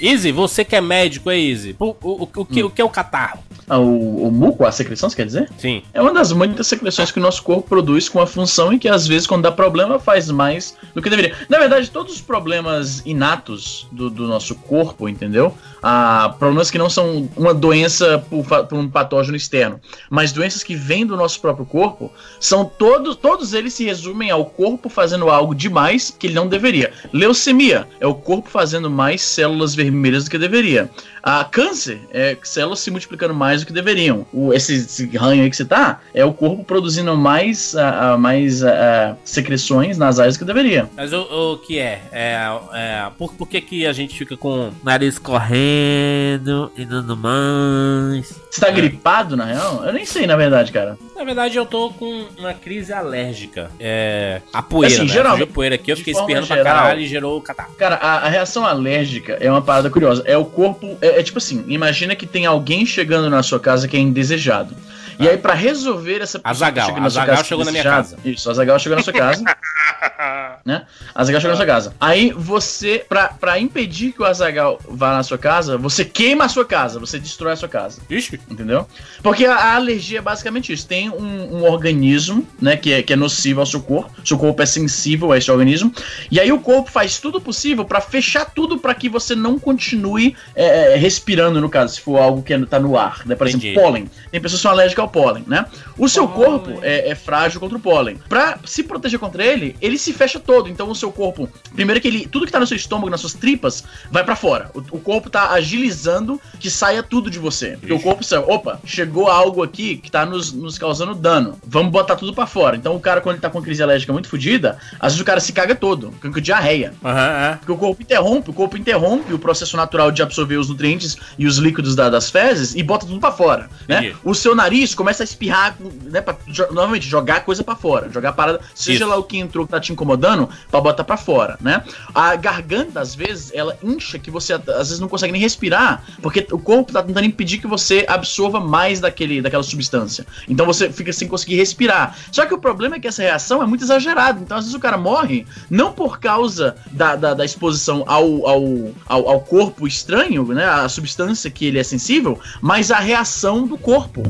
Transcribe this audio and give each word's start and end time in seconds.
Easy, 0.00 0.30
você 0.30 0.64
que 0.64 0.76
é 0.76 0.80
médico, 0.80 1.30
é 1.30 1.38
Easy. 1.38 1.74
O, 1.78 1.94
o, 2.02 2.22
o, 2.22 2.44
que, 2.44 2.62
o 2.62 2.70
que 2.70 2.80
é 2.80 2.84
o 2.84 2.88
catarro? 2.88 3.42
Ah, 3.68 3.78
o, 3.78 4.28
o 4.28 4.32
muco, 4.32 4.64
a 4.64 4.72
secreção, 4.72 5.10
você 5.10 5.16
quer 5.16 5.26
dizer? 5.26 5.50
Sim. 5.58 5.82
É 5.92 6.00
uma 6.00 6.12
das 6.12 6.32
muitas 6.32 6.66
secreções 6.66 7.10
que 7.10 7.18
o 7.18 7.22
nosso 7.22 7.42
corpo 7.42 7.68
produz 7.68 8.08
com 8.08 8.20
a 8.20 8.26
função 8.26 8.72
e 8.72 8.78
que 8.78 8.88
às 8.88 9.06
vezes, 9.06 9.26
quando 9.26 9.42
dá 9.42 9.52
problema, 9.52 9.98
faz 9.98 10.30
mais 10.30 10.74
do 10.94 11.02
que 11.02 11.10
deveria. 11.10 11.34
Na 11.48 11.58
verdade, 11.58 11.90
todos 11.90 12.14
os 12.14 12.20
problemas 12.20 13.02
inatos 13.04 13.86
do, 13.92 14.08
do 14.08 14.26
nosso 14.26 14.54
corpo, 14.54 15.08
entendeu? 15.08 15.54
Ah, 15.82 16.34
problemas 16.38 16.70
que 16.70 16.78
não 16.78 16.88
são 16.88 17.28
uma 17.36 17.52
doença 17.52 18.24
por, 18.30 18.44
por 18.44 18.78
um 18.78 18.88
patógeno 18.88 19.36
externo, 19.36 19.80
mas 20.08 20.32
doenças 20.32 20.62
que 20.62 20.74
vêm 20.74 21.04
do 21.04 21.16
nosso 21.16 21.40
próprio 21.40 21.66
corpo, 21.66 22.10
são 22.40 22.64
todos, 22.64 23.16
todos 23.16 23.52
eles 23.52 23.74
se 23.74 23.84
resumem 23.84 24.30
ao 24.30 24.46
corpo 24.46 24.88
fazendo 24.88 25.28
algo 25.28 25.54
demais 25.54 26.14
que 26.16 26.28
ele 26.28 26.34
não 26.34 26.48
deveria. 26.48 26.92
Leucemia 27.12 27.86
é 28.00 28.06
o 28.06 28.14
corpo 28.14 28.48
fazendo 28.48 28.88
mais 28.88 29.20
células 29.20 29.74
vermelhas 29.74 29.87
do 29.90 30.30
que 30.30 30.38
deveria. 30.38 30.90
A 31.28 31.44
câncer 31.44 32.00
é 32.10 32.38
células 32.42 32.80
se 32.80 32.90
multiplicando 32.90 33.34
mais 33.34 33.60
do 33.60 33.66
que 33.66 33.72
deveriam. 33.72 34.26
O, 34.32 34.50
esse, 34.54 34.76
esse 34.76 35.14
ranho 35.14 35.42
aí 35.42 35.50
que 35.50 35.56
você 35.56 35.64
tá 35.66 36.00
é 36.14 36.24
o 36.24 36.32
corpo 36.32 36.64
produzindo 36.64 37.14
mais, 37.18 37.76
ah, 37.76 38.12
ah, 38.12 38.16
mais 38.16 38.64
ah, 38.64 39.14
secreções 39.24 39.98
nas 39.98 40.18
áreas 40.18 40.38
que 40.38 40.44
deveria. 40.46 40.88
Mas 40.96 41.12
o, 41.12 41.20
o 41.52 41.58
que 41.58 41.78
é? 41.78 42.00
É, 42.10 42.38
é 42.72 43.10
por, 43.18 43.34
por 43.34 43.46
que, 43.46 43.60
que 43.60 43.86
a 43.86 43.92
gente 43.92 44.16
fica 44.16 44.38
com 44.38 44.68
o 44.68 44.74
nariz 44.82 45.18
correndo 45.18 46.72
e 46.74 46.86
tudo 46.86 47.14
mais? 47.14 48.34
Você 48.50 48.62
tá 48.62 48.70
gripado, 48.70 49.36
na 49.36 49.44
real? 49.44 49.84
Eu 49.84 49.92
nem 49.92 50.06
sei, 50.06 50.26
na 50.26 50.34
verdade, 50.34 50.72
cara. 50.72 50.96
Na 51.14 51.24
verdade, 51.24 51.58
eu 51.58 51.66
tô 51.66 51.90
com 51.90 52.24
uma 52.38 52.54
crise 52.54 52.92
alérgica. 52.92 53.70
É. 53.78 54.40
A 54.52 54.62
poeira. 54.62 54.94
Assim, 54.94 55.02
né? 55.04 55.12
geralmente, 55.12 55.40
Fugiu 55.40 55.54
poeira 55.54 55.74
aqui, 55.74 55.92
eu 55.92 55.96
fiquei 55.96 56.14
espirrando 56.14 56.46
pra 56.46 56.56
geral- 56.56 56.76
caralho 56.76 57.00
e 57.00 57.06
gerou 57.06 57.40
catarro. 57.42 57.74
Cara, 57.76 57.96
a, 57.96 58.26
a 58.26 58.28
reação 58.28 58.64
alérgica 58.64 59.36
é 59.40 59.50
uma 59.50 59.60
parada 59.60 59.90
curiosa. 59.90 60.22
É 60.24 60.38
o 60.38 60.44
corpo. 60.44 60.96
É, 61.02 61.17
é 61.18 61.22
tipo 61.22 61.38
assim: 61.38 61.64
imagina 61.68 62.14
que 62.14 62.26
tem 62.26 62.46
alguém 62.46 62.86
chegando 62.86 63.28
na 63.28 63.42
sua 63.42 63.60
casa 63.60 63.88
que 63.88 63.96
é 63.96 64.00
indesejado. 64.00 64.74
E 65.18 65.28
aí, 65.28 65.36
pra 65.36 65.54
resolver 65.54 66.20
essa 66.20 66.38
que 66.38 66.44
sua 66.44 66.68
Azaghal 66.68 66.94
casa 67.26 67.44
chegou 67.44 67.64
na 67.64 67.70
minha 67.70 67.82
casa. 67.82 68.18
Isso, 68.24 68.50
Azagal 68.50 68.78
chegou 68.78 68.96
na 68.96 69.02
sua 69.02 69.12
casa. 69.12 69.44
né? 70.64 70.82
Azagal 71.14 71.40
chegou 71.40 71.52
na 71.52 71.56
sua 71.56 71.66
casa. 71.66 71.94
Aí 72.00 72.32
você, 72.32 73.04
pra, 73.08 73.28
pra 73.28 73.58
impedir 73.58 74.12
que 74.12 74.22
o 74.22 74.24
Azagal 74.24 74.78
vá 74.88 75.12
na 75.16 75.22
sua 75.22 75.38
casa, 75.38 75.76
você 75.76 76.04
queima 76.04 76.44
a 76.44 76.48
sua 76.48 76.64
casa, 76.64 77.00
você 77.00 77.18
destrói 77.18 77.52
a 77.52 77.56
sua 77.56 77.68
casa. 77.68 78.00
Ixi. 78.08 78.40
Entendeu? 78.48 78.86
Porque 79.22 79.44
a, 79.44 79.54
a 79.54 79.74
alergia 79.76 80.18
é 80.18 80.22
basicamente 80.22 80.72
isso. 80.72 80.86
Tem 80.86 81.10
um, 81.10 81.58
um 81.58 81.64
organismo, 81.64 82.46
né, 82.60 82.76
que 82.76 82.92
é, 82.92 83.02
que 83.02 83.12
é 83.12 83.16
nocivo 83.16 83.60
ao 83.60 83.66
seu 83.66 83.80
corpo. 83.80 84.10
Seu 84.24 84.38
corpo 84.38 84.62
é 84.62 84.66
sensível 84.66 85.32
a 85.32 85.38
esse 85.38 85.50
organismo. 85.50 85.92
E 86.30 86.38
aí 86.38 86.52
o 86.52 86.60
corpo 86.60 86.90
faz 86.90 87.18
tudo 87.18 87.40
possível 87.40 87.84
pra 87.84 88.00
fechar 88.00 88.44
tudo 88.44 88.78
pra 88.78 88.94
que 88.94 89.08
você 89.08 89.34
não 89.34 89.58
continue 89.58 90.36
é, 90.54 90.94
é, 90.94 90.96
respirando, 90.96 91.60
no 91.60 91.68
caso, 91.68 91.94
se 91.94 92.00
for 92.00 92.20
algo 92.20 92.42
que 92.42 92.52
é- 92.52 92.66
tá 92.66 92.78
no 92.78 92.96
ar. 92.96 93.26
Né? 93.26 93.34
Por 93.34 93.48
Entendi. 93.48 93.68
exemplo, 93.68 93.82
pólen. 93.82 94.10
Tem 94.30 94.40
pessoas 94.40 94.60
que 94.60 94.62
são 94.62 94.70
alérgicas 94.70 95.02
ao 95.02 95.07
pólen, 95.08 95.44
né? 95.46 95.66
O 95.96 96.08
seu 96.08 96.28
Pólen. 96.28 96.44
corpo 96.60 96.78
é, 96.82 97.10
é 97.10 97.14
frágil 97.14 97.58
contra 97.58 97.76
o 97.76 97.80
pólen. 97.80 98.18
Pra 98.28 98.58
se 98.64 98.82
proteger 98.84 99.18
contra 99.18 99.44
ele, 99.44 99.74
ele 99.80 99.98
se 99.98 100.12
fecha 100.12 100.38
todo. 100.38 100.68
Então 100.68 100.88
o 100.88 100.94
seu 100.94 101.10
corpo, 101.10 101.48
primeiro 101.74 102.00
que 102.00 102.06
ele, 102.08 102.26
tudo 102.26 102.46
que 102.46 102.52
tá 102.52 102.60
no 102.60 102.66
seu 102.66 102.76
estômago, 102.76 103.10
nas 103.10 103.20
suas 103.20 103.34
tripas, 103.34 103.82
vai 104.10 104.22
pra 104.24 104.36
fora. 104.36 104.70
O, 104.74 104.78
o 104.96 105.00
corpo 105.00 105.28
tá 105.28 105.50
agilizando 105.82 106.40
que 106.58 106.70
saia 106.70 107.02
tudo 107.02 107.30
de 107.30 107.38
você. 107.38 107.76
Porque 107.78 107.92
o 107.92 108.00
corpo 108.00 108.22
sabe, 108.24 108.44
opa, 108.48 108.80
chegou 108.84 109.28
algo 109.28 109.62
aqui 109.62 109.96
que 109.96 110.10
tá 110.10 110.24
nos, 110.26 110.52
nos 110.52 110.78
causando 110.78 111.14
dano. 111.14 111.58
Vamos 111.66 111.90
botar 111.92 112.16
tudo 112.16 112.32
pra 112.34 112.46
fora. 112.46 112.76
Então 112.76 112.94
o 112.94 113.00
cara, 113.00 113.20
quando 113.20 113.34
ele 113.36 113.42
tá 113.42 113.50
com 113.50 113.62
crise 113.62 113.82
alérgica 113.82 114.12
muito 114.12 114.28
fodida, 114.28 114.78
às 115.00 115.12
vezes 115.12 115.20
o 115.20 115.24
cara 115.24 115.40
se 115.40 115.52
caga 115.52 115.74
todo, 115.74 116.12
fica 116.12 116.30
com 116.30 116.40
diarreia. 116.40 116.92
Aham, 117.04 117.30
é. 117.30 117.56
Porque 117.56 117.72
o 117.72 117.76
corpo 117.76 118.02
interrompe, 118.02 118.50
o 118.50 118.52
corpo 118.54 118.76
interrompe 118.76 119.32
o 119.32 119.38
processo 119.38 119.76
natural 119.76 120.10
de 120.10 120.22
absorver 120.22 120.56
os 120.56 120.68
nutrientes 120.68 121.16
e 121.38 121.46
os 121.46 121.56
líquidos 121.58 121.94
da- 121.96 122.08
das 122.10 122.30
fezes 122.30 122.74
e 122.74 122.82
bota 122.82 123.06
tudo 123.06 123.20
pra 123.20 123.32
fora, 123.32 123.68
né? 123.86 124.14
O 124.24 124.34
seu 124.34 124.54
nariz 124.54 124.94
começa 124.98 125.22
a 125.22 125.24
espirrar, 125.24 125.76
né, 126.02 126.20
pra, 126.20 126.36
novamente, 126.72 127.08
jogar 127.08 127.44
coisa 127.44 127.62
pra 127.62 127.76
fora, 127.76 128.10
jogar 128.10 128.32
parada, 128.32 128.60
seja 128.74 129.04
Isso. 129.04 129.06
lá 129.08 129.16
o 129.16 129.22
que 129.22 129.38
entrou 129.38 129.64
que 129.64 129.70
tá 129.70 129.78
te 129.78 129.92
incomodando, 129.92 130.50
pra 130.68 130.80
botar 130.80 131.04
pra 131.04 131.16
fora, 131.16 131.56
né? 131.60 131.84
A 132.12 132.34
garganta, 132.34 133.00
às 133.00 133.14
vezes, 133.14 133.52
ela 133.54 133.78
incha 133.80 134.18
que 134.18 134.28
você, 134.28 134.54
às 134.54 134.64
vezes, 134.64 134.98
não 134.98 135.06
consegue 135.06 135.32
nem 135.32 135.40
respirar, 135.40 136.02
porque 136.20 136.44
o 136.50 136.58
corpo 136.58 136.92
tá 136.92 137.00
tentando 137.00 137.26
impedir 137.26 137.58
que 137.58 137.68
você 137.68 138.04
absorva 138.08 138.58
mais 138.58 138.98
daquele, 138.98 139.40
daquela 139.40 139.62
substância. 139.62 140.26
Então 140.48 140.66
você 140.66 140.90
fica 140.90 141.12
sem 141.12 141.28
conseguir 141.28 141.54
respirar. 141.54 142.16
Só 142.32 142.44
que 142.44 142.52
o 142.52 142.58
problema 142.58 142.96
é 142.96 142.98
que 142.98 143.06
essa 143.06 143.22
reação 143.22 143.62
é 143.62 143.66
muito 143.66 143.84
exagerada. 143.84 144.40
Então, 144.40 144.56
às 144.56 144.64
vezes, 144.64 144.76
o 144.76 144.80
cara 144.80 144.98
morre 144.98 145.46
não 145.70 145.92
por 145.92 146.18
causa 146.18 146.74
da, 146.90 147.14
da, 147.14 147.34
da 147.34 147.44
exposição 147.44 148.02
ao, 148.08 148.48
ao, 148.48 148.62
ao, 149.06 149.28
ao 149.28 149.40
corpo 149.42 149.86
estranho, 149.86 150.44
né? 150.48 150.66
A 150.66 150.88
substância 150.88 151.48
que 151.48 151.66
ele 151.66 151.78
é 151.78 151.84
sensível, 151.84 152.40
mas 152.60 152.90
a 152.90 152.98
reação 152.98 153.64
do 153.64 153.78
corpo. 153.78 154.22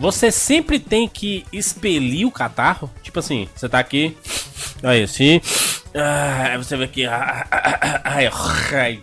Você 0.00 0.30
sempre 0.32 0.78
tem 0.78 1.06
que 1.06 1.44
expelir 1.52 2.26
o 2.26 2.30
catarro? 2.30 2.90
Tipo 3.02 3.18
assim, 3.20 3.46
você 3.54 3.68
tá 3.68 3.78
aqui. 3.78 4.16
Aí, 4.82 5.02
assim. 5.02 5.40
Ah, 5.94 6.44
aí 6.52 6.56
você 6.56 6.74
vê 6.76 6.84
aqui. 6.84 7.04
ah, 7.04 7.46
ah, 7.50 7.78
ah, 7.82 8.00
Ai, 8.04 8.30
ai, 8.72 9.02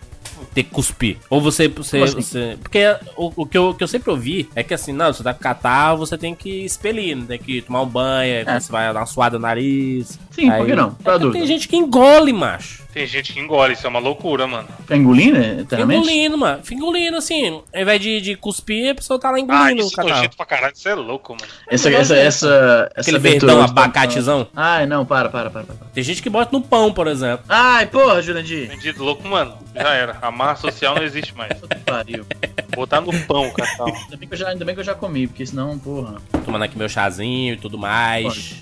ter 0.56 0.64
que 0.64 0.72
cuspir. 0.72 1.18
Ou 1.30 1.40
você. 1.40 1.68
você, 1.68 2.00
assim? 2.02 2.16
você- 2.16 2.58
porque 2.62 2.80
o, 3.16 3.32
o 3.44 3.46
que 3.46 3.56
eu, 3.58 3.70
o 3.70 3.74
que 3.76 3.84
eu 3.84 3.88
sempre 3.88 4.10
ouvi 4.10 4.50
é 4.56 4.64
que 4.64 4.74
assim, 4.74 4.92
não, 4.92 5.14
você 5.14 5.22
tá 5.22 5.34
com 5.36 5.40
catarro, 5.40 5.98
você 6.00 6.18
tem 6.18 6.34
que 6.34 6.66
expelir, 6.66 7.16
não 7.16 7.28
tem 7.28 7.38
que 7.38 7.62
tomar 7.62 7.84
um 7.84 7.88
banho, 7.88 8.34
É. 8.48 8.60
você 8.60 8.72
vai 8.72 8.92
dar 8.92 9.00
uma 9.00 9.06
suada 9.06 9.38
no 9.38 9.44
nariz. 9.44 10.18
Sim, 10.42 10.50
aí, 10.52 10.58
por 10.60 10.68
que 10.68 10.76
não? 10.76 10.90
É 11.00 11.04
Pra 11.04 11.18
dúvida. 11.18 11.40
tem 11.40 11.48
gente 11.48 11.68
que 11.68 11.76
engole, 11.76 12.32
macho. 12.32 12.86
Tem 12.94 13.06
gente 13.06 13.32
que 13.34 13.40
engole, 13.40 13.74
isso 13.74 13.86
é 13.86 13.90
uma 13.90 14.00
loucura, 14.00 14.48
mano. 14.48 14.68
Fica 14.80 14.96
engolindo, 14.96 15.38
né, 15.38 15.58
eternamente? 15.62 16.00
engolindo, 16.00 16.38
mano. 16.38 16.64
Fica 16.64 16.76
engolindo 16.76 17.18
assim. 17.18 17.62
Ao 17.74 17.82
invés 17.82 18.02
de, 18.02 18.22
de 18.22 18.36
cuspir, 18.36 18.92
a 18.92 18.96
pessoa 18.96 19.20
tá 19.20 19.30
lá 19.30 19.38
Ah, 19.38 19.40
engolindo 19.40 19.82
isso 19.82 19.90
o 19.90 19.94
é 19.94 19.96
catarro. 19.98 20.16
nojento 20.16 20.38
pra 20.38 20.46
caralho, 20.48 20.74
isso 20.76 20.90
é 20.90 20.96
louco, 20.96 21.34
mano. 21.40 21.52
Essa, 21.70 21.90
essa, 21.92 22.16
essa, 22.16 22.90
essa 22.96 23.02
Aquele 23.12 23.20
verdão 23.20 23.62
abacatezão. 23.62 24.48
Ai, 24.56 24.88
não, 24.88 25.06
para, 25.06 25.30
para, 25.30 25.50
para, 25.52 25.64
para. 25.64 25.76
Tem 25.94 26.04
gente 26.04 26.24
que 26.24 26.30
bota 26.30 26.50
no 26.58 26.62
pão, 26.64 26.92
por 26.92 27.06
exemplo. 27.08 27.46
Ai, 27.50 27.86
porra, 27.86 28.20
Jurandir. 28.22 28.68
Vendido 28.70 29.04
louco, 29.04 29.28
mano. 29.28 29.54
Já 29.76 29.94
era. 29.94 30.18
A 30.20 30.32
marra 30.32 30.56
social 30.56 30.96
não 30.96 31.04
existe 31.04 31.36
mais. 31.36 31.54
Pariu. 31.86 32.26
Botar 32.76 33.02
no 33.02 33.14
pão, 33.26 33.52
catal. 33.52 33.88
Ainda 33.88 34.18
bem, 34.18 34.28
que 34.28 34.34
eu 34.34 34.38
já, 34.40 34.50
ainda 34.50 34.66
bem 34.66 34.74
que 34.74 34.82
eu 34.82 34.86
já 34.86 34.96
comi, 34.96 35.28
porque 35.28 35.46
senão, 35.46 35.78
porra. 35.78 36.16
tomando 36.44 36.64
aqui 36.64 36.76
meu 36.78 36.90
chazinho 36.90 37.54
e 37.54 37.58
tudo 37.58 37.78
mais. 37.78 38.56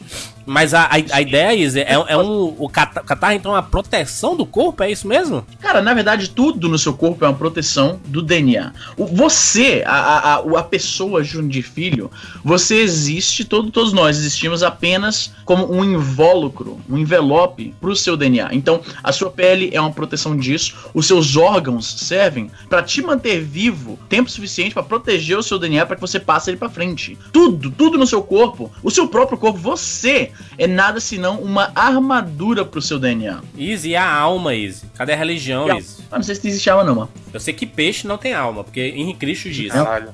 Mas 0.45 0.73
a, 0.73 0.83
a, 0.83 0.95
a 1.11 1.21
ideia, 1.21 1.55
Izzy, 1.55 1.79
é, 1.79 1.93
é 1.93 2.17
um. 2.17 2.55
O 2.57 2.69
cata- 2.69 3.01
catarro, 3.01 3.33
então, 3.33 3.51
é 3.51 3.55
uma 3.55 3.63
proteção 3.63 4.35
do 4.35 4.45
corpo, 4.45 4.83
é 4.83 4.91
isso 4.91 5.07
mesmo? 5.07 5.45
Cara, 5.59 5.81
na 5.81 5.93
verdade, 5.93 6.29
tudo 6.29 6.69
no 6.69 6.77
seu 6.77 6.93
corpo 6.93 7.25
é 7.25 7.27
uma 7.27 7.33
proteção 7.33 7.99
do 8.05 8.21
DNA. 8.21 8.71
O, 8.95 9.05
você, 9.05 9.83
a, 9.85 10.35
a, 10.35 10.35
a, 10.59 10.63
pessoa 10.63 11.23
Jurandir 11.23 11.63
Filho, 11.63 12.11
você 12.43 12.75
existe, 12.75 13.43
todo, 13.43 13.71
todos 13.71 13.91
nós 13.93 14.17
existimos 14.17 14.61
apenas 14.61 15.33
como 15.43 15.71
um 15.71 15.83
invólucro, 15.83 16.79
um 16.89 16.97
envelope 16.97 17.73
pro 17.81 17.95
seu 17.95 18.15
DNA. 18.15 18.49
Então, 18.51 18.81
a 19.03 19.11
sua 19.11 19.31
pele 19.31 19.69
é 19.73 19.81
uma 19.81 19.91
proteção 19.91 20.37
disso, 20.37 20.75
os 20.93 21.07
seus 21.07 21.35
órgãos 21.35 21.85
servem 21.85 22.51
pra 22.69 22.83
te 22.83 23.01
manter 23.01 23.41
vivo 23.41 23.97
tempo 24.07 24.29
suficiente 24.29 24.73
pra 24.73 24.83
proteger 24.83 25.37
o 25.37 25.43
seu 25.43 25.57
DNA 25.57 25.85
pra 25.85 25.95
que 25.95 26.01
você 26.01 26.19
passe 26.19 26.49
ele 26.49 26.57
pra 26.57 26.69
frente. 26.69 27.17
Tudo, 27.31 27.71
tudo 27.71 27.97
no 27.97 28.07
seu 28.07 28.21
corpo, 28.21 28.71
o 28.83 28.91
seu 28.91 29.07
próprio 29.07 29.37
corpo, 29.37 29.57
você 29.57 30.31
é 30.57 30.67
nada 30.67 30.99
senão 30.99 31.39
uma 31.39 31.71
armadura 31.75 32.63
pro 32.65 32.81
seu 32.81 32.99
DNA. 32.99 33.41
Izzy, 33.57 33.89
e 33.89 33.95
a 33.95 34.09
alma, 34.09 34.53
Izzy? 34.55 34.85
Cadê 34.95 35.13
a 35.13 35.15
religião, 35.15 35.67
E 35.67 35.71
a- 35.71 35.77
Izzy? 35.77 36.03
Ah, 36.11 36.15
não 36.17 36.23
sei 36.23 36.35
se 36.35 36.47
existe 36.47 36.69
alma 36.69 36.83
não, 36.83 36.95
mano. 36.95 37.09
Eu 37.33 37.39
sei 37.39 37.53
que 37.53 37.65
peixe 37.65 38.07
não 38.07 38.17
tem 38.17 38.33
alma, 38.33 38.63
porque 38.63 38.81
Henrique 38.81 39.19
Cristo 39.19 39.49
diz. 39.49 39.71
Caralho. 39.73 40.09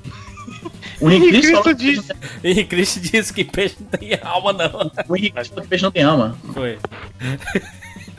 O 0.99 1.09
Henrique 1.09 1.41
Cristo 1.41 1.61
Cristo 1.63 1.73
diz. 1.75 2.07
Henrique 2.43 2.69
Cristo 2.69 2.99
diz 2.99 3.31
que 3.31 3.43
peixe 3.43 3.75
não 3.79 3.87
tem 3.99 4.19
alma, 4.21 4.53
não. 4.53 4.91
O 5.07 5.15
Henrique 5.15 5.35
Cristo 5.35 5.49
falou 5.51 5.63
que 5.63 5.69
peixe 5.69 5.83
não 5.83 5.91
tem 5.91 6.03
alma. 6.03 6.37
Foi. 6.53 6.77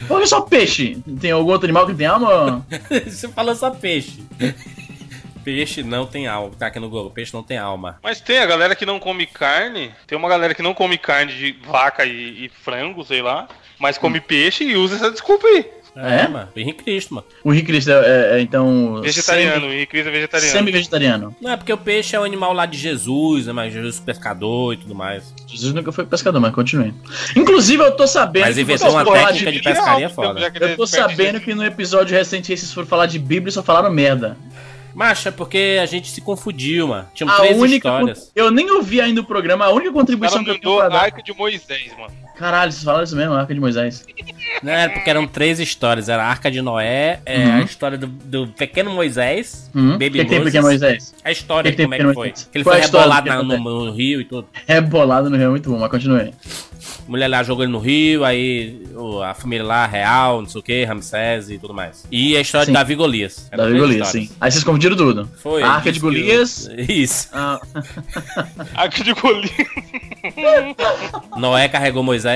Por 0.09 0.21
que 0.21 0.27
só 0.27 0.41
peixe? 0.41 0.99
Tem 1.21 1.31
algum 1.31 1.51
outro 1.53 1.67
animal 1.67 1.87
que 1.87 1.95
tem 1.95 2.07
alma? 2.07 2.67
Você 3.07 3.29
falou 3.29 3.55
só 3.55 3.71
peixe. 3.71 4.19
Peixe 5.45 5.83
não 5.83 6.07
tem 6.07 6.27
alma. 6.27 6.55
Tá 6.59 6.67
aqui 6.67 6.79
no 6.79 6.89
Google. 6.89 7.11
Peixe 7.11 7.35
não 7.35 7.43
tem 7.43 7.59
alma. 7.59 7.99
Mas 8.03 8.21
tem 8.21 8.39
a 8.39 8.47
galera 8.47 8.75
que 8.75 8.87
não 8.87 8.99
come 8.99 9.27
carne. 9.27 9.93
Tem 10.07 10.17
uma 10.17 10.29
galera 10.29 10.55
que 10.55 10.63
não 10.63 10.75
come 10.75 10.99
carne 10.99 11.33
de 11.33 11.53
vaca 11.67 12.05
e, 12.05 12.47
e 12.47 12.49
frango, 12.49 13.05
sei 13.05 13.23
lá. 13.23 13.49
Mas 13.79 13.99
come 13.99 14.21
peixe 14.21 14.65
e 14.65 14.77
usa 14.77 14.97
essa 14.97 15.11
desculpa 15.11 15.47
aí. 15.47 15.83
É? 15.95 16.27
mano. 16.27 16.49
Henrique 16.57 16.85
Cristo, 16.85 17.15
mano. 17.15 17.27
O 17.45 17.53
Henrique 17.53 17.67
Cristo 17.67 17.91
é, 17.91 17.95
é, 17.95 18.39
é, 18.39 18.41
então. 18.41 19.01
Vegetariano, 19.03 19.67
o 19.67 19.73
Henrique 19.73 19.91
Cristo 19.91 20.09
é 20.09 20.13
vegetariano. 20.13 20.53
Semi-vegetariano. 20.53 21.37
Não 21.41 21.51
é 21.51 21.57
porque 21.57 21.73
o 21.73 21.77
peixe 21.77 22.17
é 22.17 22.21
o 22.21 22.25
animal 22.25 22.55
lá 22.55 22.65
de 22.65 22.79
Jesus, 22.79 23.47
né? 23.47 23.53
Mas 23.53 23.75
Jesus 23.75 24.01
pescador 24.01 24.73
e 24.73 24.79
tudo 24.79 24.95
mais. 24.95 25.35
Jesus 25.47 25.75
nunca 25.75 25.93
foi 25.93 26.07
pescador, 26.07 26.41
mas 26.41 26.55
continue. 26.55 26.95
Inclusive, 27.37 27.83
eu 27.83 27.95
tô 27.95 28.07
sabendo. 28.07 28.47
Mas 28.47 28.55
que 28.55 28.63
inventou 28.63 28.91
uma 28.91 29.05
técnica 29.05 29.53
de 29.53 29.59
Bíblia. 29.59 29.75
pescaria 29.75 30.09
foda. 30.09 30.41
já 30.41 30.51
que 30.51 30.59
ele 30.59 30.73
Eu 30.73 30.77
tô 30.77 30.85
é 30.85 30.87
de 30.87 30.93
sabendo 30.93 31.41
que 31.41 31.55
no 31.55 31.65
episódio 31.65 32.17
recente 32.17 32.47
vocês 32.47 32.73
foram 32.73 32.89
falar 32.89 33.07
de 33.07 33.19
Bíblia 33.19 33.51
e 33.51 33.53
só 33.53 33.63
falaram 33.63 33.91
merda. 33.91 34.37
Macho, 34.95 35.29
é 35.29 35.31
porque 35.31 35.79
a 35.83 35.87
gente 35.87 36.11
se 36.11 36.21
confundiu, 36.21 36.89
mano. 36.89 37.09
Tinham 37.15 37.31
A 37.31 37.37
três 37.37 37.57
única. 37.57 37.89
histórias. 37.89 38.33
Eu 38.35 38.51
nem 38.51 38.71
ouvi 38.71 39.01
ainda 39.01 39.21
o 39.21 39.25
programa, 39.25 39.65
a 39.67 39.71
única 39.71 39.93
contribuição 39.93 40.45
que 40.45 40.51
eu 40.51 40.59
tenho 40.61 40.77
pra 40.77 40.87
a 40.87 40.89
dar. 40.89 41.01
arca 41.05 41.23
de 41.23 41.33
Moisés, 41.33 41.91
mano. 41.99 42.13
Caralho, 42.43 42.73
vocês 42.73 42.83
falaram 42.83 43.05
isso 43.05 43.15
mesmo, 43.15 43.35
a 43.35 43.41
Arca 43.41 43.55
de 43.55 43.61
Moisés. 43.61 44.05
Não, 44.65 44.73
era 44.73 44.93
porque 44.93 45.09
eram 45.09 45.29
três 45.29 45.61
histórias. 45.61 46.09
Era 46.09 46.25
a 46.25 46.27
Arca 46.27 46.51
de 46.51 46.61
Noé, 46.61 47.21
é, 47.25 47.39
Uhum. 47.47 47.53
a 47.55 47.61
história 47.61 47.97
do, 47.97 48.09
do 48.09 48.49
pequeno 48.49 48.91
Moisés, 48.91 49.71
Hum? 49.73 49.91
O 49.91 49.93
Baby 49.93 50.11
que, 50.11 50.19
que 50.19 50.25
tem 50.25 50.39
Moses. 50.41 50.45
Pequeno 50.53 50.67
Moisés? 50.67 51.15
A 51.25 51.31
história, 51.31 51.71
Que 51.71 51.77
que 51.77 51.77
tem 51.77 51.87
como 51.87 51.95
é 51.95 51.99
que 51.99 52.03
Pequeno 52.03 52.15
foi. 52.15 52.27
Moisés? 52.31 52.49
Que 52.51 52.59
ele 52.59 52.65
foi 52.65 52.77
é 52.79 52.81
rebolado 52.81 53.31
do 53.31 53.43
na- 53.57 53.59
no, 53.59 53.85
no 53.87 53.93
rio 53.93 54.21
e 54.21 54.25
tudo. 54.25 54.49
Rebolado 54.67 55.31
no 55.31 55.37
Rio 55.37 55.47
é 55.47 55.51
muito 55.51 55.71
bom, 55.71 55.79
mas 55.79 55.89
continue. 55.89 56.35
mulher 57.07 57.29
lá 57.29 57.43
jogou 57.45 57.63
ele 57.65 57.73
no 57.73 57.79
rio, 57.79 58.25
aí 58.25 58.83
a 59.25 59.35
família 59.35 59.65
lá, 59.65 59.87
real, 59.87 60.41
não 60.43 60.49
sei 60.49 60.61
o 60.61 60.65
que, 60.65 60.85
Ramsés 60.85 61.49
e 61.49 61.59
tudo 61.59 61.73
mais. 61.73 62.05
E 62.11 62.37
a 62.37 62.41
história 62.41 62.67
Sim. 62.67 62.73
de 62.73 62.79
Davi 62.79 62.95
Golias. 62.97 63.49
Davi 63.57 63.79
Golias, 63.79 64.09
sim. 64.09 64.29
Aí 64.41 64.51
vocês 64.51 64.65
confundiram 64.65 64.97
tudo. 64.97 65.31
Foi. 65.37 65.63
A 65.63 65.69
Arca 65.75 65.93
de 65.93 65.99
que- 66.01 66.05
Golias. 66.05 66.69
Isso. 66.89 67.29
Ah, 67.33 67.61
Arca 68.75 69.05
de 69.05 69.13
Golias. 69.15 69.53
Noé 71.37 71.69
carregou 71.69 72.03
Moisés 72.03 72.32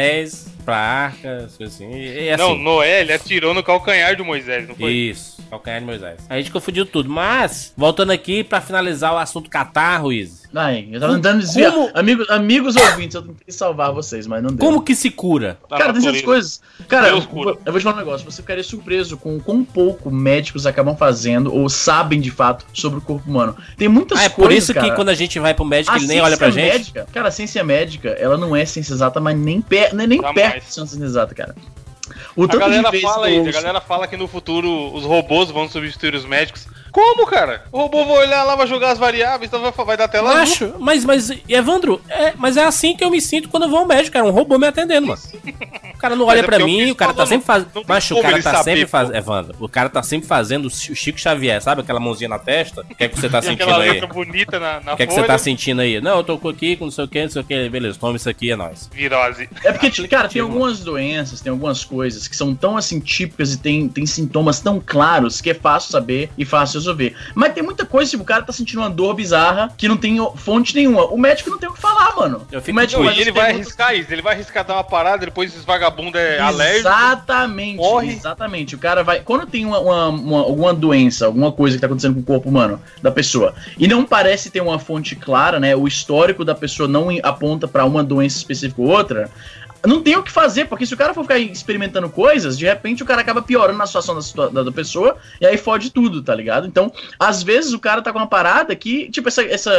pra 0.65 0.77
arca, 0.77 1.49
assim. 1.61 1.91
E, 1.93 2.25
e 2.25 2.31
assim. 2.31 2.43
Não, 2.43 2.57
Noé, 2.57 3.01
ele 3.03 3.13
atirou 3.13 3.55
no 3.55 3.63
calcanhar 3.63 4.17
do 4.17 4.25
Moisés, 4.25 4.67
não 4.67 4.75
foi? 4.75 4.93
Isso, 4.93 5.36
calcanhar 5.49 5.81
de 5.81 5.87
Moisés. 5.87 6.21
A 6.29 6.37
gente 6.37 6.51
confundiu 6.51 6.85
tudo. 6.87 7.09
Mas, 7.09 7.73
voltando 7.77 8.11
aqui 8.13 8.43
pra 8.45 8.61
finalizar 8.61 9.13
o 9.15 9.19
assunto 9.19 9.49
Catar, 9.51 9.99
Ruiz. 9.99 10.45
Ai, 10.55 10.89
eu 10.91 10.99
tava 11.01 11.15
tentando 11.17 11.41
desviar. 11.41 11.73
Como- 11.73 11.91
Amigos, 11.95 12.31
amigos 12.31 12.77
ouvintes, 12.77 13.15
eu 13.15 13.23
tentei 13.23 13.53
salvar 13.53 13.93
vocês, 13.93 14.27
mas 14.27 14.43
não 14.43 14.51
deu. 14.51 14.59
Como 14.59 14.81
que 14.83 14.95
se 14.95 15.11
cura? 15.11 15.59
Da 15.69 15.77
Cara, 15.77 15.93
tem 15.93 16.01
certas 16.03 16.23
natureza. 16.23 16.25
coisas. 16.25 16.61
Cara, 16.89 17.09
eu, 17.09 17.19
eu 17.19 17.73
vou 17.73 17.79
te 17.79 17.83
falar 17.83 17.97
um 17.97 17.99
negócio. 17.99 18.25
Você 18.31 18.41
ficaria 18.43 18.65
surpreso 18.65 19.17
com 19.19 19.37
o 19.37 19.41
quão 19.41 19.63
pouco 19.65 20.11
médicos 20.11 20.67
acabam 20.67 20.97
fazendo 20.97 21.53
ou 21.55 21.69
sabem 21.69 22.21
de 22.21 22.31
fato 22.31 22.65
sobre 22.73 22.99
o 22.99 23.03
corpo 23.03 23.29
humano. 23.29 23.55
Tem 23.77 23.89
muitas 23.89 24.19
Ah, 24.19 24.25
é 24.25 24.29
coisas. 24.29 24.35
por 24.35 24.53
isso 24.57 24.73
cara. 24.75 24.89
que 24.89 24.95
quando 24.97 25.11
a 25.11 25.15
gente 25.15 25.39
vai 25.39 25.53
pro 25.53 25.65
médico, 25.65 25.95
A 25.95 25.99
ele 25.99 26.07
nem 26.07 26.21
olha 26.21 26.37
pra 26.39 26.51
ciência 26.51 26.73
gente. 26.73 26.79
Médica, 26.95 27.07
cara, 27.13 27.29
a 27.29 27.31
ciência 27.31 27.63
médica, 27.65 28.09
ela 28.11 28.39
não 28.39 28.57
é 28.57 28.65
ciência 28.65 28.95
exata, 28.95 29.21
mas 29.21 29.37
nem, 29.37 29.61
per, 29.61 29.95
nem, 29.95 30.07
nem 30.07 30.23
perto 30.23 30.65
de 30.65 30.73
ciência 30.73 30.97
exata, 31.05 31.35
cara. 31.35 31.55
O 32.37 32.45
A 32.45 32.47
galera 32.49 32.93
fala 33.01 33.31
isso, 33.31 33.49
a 33.49 33.53
galera 33.53 33.81
fala 33.81 34.07
que 34.07 34.17
no 34.17 34.29
futuro 34.29 34.93
os 34.95 35.05
robôs 35.05 35.51
vão 35.51 35.67
substituir 35.69 36.15
os 36.15 36.27
médicos. 36.27 36.69
Como, 36.97 37.27
cara? 37.27 37.63
O 37.71 37.81
robô 37.81 38.07
vai 38.07 38.27
olhar 38.27 38.43
lá, 38.43 38.57
vai 38.57 38.67
jogar 38.67 38.93
as 38.93 38.99
variáveis, 38.99 39.51
então 39.51 39.61
vai, 39.61 39.71
vai 39.85 39.99
dar 39.99 40.09
tela 40.09 40.31
azul. 40.31 40.71
Macho, 40.71 40.75
mas, 40.79 41.05
mas, 41.05 41.31
Evandro, 41.47 42.01
é, 42.09 42.33
mas 42.39 42.57
é 42.57 42.65
assim 42.65 42.97
que 42.97 43.05
eu 43.05 43.11
me 43.11 43.21
sinto 43.21 43.51
quando 43.51 43.65
eu 43.65 43.69
vou 43.69 43.81
ao 43.81 43.87
médico, 43.87 44.15
cara. 44.15 44.25
Um 44.25 44.31
robô 44.31 44.57
me 44.57 44.67
atendendo, 44.67 45.09
mano. 45.09 45.21
O 45.95 45.99
cara 45.99 46.17
não 46.17 46.25
olha 46.25 46.43
Mas 46.43 46.45
é 46.45 46.57
pra 46.57 46.65
mim, 46.65 46.91
o 46.91 46.95
cara 46.95 47.13
tá 47.13 47.27
sempre 47.27 47.45
fazendo. 47.45 47.85
Macho, 47.87 48.19
o 48.19 48.23
cara 48.23 48.43
tá 48.43 48.63
sempre 48.63 48.87
fazendo. 48.87 49.15
Evandro, 49.15 49.57
o 49.61 49.69
cara 49.69 49.91
tá 49.91 50.03
sempre 50.03 50.27
fazendo 50.27 50.65
o 50.65 50.71
Chico 50.71 51.21
Xavier, 51.21 51.61
sabe? 51.61 51.83
Aquela 51.83 52.01
mãozinha 52.01 52.31
na 52.31 52.39
testa. 52.39 52.81
O 52.81 52.95
que 52.95 53.05
é 53.05 53.09
que 53.09 53.21
você 53.21 53.29
tá 53.29 53.41
sentindo 53.45 53.65
aquela 53.65 53.85
aí? 53.85 53.91
letra 53.91 54.07
bonita 54.07 54.59
na, 54.59 54.81
na 54.81 54.95
O 54.95 54.97
que 54.97 55.03
é 55.03 55.07
que 55.07 55.13
você 55.13 55.23
tá 55.23 55.37
sentindo 55.37 55.83
aí? 55.83 56.01
Não, 56.01 56.17
eu 56.17 56.25
tô 56.25 56.39
com 56.39 56.49
aqui, 56.49 56.77
com 56.77 56.87
não 56.87 56.91
sei 56.91 57.05
o 57.05 57.09
que, 57.09 57.23
não 57.23 57.31
sei 57.31 57.43
o 57.43 57.45
que. 57.45 57.69
Beleza, 57.69 57.99
toma 58.01 58.17
isso 58.17 58.31
aqui, 58.31 58.51
é 58.51 58.57
nóis. 58.57 58.89
Virose. 58.91 59.51
É 59.63 59.73
porque, 59.73 59.91
cara, 60.09 60.29
tem 60.29 60.41
algumas 60.41 60.81
doenças, 60.81 61.43
tem 61.43 61.51
algumas 61.51 61.85
coisas 61.85 62.27
que 62.27 62.35
são 62.35 62.55
tão 62.55 62.79
assim 62.79 63.01
típicas 63.01 63.53
e 63.53 63.59
tem, 63.59 63.87
tem 63.87 64.07
sintomas 64.07 64.61
tão 64.61 64.83
claros 64.85 65.43
que 65.43 65.51
é 65.51 65.55
fácil 65.55 65.91
saber 65.91 66.31
e 66.39 66.45
fácil 66.47 66.86
resolver. 66.87 67.15
Mas 67.35 67.53
tem 67.53 67.63
muita 67.63 67.85
coisa, 67.85 68.11
tipo, 68.11 68.23
o 68.23 68.27
cara 68.27 68.43
tá 68.43 68.53
sentindo 68.53 68.79
uma 68.81 68.91
dor 68.91 69.15
bizarra 69.15 69.73
que 69.77 69.89
não 69.89 69.97
tem 69.97 70.17
fonte 70.37 70.75
nenhuma. 70.75 71.05
O 71.07 71.19
médico 71.19 71.51
não 71.51 71.59
tem 71.59 71.69
o 71.69 71.73
que 71.73 71.81
falar, 71.81 72.15
mano. 72.17 72.47
Eu 72.51 72.61
fico- 72.61 72.73
o 72.73 72.81
médico 72.81 73.03
Não, 73.03 73.11
e 73.13 73.21
ele 73.21 73.33
vai 73.33 73.47
perguntas- 73.47 73.67
arriscar 73.67 73.95
isso, 73.97 74.13
ele 74.13 74.23
vai 74.23 74.35
arriscar 74.35 74.65
dar 74.65 74.75
uma 74.75 74.85
parada, 74.85 75.25
depois 75.27 75.51
esses 75.53 75.65
vagabundos 75.65 76.21
é 76.21 76.39
alérgico. 76.39 76.89
Exatamente, 76.89 77.77
morre. 77.77 78.13
exatamente. 78.13 78.75
O 78.75 78.79
cara 78.79 79.03
vai. 79.03 79.21
Quando 79.21 79.47
tem 79.47 79.65
uma, 79.65 79.79
uma- 79.81 80.09
uma- 80.09 80.41
alguma 80.41 80.75
doença, 80.75 81.27
alguma 81.27 81.53
coisa 81.53 81.77
que 81.77 81.81
tá 81.81 81.87
acontecendo 81.87 82.15
com 82.15 82.21
o 82.21 82.25
corpo 82.25 82.49
humano 82.49 82.81
da 83.03 83.11
pessoa, 83.11 83.55
e 83.79 83.87
não 83.89 84.05
parece 84.05 84.51
ter 84.51 84.61
uma 84.61 84.79
fonte 84.79 85.15
clara, 85.17 85.59
né? 85.61 85.75
O 85.77 85.87
histórico 85.87 86.45
da 86.45 86.55
pessoa 86.55 86.89
não 86.89 87.09
aponta 87.23 87.67
pra 87.69 87.85
uma 87.85 88.03
doença 88.05 88.37
específica 88.39 88.81
ou 88.81 88.89
outra. 88.89 89.31
Não 89.87 90.03
tem 90.03 90.17
o 90.17 90.23
que 90.23 90.31
fazer, 90.31 90.67
porque 90.67 90.87
se 90.87 90.95
o 90.95 90.97
cara 90.97 91.15
for 91.15 91.23
ficar 91.23 91.39
experimentando 91.39 92.09
coisas, 92.09 92.59
de 92.59 92.65
repente 92.67 93.03
o 93.03 93.07
cara 93.07 93.21
acaba 93.21 93.41
piorando 93.41 93.83
a 93.83 93.87
situação 93.87 94.19
da, 94.53 94.63
da, 94.63 94.73
pessoa 94.73 95.17
e 95.41 95.47
aí 95.47 95.57
fode 95.57 95.91
tudo, 95.91 96.23
tá 96.23 96.35
ligado? 96.35 96.67
Então, 96.67 96.93
às 97.19 97.43
vezes 97.43 97.73
o 97.73 97.79
cara 97.79 98.03
tá 98.03 98.13
com 98.13 98.19
uma 98.19 98.27
parada 98.27 98.75
que, 98.75 99.09
tipo, 99.11 99.29
essa, 99.29 99.43
essa, 99.45 99.73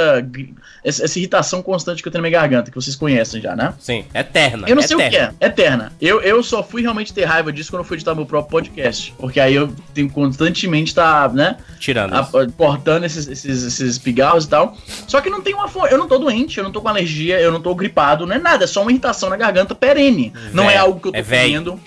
essa, 0.84 1.20
irritação 1.20 1.62
constante 1.62 2.02
que 2.02 2.08
eu 2.08 2.12
tenho 2.12 2.22
na 2.22 2.30
minha 2.30 2.40
garganta, 2.40 2.72
que 2.72 2.76
vocês 2.76 2.96
conhecem 2.96 3.42
já, 3.42 3.56
né? 3.56 3.74
Sim, 3.80 4.06
eterna. 4.14 4.68
Eu 4.68 4.76
não 4.76 4.82
sei 4.82 4.96
o 4.96 5.02
eterna. 5.02 5.36
que 5.38 5.44
é, 5.44 5.48
eterna. 5.48 5.92
Eu, 6.00 6.22
eu 6.22 6.42
só 6.42 6.64
fui 6.64 6.82
realmente 6.82 7.14
ter 7.14 7.26
raiva 7.26 7.52
disso 7.52 7.72
quando 7.72 7.82
eu 7.82 7.86
fui 7.86 7.98
editar 7.98 8.16
meu 8.16 8.26
próprio 8.26 8.52
podcast. 8.52 9.14
Porque 9.18 9.40
aí 9.40 9.56
eu 9.56 9.74
tenho 9.94 10.10
constantemente 10.10 10.96
tá, 10.96 11.30
né, 11.30 11.58
Tirando. 11.80 12.14
a- 12.14 12.30
cortando 12.56 13.04
esses, 13.04 13.28
esses, 13.28 13.64
esses 13.64 13.98
pigarros 13.98 14.46
e 14.46 14.50
tal. 14.50 14.78
Só 15.08 15.22
que 15.22 15.30
não 15.30 15.42
tem 15.42 15.54
uma. 15.54 15.70
Eu 15.90 15.98
não 15.98 16.08
tô 16.08 16.18
doente, 16.18 16.58
eu 16.58 16.64
não 16.64 16.72
tô 16.72 16.82
com 16.82 16.88
alergia, 16.88 17.40
eu 17.40 17.52
não 17.52 17.62
tô 17.62 17.76
gripado, 17.76 18.26
não 18.26 18.36
é 18.36 18.40
nada, 18.40 18.64
é 18.64 18.68
só 18.68 18.82
uma 18.82 18.92
irritação 18.92 19.30
na 19.30 19.36
garganta 19.36 19.76
perene. 19.76 19.97
Não 20.54 20.70
é 20.70 20.78
algo 20.78 21.00
que 21.00 21.08
eu 21.08 21.12
tô 21.12 21.18
é 21.18 21.24
comendo. 21.24 21.80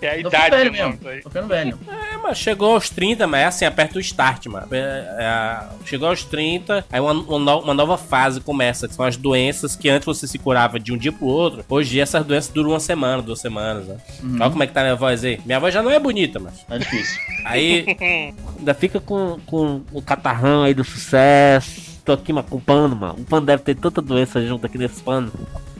É 0.00 0.08
a 0.08 0.16
Eu 0.16 0.22
tô 0.24 0.28
idade 0.30 0.56
velho 0.56 0.72
mesmo. 0.72 0.98
Tô 1.22 1.30
ficando 1.30 1.46
velho. 1.46 1.78
É, 1.88 2.16
mas 2.16 2.36
chegou 2.36 2.74
aos 2.74 2.90
30, 2.90 3.24
mas 3.28 3.40
é 3.40 3.44
assim, 3.46 3.64
aperta 3.64 3.98
o 3.98 4.00
start, 4.00 4.46
mano. 4.46 4.66
É, 4.72 4.78
é, 4.78 5.58
chegou 5.86 6.08
aos 6.08 6.24
30, 6.24 6.84
aí 6.90 7.00
uma, 7.00 7.12
uma 7.12 7.38
no- 7.38 7.60
uma 7.60 7.72
nova 7.72 7.96
fase 7.96 8.40
começa, 8.40 8.88
que 8.88 8.94
são 8.96 9.04
as 9.04 9.16
doenças 9.16 9.76
que 9.76 9.88
antes 9.88 10.04
você 10.04 10.26
se 10.26 10.40
curava 10.40 10.80
de 10.80 10.92
um 10.92 10.96
dia 10.98 11.12
pro 11.12 11.26
outro. 11.26 11.64
Hoje 11.68 12.00
essas 12.00 12.26
doenças 12.26 12.50
duram 12.52 12.70
uma 12.70 12.80
semana, 12.80 13.22
duas 13.22 13.38
semanas, 13.38 13.86
né? 13.86 13.96
Uhum. 14.24 14.38
Olha 14.40 14.50
como 14.50 14.62
é 14.64 14.66
que 14.66 14.72
tá 14.72 14.80
minha 14.82 14.96
voz 14.96 15.22
aí. 15.24 15.38
Minha 15.46 15.60
voz 15.60 15.72
já 15.72 15.80
não 15.80 15.90
é 15.92 16.00
bonita, 16.00 16.40
mas. 16.40 16.64
Tá 16.64 16.76
difícil. 16.78 17.20
Aí 17.44 17.86
ainda 18.58 18.74
fica 18.74 18.98
com, 18.98 19.38
com 19.46 19.82
o 19.92 20.02
catarrão 20.02 20.64
aí 20.64 20.74
do 20.74 20.82
sucesso. 20.82 21.92
Tô 22.04 22.12
aqui, 22.14 22.32
mas 22.32 22.44
com 22.46 22.58
pano, 22.58 22.96
mano. 22.96 23.14
O 23.20 23.24
pano 23.24 23.46
deve 23.46 23.62
ter 23.62 23.76
tanta 23.76 24.02
doença 24.02 24.44
junto 24.44 24.66
aqui 24.66 24.76
nesse 24.78 25.00
pano. 25.00 25.30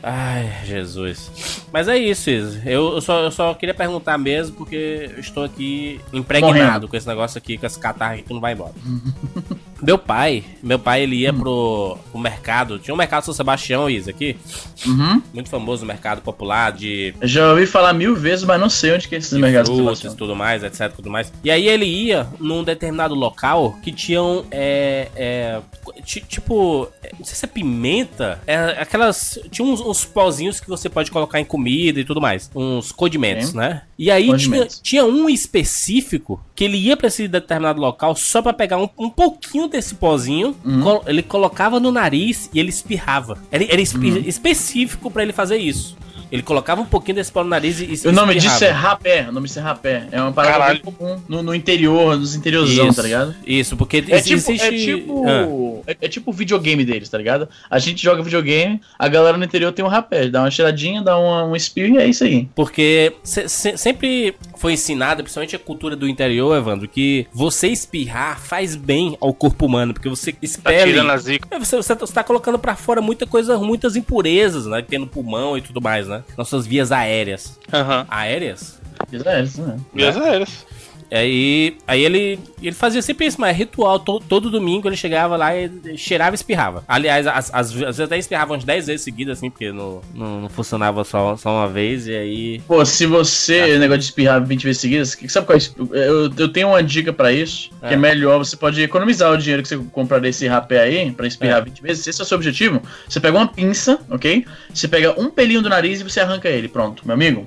Ai, 0.05 0.51
Jesus. 0.65 1.63
Mas 1.71 1.87
é 1.87 1.97
isso, 1.97 2.29
Izzy. 2.29 2.61
Eu, 2.65 2.95
eu, 2.95 3.01
só, 3.01 3.21
eu 3.21 3.31
só 3.31 3.53
queria 3.53 3.73
perguntar 3.73 4.17
mesmo, 4.17 4.57
porque 4.57 5.09
eu 5.13 5.19
estou 5.21 5.45
aqui 5.45 6.01
impregnado 6.11 6.59
Morrendo. 6.59 6.87
com 6.89 6.97
esse 6.97 7.07
negócio 7.07 7.37
aqui, 7.37 7.57
com 7.57 7.65
esse 7.65 7.79
catarro 7.79 8.21
que 8.21 8.33
não 8.33 8.41
vai 8.41 8.51
embora. 8.51 8.73
meu 9.83 9.97
pai, 9.97 10.43
meu 10.61 10.79
pai, 10.79 11.03
ele 11.03 11.17
ia 11.17 11.33
pro, 11.33 11.97
pro 12.11 12.19
mercado. 12.19 12.79
Tinha 12.79 12.93
um 12.93 12.97
mercado 12.97 13.23
São 13.25 13.33
Sebastião, 13.33 13.89
Izzy, 13.89 14.09
aqui. 14.09 14.37
Uhum. 14.85 15.21
Muito 15.33 15.49
famoso, 15.49 15.85
mercado 15.85 16.21
popular 16.21 16.71
de 16.71 17.13
Eu 17.21 17.27
já 17.27 17.49
ouvi 17.51 17.65
falar 17.65 17.93
mil 17.93 18.15
vezes, 18.15 18.43
mas 18.45 18.59
não 18.59 18.69
sei 18.69 18.93
onde 18.93 19.07
que 19.07 19.15
é 19.15 19.17
esses 19.17 19.37
mercados 19.37 19.69
que 19.69 19.75
frutas 19.75 20.13
e 20.13 20.15
tudo 20.17 20.35
mais, 20.35 20.63
etc, 20.63 20.91
tudo 20.93 21.09
mais. 21.09 21.31
E 21.43 21.51
aí 21.51 21.67
ele 21.67 21.85
ia 21.85 22.27
num 22.39 22.63
determinado 22.63 23.13
local 23.15 23.77
que 23.83 23.91
tinham, 23.91 24.45
é, 24.51 25.09
é, 25.15 25.59
ti- 26.03 26.23
tipo, 26.27 26.87
não 27.17 27.25
sei 27.25 27.35
se 27.35 27.45
é 27.45 27.47
pimenta, 27.47 28.39
é, 28.47 28.57
aquelas, 28.79 29.39
tinha 29.51 29.67
uns, 29.67 29.79
uns 29.81 30.05
pozinhos 30.05 30.59
que 30.59 30.67
você 30.69 30.89
pode 30.89 31.11
colocar 31.11 31.39
em 31.39 31.45
comida 31.45 31.99
e 31.99 32.03
tudo 32.05 32.19
mais, 32.21 32.49
uns 32.55 32.91
condimentos, 32.91 33.49
Ok. 33.49 33.59
né? 33.59 33.81
E 33.97 34.09
aí 34.11 34.23
tinha, 34.25 34.33
Condimentos. 34.33 34.79
tinha 34.83 35.05
um 35.05 35.29
específico 35.29 36.43
que 36.55 36.63
ele 36.63 36.77
ia 36.77 36.97
pra 36.97 37.07
esse 37.07 37.27
determinado 37.27 37.79
local 37.79 38.15
só 38.15 38.41
pra 38.41 38.51
pegar 38.53 38.77
um, 38.77 38.89
um 38.97 39.09
pouquinho 39.09 39.67
desse 39.73 39.95
pozinho, 39.95 40.55
Uhum. 40.63 40.81
col- 40.81 41.03
ele 41.05 41.21
colocava 41.21 41.79
no 41.79 41.91
nariz 41.91 42.49
e 42.53 42.59
ele 42.59 42.69
espirrava. 42.69 43.37
Era, 43.51 43.63
era 43.65 43.81
espe- 43.81 44.11
Uhum. 44.11 44.23
específico 44.25 45.11
pra 45.11 45.23
ele 45.23 45.33
fazer 45.33 45.57
isso. 45.57 45.97
Ele 46.33 46.41
colocava 46.41 46.81
um 46.81 46.85
pouquinho 46.85 47.15
desse 47.15 47.31
pó 47.31 47.43
no 47.43 47.49
nariz 47.49 47.79
e, 47.79 47.83
e 47.83 48.07
O 48.07 48.11
nome 48.11 48.33
espirrava. 48.35 48.39
disso 48.39 48.63
é 48.65 48.69
rapé. 48.69 49.25
O 49.29 49.31
nome 49.31 49.45
disso 49.47 49.59
é 49.59 49.61
rapé. 49.61 50.07
É 50.11 50.19
uma 50.21 50.31
parada 50.31 50.57
Caralho. 50.57 50.81
bem 50.83 50.93
comum 50.93 51.21
no, 51.29 51.43
no 51.43 51.53
interior, 51.53 52.17
nos 52.17 52.33
interiorzão, 52.35 52.87
Isso, 52.87 52.95
tá 52.95 53.03
ligado? 53.03 53.35
Isso, 53.45 53.77
porque 53.77 53.97
É 53.97 54.19
tipo, 54.19 54.33
existe. 54.51 54.61
é, 54.61 54.71
tipo, 54.71 55.25
Ah, 55.27 55.83
é, 55.91 55.97
é 56.01 56.07
tipo 56.09 56.31
o 56.31 56.33
videogame 56.33 56.83
deles, 56.83 57.07
tá 57.07 57.17
ligado? 57.19 57.47
A 57.69 57.77
gente 57.77 58.01
joga 58.01 58.23
videogame, 58.23 58.81
a 58.97 59.07
galera 59.07 59.37
no 59.37 59.43
interior 59.43 59.71
tem 59.71 59.85
um 59.85 59.87
rapé, 59.87 60.27
dá 60.27 60.41
uma 60.41 60.49
cheiradinha, 60.49 61.01
dá 61.03 61.17
uma, 61.19 61.45
um 61.45 61.55
espirro 61.55 61.95
e 61.95 61.97
é 61.99 62.07
isso 62.07 62.23
aí. 62.23 62.47
porque 62.55 63.13
se- 63.23 63.47
se- 63.47 63.77
sempre 63.77 64.35
foi 64.57 64.73
ensinado, 64.73 65.21
principalmente 65.21 65.55
a 65.55 65.59
cultura 65.59 65.95
do 65.95 66.07
interior, 66.07 66.57
Evandro, 66.57 66.87
que 66.87 67.27
você 67.31 67.67
espirrar 67.67 68.39
faz 68.39 68.75
bem 68.75 69.15
ao 69.21 69.33
corpo 69.33 69.65
humano, 69.67 69.93
porque 69.93 70.09
você 70.09 70.31
Tá 70.31 70.37
expele. 70.41 70.91
tirando 70.93 71.11
a 71.11 71.17
zica. 71.17 71.47
É, 71.51 71.59
Você, 71.59 71.75
você, 71.75 71.95
tá- 71.95 72.05
você 72.07 72.13
tá 72.13 72.23
colocando 72.23 72.57
pra 72.57 72.75
fora 72.75 73.01
muita 73.01 73.27
coisa, 73.27 73.57
muitas 73.59 73.95
impurezas, 73.95 74.65
né? 74.65 74.81
Que 74.81 74.87
tem 74.87 74.99
no 74.99 75.05
pulmão 75.07 75.57
e 75.57 75.61
tudo 75.61 75.79
mais, 75.81 76.07
né? 76.07 76.22
Nossas 76.37 76.65
vias 76.65 76.91
aéreas. 76.91 77.59
Aham. 77.71 78.05
Aéreas? 78.09 78.79
É 79.25 79.41
isso, 79.41 79.61
né? 79.61 79.77
Vias 79.93 80.17
aéreas. 80.17 80.65
Aí, 81.13 81.77
aí 81.87 82.03
ele, 82.03 82.39
ele 82.61 82.75
fazia 82.75 83.01
sempre 83.01 83.25
isso, 83.27 83.39
mas 83.39 83.51
é 83.51 83.53
ritual. 83.53 83.99
To- 83.99 84.19
todo 84.19 84.49
domingo 84.49 84.87
ele 84.87 84.95
chegava 84.95 85.35
lá 85.37 85.55
e 85.55 85.69
cheirava 85.97 86.33
e 86.33 86.35
espirrava. 86.35 86.83
Aliás, 86.87 87.25
às 87.27 87.71
vezes 87.71 87.99
até 87.99 88.17
espirrava 88.17 88.53
umas 88.53 88.63
10 88.63 88.87
vezes 88.87 89.01
seguidas, 89.01 89.37
assim, 89.37 89.49
porque 89.49 89.71
não, 89.71 90.01
não, 90.13 90.41
não 90.41 90.49
funcionava 90.49 91.03
só, 91.03 91.35
só 91.37 91.51
uma 91.51 91.67
vez. 91.67 92.07
E 92.07 92.15
aí. 92.15 92.59
Pô, 92.67 92.83
se 92.85 93.05
você, 93.05 93.77
negócio 93.77 93.99
de 93.99 94.05
espirrar 94.05 94.43
20 94.43 94.63
vezes 94.63 94.81
seguidas, 94.81 95.17
sabe 95.29 95.45
qual 95.45 95.57
é? 95.57 95.61
Eu, 96.09 96.31
eu 96.35 96.49
tenho 96.49 96.69
uma 96.69 96.81
dica 96.83 97.13
pra 97.13 97.31
isso, 97.31 97.69
que 97.79 97.85
é 97.85 97.93
É. 97.93 97.97
melhor, 97.97 98.37
você 98.39 98.55
pode 98.57 98.81
economizar 98.81 99.31
o 99.31 99.37
dinheiro 99.37 99.61
que 99.61 99.69
você 99.69 99.77
comprar 99.91 100.19
desse 100.19 100.47
rapé 100.47 100.79
aí, 100.81 101.11
pra 101.11 101.27
espirrar 101.27 101.59
É. 101.59 101.65
20 101.65 101.81
vezes, 101.81 102.03
se 102.03 102.09
esse 102.09 102.21
é 102.21 102.23
o 102.23 102.27
seu 102.27 102.37
objetivo, 102.37 102.81
você 103.07 103.19
pega 103.19 103.37
uma 103.37 103.47
pinça, 103.47 103.99
ok? 104.09 104.45
Você 104.73 104.87
pega 104.87 105.19
um 105.19 105.29
pelinho 105.29 105.61
do 105.61 105.69
nariz 105.69 106.01
e 106.01 106.03
você 106.03 106.19
arranca 106.19 106.49
ele, 106.49 106.67
pronto, 106.67 107.05
meu 107.05 107.13
amigo. 107.13 107.45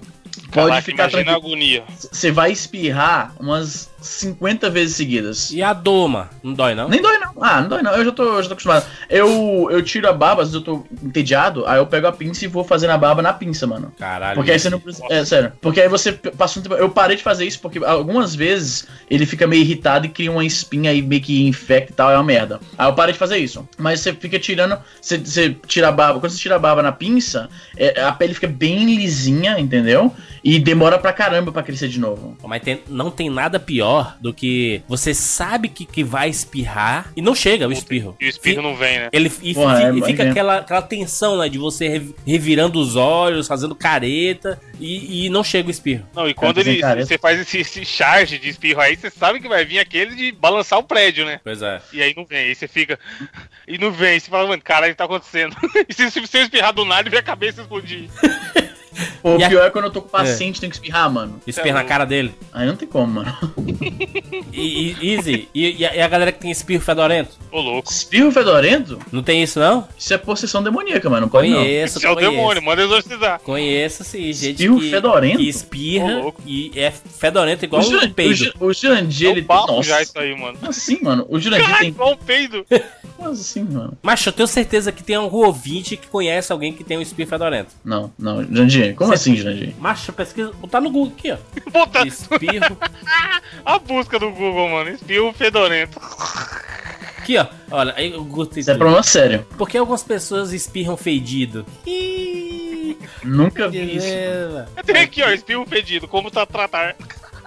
Pode 0.57 0.69
Caraca, 0.69 0.83
ficar 0.83 1.03
imagina 1.05 1.25
tranquilo. 1.25 1.47
agonia. 1.47 1.85
Você 2.11 2.33
vai 2.33 2.51
espirrar 2.51 3.35
umas 3.39 3.91
50 4.01 4.71
vezes 4.71 4.97
seguidas. 4.97 5.51
E 5.51 5.63
a 5.63 5.73
doma? 5.73 6.31
Não 6.43 6.55
dói, 6.55 6.75
não? 6.75 6.89
Nem 6.89 7.03
dói, 7.03 7.19
não. 7.19 7.33
Ah, 7.41 7.61
não 7.61 7.69
dói, 7.69 7.83
não. 7.83 7.93
Eu 7.93 8.05
já 8.05 8.13
tô, 8.13 8.23
eu 8.23 8.43
já 8.43 8.49
tô 8.49 8.55
acostumado. 8.55 8.87
Eu, 9.11 9.69
eu 9.71 9.83
tiro 9.83 10.09
a 10.09 10.13
barba, 10.13 10.43
às 10.43 10.49
vezes 10.53 10.67
eu 10.67 10.75
tô 10.75 10.85
entediado, 11.03 11.67
aí 11.67 11.79
eu 11.79 11.87
pego 11.87 12.07
a 12.07 12.13
pinça 12.13 12.45
e 12.45 12.49
vou 12.49 12.65
fazendo 12.65 12.91
a 12.91 12.99
barba 12.99 13.23
na 13.23 13.33
pinça, 13.33 13.67
mano. 13.67 13.93
Caralho. 13.99 14.35
Porque 14.37 14.51
aí 14.51 14.59
você 14.59 14.71
não 14.71 14.81
precisa. 14.81 15.07
É, 15.11 15.25
sério. 15.25 15.53
Porque 15.61 15.81
aí 15.81 15.89
você 15.89 16.13
passa 16.13 16.59
um 16.59 16.63
tempo. 16.63 16.75
Eu 16.75 16.89
parei 16.91 17.17
de 17.17 17.23
fazer 17.23 17.45
isso 17.45 17.61
porque 17.61 17.79
algumas 17.85 18.35
vezes 18.35 18.87
ele 19.11 19.27
fica 19.27 19.47
meio 19.47 19.63
irritado 19.63 20.07
e 20.07 20.09
cria 20.09 20.31
uma 20.31 20.45
espinha 20.45 20.91
aí 20.91 21.03
meio 21.03 21.23
que 21.23 21.47
infecta 21.47 21.93
e 21.93 21.95
tal, 21.95 22.11
é 22.11 22.15
uma 22.17 22.25
merda. 22.25 22.61
Aí 22.79 22.89
eu 22.89 22.95
parei 22.95 23.13
de 23.13 23.19
fazer 23.19 23.39
isso. 23.39 23.69
Mas 23.79 24.01
você 24.01 24.13
fica 24.13 24.39
tirando. 24.39 24.79
Você, 25.01 25.19
você 25.19 25.57
tira 25.67 25.89
a 25.89 25.93
barba. 25.93 26.21
Quando 26.21 26.33
você 26.33 26.39
tira 26.39 26.57
a 26.57 26.59
barba 26.59 26.83
na 26.83 26.93
pinça, 26.93 27.49
é, 27.77 28.01
a 28.03 28.13
pele 28.13 28.35
fica 28.35 28.47
bem 28.49 28.95
lisinha, 28.95 29.59
entendeu? 29.59 30.15
E 30.49 30.61
demora 30.61 30.97
pra 30.97 31.13
caramba 31.13 31.51
pra 31.51 31.61
crescer 31.63 31.89
de 31.89 31.99
novo. 31.99 32.37
Mas 32.45 32.63
tem- 32.63 32.81
não 32.89 33.11
tem 33.11 33.29
nada 33.29 33.59
pior 33.59 34.17
do 34.21 34.33
que 34.33 34.81
você 34.87 35.13
sabe 35.13 35.69
que, 35.69 35.85
que 35.85 36.05
vai 36.05 36.29
espirrar 36.29 37.11
e 37.17 37.21
não 37.21 37.35
chega 37.35 37.67
o 37.67 37.73
espirro. 37.73 38.17
E 38.21 38.27
o 38.27 38.29
espirro 38.29 38.63
não 38.63 38.77
vem, 38.77 39.01
né? 39.01 39.09
Ele 39.13 39.33
e, 39.43 39.53
Porra, 39.55 39.77
fi- 39.77 39.83
é- 39.85 39.95
e 39.95 40.03
fica 40.05 40.23
é- 40.23 40.31
aquela, 40.31 40.59
aquela 40.59 40.83
tensão, 40.83 41.39
né? 41.39 41.49
De 41.49 41.59
você 41.59 41.89
rev- 41.89 42.13
revirando 42.25 42.79
os 42.79 42.95
olhos, 42.95 43.49
fazendo 43.49 43.75
careta 43.75 44.61
e, 44.79 45.27
e 45.27 45.29
não 45.31 45.43
chega 45.43 45.67
o 45.67 45.71
espirro. 45.71 46.07
Não, 46.15 46.29
e 46.29 46.33
quando 46.35 46.59
ele, 46.61 46.81
você 46.81 47.19
faz 47.19 47.41
esse, 47.41 47.59
esse 47.59 47.85
charge 47.85 48.39
de 48.39 48.49
espirro 48.49 48.81
aí, 48.81 48.95
você 48.97 49.11
sabe 49.11 49.41
que 49.41 49.49
vai 49.49 49.65
vir 49.65 49.81
aquele 49.81 50.15
de 50.15 50.31
balançar 50.31 50.79
o 50.79 50.85
prédio, 50.85 51.27
né? 51.27 51.41
Pois 51.43 51.61
é. 51.61 51.81
E 51.93 52.01
aí 52.01 52.15
não 52.17 52.25
vem, 52.25 52.39
aí 52.47 52.55
você 52.55 52.69
fica. 52.69 52.97
E 53.67 53.79
não 53.79 53.91
vem, 53.91 54.21
você 54.21 54.31
fala, 54.31 54.47
mano, 54.47 54.63
caralho, 54.63 54.93
o 54.93 54.95
que 54.95 54.99
tá 54.99 55.07
acontecendo? 55.07 55.57
E 55.89 55.93
se 55.93 56.09
se 56.09 56.21
você 56.21 56.39
espirrar 56.39 56.73
do 56.73 56.85
nada 56.85 57.09
e 57.09 57.11
ver 57.11 57.19
a 57.19 57.23
cabeça 57.23 57.63
explodir. 57.63 58.09
O 59.29 59.39
E 59.39 59.45
a- 59.45 59.49
pior 59.49 59.67
é 59.67 59.71
quando 59.71 59.87
eu 59.87 59.91
tô 59.91 60.01
com 60.01 60.09
o 60.09 60.11
paciente 60.11 60.59
e 60.59 60.61
tenho 60.61 60.71
que 60.71 60.77
espirrar, 60.77 61.11
mano. 61.11 61.41
Espirra 61.47 61.75
na 61.75 61.85
cara 61.85 62.05
dele. 62.05 62.33
Aí 62.53 62.67
não 62.67 62.77
tem 62.77 62.87
como, 62.87 63.07
mano. 63.15 63.37
E, 64.53 64.95
e- 65.01 65.15
easy. 65.15 65.49
E, 65.55 65.77
e 65.81 65.87
a, 65.87 65.97
e 65.97 66.01
a 66.01 66.09
galera 66.09 66.33
que 66.33 66.39
tem 66.41 66.51
espirro 66.51 66.83
fedorento? 66.83 67.31
Ô, 67.51 67.61
louco. 67.61 67.91
Espirro 67.91 68.31
fedorento? 68.31 68.99
Não 69.11 69.23
tem 69.23 69.43
isso, 69.43 69.59
não? 69.59 69.87
Isso 69.99 70.13
é 70.15 70.19
possessão 70.19 70.63
demoníaca, 70.63 71.09
mano. 71.11 71.23
Não 71.23 71.29
pode 71.29 71.49
não. 71.49 71.59
Conheço, 71.59 71.99
Esse 71.99 72.07
é 72.07 72.11
o 72.11 72.15
demônio, 72.15 72.63
manda 72.63 72.83
exorcizar. 72.83 73.41
Conheço, 73.41 74.05
sim. 74.05 74.33
Gente 74.33 74.51
Espirro 74.53 74.79
que, 74.81 74.91
fedorento? 74.91 75.39
que 75.39 75.49
espirra 75.49 76.21
Ô, 76.27 76.35
e 76.47 76.71
é 76.77 76.91
fedorento 76.91 77.65
igual 77.65 77.83
O, 77.83 77.87
um 77.91 78.05
o, 78.05 78.11
peido. 78.11 78.35
Ju- 78.37 78.53
o 78.61 78.73
Jurandir, 78.73 79.29
É 79.29 79.31
ele 79.33 79.41
um 79.43 79.45
bafo 79.45 79.67
Nossa. 79.73 79.89
já 79.89 80.03
isso 80.03 80.19
aí, 80.19 80.39
mano. 80.39 80.57
Como 80.59 80.71
assim, 80.71 80.99
mano? 81.03 81.27
O 81.29 81.39
Jurandir 81.41 81.79
tem. 81.79 81.89
igual 81.89 82.13
um 82.13 82.17
peido. 82.17 82.65
Como 83.17 83.31
assim, 83.31 83.63
mano? 83.65 83.97
Mas 84.03 84.25
eu 84.27 84.31
tenho 84.33 84.47
certeza 84.47 84.93
que 84.93 85.03
tem 85.03 85.17
algum 85.17 85.39
ouvinte 85.47 85.97
que 85.97 86.07
conhece 86.07 86.53
alguém 86.53 86.71
que 86.75 86.85
tem 86.85 86.99
um 86.99 87.01
espirro 87.01 87.31
fedorento. 87.31 87.71
Não, 87.83 88.13
não. 88.19 88.43
Jurandir, 88.45 88.95
como 88.95 89.15
assim, 89.17 89.37
Jurandir? 89.37 89.75
Macho, 89.79 90.13
pesquisa. 90.13 90.53
Botar 90.53 90.81
no 90.81 90.91
Google 90.91 91.13
aqui, 91.17 91.33
ó. 91.33 91.37
Puta, 91.71 92.07
Espirro. 92.07 92.77
a 93.65 93.79
busca 93.79 94.19
do 94.19 94.31
Google, 94.31 94.69
mano. 94.69 94.91
Espirro 94.91 95.33
fedorento. 95.33 96.01
Aqui, 97.19 97.39
ó. 97.39 97.47
Olha, 97.71 97.93
aí 97.97 98.15
o 98.15 98.47
tem 98.47 98.61
Isso 98.61 98.71
é 98.71 98.75
problema 98.77 99.03
sério. 99.03 99.45
Por 99.59 99.69
que 99.69 99.77
algumas 99.77 100.03
pessoas 100.05 100.53
espirram 100.53 100.97
fedido? 100.97 101.67
Ih, 101.85 102.97
Nunca 103.25 103.69
vi 103.69 103.97
isso. 103.97 104.07
beleza. 104.07 104.69
Tem 104.85 105.03
aqui, 105.03 105.23
ó, 105.23 105.31
espirro 105.31 105.67
fedido, 105.67 106.07
como 106.07 106.31
tá 106.31 106.47
tratar. 106.47 106.95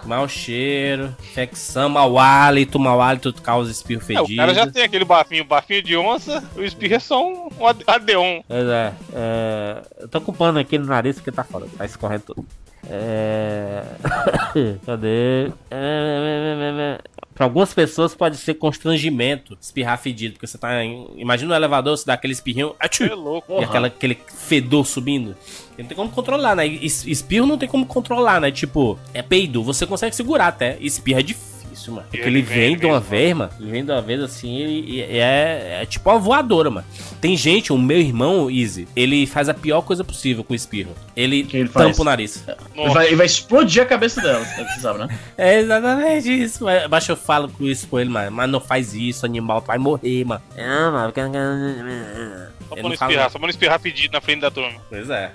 Mau 0.10 0.28
cheiro, 0.28 1.16
infecção, 1.22 1.88
mau 1.88 2.18
hálito, 2.18 2.80
mau 2.80 3.00
hálito 3.00 3.32
causa 3.44 3.72
espirro 3.72 4.02
É, 4.02 4.06
fedido. 4.06 4.34
o 4.34 4.36
cara 4.38 4.54
já 4.56 4.66
tem 4.66 4.82
aquele 4.82 5.06
bafinho, 5.06 5.46
bafinho 5.46 5.84
de 5.84 5.96
onça, 5.96 6.44
o 6.56 6.64
espirro 6.64 6.96
é 6.96 7.00
só 7.00 7.24
um, 7.24 7.48
um 7.60 7.68
ade- 7.68 7.84
adeon. 7.86 8.42
Pois 8.48 8.68
é, 8.68 8.94
é, 9.14 9.82
eu 10.00 10.08
tô 10.08 10.20
com 10.20 10.34
pano 10.34 10.58
aqui 10.58 10.80
no 10.80 10.88
nariz 10.88 11.18
porque 11.18 11.32
tá 11.32 11.44
foda, 11.44 11.68
tá 11.78 11.86
escorrendo 11.86 12.24
tudo. 12.24 12.44
É... 12.90 13.84
Cadê? 14.84 15.52
É... 15.70 16.98
Pra 17.40 17.46
algumas 17.46 17.74
pessoas 17.74 18.14
pode 18.14 18.36
ser 18.36 18.56
constrangimento 18.56 19.58
espirrar 19.62 19.98
fedido, 19.98 20.34
porque 20.34 20.46
você 20.46 20.58
tá 20.58 20.84
em... 20.84 21.08
Imagina 21.16 21.48
no 21.52 21.56
elevador, 21.56 21.98
você 21.98 22.06
dá 22.06 22.16
aquele 22.16 22.34
espirrinho, 22.34 22.76
Você 22.92 23.06
é 23.06 23.16
louco. 23.16 23.62
e 23.62 23.64
aquela, 23.64 23.88
aquele 23.88 24.18
fedor 24.28 24.86
subindo. 24.86 25.38
Não 25.78 25.86
tem 25.86 25.96
como 25.96 26.10
controlar, 26.10 26.54
né? 26.54 26.68
Es- 26.68 27.06
Espirro 27.08 27.48
não 27.48 27.58
tem 27.58 27.70
como 27.70 27.86
controlar, 27.86 28.42
né? 28.42 28.52
Tipo, 28.52 29.00
é 29.14 29.22
peido, 29.22 29.64
você 29.64 29.88
consegue 29.88 30.14
segurar 30.14 30.48
até. 30.48 30.78
Espirro 30.82 31.20
é 31.22 31.24
difícil, 31.24 31.59
mano. 31.88 32.04
Porque 32.10 32.26
Ele 32.26 32.40
ele 32.40 32.42
vem, 32.42 32.58
vem 32.58 32.78
de 32.78 32.86
uma 32.86 33.00
vez, 33.00 33.36
mano. 33.36 33.52
Ele 33.60 33.72
vem 33.72 33.86
de 33.86 33.92
uma 33.92 34.02
vez 34.02 34.22
assim, 34.22 34.58
ele 34.58 34.92
e 34.92 35.02
é, 35.02 35.80
é 35.82 35.86
tipo 35.86 36.10
uma 36.10 36.20
voadora, 36.20 36.70
mano. 36.70 36.86
Tem 37.20 37.36
gente, 37.36 37.74
o 37.74 37.78
meu 37.78 38.00
irmão, 38.00 38.50
Easy, 38.50 38.88
ele 38.96 39.26
faz 39.26 39.50
a 39.50 39.54
pior 39.54 39.82
coisa 39.82 40.04
possível 40.04 40.44
com 40.44 40.54
o 40.54 40.56
espirro. 40.56 40.94
Ele, 41.16 41.48
ele 41.52 41.70
tampa 41.70 41.86
faz? 41.86 42.00
o 42.00 42.04
nariz. 42.04 42.44
Ele 42.76 42.90
vai, 42.90 43.08
ele 43.08 43.16
vai 43.16 43.26
explodir 43.26 43.84
a 43.84 43.86
cabeça 43.86 44.22
dela, 44.22 44.46
você 44.46 44.80
sabe, 44.80 45.00
né? 45.00 45.20
É 45.38 45.60
exatamente 45.60 46.30
isso, 46.30 46.64
mas 46.64 46.88
mas 46.90 47.08
eu 47.08 47.16
falo 47.16 47.50
com 47.50 47.66
isso 47.66 47.88
com 47.88 48.00
ele, 48.00 48.10
mano. 48.10 48.32
Mas 48.32 48.50
não 48.50 48.60
faz 48.60 48.94
isso, 48.94 49.26
animal, 49.26 49.62
tu 49.62 49.68
vai 49.68 49.78
morrer, 49.78 50.26
mano. 50.26 50.42
É, 50.56 50.90
mano. 50.90 51.14
Só 52.70 52.76
pra 52.76 52.84
não 52.84 52.94
espirrar, 52.94 53.30
só 53.32 53.40
pra 53.40 53.46
não 53.48 53.50
espirrar 53.50 53.80
pedido 53.80 54.12
na 54.14 54.22
frente 54.22 54.42
da 54.42 54.52
turma. 54.52 54.80
Pois 54.90 55.10
é. 55.10 55.32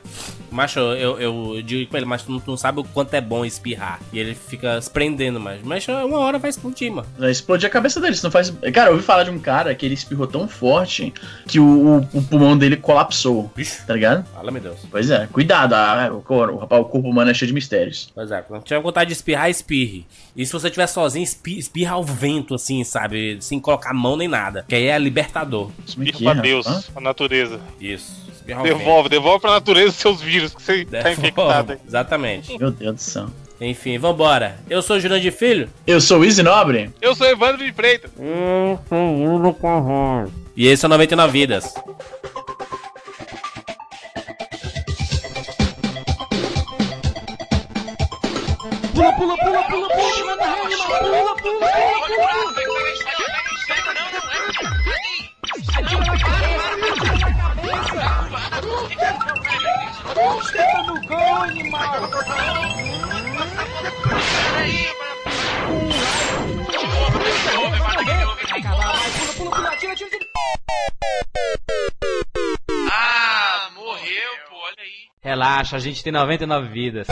Macho, 0.50 0.78
eu, 0.78 1.18
eu 1.20 1.62
digo 1.62 1.90
pra 1.90 1.98
ele, 1.98 2.06
mas 2.06 2.22
tu 2.22 2.30
não, 2.30 2.38
tu 2.38 2.48
não 2.52 2.56
sabe 2.56 2.78
o 2.80 2.84
quanto 2.84 3.12
é 3.14 3.20
bom 3.20 3.44
espirrar. 3.44 3.98
E 4.12 4.18
ele 4.20 4.34
fica 4.36 4.80
se 4.80 4.88
prendendo, 4.88 5.40
mas, 5.40 5.60
mas 5.64 5.86
uma 5.88 6.18
hora 6.18 6.38
vai 6.38 6.48
explodir, 6.48 6.92
mano. 6.92 7.08
Vai 7.18 7.30
explodir 7.32 7.66
a 7.68 7.70
cabeça 7.72 8.00
dele. 8.00 8.16
Não 8.22 8.30
faz. 8.30 8.50
Cara, 8.72 8.90
eu 8.90 8.92
ouvi 8.94 9.04
falar 9.04 9.24
de 9.24 9.30
um 9.30 9.38
cara 9.38 9.74
que 9.74 9.84
ele 9.84 9.94
espirrou 9.94 10.26
tão 10.28 10.46
forte 10.46 11.12
que 11.48 11.58
o, 11.58 11.64
o- 11.98 12.08
o 12.18 12.22
pulmão 12.22 12.56
dele 12.56 12.76
colapsou. 12.76 13.50
Bicho. 13.56 13.84
Tá 13.84 13.94
ligado? 13.94 14.24
Fala, 14.32 14.50
meu 14.52 14.62
Deus. 14.62 14.78
Pois 14.90 15.10
é, 15.10 15.26
cuidado. 15.26 15.72
ah, 15.74 16.08
o, 16.12 16.32
o, 16.32 16.56
rapaz, 16.58 16.82
o 16.82 16.84
corpo 16.84 17.08
humano 17.08 17.32
é 17.32 17.34
cheio 17.34 17.48
de 17.48 17.54
mistérios. 17.54 18.12
Pois 18.14 18.30
é, 18.30 18.40
quando 18.42 18.62
tiver 18.62 18.80
vontade 18.80 19.08
de 19.08 19.14
espirrar, 19.14 19.50
espirre. 19.50 20.06
E 20.36 20.44
se 20.44 20.52
você 20.52 20.66
estiver 20.66 20.86
sozinho, 20.88 21.22
espi- 21.22 21.58
espirra 21.58 21.94
ao 21.94 22.02
vento, 22.04 22.54
assim, 22.54 22.82
sabe? 22.82 23.38
Sem 23.40 23.60
colocar 23.60 23.90
a 23.90 23.94
mão 23.94 24.16
nem 24.16 24.26
nada. 24.28 24.64
Que 24.68 24.74
aí 24.74 24.86
é 24.88 24.98
libertador. 24.98 25.70
Espirra 25.86 26.32
pra 26.34 26.42
Deus, 26.42 26.66
rapaz? 26.66 26.86
pra 26.86 27.00
natureza. 27.02 27.60
Isso. 27.80 28.12
Espirra 28.34 28.58
ao 28.58 28.64
vento. 28.64 28.78
Devolve, 28.78 29.08
devolve 29.08 29.40
pra 29.40 29.52
natureza 29.52 29.90
os 29.90 29.96
seus 29.96 30.20
vírus 30.20 30.52
que 30.54 30.60
você 30.62 30.84
tá 30.84 30.98
Devolve. 31.02 31.12
infectado 31.20 31.72
aí. 31.72 31.78
Exatamente. 31.86 32.58
Meu 32.58 32.70
Deus 32.72 32.94
do 32.96 33.00
céu. 33.00 33.26
Enfim, 33.60 33.96
vambora. 33.98 34.58
Eu 34.68 34.82
sou 34.82 34.96
o 34.96 35.00
Jurandir 35.00 35.32
Filho. 35.32 35.68
Eu 35.86 36.00
sou 36.00 36.18
o 36.20 36.24
Easy 36.24 36.42
Nobre. 36.42 36.90
Eu 37.00 37.14
sou 37.14 37.26
Evandro 37.28 37.64
de 37.64 37.72
Freitas. 37.72 38.10
E 40.56 40.66
esse 40.66 40.84
é 40.84 40.86
o 40.86 40.90
99 40.90 41.32
Vidas. 41.32 41.72
Ah, 72.90 73.70
morreu, 73.74 74.30
pô, 74.48 74.56
olha 74.56 74.76
aí. 74.78 75.08
Relaxa, 75.20 75.76
a 75.76 75.80
gente 75.80 76.02
tem 76.04 76.12
99 76.12 76.68
vidas. 76.68 77.08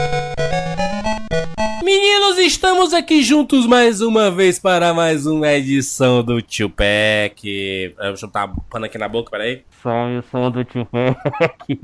Meninos, 1.83 2.37
estamos 2.37 2.93
aqui 2.93 3.21
juntos 3.21 3.65
mais 3.65 3.99
uma 3.99 4.31
vez 4.31 4.57
para 4.57 4.93
mais 4.93 5.25
uma 5.25 5.51
edição 5.51 6.23
do 6.23 6.41
Tio 6.41 6.69
Pack. 6.69 7.93
Deixa 7.97 8.25
eu 8.25 8.29
botar 8.29 8.45
o 8.45 8.61
pano 8.69 8.85
aqui 8.85 8.97
na 8.97 9.09
boca, 9.09 9.29
peraí. 9.29 9.63
Só 9.81 10.07
o 10.07 10.23
som 10.31 10.49
do 10.49 10.63
Tio 10.63 10.85
Pack. 10.85 11.77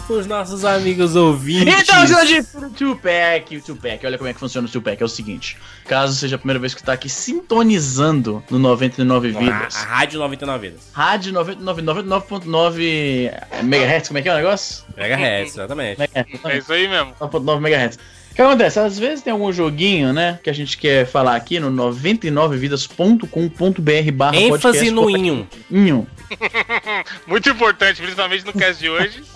pros 0.07 0.25
nossos 0.25 0.63
amigos 0.65 1.15
ouvintes. 1.15 1.81
Então, 1.81 2.07
Jurandir, 2.07 2.45
o 2.55 2.69
Tupac, 2.69 3.57
o 3.57 3.61
Tupac, 3.61 4.05
olha 4.05 4.17
como 4.17 4.29
é 4.29 4.33
que 4.33 4.39
funciona 4.39 4.67
o 4.67 4.71
Tupac. 4.71 4.99
É 5.01 5.05
o 5.05 5.09
seguinte: 5.09 5.57
caso 5.85 6.15
seja 6.15 6.37
a 6.37 6.39
primeira 6.39 6.59
vez 6.59 6.73
que 6.73 6.81
tá 6.81 6.93
aqui 6.93 7.09
sintonizando 7.09 8.41
no 8.49 8.57
99 8.57 9.35
a, 9.35 9.39
Vidas, 9.39 9.75
a 9.75 9.83
Rádio 9.83 10.19
99 10.19 10.69
Vidas. 10.69 10.83
rádio 10.93 11.33
99, 11.33 11.81
99.9 12.03 13.31
MHz, 13.63 14.07
como 14.07 14.17
é 14.19 14.21
que 14.21 14.29
é 14.29 14.33
o 14.33 14.37
negócio? 14.37 14.85
Megahertz, 14.95 15.53
exatamente. 15.53 15.99
MHz, 16.01 16.39
É 16.45 16.57
isso 16.57 16.73
aí 16.73 16.87
mesmo. 16.87 17.13
9.9 17.19 17.57
MHz. 17.57 17.99
O 18.37 18.37
que 18.37 18.43
acontece? 18.43 18.79
Às 18.79 18.99
vezes 18.99 19.23
tem 19.23 19.33
algum 19.33 19.51
joguinho, 19.51 20.13
né, 20.13 20.39
que 20.43 20.49
a 20.51 20.53
gente 20.53 20.77
quer 20.77 21.07
falar 21.07 21.35
aqui 21.35 21.59
no 21.59 21.71
99vidas.com.br 21.71 24.11
barra 24.13 24.37
ênfase 24.37 24.91
no 24.91 25.01
podcast. 25.01 25.27
inho. 25.27 25.47
Inho. 25.71 26.07
Muito 27.25 27.49
importante, 27.49 27.99
principalmente 27.99 28.45
no 28.45 28.53
cast 28.53 28.79
de 28.79 28.91
hoje. 28.91 29.23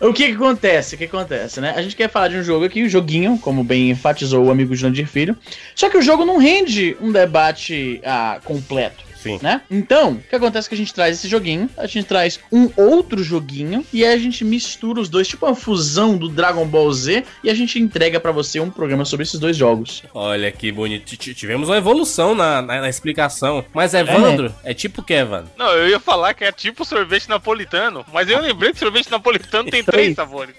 O 0.00 0.12
que 0.12 0.26
que 0.26 0.34
acontece? 0.34 0.94
O 0.94 0.98
que 0.98 1.06
que 1.06 1.16
acontece, 1.16 1.60
né? 1.60 1.72
A 1.76 1.82
gente 1.82 1.94
quer 1.94 2.10
falar 2.10 2.28
de 2.28 2.36
um 2.36 2.42
jogo 2.42 2.64
aqui, 2.64 2.82
um 2.82 2.88
joguinho, 2.88 3.38
como 3.38 3.62
bem 3.62 3.90
enfatizou 3.90 4.44
o 4.44 4.50
amigo 4.50 4.74
Jandir 4.74 5.06
Filho. 5.06 5.36
Só 5.74 5.88
que 5.88 5.96
o 5.96 6.02
jogo 6.02 6.24
não 6.24 6.38
rende 6.38 6.96
um 7.00 7.12
debate 7.12 8.00
ah, 8.04 8.40
completo. 8.44 9.04
Sim. 9.22 9.38
Né? 9.42 9.60
Então, 9.70 10.12
o 10.12 10.18
que 10.20 10.34
acontece 10.34 10.66
é 10.66 10.70
que 10.70 10.74
a 10.74 10.78
gente 10.78 10.92
traz 10.92 11.18
esse 11.18 11.28
joguinho, 11.28 11.68
a 11.76 11.86
gente 11.86 12.04
traz 12.06 12.40
um 12.50 12.68
outro 12.76 13.22
joguinho 13.22 13.84
e 13.92 14.04
aí 14.04 14.12
a 14.14 14.18
gente 14.18 14.44
mistura 14.44 15.00
os 15.00 15.08
dois, 15.08 15.28
tipo 15.28 15.46
uma 15.46 15.54
fusão 15.54 16.16
do 16.16 16.28
Dragon 16.28 16.66
Ball 16.66 16.92
Z, 16.92 17.24
e 17.44 17.48
a 17.50 17.54
gente 17.54 17.78
entrega 17.78 18.18
pra 18.18 18.32
você 18.32 18.58
um 18.60 18.70
programa 18.70 19.04
sobre 19.04 19.24
esses 19.24 19.38
dois 19.38 19.56
jogos. 19.56 20.02
Olha 20.12 20.50
que 20.50 20.72
bonito. 20.72 21.16
T- 21.16 21.34
Tivemos 21.34 21.68
uma 21.68 21.76
evolução 21.76 22.34
na, 22.34 22.60
na, 22.60 22.80
na 22.80 22.88
explicação. 22.88 23.64
Mas 23.72 23.94
Evandro, 23.94 24.52
é, 24.64 24.74
tipo 24.74 25.00
o 25.00 25.04
que, 25.04 25.14
Evandro? 25.14 25.50
Não, 25.56 25.70
eu 25.72 25.88
ia 25.88 26.00
falar 26.00 26.34
que 26.34 26.44
é 26.44 26.50
tipo 26.52 26.84
sorvete 26.84 27.28
napolitano, 27.28 28.04
mas 28.12 28.28
eu 28.28 28.40
lembrei 28.40 28.72
que 28.72 28.78
sorvete 28.78 29.10
napolitano 29.10 29.70
tem 29.70 29.82
três 29.84 30.14
sabores. 30.16 30.54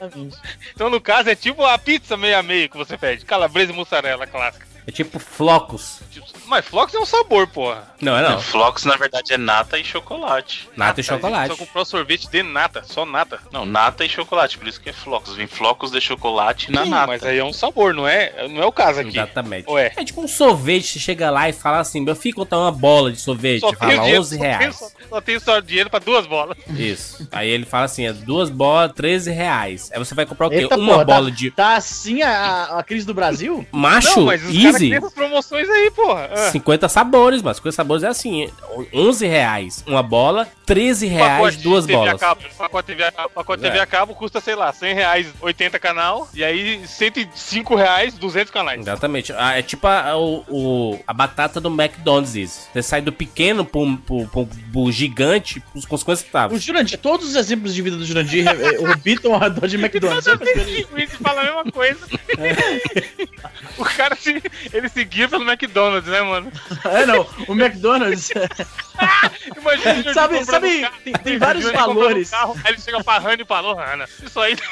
Então, 0.74 0.90
no 0.90 1.02
caso, 1.02 1.30
é 1.30 1.36
tipo 1.36 1.64
a 1.66 1.78
pizza 1.78 2.16
meia 2.18 2.42
meia 2.42 2.68
que 2.70 2.78
você 2.78 2.98
pede. 2.98 3.26
Calabresa 3.26 3.72
e 3.72 3.76
mussarela 3.76 4.26
clássica. 4.26 4.73
É 4.86 4.92
tipo 4.92 5.18
flocos. 5.18 6.00
Mas 6.46 6.66
flocos 6.66 6.94
é 6.94 7.00
um 7.00 7.06
sabor, 7.06 7.48
porra. 7.48 7.84
Não, 8.02 8.18
é 8.18 8.22
não. 8.22 8.40
Flocos, 8.40 8.84
na 8.84 8.96
verdade, 8.96 9.34
é 9.34 9.38
nata 9.38 9.80
e 9.80 9.84
chocolate. 9.84 10.68
Nata, 10.76 10.78
nata 10.78 11.02
e 11.02 11.04
chocolate. 11.04 11.48
Só 11.48 11.56
comprou 11.56 11.86
sorvete 11.86 12.30
de 12.30 12.44
nata, 12.44 12.84
só 12.84 13.06
nata. 13.06 13.40
Não, 13.52 13.66
nata 13.66 14.04
e 14.04 14.10
chocolate, 14.10 14.58
por 14.58 14.68
isso 14.68 14.82
que 14.82 14.90
é 14.90 14.94
flocos. 14.94 15.36
Vem 15.36 15.48
flocos 15.48 15.92
de 15.92 16.02
chocolate 16.02 16.68
Sim, 16.68 16.74
na 16.74 16.86
nata. 16.86 17.08
Mas 17.08 17.24
aí 17.24 17.38
é 17.38 17.44
um 17.44 17.54
sabor, 17.54 17.94
não 17.94 18.08
é, 18.08 18.48
não 18.50 18.62
é 18.62 18.66
o 18.66 18.72
caso 18.72 19.00
aqui. 19.00 19.18
Exatamente. 19.18 19.70
Ou 19.70 19.80
é? 19.80 19.94
é 19.96 20.04
tipo 20.04 20.22
um 20.22 20.28
sorvete, 20.28 20.88
você 20.88 21.00
chega 21.00 21.30
lá 21.30 21.48
e 21.48 21.54
fala 21.54 21.80
assim, 21.80 22.06
eu 22.06 22.16
fico 22.16 22.46
tá 22.46 22.58
uma 22.58 22.72
bola 22.72 23.12
de 23.12 23.20
sorvete, 23.20 23.62
só 23.62 23.74
fala 23.74 23.94
dinheiro, 23.94 24.20
11 24.20 24.38
reais. 24.38 24.76
Só 24.76 24.90
tem, 24.90 24.90
só, 24.90 25.10
só 25.10 25.22
tem 25.22 25.40
só 25.40 25.60
dinheiro 25.60 25.90
pra 25.90 26.00
duas 26.00 26.28
bolas. 26.28 26.58
Isso. 26.78 27.28
Aí 27.32 27.50
ele 27.50 27.66
fala 27.66 27.86
assim, 27.86 28.06
é 28.06 28.14
duas 28.14 28.50
bolas, 28.50 28.92
13 28.94 29.32
reais. 29.32 29.90
Aí 29.94 30.00
você 30.00 30.14
vai 30.14 30.26
comprar 30.26 30.48
o 30.48 30.50
quê? 30.50 30.58
Eita, 30.58 30.78
uma 30.78 30.94
porra, 30.94 31.06
tá- 31.06 31.14
bola 31.14 31.30
tá, 31.30 31.36
de... 31.36 31.52
Tá 31.52 31.76
assim 31.76 32.22
a, 32.22 32.80
a 32.80 32.84
crise 32.84 33.06
do 33.06 33.14
Brasil? 33.14 33.66
Macho, 33.72 34.20
não, 34.20 34.26
mas 34.26 34.44
isso 34.44 34.73
15. 34.78 34.94
essas 34.94 35.14
promoções 35.14 35.70
aí, 35.70 35.92
porra. 35.92 36.30
Ah. 36.32 36.52
50 36.52 36.90
sabores, 36.90 37.42
mas 37.42 37.58
50 37.58 37.76
sabores 37.76 38.04
é 38.04 38.08
assim, 38.08 38.50
11 38.94 39.26
reais 39.28 39.84
uma 39.88 40.04
bola 40.04 40.48
13 40.66 41.08
reais 41.08 41.34
Pacote 41.38 41.58
duas 41.58 41.86
TV 41.86 41.98
bolas. 41.98 42.14
A 42.16 42.18
cabo, 42.20 42.42
pacote 42.58 42.86
TV 42.88 43.04
a 43.04 43.12
cabo, 43.12 43.30
pacote 43.30 43.62
TV 43.62 43.78
É. 43.78 43.82
a 43.82 43.86
cabo 43.86 44.16
custa, 44.16 44.40
sei 44.40 44.56
lá, 44.56 44.72
100 44.72 44.94
reais 44.96 45.28
80 45.42 45.78
canal, 45.80 46.30
e 46.34 46.44
aí 46.44 46.82
105 46.88 47.76
reais 47.76 48.14
200 48.14 48.52
canais. 48.52 48.80
Exatamente. 48.80 49.34
Ah, 49.34 49.58
É 49.58 49.62
tipo 49.62 49.86
a, 49.88 50.16
o, 50.18 50.44
o- 50.50 51.00
a 51.06 51.14
batata 51.14 51.60
do 51.60 51.70
McDonald's 51.70 52.36
isso. 52.36 52.70
Você 52.72 52.82
sai 52.82 53.02
do 53.02 53.12
pequeno 53.12 53.66
pro, 53.66 53.98
pro, 53.98 54.28
pro, 54.28 54.48
pro 54.72 54.92
gigante 54.92 55.60
com 55.74 55.82
consequências 55.82 56.24
que 56.24 56.30
O 56.30 56.32
tava. 56.34 56.58
Jurandir, 56.58 56.98
todos 57.00 57.30
os 57.30 57.36
exemplos 57.36 57.74
de 57.74 57.82
vida 57.82 57.98
do 57.98 58.06
Jurandir 58.06 58.48
eh, 58.48 58.80
orbitam 58.80 59.34
ao 59.34 59.40
redor 59.40 59.68
de 59.68 59.76
McDonald's. 59.84 60.26
O 60.28 60.94
Luiz 60.94 61.12
fala 61.16 61.42
a 61.42 61.44
mesma 61.46 61.72
coisa. 61.72 62.00
o 63.78 63.84
cara 63.84 64.16
se, 64.16 64.42
ele 64.72 64.90
seguia 64.90 65.28
pelo 65.28 65.44
McDonald's, 65.50 66.10
né, 66.10 66.22
mano? 66.22 66.52
É, 66.86 67.06
não. 67.06 67.26
O 67.48 67.54
McDonald's. 67.54 68.30
Imagina 69.58 70.12
o 70.12 70.14
Sabe- 70.14 70.38
comprando 70.40 70.46
sabe, 70.54 70.82
carro, 70.82 70.96
tem- 71.04 71.14
tem 71.14 71.38
vários 71.38 71.72
valores. 71.72 72.30
Carro, 72.30 72.56
aí 72.64 72.72
ele 72.74 72.82
chega 72.82 73.04
pra 73.04 73.18
Hannah 73.20 73.42
e 73.42 73.46
falou, 73.46 73.76
Hannah, 73.76 74.08
isso 74.26 74.40
aí... 74.40 74.56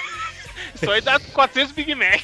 Isso 0.76 0.90
aí 0.90 1.02
dá 1.02 1.20
400 1.20 1.74
Big 1.74 1.94
Mac. 1.96 2.22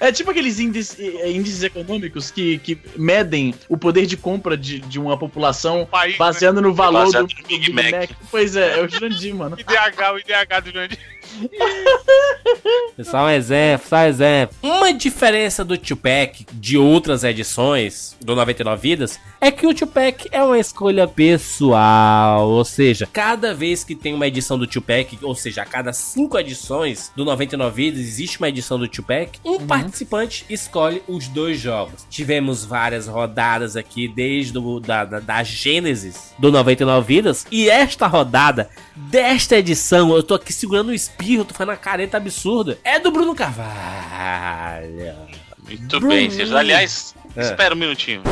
É 0.00 0.10
tipo 0.12 0.30
aqueles 0.30 0.58
índices, 0.58 0.98
eh, 0.98 1.30
índices 1.30 1.62
econômicos 1.62 2.30
que, 2.30 2.58
que 2.58 2.78
medem 2.96 3.54
o 3.68 3.76
poder 3.76 4.06
de 4.06 4.16
compra 4.16 4.56
de, 4.56 4.80
de 4.80 4.98
uma 4.98 5.18
população 5.18 5.86
País, 5.86 6.12
né? 6.12 6.18
baseando 6.18 6.60
no 6.62 6.72
valor 6.74 7.04
Baseado 7.04 7.26
do, 7.28 7.34
do 7.34 7.48
Big 7.48 7.72
Mac. 7.72 8.10
Pois 8.30 8.56
é, 8.56 8.78
é 8.78 8.82
o 8.82 8.88
Jurandir, 8.88 9.34
mano. 9.34 9.56
IDH, 9.58 10.12
o 10.12 10.18
IDH 10.18 10.60
do 10.64 10.70
Jurandir. 10.72 10.98
Só 13.04 13.26
um 13.26 13.28
exemplo, 13.28 13.86
só 13.88 13.96
um 13.96 14.06
exemplo. 14.06 14.56
Uma 14.62 14.92
diferença 14.92 15.62
do 15.62 15.76
Tupac 15.76 16.46
de 16.54 16.78
outras 16.78 17.24
edições 17.24 18.16
do 18.24 18.34
99 18.34 18.80
Vidas 18.80 19.20
é 19.38 19.50
que 19.50 19.66
o 19.66 19.74
Tupac 19.74 20.26
é 20.32 20.42
uma 20.42 20.58
escolha 20.58 21.06
pessoal. 21.06 22.48
Ou 22.48 22.64
seja, 22.64 23.06
cada 23.12 23.52
vez 23.54 23.84
que 23.84 23.94
tem 23.94 24.14
uma 24.14 24.26
edição 24.26 24.58
do 24.58 24.66
Tupac, 24.66 25.18
ou 25.22 25.34
seja, 25.34 25.62
a 25.62 25.66
cada 25.66 25.92
cinco 25.92 26.38
edições 26.38 27.12
do 27.14 27.24
99 27.24 27.76
Vidas 27.76 28.00
existe 28.00 28.38
uma 28.38 28.48
edição 28.48 28.78
do 28.78 28.88
Tupac, 28.88 29.38
um 29.44 29.58
participante 29.66 30.46
escolhe 30.48 31.02
os 31.06 31.28
dois 31.28 31.60
jogos. 31.60 32.06
Tivemos 32.08 32.64
várias 32.64 33.06
rodadas 33.06 33.76
aqui 33.76 34.08
desde 34.08 34.56
o, 34.56 34.80
da, 34.80 35.04
da, 35.04 35.20
da 35.20 35.42
Gênesis 35.42 36.34
do 36.38 36.50
99 36.50 37.06
Vidas 37.06 37.46
e 37.50 37.68
esta 37.68 38.06
rodada 38.06 38.70
desta 38.96 39.58
edição, 39.58 40.14
eu 40.14 40.22
tô 40.22 40.34
aqui 40.34 40.52
segurando 40.52 40.88
o 40.88 40.94
espirro, 41.26 41.44
tô 41.44 41.54
fazendo 41.54 41.70
uma 41.70 41.76
careta 41.76 42.16
absurda, 42.16 42.78
é 42.84 42.98
do 43.00 43.10
Bruno 43.10 43.34
Carvalho. 43.34 45.16
Muito 45.64 46.00
bem, 46.00 46.30
Cês. 46.30 46.52
Aliás, 46.52 47.14
É. 47.36 47.40
espera 47.42 47.74
um 47.74 47.78
minutinho. 47.78 48.22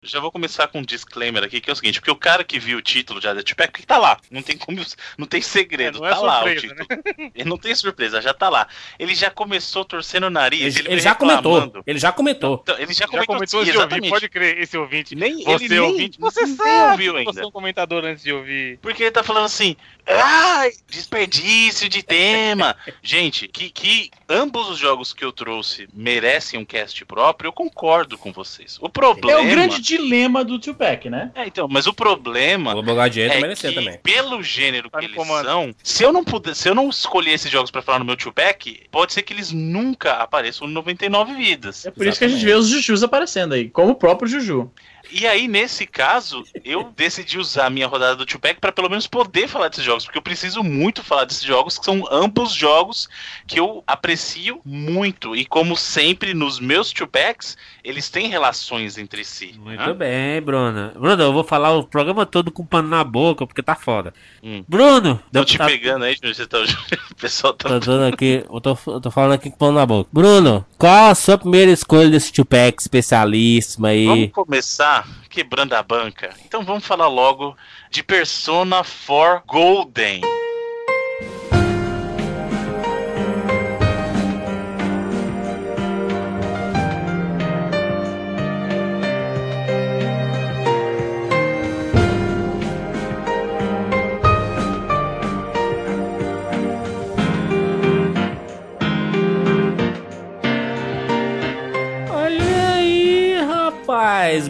Já 0.00 0.20
vou 0.20 0.30
começar 0.30 0.68
com 0.68 0.78
um 0.78 0.82
disclaimer 0.82 1.42
aqui, 1.42 1.60
que 1.60 1.68
é 1.68 1.72
o 1.72 1.76
seguinte, 1.76 2.00
porque 2.00 2.10
o 2.10 2.16
cara 2.16 2.42
que 2.44 2.58
viu 2.58 2.78
o 2.78 2.82
título 2.82 3.20
já 3.20 3.34
da 3.34 3.42
Tupac, 3.42 3.84
tá 3.84 3.98
lá. 3.98 4.16
Não 4.30 4.40
tem 4.42 4.56
como. 4.56 4.80
Não 5.18 5.26
tem 5.26 5.42
segredo, 5.42 5.98
É, 5.98 6.00
não 6.00 6.06
é 6.06 6.10
tá 6.10 6.20
lá 6.20 6.44
o 6.44 6.48
surpresa, 6.48 6.74
título. 6.76 7.02
Ele 7.34 7.48
não 7.48 7.58
tem 7.58 7.74
surpresa, 7.74 8.22
já 8.22 8.32
tá 8.32 8.48
lá. 8.48 8.68
Ele 8.98 9.14
já 9.14 9.28
começou 9.28 9.84
torcendo 9.84 10.28
o 10.28 10.30
nariz. 10.30 10.76
Ele, 10.76 10.86
Ele, 10.86 10.94
ele 10.94 11.00
já 11.00 11.14
comentou, 11.16 11.82
ele 11.86 11.98
já 11.98 12.12
comentou. 12.12 12.60
Então, 12.62 12.76
ele 12.78 12.92
já 12.94 13.00
Já 13.00 13.06
comentou, 13.08 13.34
comentou 13.34 13.48
sim, 13.64 13.70
antes 13.70 13.72
de 13.72 13.78
ouvir, 13.78 13.86
exatamente. 13.96 14.10
pode 14.10 14.28
crer, 14.30 14.58
esse 14.62 14.78
ouvinte. 14.78 15.14
Nem, 15.16 15.42
Você 15.42 15.64
ele 15.64 15.68
nem, 15.68 15.78
ouvinte, 15.80 16.18
você 16.20 16.42
nem 16.44 16.54
sabe 16.56 16.90
ouviu 16.92 17.12
que 17.14 17.18
ainda. 17.18 17.32
você 17.32 17.40
é 17.42 17.46
um 17.46 17.50
comentador 17.50 18.04
antes 18.04 18.22
de 18.22 18.32
ouvir. 18.32 18.78
Porque 18.80 19.02
ele 19.02 19.10
tá 19.10 19.24
falando 19.24 19.44
assim, 19.46 19.76
ai, 20.08 20.72
desperdício 20.88 21.88
de 21.88 22.02
tema. 22.02 22.76
Gente, 23.02 23.48
que, 23.48 23.70
que 23.70 24.10
ambos 24.28 24.68
os 24.68 24.78
jogos 24.78 25.12
que 25.12 25.24
eu 25.24 25.32
trouxe 25.32 25.88
merecem 25.92 26.58
um 26.58 26.64
cast 26.64 27.04
próprio, 27.04 27.48
eu 27.48 27.52
concordo 27.52 28.16
com 28.16 28.32
vocês. 28.32 28.78
O 28.80 28.86
É 28.86 28.88
problema... 28.88 29.40
o 29.40 29.46
grande 29.46 29.80
dilema 29.80 30.44
do 30.44 30.58
Tupac, 30.58 31.08
né? 31.08 31.30
É, 31.34 31.46
então, 31.46 31.68
mas 31.68 31.86
o 31.86 31.92
problema 31.92 32.70
O 32.70 32.74
Globo 32.74 32.94
Gladiator 32.94 33.36
é 33.36 33.40
merecer 33.40 33.70
que, 33.70 33.76
também. 33.76 33.98
pelo 33.98 34.42
gênero 34.42 34.90
que 34.90 35.04
eles 35.04 35.26
são, 35.26 35.74
se 35.82 36.02
eu 36.02 36.12
não 36.12 36.24
puder, 36.24 36.54
se 36.54 36.68
eu 36.68 36.74
não 36.74 36.88
escolher 36.88 37.32
esses 37.32 37.50
jogos 37.50 37.70
pra 37.70 37.82
falar 37.82 37.98
no 37.98 38.04
meu 38.04 38.16
Tupac, 38.16 38.80
pode 38.90 39.12
ser 39.12 39.22
que 39.22 39.32
eles 39.32 39.52
nunca 39.52 40.12
apareçam 40.14 40.66
no 40.66 40.74
99 40.74 41.34
vidas. 41.34 41.86
É 41.86 41.90
por 41.90 42.06
isso 42.06 42.18
que 42.18 42.24
a 42.24 42.28
gente 42.28 42.44
vê 42.44 42.54
os 42.54 42.68
Jujus 42.68 43.02
aparecendo 43.02 43.54
aí, 43.54 43.68
como 43.68 43.92
o 43.92 43.94
próprio 43.94 44.28
Juju. 44.28 44.70
E 45.10 45.26
aí, 45.26 45.48
nesse 45.48 45.86
caso, 45.86 46.44
eu 46.64 46.92
decidi 46.94 47.38
usar 47.38 47.66
a 47.66 47.70
minha 47.70 47.86
rodada 47.86 48.16
do 48.16 48.26
Tupac 48.26 48.60
pra 48.60 48.70
pelo 48.70 48.90
menos 48.90 49.06
poder 49.06 49.48
falar 49.48 49.68
desses 49.68 49.84
jogos, 49.84 50.04
porque 50.04 50.18
eu 50.18 50.22
preciso 50.22 50.62
muito 50.62 51.02
falar 51.02 51.24
desses 51.24 51.42
jogos, 51.42 51.78
que 51.78 51.84
são 51.84 52.04
ambos 52.10 52.52
jogos 52.52 53.08
que 53.46 53.58
eu 53.58 53.82
aprecio 53.86 54.60
muito. 54.64 55.34
E 55.34 55.46
como 55.46 55.76
sempre, 55.76 56.34
nos 56.34 56.60
meus 56.60 56.92
two-packs, 56.92 57.56
eles 57.82 58.10
têm 58.10 58.28
relações 58.28 58.98
entre 58.98 59.24
si. 59.24 59.54
Muito 59.58 59.78
né? 59.78 59.94
bem, 59.94 60.42
Bruno. 60.42 60.92
Bruno, 60.94 61.22
eu 61.22 61.32
vou 61.32 61.44
falar 61.44 61.72
o 61.72 61.84
programa 61.84 62.26
todo 62.26 62.50
com 62.50 62.64
pano 62.64 62.88
na 62.88 63.02
boca, 63.02 63.46
porque 63.46 63.62
tá 63.62 63.74
foda. 63.74 64.12
Hum. 64.42 64.62
Bruno! 64.68 65.20
Tô 65.32 65.44
te 65.44 65.56
tá- 65.56 65.66
pegando 65.66 66.04
aí, 66.04 66.14
Júnior, 66.14 66.46
tá... 66.46 66.58
o 67.10 67.14
pessoal 67.14 67.54
tá... 67.54 67.68
Tô 67.68 67.78
dando 67.80 68.12
aqui, 68.12 68.44
eu 68.50 68.60
tô, 68.60 68.76
eu 68.86 69.00
tô 69.00 69.10
falando 69.10 69.32
aqui 69.32 69.50
com 69.50 69.56
pano 69.56 69.78
na 69.78 69.86
boca. 69.86 70.10
Bruno, 70.12 70.66
qual 70.76 71.10
a 71.10 71.14
sua 71.14 71.38
primeira 71.38 71.70
escolha 71.70 72.10
desse 72.10 72.30
two-pack 72.32 72.80
especialíssimo 72.80 73.86
aí? 73.86 74.06
Vamos 74.06 74.32
começar 74.32 74.97
quebrando 75.28 75.74
a 75.74 75.82
banca. 75.82 76.34
Então 76.44 76.64
vamos 76.64 76.86
falar 76.86 77.08
logo 77.08 77.56
de 77.90 78.02
Persona 78.02 78.82
4 78.84 79.42
Golden. 79.46 80.20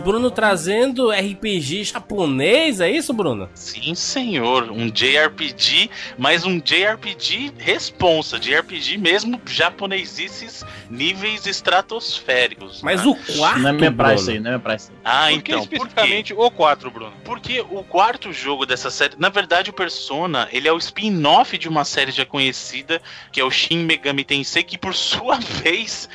Bruno 0.08 0.30
trazendo 0.30 1.10
RPG 1.10 1.84
japonês, 1.84 2.80
é 2.80 2.90
isso, 2.90 3.12
Bruno? 3.12 3.46
Sim, 3.52 3.94
senhor. 3.94 4.70
Um 4.70 4.88
JRPG, 4.88 5.90
mas 6.16 6.46
um 6.46 6.58
JRPG 6.58 7.52
responsa. 7.58 8.38
JRPG 8.38 8.96
mesmo, 8.96 9.38
japonesices, 9.44 10.64
níveis 10.88 11.46
estratosféricos. 11.46 12.80
Mas 12.80 13.04
né? 13.04 13.10
o 13.10 13.36
quarto, 13.36 13.58
Não 13.58 13.68
é 13.68 13.72
minha 13.74 13.92
praia 13.92 14.14
isso 14.14 14.30
aí, 14.30 14.40
não 14.40 14.46
é 14.46 14.50
minha 14.52 14.60
praia 14.60 14.76
isso 14.76 14.90
aí. 14.90 14.98
Ah, 15.04 15.28
Por 15.30 15.42
que 15.42 15.52
então. 15.52 15.60
Por 15.60 15.68
quê? 15.68 15.74
especificamente 15.74 16.32
o 16.32 16.50
4, 16.50 16.90
Bruno? 16.90 17.12
Porque 17.22 17.60
o 17.60 17.84
quarto 17.84 18.32
jogo 18.32 18.64
dessa 18.64 18.90
série, 18.90 19.14
na 19.18 19.28
verdade, 19.28 19.68
o 19.68 19.74
Persona, 19.74 20.48
ele 20.50 20.66
é 20.66 20.72
o 20.72 20.78
spin-off 20.78 21.58
de 21.58 21.68
uma 21.68 21.84
série 21.84 22.12
já 22.12 22.24
conhecida, 22.24 23.02
que 23.30 23.42
é 23.42 23.44
o 23.44 23.50
Shin 23.50 23.84
Megami 23.84 24.24
Tensei, 24.24 24.62
que 24.62 24.78
por 24.78 24.94
sua 24.94 25.36
vez 25.62 26.08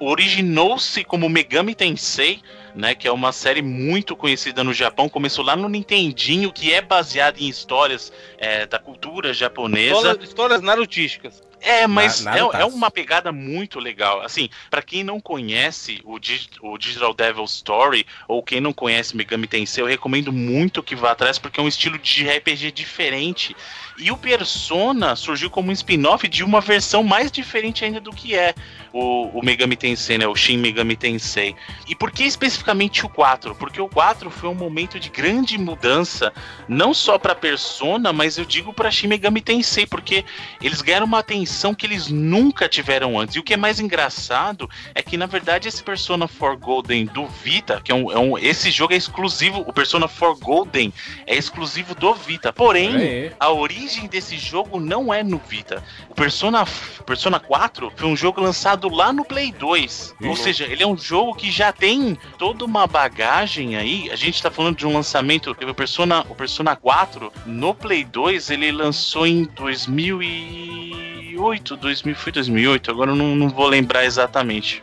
originou-se 0.00 1.04
como 1.04 1.28
Megami 1.28 1.76
Tensei, 1.76 2.40
né, 2.76 2.94
que 2.94 3.08
é 3.08 3.10
uma 3.12 3.32
série 3.32 3.62
muito 3.62 4.14
conhecida 4.14 4.62
no 4.62 4.72
Japão, 4.74 5.08
começou 5.08 5.44
lá 5.44 5.56
no 5.56 5.68
Nintendinho, 5.68 6.52
que 6.52 6.72
é 6.72 6.80
baseado 6.82 7.38
em 7.40 7.48
histórias 7.48 8.12
é, 8.38 8.66
da 8.66 8.78
cultura 8.78 9.32
japonesa. 9.34 9.96
Histórias, 9.96 10.28
histórias 10.28 10.60
narutísticas. 10.62 11.42
É, 11.58 11.86
mas 11.86 12.22
Na- 12.22 12.36
é, 12.36 12.40
é 12.40 12.64
uma 12.66 12.90
pegada 12.90 13.32
muito 13.32 13.80
legal. 13.80 14.20
Assim, 14.20 14.48
pra 14.70 14.82
quem 14.82 15.02
não 15.02 15.18
conhece 15.18 16.00
o, 16.04 16.18
Dig- 16.18 16.50
o 16.60 16.76
Digital 16.76 17.14
Devil 17.14 17.44
Story, 17.44 18.06
ou 18.28 18.42
quem 18.42 18.60
não 18.60 18.74
conhece 18.74 19.16
Megami 19.16 19.46
Tensei, 19.46 19.82
eu 19.82 19.88
recomendo 19.88 20.30
muito 20.30 20.82
que 20.82 20.94
vá 20.94 21.12
atrás, 21.12 21.38
porque 21.38 21.58
é 21.58 21.62
um 21.62 21.66
estilo 21.68 21.98
de 21.98 22.28
RPG 22.28 22.70
diferente. 22.72 23.56
E 23.98 24.10
o 24.10 24.16
Persona 24.16 25.16
surgiu 25.16 25.48
como 25.48 25.70
um 25.70 25.72
spin-off 25.72 26.28
de 26.28 26.44
uma 26.44 26.60
versão 26.60 27.02
mais 27.02 27.32
diferente 27.32 27.84
ainda 27.84 27.98
do 28.00 28.10
que 28.12 28.34
é 28.34 28.54
o, 28.92 29.38
o 29.38 29.42
Megami 29.44 29.74
Tensei, 29.76 30.18
né? 30.18 30.26
O 30.26 30.34
Shin 30.36 30.58
Megami 30.58 30.96
Tensei. 30.96 31.54
E 31.88 31.94
por 31.94 32.10
que 32.10 32.24
especificamente 32.24 33.06
o 33.06 33.08
4? 33.08 33.54
Porque 33.54 33.80
o 33.80 33.88
4 33.88 34.30
foi 34.30 34.50
um 34.50 34.54
momento 34.54 35.00
de 35.00 35.08
grande 35.08 35.56
mudança, 35.56 36.30
não 36.68 36.92
só 36.92 37.18
pra 37.18 37.34
Persona, 37.34 38.12
mas 38.12 38.36
eu 38.36 38.44
digo 38.44 38.72
pra 38.72 38.90
Shin 38.90 39.06
Megami 39.08 39.40
Tensei, 39.40 39.86
porque 39.86 40.24
eles 40.62 40.82
ganharam 40.82 41.06
uma 41.06 41.20
atenção 41.20 41.74
que 41.74 41.86
eles 41.86 42.08
nunca 42.08 42.68
tiveram 42.68 43.18
antes. 43.18 43.36
E 43.36 43.38
o 43.38 43.42
que 43.42 43.54
é 43.54 43.56
mais 43.56 43.80
engraçado 43.80 44.68
é 44.94 45.02
que, 45.02 45.16
na 45.16 45.26
verdade, 45.26 45.68
esse 45.68 45.82
Persona 45.82 46.28
4 46.28 46.58
Golden 46.58 47.06
do 47.06 47.26
Vita, 47.26 47.80
que 47.82 47.90
é 47.90 47.94
um, 47.94 48.12
é 48.12 48.18
um- 48.18 48.36
Esse 48.36 48.70
jogo 48.70 48.92
é 48.92 48.96
exclusivo, 48.96 49.64
o 49.66 49.72
Persona 49.72 50.06
4 50.06 50.36
Golden 50.38 50.92
é 51.26 51.34
exclusivo 51.34 51.94
do 51.94 52.12
Vita. 52.14 52.52
Porém, 52.52 52.94
a 53.40 53.50
origem 53.50 53.85
desse 54.08 54.38
jogo 54.38 54.80
não 54.80 55.12
é 55.12 55.22
no 55.22 55.38
Vita. 55.38 55.82
O 56.10 56.14
Persona, 56.14 56.64
Persona 57.04 57.38
4 57.38 57.92
foi 57.94 58.08
um 58.08 58.16
jogo 58.16 58.40
lançado 58.40 58.88
lá 58.88 59.12
no 59.12 59.24
Play 59.24 59.52
2. 59.52 60.14
Ou 60.24 60.36
seja, 60.36 60.64
ele 60.64 60.82
é 60.82 60.86
um 60.86 60.96
jogo 60.96 61.34
que 61.34 61.50
já 61.50 61.72
tem 61.72 62.18
toda 62.38 62.64
uma 62.64 62.86
bagagem 62.86 63.76
aí. 63.76 64.10
A 64.10 64.16
gente 64.16 64.42
tá 64.42 64.50
falando 64.50 64.76
de 64.76 64.86
um 64.86 64.92
lançamento. 64.92 65.50
O 65.50 65.74
Persona, 65.74 66.24
o 66.28 66.34
Persona 66.34 66.74
4 66.74 67.32
no 67.46 67.74
Play 67.74 68.04
2 68.04 68.50
ele 68.50 68.72
lançou 68.72 69.26
em 69.26 69.44
2008. 69.44 71.76
2000, 71.76 72.14
foi 72.14 72.32
2008, 72.32 72.90
agora 72.90 73.10
eu 73.10 73.16
não, 73.16 73.36
não 73.36 73.50
vou 73.50 73.66
lembrar 73.66 74.06
exatamente. 74.06 74.82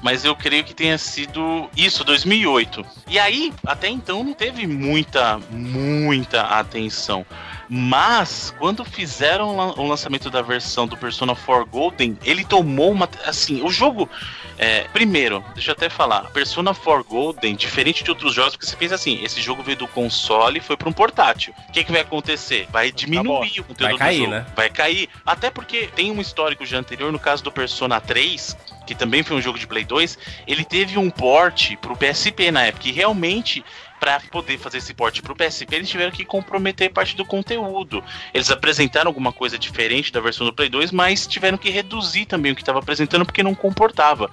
Mas 0.00 0.24
eu 0.24 0.34
creio 0.34 0.64
que 0.64 0.74
tenha 0.74 0.96
sido 0.96 1.68
isso, 1.76 2.04
2008. 2.04 2.84
E 3.08 3.18
aí, 3.18 3.52
até 3.66 3.88
então, 3.88 4.24
não 4.24 4.32
teve 4.32 4.66
muita, 4.66 5.38
muita 5.50 6.42
atenção. 6.42 7.26
Mas, 7.74 8.54
quando 8.58 8.84
fizeram 8.84 9.56
o 9.56 9.88
lançamento 9.88 10.28
da 10.28 10.42
versão 10.42 10.86
do 10.86 10.94
Persona 10.94 11.34
4 11.34 11.64
Golden, 11.64 12.18
ele 12.22 12.44
tomou 12.44 12.92
uma. 12.92 13.08
Assim, 13.24 13.62
o 13.62 13.70
jogo. 13.70 14.10
é, 14.58 14.82
primeiro, 14.92 15.42
deixa 15.54 15.70
eu 15.70 15.72
até 15.72 15.88
falar. 15.88 16.30
Persona 16.32 16.74
4 16.74 17.02
Golden, 17.04 17.56
diferente 17.56 18.04
de 18.04 18.10
outros 18.10 18.34
jogos, 18.34 18.56
porque 18.56 18.66
você 18.66 18.76
pensa 18.76 18.96
assim: 18.96 19.24
esse 19.24 19.40
jogo 19.40 19.62
veio 19.62 19.78
do 19.78 19.88
console 19.88 20.58
e 20.58 20.60
foi 20.60 20.76
para 20.76 20.86
um 20.86 20.92
portátil. 20.92 21.54
O 21.66 21.72
que, 21.72 21.82
que 21.82 21.90
vai 21.90 22.02
acontecer? 22.02 22.68
Vai 22.70 22.92
diminuir 22.92 23.60
o 23.60 23.64
conteúdo 23.64 23.88
Vai 23.88 23.96
cair, 23.96 24.18
do 24.18 24.24
jogo. 24.24 24.30
né? 24.32 24.46
Vai 24.54 24.68
cair. 24.68 25.08
Até 25.24 25.50
porque 25.50 25.88
tem 25.96 26.10
um 26.10 26.20
histórico 26.20 26.66
já 26.66 26.78
anterior, 26.78 27.10
no 27.10 27.18
caso 27.18 27.42
do 27.42 27.50
Persona 27.50 27.98
3, 28.02 28.54
que 28.86 28.94
também 28.94 29.22
foi 29.22 29.38
um 29.38 29.40
jogo 29.40 29.58
de 29.58 29.66
Play 29.66 29.86
2, 29.86 30.18
ele 30.46 30.62
teve 30.62 30.98
um 30.98 31.08
port 31.08 31.74
pro 31.76 31.96
PSP 31.96 32.50
na 32.50 32.66
época. 32.66 32.86
E 32.86 32.92
realmente, 32.92 33.64
para 34.02 34.18
poder 34.32 34.58
fazer 34.58 34.78
esse 34.78 34.92
port 34.92 35.22
pro 35.22 35.36
PSP, 35.36 35.76
eles 35.76 35.88
tiveram 35.88 36.10
que 36.10 36.24
comprometer 36.24 36.90
parte 36.90 37.14
do 37.14 37.24
conteúdo. 37.24 38.02
Eles 38.34 38.50
apresentaram 38.50 39.08
alguma 39.08 39.32
coisa 39.32 39.56
diferente 39.56 40.10
da 40.10 40.18
versão 40.18 40.44
do 40.44 40.52
Play 40.52 40.68
2, 40.68 40.90
mas 40.90 41.24
tiveram 41.24 41.56
que 41.56 41.70
reduzir 41.70 42.26
também 42.26 42.50
o 42.50 42.56
que 42.56 42.62
estava 42.62 42.80
apresentando 42.80 43.24
porque 43.24 43.44
não 43.44 43.54
comportava. 43.54 44.28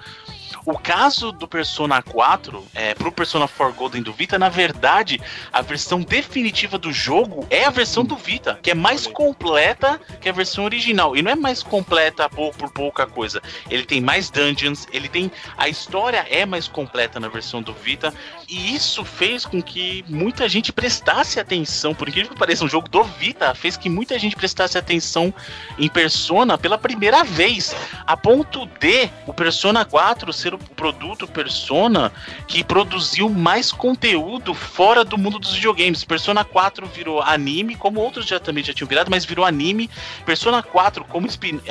O 0.66 0.76
caso 0.76 1.32
do 1.32 1.48
Persona 1.48 2.02
4, 2.02 2.66
é, 2.74 2.94
pro 2.94 3.12
Persona 3.12 3.48
4 3.48 3.74
Golden 3.74 4.02
do 4.02 4.12
Vita, 4.12 4.38
na 4.38 4.48
verdade, 4.48 5.20
a 5.52 5.62
versão 5.62 6.00
definitiva 6.00 6.76
do 6.76 6.92
jogo 6.92 7.46
é 7.48 7.64
a 7.64 7.70
versão 7.70 8.04
do 8.04 8.16
Vita, 8.16 8.58
que 8.62 8.70
é 8.70 8.74
mais 8.74 9.06
completa 9.06 10.00
que 10.20 10.28
a 10.28 10.32
versão 10.32 10.64
original. 10.64 11.16
E 11.16 11.22
não 11.22 11.30
é 11.30 11.34
mais 11.34 11.62
completa 11.62 12.28
por, 12.28 12.52
por 12.54 12.70
pouca 12.72 13.06
coisa. 13.06 13.40
Ele 13.70 13.84
tem 13.84 14.00
mais 14.00 14.30
dungeons, 14.30 14.86
ele 14.92 15.08
tem. 15.08 15.30
A 15.56 15.68
história 15.68 16.26
é 16.28 16.44
mais 16.44 16.68
completa 16.68 17.18
na 17.18 17.28
versão 17.28 17.62
do 17.62 17.72
Vita. 17.72 18.12
E 18.50 18.74
isso 18.74 19.04
fez 19.04 19.46
com 19.46 19.62
que 19.62 20.04
muita 20.08 20.48
gente 20.48 20.72
prestasse 20.72 21.38
atenção. 21.38 21.94
Por 21.94 22.08
incrível 22.08 22.32
que 22.32 22.38
pareça, 22.38 22.64
um 22.64 22.68
jogo 22.68 22.88
do 22.88 23.04
Vita 23.04 23.54
fez 23.54 23.76
que 23.76 23.88
muita 23.88 24.18
gente 24.18 24.34
prestasse 24.34 24.76
atenção 24.76 25.32
em 25.78 25.88
Persona 25.88 26.58
pela 26.58 26.76
primeira 26.76 27.22
vez. 27.22 27.76
A 28.04 28.16
ponto 28.16 28.66
de 28.80 29.08
o 29.24 29.32
Persona 29.32 29.84
4 29.84 30.32
ser 30.32 30.52
o 30.52 30.58
produto 30.58 31.28
Persona 31.28 32.12
que 32.48 32.64
produziu 32.64 33.28
mais 33.28 33.70
conteúdo 33.70 34.52
fora 34.52 35.04
do 35.04 35.16
mundo 35.16 35.38
dos 35.38 35.54
videogames. 35.54 36.02
Persona 36.02 36.44
4 36.44 36.88
virou 36.88 37.22
anime, 37.22 37.76
como 37.76 38.00
outros 38.00 38.26
já 38.26 38.40
também 38.40 38.64
já 38.64 38.74
tinham 38.74 38.88
virado, 38.88 39.12
mas 39.12 39.24
virou 39.24 39.44
anime. 39.44 39.88
Persona 40.26 40.60
4, 40.60 41.04
como 41.04 41.28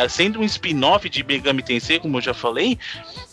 sendo 0.07 0.39
um 0.39 0.45
spin-off 0.45 1.09
de 1.09 1.25
Megami 1.25 1.61
Tensei, 1.61 1.99
como 1.99 2.19
eu 2.19 2.21
já 2.21 2.33
falei, 2.33 2.79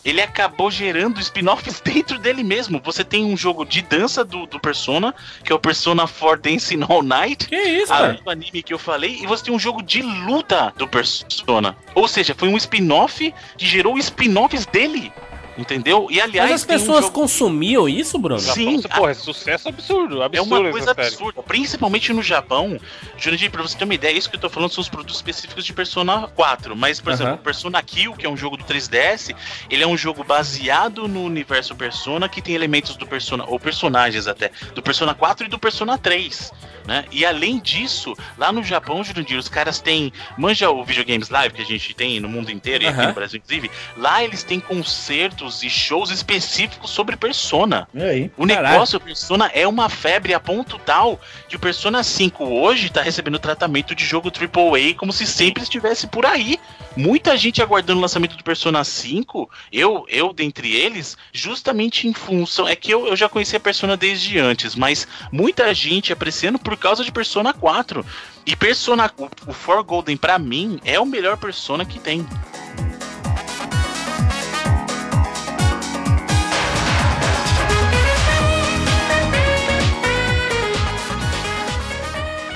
ele 0.07 0.23
acabou 0.23 0.71
gerando 0.71 1.21
spin-offs 1.21 1.81
dentro 1.85 2.17
dele 2.19 2.45
mesmo. 2.45 2.81
Você 2.85 3.03
tem 3.03 3.25
um 3.25 3.37
jogo 3.37 3.65
de 3.65 3.83
dança 3.83 4.25
do, 4.25 4.47
do 4.47 4.61
Persona, 4.61 5.13
que 5.43 5.53
é 5.53 5.55
o 5.55 5.59
Persona 5.59 6.07
4 6.07 6.41
Dancing 6.41 6.81
All 6.89 7.03
Night. 7.03 7.49
Que 7.49 7.57
isso, 7.57 7.93
velho? 7.93 8.23
do 8.23 8.31
anime 8.31 8.63
que 8.63 8.73
eu 8.73 8.79
falei, 8.79 9.19
e 9.21 9.27
você 9.27 9.45
tem 9.45 9.55
um 9.55 9.59
jogo 9.59 9.83
de 9.83 10.01
luta 10.03 10.73
do 10.77 10.87
Persona. 10.87 11.77
Ou 11.93 12.07
seja, 12.07 12.35
foi 12.37 12.49
um 12.49 12.57
spin-off 12.57 13.35
que 13.59 13.67
gerou 13.67 13.99
spin-offs 13.99 14.65
dele. 14.67 15.13
Entendeu? 15.59 16.09
E 16.11 16.21
aliás, 16.21 16.51
Mas 16.51 16.61
as 16.61 16.67
tem 16.67 16.77
um 16.77 16.79
pessoas 16.81 17.01
jogo- 17.07 17.13
consumiam 17.15 17.89
isso, 17.89 18.19
Bruno? 18.19 18.39
Sim, 18.41 18.81
Japão, 18.83 18.99
porra, 18.99 19.11
é 19.13 19.15
sucesso 19.15 19.69
absurdo, 19.69 20.21
é 20.23 20.27
absurdo 20.27 20.55
uma 20.55 20.61
essa 20.69 20.71
coisa 20.71 20.91
absurda, 20.91 21.43
principalmente 21.43 22.13
no 22.13 22.23
Japão. 22.23 22.79
Jurandir, 23.17 23.51
pra 23.51 23.63
você 23.63 23.77
ter 23.77 23.85
uma 23.85 23.95
ideia, 23.95 24.17
isso 24.17 24.29
que 24.29 24.37
eu 24.37 24.41
tô 24.41 24.51
falando 24.51 24.71
são 24.73 24.83
os 24.83 24.89
produtos 24.89 25.17
específicos 25.17 25.65
de 25.65 25.73
Persona 25.73 26.29
4. 26.29 26.77
Mas, 26.77 27.01
por 27.01 27.13
Aham. 27.13 27.23
exemplo, 27.23 27.39
Persona 27.39 27.83
Kill, 27.83 28.13
que 28.15 28.27
é 28.27 28.29
um 28.29 28.37
jogo 28.37 28.57
do 28.59 28.65
3DS, 28.65 29.35
ele 29.71 29.83
é 29.83 29.87
um 29.87 29.97
jogo 29.97 30.23
baseado 30.23 31.09
no 31.09 31.23
universo 31.25 31.75
Persona, 31.75 32.29
que 32.29 32.43
tem 32.43 32.55
elementos 32.55 32.95
do 32.97 33.07
Persona, 33.07 33.45
ou 33.47 33.59
personagens 33.59 34.27
até, 34.27 34.51
do 34.75 34.83
Persona 34.83 35.15
4 35.15 35.47
e 35.47 35.49
do 35.49 35.59
Persona 35.59 35.97
3. 35.97 36.53
Né? 36.87 37.05
E 37.11 37.27
além 37.27 37.59
disso, 37.59 38.15
lá 38.39 38.53
no 38.53 38.63
Japão, 38.63 39.03
Jurandir, 39.03 39.37
os 39.39 39.49
caras 39.49 39.81
têm. 39.81 40.13
Manja 40.39 40.71
o 40.71 40.85
videogames 40.85 41.31
live 41.31 41.53
que 41.55 41.63
a 41.63 41.65
gente 41.65 41.93
tem 41.95 42.21
no 42.21 42.29
mundo 42.29 42.51
inteiro 42.53 42.85
e 42.85 42.87
aqui 42.87 43.05
no 43.07 43.13
Brasil, 43.13 43.39
inclusive. 43.43 43.69
Lá 43.97 44.23
eles 44.23 44.45
têm 44.45 44.61
concertos 44.61 45.46
eventos 45.47 45.63
e 45.63 45.71
shows 45.71 46.11
específicos 46.11 46.91
sobre 46.91 47.17
Persona. 47.17 47.89
E 47.95 48.03
aí? 48.03 48.31
O 48.37 48.47
Caralho. 48.47 48.69
negócio, 48.69 49.01
Persona 49.01 49.51
é 49.55 49.67
uma 49.67 49.89
febre 49.89 50.35
a 50.35 50.41
ponto 50.41 50.79
tal 50.79 51.21
que 51.49 51.57
o 51.57 51.59
Persona 51.59 52.03
5 52.03 52.45
hoje 52.45 52.91
tá 52.91 53.03
recebendo 53.03 53.39
tratamento 53.39 53.95
de 53.95 54.05
jogo 54.05 54.31
AAA 54.31 54.95
como 54.97 55.13
se 55.13 55.27
sempre 55.27 55.63
estivesse 55.63 56.07
por 56.07 56.27
aí. 56.27 56.59
Muita 56.97 57.37
gente 57.37 57.63
aguardando 57.63 57.99
o 57.99 58.03
lançamento 58.03 58.37
do 58.37 58.45
Persona 58.45 58.83
5, 58.83 59.51
eu, 59.71 60.07
eu 60.09 60.33
dentre 60.33 60.75
eles, 60.75 61.17
justamente 61.33 62.09
em 62.09 62.13
função. 62.13 62.67
É 62.67 62.75
que 62.75 62.93
eu, 62.93 63.07
eu 63.07 63.17
já 63.17 63.29
conhecia 63.29 63.61
Persona 63.61 63.97
desde 63.97 64.39
antes, 64.39 64.75
mas 64.75 65.07
muita 65.31 65.73
gente 65.75 66.13
apreciando 66.13 66.59
por 66.59 66.77
causa 66.77 67.05
de 67.05 67.13
Persona 67.13 67.53
4. 67.53 68.05
E 68.47 68.55
Persona, 68.55 69.11
o, 69.19 69.51
o 69.51 69.53
For 69.53 69.83
Golden, 69.83 70.17
pra 70.17 70.39
mim, 70.39 70.79
é 70.85 70.99
o 70.99 71.07
melhor 71.07 71.37
Persona 71.37 71.85
que 71.85 71.99
tem. 71.99 72.27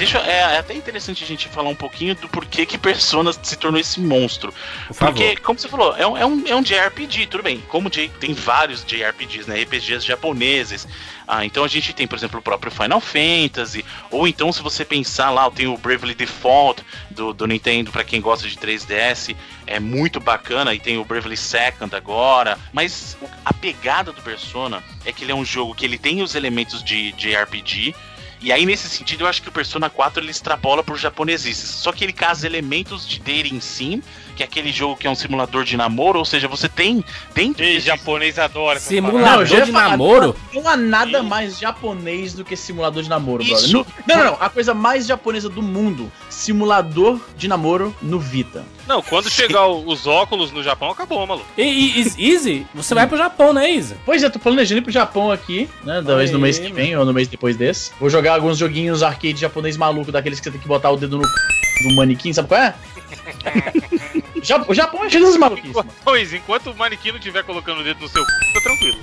Deixa, 0.00 0.18
é, 0.20 0.54
é 0.54 0.58
até 0.58 0.72
interessante 0.72 1.22
a 1.22 1.26
gente 1.26 1.46
falar 1.46 1.68
um 1.68 1.74
pouquinho 1.74 2.14
do 2.14 2.26
porquê 2.26 2.64
que 2.64 2.78
Persona 2.78 3.32
se 3.34 3.54
tornou 3.56 3.78
esse 3.78 4.00
monstro. 4.00 4.50
Por. 4.88 4.96
Porque, 4.96 5.36
como 5.36 5.58
você 5.58 5.68
falou, 5.68 5.94
é 5.94 6.06
um, 6.06 6.16
é 6.16 6.24
um, 6.24 6.46
é 6.46 6.56
um 6.56 6.62
JRPG, 6.62 7.26
tudo 7.26 7.42
bem. 7.42 7.60
Como 7.68 7.90
J, 7.90 8.08
tem 8.18 8.32
vários 8.32 8.82
JRPGs, 8.82 9.46
né? 9.46 9.62
RPGs 9.62 10.06
japoneses. 10.06 10.88
Ah, 11.28 11.44
então 11.44 11.62
a 11.62 11.68
gente 11.68 11.92
tem, 11.92 12.08
por 12.08 12.16
exemplo, 12.16 12.40
o 12.40 12.42
próprio 12.42 12.72
Final 12.72 12.98
Fantasy. 12.98 13.84
Ou 14.10 14.26
então, 14.26 14.50
se 14.52 14.62
você 14.62 14.86
pensar 14.86 15.30
lá, 15.30 15.50
tem 15.50 15.66
o 15.66 15.76
Bravely 15.76 16.14
Default 16.14 16.82
do, 17.10 17.34
do 17.34 17.46
Nintendo, 17.46 17.92
para 17.92 18.02
quem 18.02 18.22
gosta 18.22 18.48
de 18.48 18.56
3DS. 18.56 19.36
É 19.66 19.78
muito 19.78 20.18
bacana. 20.18 20.74
E 20.74 20.80
tem 20.80 20.96
o 20.96 21.04
Bravely 21.04 21.36
Second 21.36 21.94
agora. 21.94 22.58
Mas 22.72 23.18
a 23.44 23.52
pegada 23.52 24.12
do 24.12 24.22
Persona 24.22 24.82
é 25.04 25.12
que 25.12 25.24
ele 25.24 25.32
é 25.32 25.34
um 25.34 25.44
jogo 25.44 25.74
que 25.74 25.84
ele 25.84 25.98
tem 25.98 26.22
os 26.22 26.34
elementos 26.34 26.82
de 26.82 27.12
JRPG. 27.12 27.94
E 28.42 28.50
aí, 28.50 28.64
nesse 28.64 28.88
sentido, 28.88 29.24
eu 29.24 29.26
acho 29.28 29.42
que 29.42 29.50
o 29.50 29.52
Persona 29.52 29.90
4 29.90 30.22
ele 30.22 30.30
extrapola 30.30 30.82
por 30.82 30.96
japonesices. 30.96 31.68
Só 31.68 31.92
que 31.92 32.02
ele 32.02 32.12
casa 32.12 32.46
elementos 32.46 33.06
de 33.06 33.18
dating 33.18 33.60
sim, 33.60 34.02
que 34.30 34.42
é 34.42 34.46
aquele 34.46 34.72
jogo 34.72 34.96
que 34.96 35.06
é 35.06 35.10
um 35.10 35.14
simulador 35.14 35.64
de 35.64 35.76
namoro, 35.76 36.18
ou 36.18 36.24
seja, 36.24 36.48
você 36.48 36.68
tem 36.68 37.04
dentro 37.34 37.62
Ei, 37.64 37.74
desse 37.74 37.86
japonês 37.86 38.38
adora. 38.38 38.78
Simulador. 38.80 39.20
Não, 39.20 39.44
de 39.44 39.72
falar, 39.72 39.90
namoro? 39.90 40.36
Não 40.52 40.66
há 40.68 40.76
nada 40.76 41.22
mais 41.22 41.58
japonês 41.58 42.34
do 42.34 42.44
que 42.44 42.56
simulador 42.56 43.02
de 43.02 43.08
namoro, 43.08 43.44
brother. 43.44 43.64
Isso. 43.64 43.72
No- 43.78 43.86
Não, 44.06 44.16
não, 44.16 44.24
não. 44.26 44.36
A 44.40 44.48
coisa 44.48 44.72
mais 44.74 45.06
japonesa 45.06 45.48
do 45.48 45.62
mundo: 45.62 46.10
simulador 46.28 47.20
de 47.36 47.48
namoro 47.48 47.94
no 48.02 48.18
Vita. 48.18 48.64
Não, 48.88 49.00
quando 49.02 49.30
chegar 49.30 49.68
os 49.68 50.06
óculos 50.06 50.50
no 50.50 50.62
Japão, 50.62 50.90
acabou, 50.90 51.24
maluco. 51.26 51.46
E, 51.56 51.62
e, 51.62 52.02
e- 52.18 52.30
Easy, 52.32 52.66
você 52.74 52.94
vai 52.94 53.06
pro 53.06 53.16
Japão, 53.16 53.52
né, 53.52 53.70
Easy? 53.70 53.94
Pois 54.04 54.22
é, 54.22 54.28
tô 54.28 54.38
planejando 54.38 54.80
ir 54.80 54.82
pro 54.82 54.90
Japão 54.92 55.30
aqui, 55.30 55.68
né? 55.84 56.02
Talvez 56.04 56.30
no 56.32 56.38
mês 56.40 56.58
que 56.58 56.72
vem 56.72 56.96
ou 56.96 57.04
no 57.04 57.12
mês 57.12 57.28
depois 57.28 57.56
desse. 57.56 57.92
Vou 58.00 58.10
jogar 58.10 58.34
alguns 58.34 58.58
joguinhos 58.58 59.02
arcade 59.02 59.36
japonês 59.40 59.76
maluco, 59.76 60.10
daqueles 60.10 60.40
que 60.40 60.44
você 60.44 60.50
tem 60.50 60.60
que 60.60 60.66
botar 60.68 60.90
o 60.90 60.96
dedo 60.96 61.18
no 61.18 61.24
c... 61.24 61.30
do 61.88 61.94
manequim, 61.96 62.32
sabe 62.32 62.48
qual 62.48 62.60
é? 62.60 62.74
O 64.68 64.74
Japão 64.74 65.04
é 65.04 65.10
cheio 65.10 65.24
dessas 65.24 65.38
maluquices. 65.38 65.84
Pois, 66.02 66.32
enquanto 66.32 66.70
o 66.70 66.74
manequim 66.74 67.10
não 67.10 67.18
estiver 67.18 67.44
colocando 67.44 67.80
o 67.80 67.84
dedo 67.84 68.00
no 68.00 68.08
seu 68.08 68.24
c, 68.24 68.30
tá 68.54 68.60
tranquilo. 68.62 68.98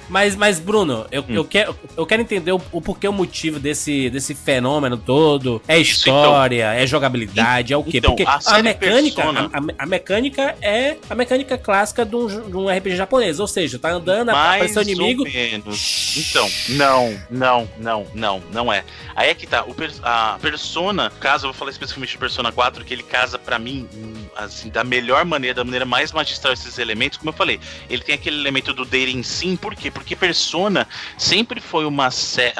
Mas, 0.14 0.36
mas 0.36 0.60
Bruno, 0.60 1.04
eu, 1.10 1.22
Hum. 1.22 1.34
eu, 1.34 1.44
quero, 1.44 1.76
eu 1.96 2.06
quero 2.06 2.22
entender 2.22 2.52
o, 2.52 2.62
o 2.70 2.80
porquê, 2.80 3.08
o 3.08 3.12
motivo 3.12 3.58
desse, 3.58 4.08
desse 4.10 4.32
fenômeno 4.32 4.96
todo. 4.96 5.60
É 5.66 5.76
história, 5.76 6.72
é 6.72 6.86
jogabilidade, 6.86 7.72
é 7.72 7.76
o 7.76 7.82
quê? 7.82 7.98
então, 7.98 8.12
Porque 8.14 8.22
a 8.22 8.38
a, 8.46 8.62
mecânica, 8.62 9.22
Persona- 9.22 9.50
a, 9.52 9.82
a- 9.82 9.86
mecânica 9.86 10.56
é 10.62 10.96
a 11.10 11.14
mecânica 11.16 11.58
clássica 11.58 12.04
de 12.04 12.14
um, 12.14 12.26
de 12.48 12.56
um 12.56 12.68
RPG 12.68 12.94
japonês. 12.94 13.40
Ou 13.40 13.48
seja, 13.48 13.76
tá 13.76 13.90
andando, 13.90 14.30
Mais 14.30 14.54
apareceu 14.76 14.82
ou 14.82 14.88
inimigo. 14.88 15.24
menos. 15.24 16.14
Então, 16.16 16.48
não, 16.68 17.20
não, 17.28 17.68
não, 17.80 18.06
não, 18.14 18.42
não 18.52 18.72
é. 18.72 18.84
Aí 19.16 19.30
é 19.30 19.34
que 19.34 19.48
tá. 19.48 19.64
O 19.64 19.74
a 20.04 20.38
Persona, 20.40 21.10
caso 21.18 21.46
eu 21.46 21.50
vou 21.52 21.58
falar 21.58 21.72
especificamente 21.72 22.10
de 22.12 22.18
Persona 22.18 22.52
4, 22.52 22.84
que 22.84 22.94
ele 22.94 23.02
casa 23.02 23.36
pra 23.38 23.58
mim, 23.58 23.88
hum, 23.92 24.14
assim, 24.36 24.68
da 24.70 24.84
melhor 24.84 25.24
maneira, 25.24 25.54
da 25.56 25.64
maneira 25.64 25.84
mais 25.84 26.12
magistral 26.12 26.52
esses 26.52 26.78
elementos, 26.78 27.18
como 27.18 27.30
eu 27.30 27.34
falei, 27.34 27.58
ele 27.90 28.02
tem 28.02 28.14
aquele 28.14 28.36
elemento 28.38 28.72
do 28.72 28.84
dating 28.84 29.22
sim, 29.24 29.56
por 29.56 29.74
quê? 29.74 29.90
Porque 29.90 30.03
Persona 30.16 30.88
sempre 31.16 31.60
foi 31.60 31.84
uma, 31.84 32.08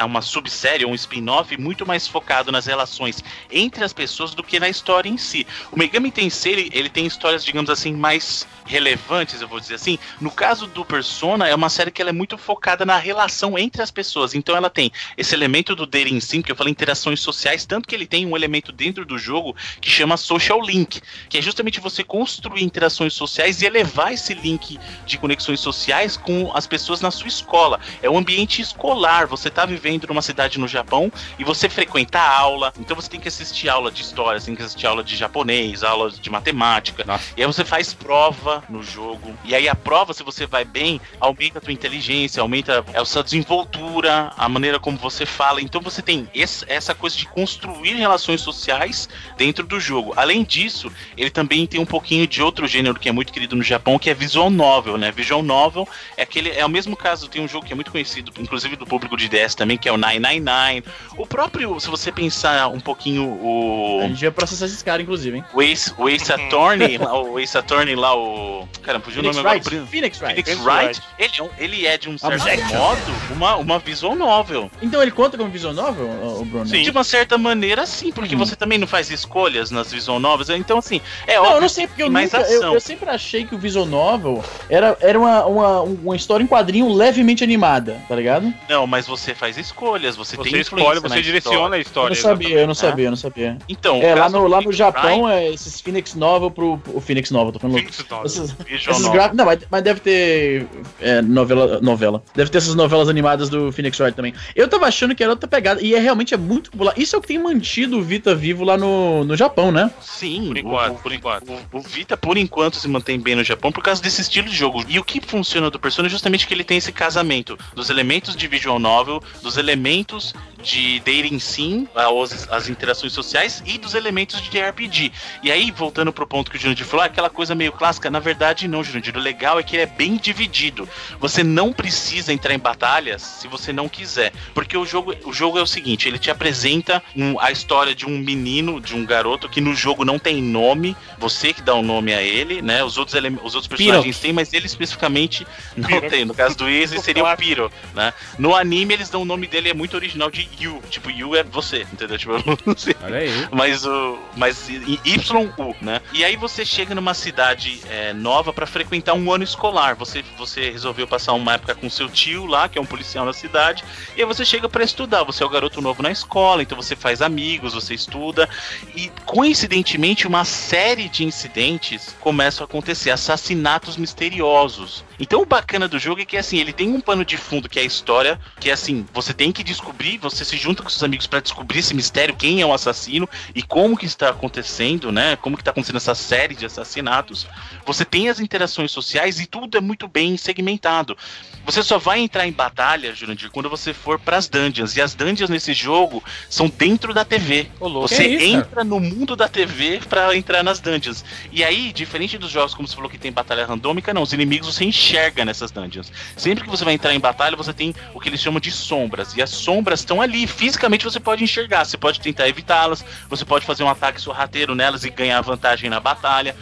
uma 0.04 0.22
subsérie, 0.22 0.86
um 0.86 0.94
spin-off 0.94 1.56
muito 1.56 1.84
mais 1.84 2.06
focado 2.06 2.52
nas 2.52 2.66
relações 2.66 3.22
entre 3.50 3.84
as 3.84 3.92
pessoas 3.92 4.34
do 4.34 4.42
que 4.42 4.60
na 4.60 4.68
história 4.68 5.08
em 5.08 5.16
si. 5.18 5.46
O 5.72 5.78
Megami 5.78 6.12
Tensei, 6.12 6.52
ele, 6.52 6.70
ele 6.72 6.88
tem 6.88 7.06
histórias, 7.06 7.44
digamos 7.44 7.70
assim, 7.70 7.92
mais 7.92 8.46
relevantes, 8.64 9.40
eu 9.40 9.48
vou 9.48 9.60
dizer 9.60 9.74
assim. 9.74 9.98
No 10.20 10.30
caso 10.30 10.66
do 10.66 10.84
Persona, 10.84 11.48
é 11.48 11.54
uma 11.54 11.68
série 11.68 11.90
que 11.90 12.00
ela 12.00 12.10
é 12.10 12.12
muito 12.12 12.38
focada 12.38 12.84
na 12.84 12.96
relação 12.96 13.58
entre 13.58 13.82
as 13.82 13.90
pessoas. 13.90 14.34
Então 14.34 14.56
ela 14.56 14.70
tem 14.70 14.92
esse 15.16 15.34
elemento 15.34 15.74
do 15.74 15.86
dating 15.86 16.20
sim, 16.20 16.42
que 16.42 16.52
eu 16.52 16.56
falei 16.56 16.70
interações 16.70 17.20
sociais, 17.20 17.66
tanto 17.66 17.88
que 17.88 17.94
ele 17.94 18.06
tem 18.06 18.26
um 18.26 18.36
elemento 18.36 18.72
dentro 18.72 19.04
do 19.04 19.18
jogo 19.18 19.54
que 19.80 19.90
chama 19.90 20.16
social 20.16 20.60
link, 20.62 21.00
que 21.28 21.38
é 21.38 21.42
justamente 21.42 21.80
você 21.80 22.04
construir 22.04 22.62
interações 22.62 23.12
sociais 23.14 23.60
e 23.60 23.66
elevar 23.66 24.12
esse 24.12 24.34
link 24.34 24.78
de 25.06 25.18
conexões 25.18 25.60
sociais 25.60 26.16
com 26.16 26.50
as 26.54 26.66
pessoas 26.66 27.00
na 27.00 27.10
sua 27.10 27.28
escola. 27.34 27.80
É 28.02 28.08
um 28.08 28.16
ambiente 28.18 28.62
escolar. 28.62 29.26
Você 29.26 29.48
está 29.48 29.66
vivendo 29.66 30.06
numa 30.06 30.22
cidade 30.22 30.58
no 30.58 30.68
Japão 30.68 31.12
e 31.38 31.44
você 31.44 31.68
frequenta 31.68 32.18
a 32.18 32.38
aula, 32.38 32.72
então 32.78 32.94
você 32.96 33.08
tem 33.08 33.20
que 33.20 33.28
assistir 33.28 33.68
aula 33.68 33.90
de 33.90 34.02
história, 34.02 34.40
você 34.40 34.46
tem 34.46 34.56
que 34.56 34.62
assistir 34.62 34.86
aula 34.86 35.02
de 35.02 35.16
japonês, 35.16 35.82
aula 35.82 36.10
de 36.10 36.30
matemática. 36.30 37.04
Nossa. 37.04 37.24
E 37.36 37.42
aí 37.42 37.46
você 37.46 37.64
faz 37.64 37.92
prova 37.92 38.62
no 38.68 38.82
jogo. 38.82 39.34
E 39.44 39.54
aí 39.54 39.68
a 39.68 39.74
prova, 39.74 40.12
se 40.12 40.22
você 40.22 40.46
vai 40.46 40.64
bem, 40.64 41.00
aumenta 41.20 41.58
a 41.58 41.60
tua 41.60 41.72
inteligência, 41.72 42.40
aumenta 42.40 42.84
a 42.94 43.04
sua 43.04 43.22
desenvoltura, 43.22 44.32
a 44.36 44.48
maneira 44.48 44.78
como 44.78 44.96
você 44.98 45.24
fala. 45.26 45.60
Então 45.60 45.80
você 45.80 46.02
tem 46.02 46.28
esse- 46.34 46.64
essa 46.68 46.94
coisa 46.94 47.16
de 47.16 47.26
construir 47.26 47.94
relações 47.94 48.40
sociais 48.40 49.08
dentro 49.36 49.66
do 49.66 49.78
jogo. 49.80 50.12
Além 50.16 50.42
disso, 50.44 50.90
ele 51.16 51.30
também 51.30 51.66
tem 51.66 51.80
um 51.80 51.86
pouquinho 51.86 52.26
de 52.26 52.42
outro 52.42 52.66
gênero 52.66 52.98
que 52.98 53.08
é 53.08 53.12
muito 53.12 53.32
querido 53.32 53.56
no 53.56 53.62
Japão, 53.62 53.98
que 53.98 54.10
é 54.10 54.14
visual 54.14 54.50
novel, 54.50 54.96
né? 54.96 55.10
Visual 55.10 55.42
novel 55.42 55.88
é 56.16 56.22
aquele 56.22 56.50
é 56.50 56.64
o 56.64 56.68
mesmo 56.68 56.96
caso, 56.96 57.13
tem 57.22 57.42
um 57.42 57.48
jogo 57.48 57.66
que 57.66 57.72
é 57.72 57.74
muito 57.74 57.90
conhecido, 57.90 58.32
inclusive 58.38 58.76
do 58.76 58.86
público 58.86 59.16
de 59.16 59.28
DS 59.28 59.54
também, 59.54 59.76
que 59.78 59.88
é 59.88 59.92
o 59.92 59.96
999. 59.96 60.84
O 61.16 61.26
próprio, 61.26 61.78
se 61.80 61.88
você 61.88 62.10
pensar 62.12 62.68
um 62.68 62.80
pouquinho 62.80 63.24
o 63.24 64.00
A 64.02 64.08
gente 64.08 64.20
vai 64.22 64.30
processar 64.30 64.66
esses 64.66 64.82
caras, 64.82 65.02
inclusive, 65.02 65.36
hein? 65.38 65.44
o 65.52 65.62
Ace, 65.62 65.92
o 65.96 66.08
Ace 66.08 66.32
Attorney, 66.32 66.98
lá, 66.98 67.18
o 67.20 67.38
Ace 67.38 67.56
Attorney 67.56 67.94
lá, 67.94 68.16
o. 68.16 68.66
Cara, 68.82 69.00
fugiu 69.00 69.20
o 69.20 69.24
nome 69.24 69.38
agora. 69.38 69.54
Wright. 69.54 69.70
Phoenix 69.86 70.18
Phoenix 70.18 70.20
Wright. 70.20 70.42
Phoenix 70.42 70.64
Wright, 70.64 71.02
ele 71.18 71.32
é, 71.40 71.64
ele 71.64 71.86
é 71.86 71.96
de 71.98 72.08
um 72.08 72.18
certo 72.18 72.34
Objection. 72.42 72.76
modo 72.78 73.00
uma, 73.30 73.56
uma 73.56 73.78
visual 73.78 74.14
novel. 74.14 74.70
Então 74.82 75.00
ele 75.00 75.10
conta 75.10 75.36
como 75.38 75.50
visual 75.50 75.72
novel, 75.74 76.06
o, 76.06 76.44
Bruno? 76.44 76.66
Sim. 76.66 76.82
De 76.82 76.90
uma 76.90 77.04
certa 77.04 77.38
maneira, 77.38 77.86
sim, 77.86 78.10
porque 78.12 78.34
Uhum. 78.34 78.38
você 78.44 78.56
também 78.56 78.78
não 78.78 78.86
faz 78.86 79.10
escolhas 79.10 79.70
nas 79.70 79.92
visual 79.92 80.18
novels. 80.18 80.48
Então, 80.50 80.78
assim, 80.78 81.00
é 81.26 81.34
Não, 81.36 81.42
óbvio. 81.42 81.56
eu 81.56 81.60
não 81.60 81.68
sei, 81.68 81.86
porque 81.86 82.02
eu, 82.02 82.10
nunca, 82.10 82.40
eu, 82.40 82.74
eu 82.74 82.80
sempre 82.80 83.08
achei 83.08 83.44
que 83.44 83.54
o 83.54 83.58
visual 83.58 83.86
novel 83.86 84.42
era, 84.68 84.96
era 85.00 85.18
uma, 85.18 85.44
uma, 85.46 85.80
uma 85.82 86.16
história 86.16 86.42
em 86.42 86.46
quadrinho 86.46 86.88
levemente 87.04 87.44
animada, 87.44 88.00
tá 88.08 88.14
ligado? 88.16 88.52
Não, 88.68 88.86
mas 88.86 89.06
você 89.06 89.34
faz 89.34 89.56
escolhas, 89.58 90.16
você, 90.16 90.36
Você 90.36 90.50
tem 90.50 90.60
influência 90.60 91.00
você 91.00 91.08
na 91.16 91.20
direciona 91.20 91.76
a 91.76 91.78
Eu 91.78 91.82
história. 91.82 92.14
não 92.16 92.22
sabia, 92.22 92.58
eu 92.60 92.66
não 92.66 92.72
É. 92.72 92.74
sabia, 92.74 93.04
eu 93.06 93.10
não 93.10 93.16
sabia. 93.16 93.58
Então, 93.68 94.00
É, 94.02 94.14
o 94.14 94.18
lá 94.18 94.28
no, 94.28 94.46
lá 94.46 94.60
no 94.60 94.72
Japão, 94.72 95.28
é 95.28 95.50
esses 95.52 95.80
Phoenix 95.80 96.14
Novel 96.14 96.50
pro. 96.50 96.80
O 96.92 97.00
Phoenix 97.00 97.30
Novel, 97.30 97.52
tô 97.52 97.58
falando. 97.58 97.76
Phoenix 97.76 98.04
Novel. 98.10 98.26
Esses, 98.26 98.56
esses 98.88 99.08
gráficos. 99.08 99.36
Não, 99.36 99.44
mas, 99.44 99.58
mas 99.70 99.82
deve 99.82 100.00
ter. 100.00 100.66
é, 101.00 101.20
novela, 101.22 101.80
novela. 101.80 102.22
Deve 102.34 102.50
ter 102.50 102.58
essas 102.58 102.74
novelas 102.74 103.08
animadas 103.08 103.48
do 103.48 103.70
Phoenix 103.72 103.98
Wright 104.00 104.14
também. 104.16 104.34
Eu 104.54 104.66
tava 104.68 104.86
achando 104.86 105.14
que 105.14 105.22
era 105.22 105.32
outra 105.32 105.48
pegada. 105.48 105.80
E 105.82 105.94
é 105.94 105.98
realmente 105.98 106.34
é 106.34 106.36
muito 106.36 106.70
popular. 106.70 106.94
Isso 106.96 107.14
é 107.14 107.18
o 107.18 107.22
que 107.22 107.28
tem 107.28 107.38
mantido 107.38 107.98
o 107.98 108.02
Vita 108.02 108.34
vivo 108.34 108.64
lá 108.64 108.76
no, 108.76 109.24
no 109.24 109.36
Japão, 109.36 109.70
né? 109.70 109.90
Sim, 110.00 110.46
Por 110.48 110.56
o- 110.56 110.58
enquanto, 110.58 110.92
o- 110.96 111.02
por 111.02 111.12
enquanto. 111.12 111.50
O, 111.72 111.78
o 111.78 111.80
Vita, 111.80 112.16
por 112.16 112.36
enquanto, 112.36 112.76
se 112.76 112.88
mantém 112.88 113.18
bem 113.20 113.34
no 113.34 113.44
Japão 113.44 113.70
por 113.72 113.82
causa 113.82 114.02
desse 114.02 114.20
estilo 114.22 114.48
de 114.48 114.56
jogo. 114.56 114.84
E 114.88 114.98
o 114.98 115.04
que 115.04 115.20
funciona 115.20 115.70
do 115.70 115.78
Persona 115.78 116.08
é 116.08 116.10
justamente 116.10 116.46
que 116.46 116.54
ele 116.54 116.64
tem 116.64 116.78
esse 116.78 116.92
casamento 116.94 117.58
dos 117.74 117.90
elementos 117.90 118.36
de 118.36 118.48
visual 118.48 118.78
novel, 118.78 119.20
dos 119.42 119.56
elementos 119.58 120.34
de 120.64 120.98
dating 121.00 121.38
sim, 121.38 121.86
as, 121.94 122.48
as 122.50 122.68
interações 122.68 123.12
sociais 123.12 123.62
e 123.66 123.76
dos 123.78 123.94
elementos 123.94 124.40
de 124.40 124.60
RPG. 124.60 125.12
E 125.42 125.52
aí, 125.52 125.70
voltando 125.70 126.12
pro 126.12 126.26
ponto 126.26 126.50
que 126.50 126.56
o 126.56 126.60
Jurandir 126.60 126.86
falou, 126.86 127.02
ah, 127.02 127.06
aquela 127.06 127.28
coisa 127.30 127.54
meio 127.54 127.70
clássica, 127.72 128.10
na 128.10 128.18
verdade 128.18 128.66
não, 128.66 128.82
Jurandir. 128.82 129.14
O 129.16 129.20
legal 129.20 129.58
é 129.60 129.62
que 129.62 129.76
ele 129.76 129.82
é 129.82 129.86
bem 129.86 130.16
dividido. 130.16 130.88
Você 131.20 131.44
não 131.44 131.72
precisa 131.72 132.32
entrar 132.32 132.54
em 132.54 132.58
batalhas 132.58 133.22
se 133.22 133.46
você 133.46 133.72
não 133.72 133.88
quiser. 133.88 134.32
Porque 134.54 134.76
o 134.76 134.86
jogo, 134.86 135.14
o 135.24 135.32
jogo 135.32 135.58
é 135.58 135.62
o 135.62 135.66
seguinte, 135.66 136.08
ele 136.08 136.18
te 136.18 136.30
apresenta 136.30 137.02
um- 137.14 137.38
a 137.38 137.50
história 137.52 137.94
de 137.94 138.06
um 138.06 138.18
menino, 138.18 138.80
de 138.80 138.94
um 138.94 139.04
garoto 139.04 139.48
que 139.48 139.60
no 139.60 139.74
jogo 139.74 140.04
não 140.04 140.18
tem 140.18 140.42
nome, 140.42 140.96
você 141.18 141.52
que 141.52 141.60
dá 141.60 141.74
o 141.74 141.82
nome 141.82 142.14
a 142.14 142.22
ele, 142.22 142.62
né? 142.62 142.82
Os 142.82 142.96
outros, 142.96 143.14
os 143.42 143.54
outros 143.54 143.66
personagens 143.66 144.18
têm, 144.18 144.32
mas 144.32 144.52
ele 144.52 144.66
especificamente 144.66 145.46
não 145.76 145.88
Piro. 145.88 146.08
tem. 146.08 146.24
No 146.24 146.34
caso 146.34 146.56
do 146.56 146.68
Easy 146.68 146.98
seria 147.00 147.24
o 147.24 147.36
Piro, 147.36 147.70
né? 147.94 148.14
No 148.38 148.54
anime 148.54 148.94
eles 148.94 149.10
dão 149.10 149.22
o 149.22 149.24
nome 149.24 149.46
dele, 149.46 149.68
é 149.68 149.74
muito 149.74 149.94
original, 149.94 150.30
de 150.30 150.48
You. 150.60 150.82
Tipo, 150.90 151.10
You 151.10 151.34
é 151.36 151.42
você, 151.42 151.86
entendeu? 151.92 152.18
Tipo, 152.18 152.32
eu 152.46 152.58
não 152.66 152.76
sei. 152.76 152.94
Olha 153.02 153.18
aí. 153.18 153.48
Mas 153.52 153.84
o. 153.86 154.18
Mas 154.36 154.68
y- 154.68 154.98
YU, 155.04 155.76
né? 155.80 156.00
E 156.12 156.24
aí 156.24 156.36
você 156.36 156.64
chega 156.64 156.94
numa 156.94 157.14
cidade 157.14 157.80
é, 157.88 158.12
nova 158.12 158.52
pra 158.52 158.66
frequentar 158.66 159.14
um 159.14 159.32
ano 159.32 159.44
escolar. 159.44 159.94
Você, 159.96 160.24
você 160.38 160.70
resolveu 160.70 161.06
passar 161.06 161.32
uma 161.32 161.54
época 161.54 161.74
com 161.74 161.88
seu 161.90 162.08
tio 162.08 162.46
lá, 162.46 162.68
que 162.68 162.78
é 162.78 162.80
um 162.80 162.86
policial 162.86 163.24
na 163.24 163.32
cidade. 163.32 163.84
E 164.16 164.20
aí 164.20 164.26
você 164.26 164.44
chega 164.44 164.68
pra 164.68 164.84
estudar. 164.84 165.22
Você 165.24 165.42
é 165.42 165.46
o 165.46 165.50
garoto 165.50 165.80
novo 165.80 166.02
na 166.02 166.10
escola, 166.10 166.62
então 166.62 166.76
você 166.76 166.94
faz 166.96 167.20
amigos, 167.22 167.74
você 167.74 167.94
estuda. 167.94 168.48
E 168.94 169.10
coincidentemente, 169.24 170.26
uma 170.26 170.44
série 170.44 171.08
de 171.08 171.24
incidentes 171.24 172.16
começam 172.20 172.64
a 172.64 172.66
acontecer, 172.66 173.10
assassinatos 173.10 173.96
misteriosos. 173.96 175.04
Então 175.18 175.42
o 175.42 175.46
bacana 175.46 175.86
do 175.86 175.98
jogo 175.98 176.20
é 176.20 176.24
que 176.24 176.36
assim, 176.36 176.58
ele 176.58 176.72
tem 176.72 176.88
um 176.88 177.00
pano 177.00 177.24
de 177.24 177.36
fundo 177.36 177.68
que 177.68 177.78
é 177.78 177.82
a 177.82 177.84
história, 177.84 178.38
que 178.58 178.70
é 178.70 178.72
assim, 178.72 179.06
você 179.12 179.32
tem 179.32 179.52
que 179.52 179.62
descobrir, 179.62 180.18
você 180.18 180.44
se 180.44 180.56
junta 180.56 180.82
com 180.82 180.88
seus 180.88 181.02
amigos 181.02 181.26
pra 181.26 181.40
descobrir 181.40 181.78
esse 181.78 181.94
mistério, 181.94 182.34
quem 182.34 182.60
é 182.60 182.66
o 182.66 182.72
assassino 182.72 183.28
e 183.54 183.62
como 183.62 183.96
que 183.96 184.06
está 184.06 184.30
acontecendo, 184.30 185.12
né? 185.12 185.36
Como 185.36 185.56
que 185.56 185.64
tá 185.64 185.70
acontecendo 185.70 185.96
essa 185.96 186.14
série 186.14 186.54
de 186.54 186.66
assassinatos. 186.66 187.46
Você 187.86 188.04
tem 188.04 188.28
as 188.28 188.40
interações 188.40 188.90
sociais 188.90 189.40
e 189.40 189.46
tudo 189.46 189.76
é 189.76 189.80
muito 189.80 190.08
bem 190.08 190.36
segmentado. 190.36 191.16
Você 191.64 191.82
só 191.82 191.98
vai 191.98 192.20
entrar 192.20 192.46
em 192.46 192.52
batalha, 192.52 193.14
Jurandir, 193.14 193.50
quando 193.50 193.70
você 193.70 193.94
for 193.94 194.18
pras 194.18 194.48
dungeons. 194.48 194.96
E 194.96 195.00
as 195.00 195.14
dungeons 195.14 195.48
nesse 195.48 195.72
jogo 195.72 196.22
são 196.48 196.68
dentro 196.68 197.14
da 197.14 197.24
TV. 197.24 197.68
Ô, 197.80 197.88
louco. 197.88 198.08
Você 198.08 198.26
isso, 198.26 198.44
cara? 198.44 198.60
entra 198.60 198.84
no 198.84 199.00
mundo 199.00 199.34
da 199.34 199.48
TV 199.48 200.00
pra 200.06 200.36
entrar 200.36 200.62
nas 200.62 200.78
dungeons. 200.78 201.24
E 201.50 201.64
aí, 201.64 201.92
diferente 201.92 202.36
dos 202.36 202.50
jogos 202.50 202.74
como 202.74 202.86
você 202.86 202.94
falou 202.94 203.10
que 203.10 203.16
tem 203.16 203.32
batalha 203.32 203.64
randômica, 203.64 204.12
não, 204.12 204.22
os 204.22 204.32
inimigos 204.32 204.74
você 204.74 204.84
enxerga 204.84 205.44
nessas 205.44 205.70
dungeons. 205.70 206.12
Sempre 206.36 206.64
que 206.64 206.70
você 206.70 206.84
vai 206.84 206.94
entrar 206.94 207.14
em 207.14 207.20
batalha, 207.20 207.56
você 207.56 207.72
tem 207.72 207.94
o 208.12 208.20
que 208.20 208.28
eles 208.28 208.40
chamam 208.40 208.60
de 208.60 208.70
sombras. 208.70 209.34
E 209.34 209.40
as 209.40 209.50
sombras 209.50 210.00
estão 210.00 210.20
ali, 210.20 210.46
fisicamente 210.46 211.04
você 211.04 211.18
pode 211.18 211.42
enxergar. 211.42 211.84
Você 211.86 211.96
pode 211.96 212.20
tentar 212.20 212.46
evitá-las, 212.46 213.04
você 213.28 213.44
pode 213.44 213.64
fazer 213.64 213.82
um 213.84 213.88
ataque 213.88 214.20
sorrateiro 214.20 214.74
nelas 214.74 215.04
e 215.04 215.10
ganhar 215.10 215.40
vantagem 215.40 215.88
na 215.88 215.98
batalha. 215.98 216.54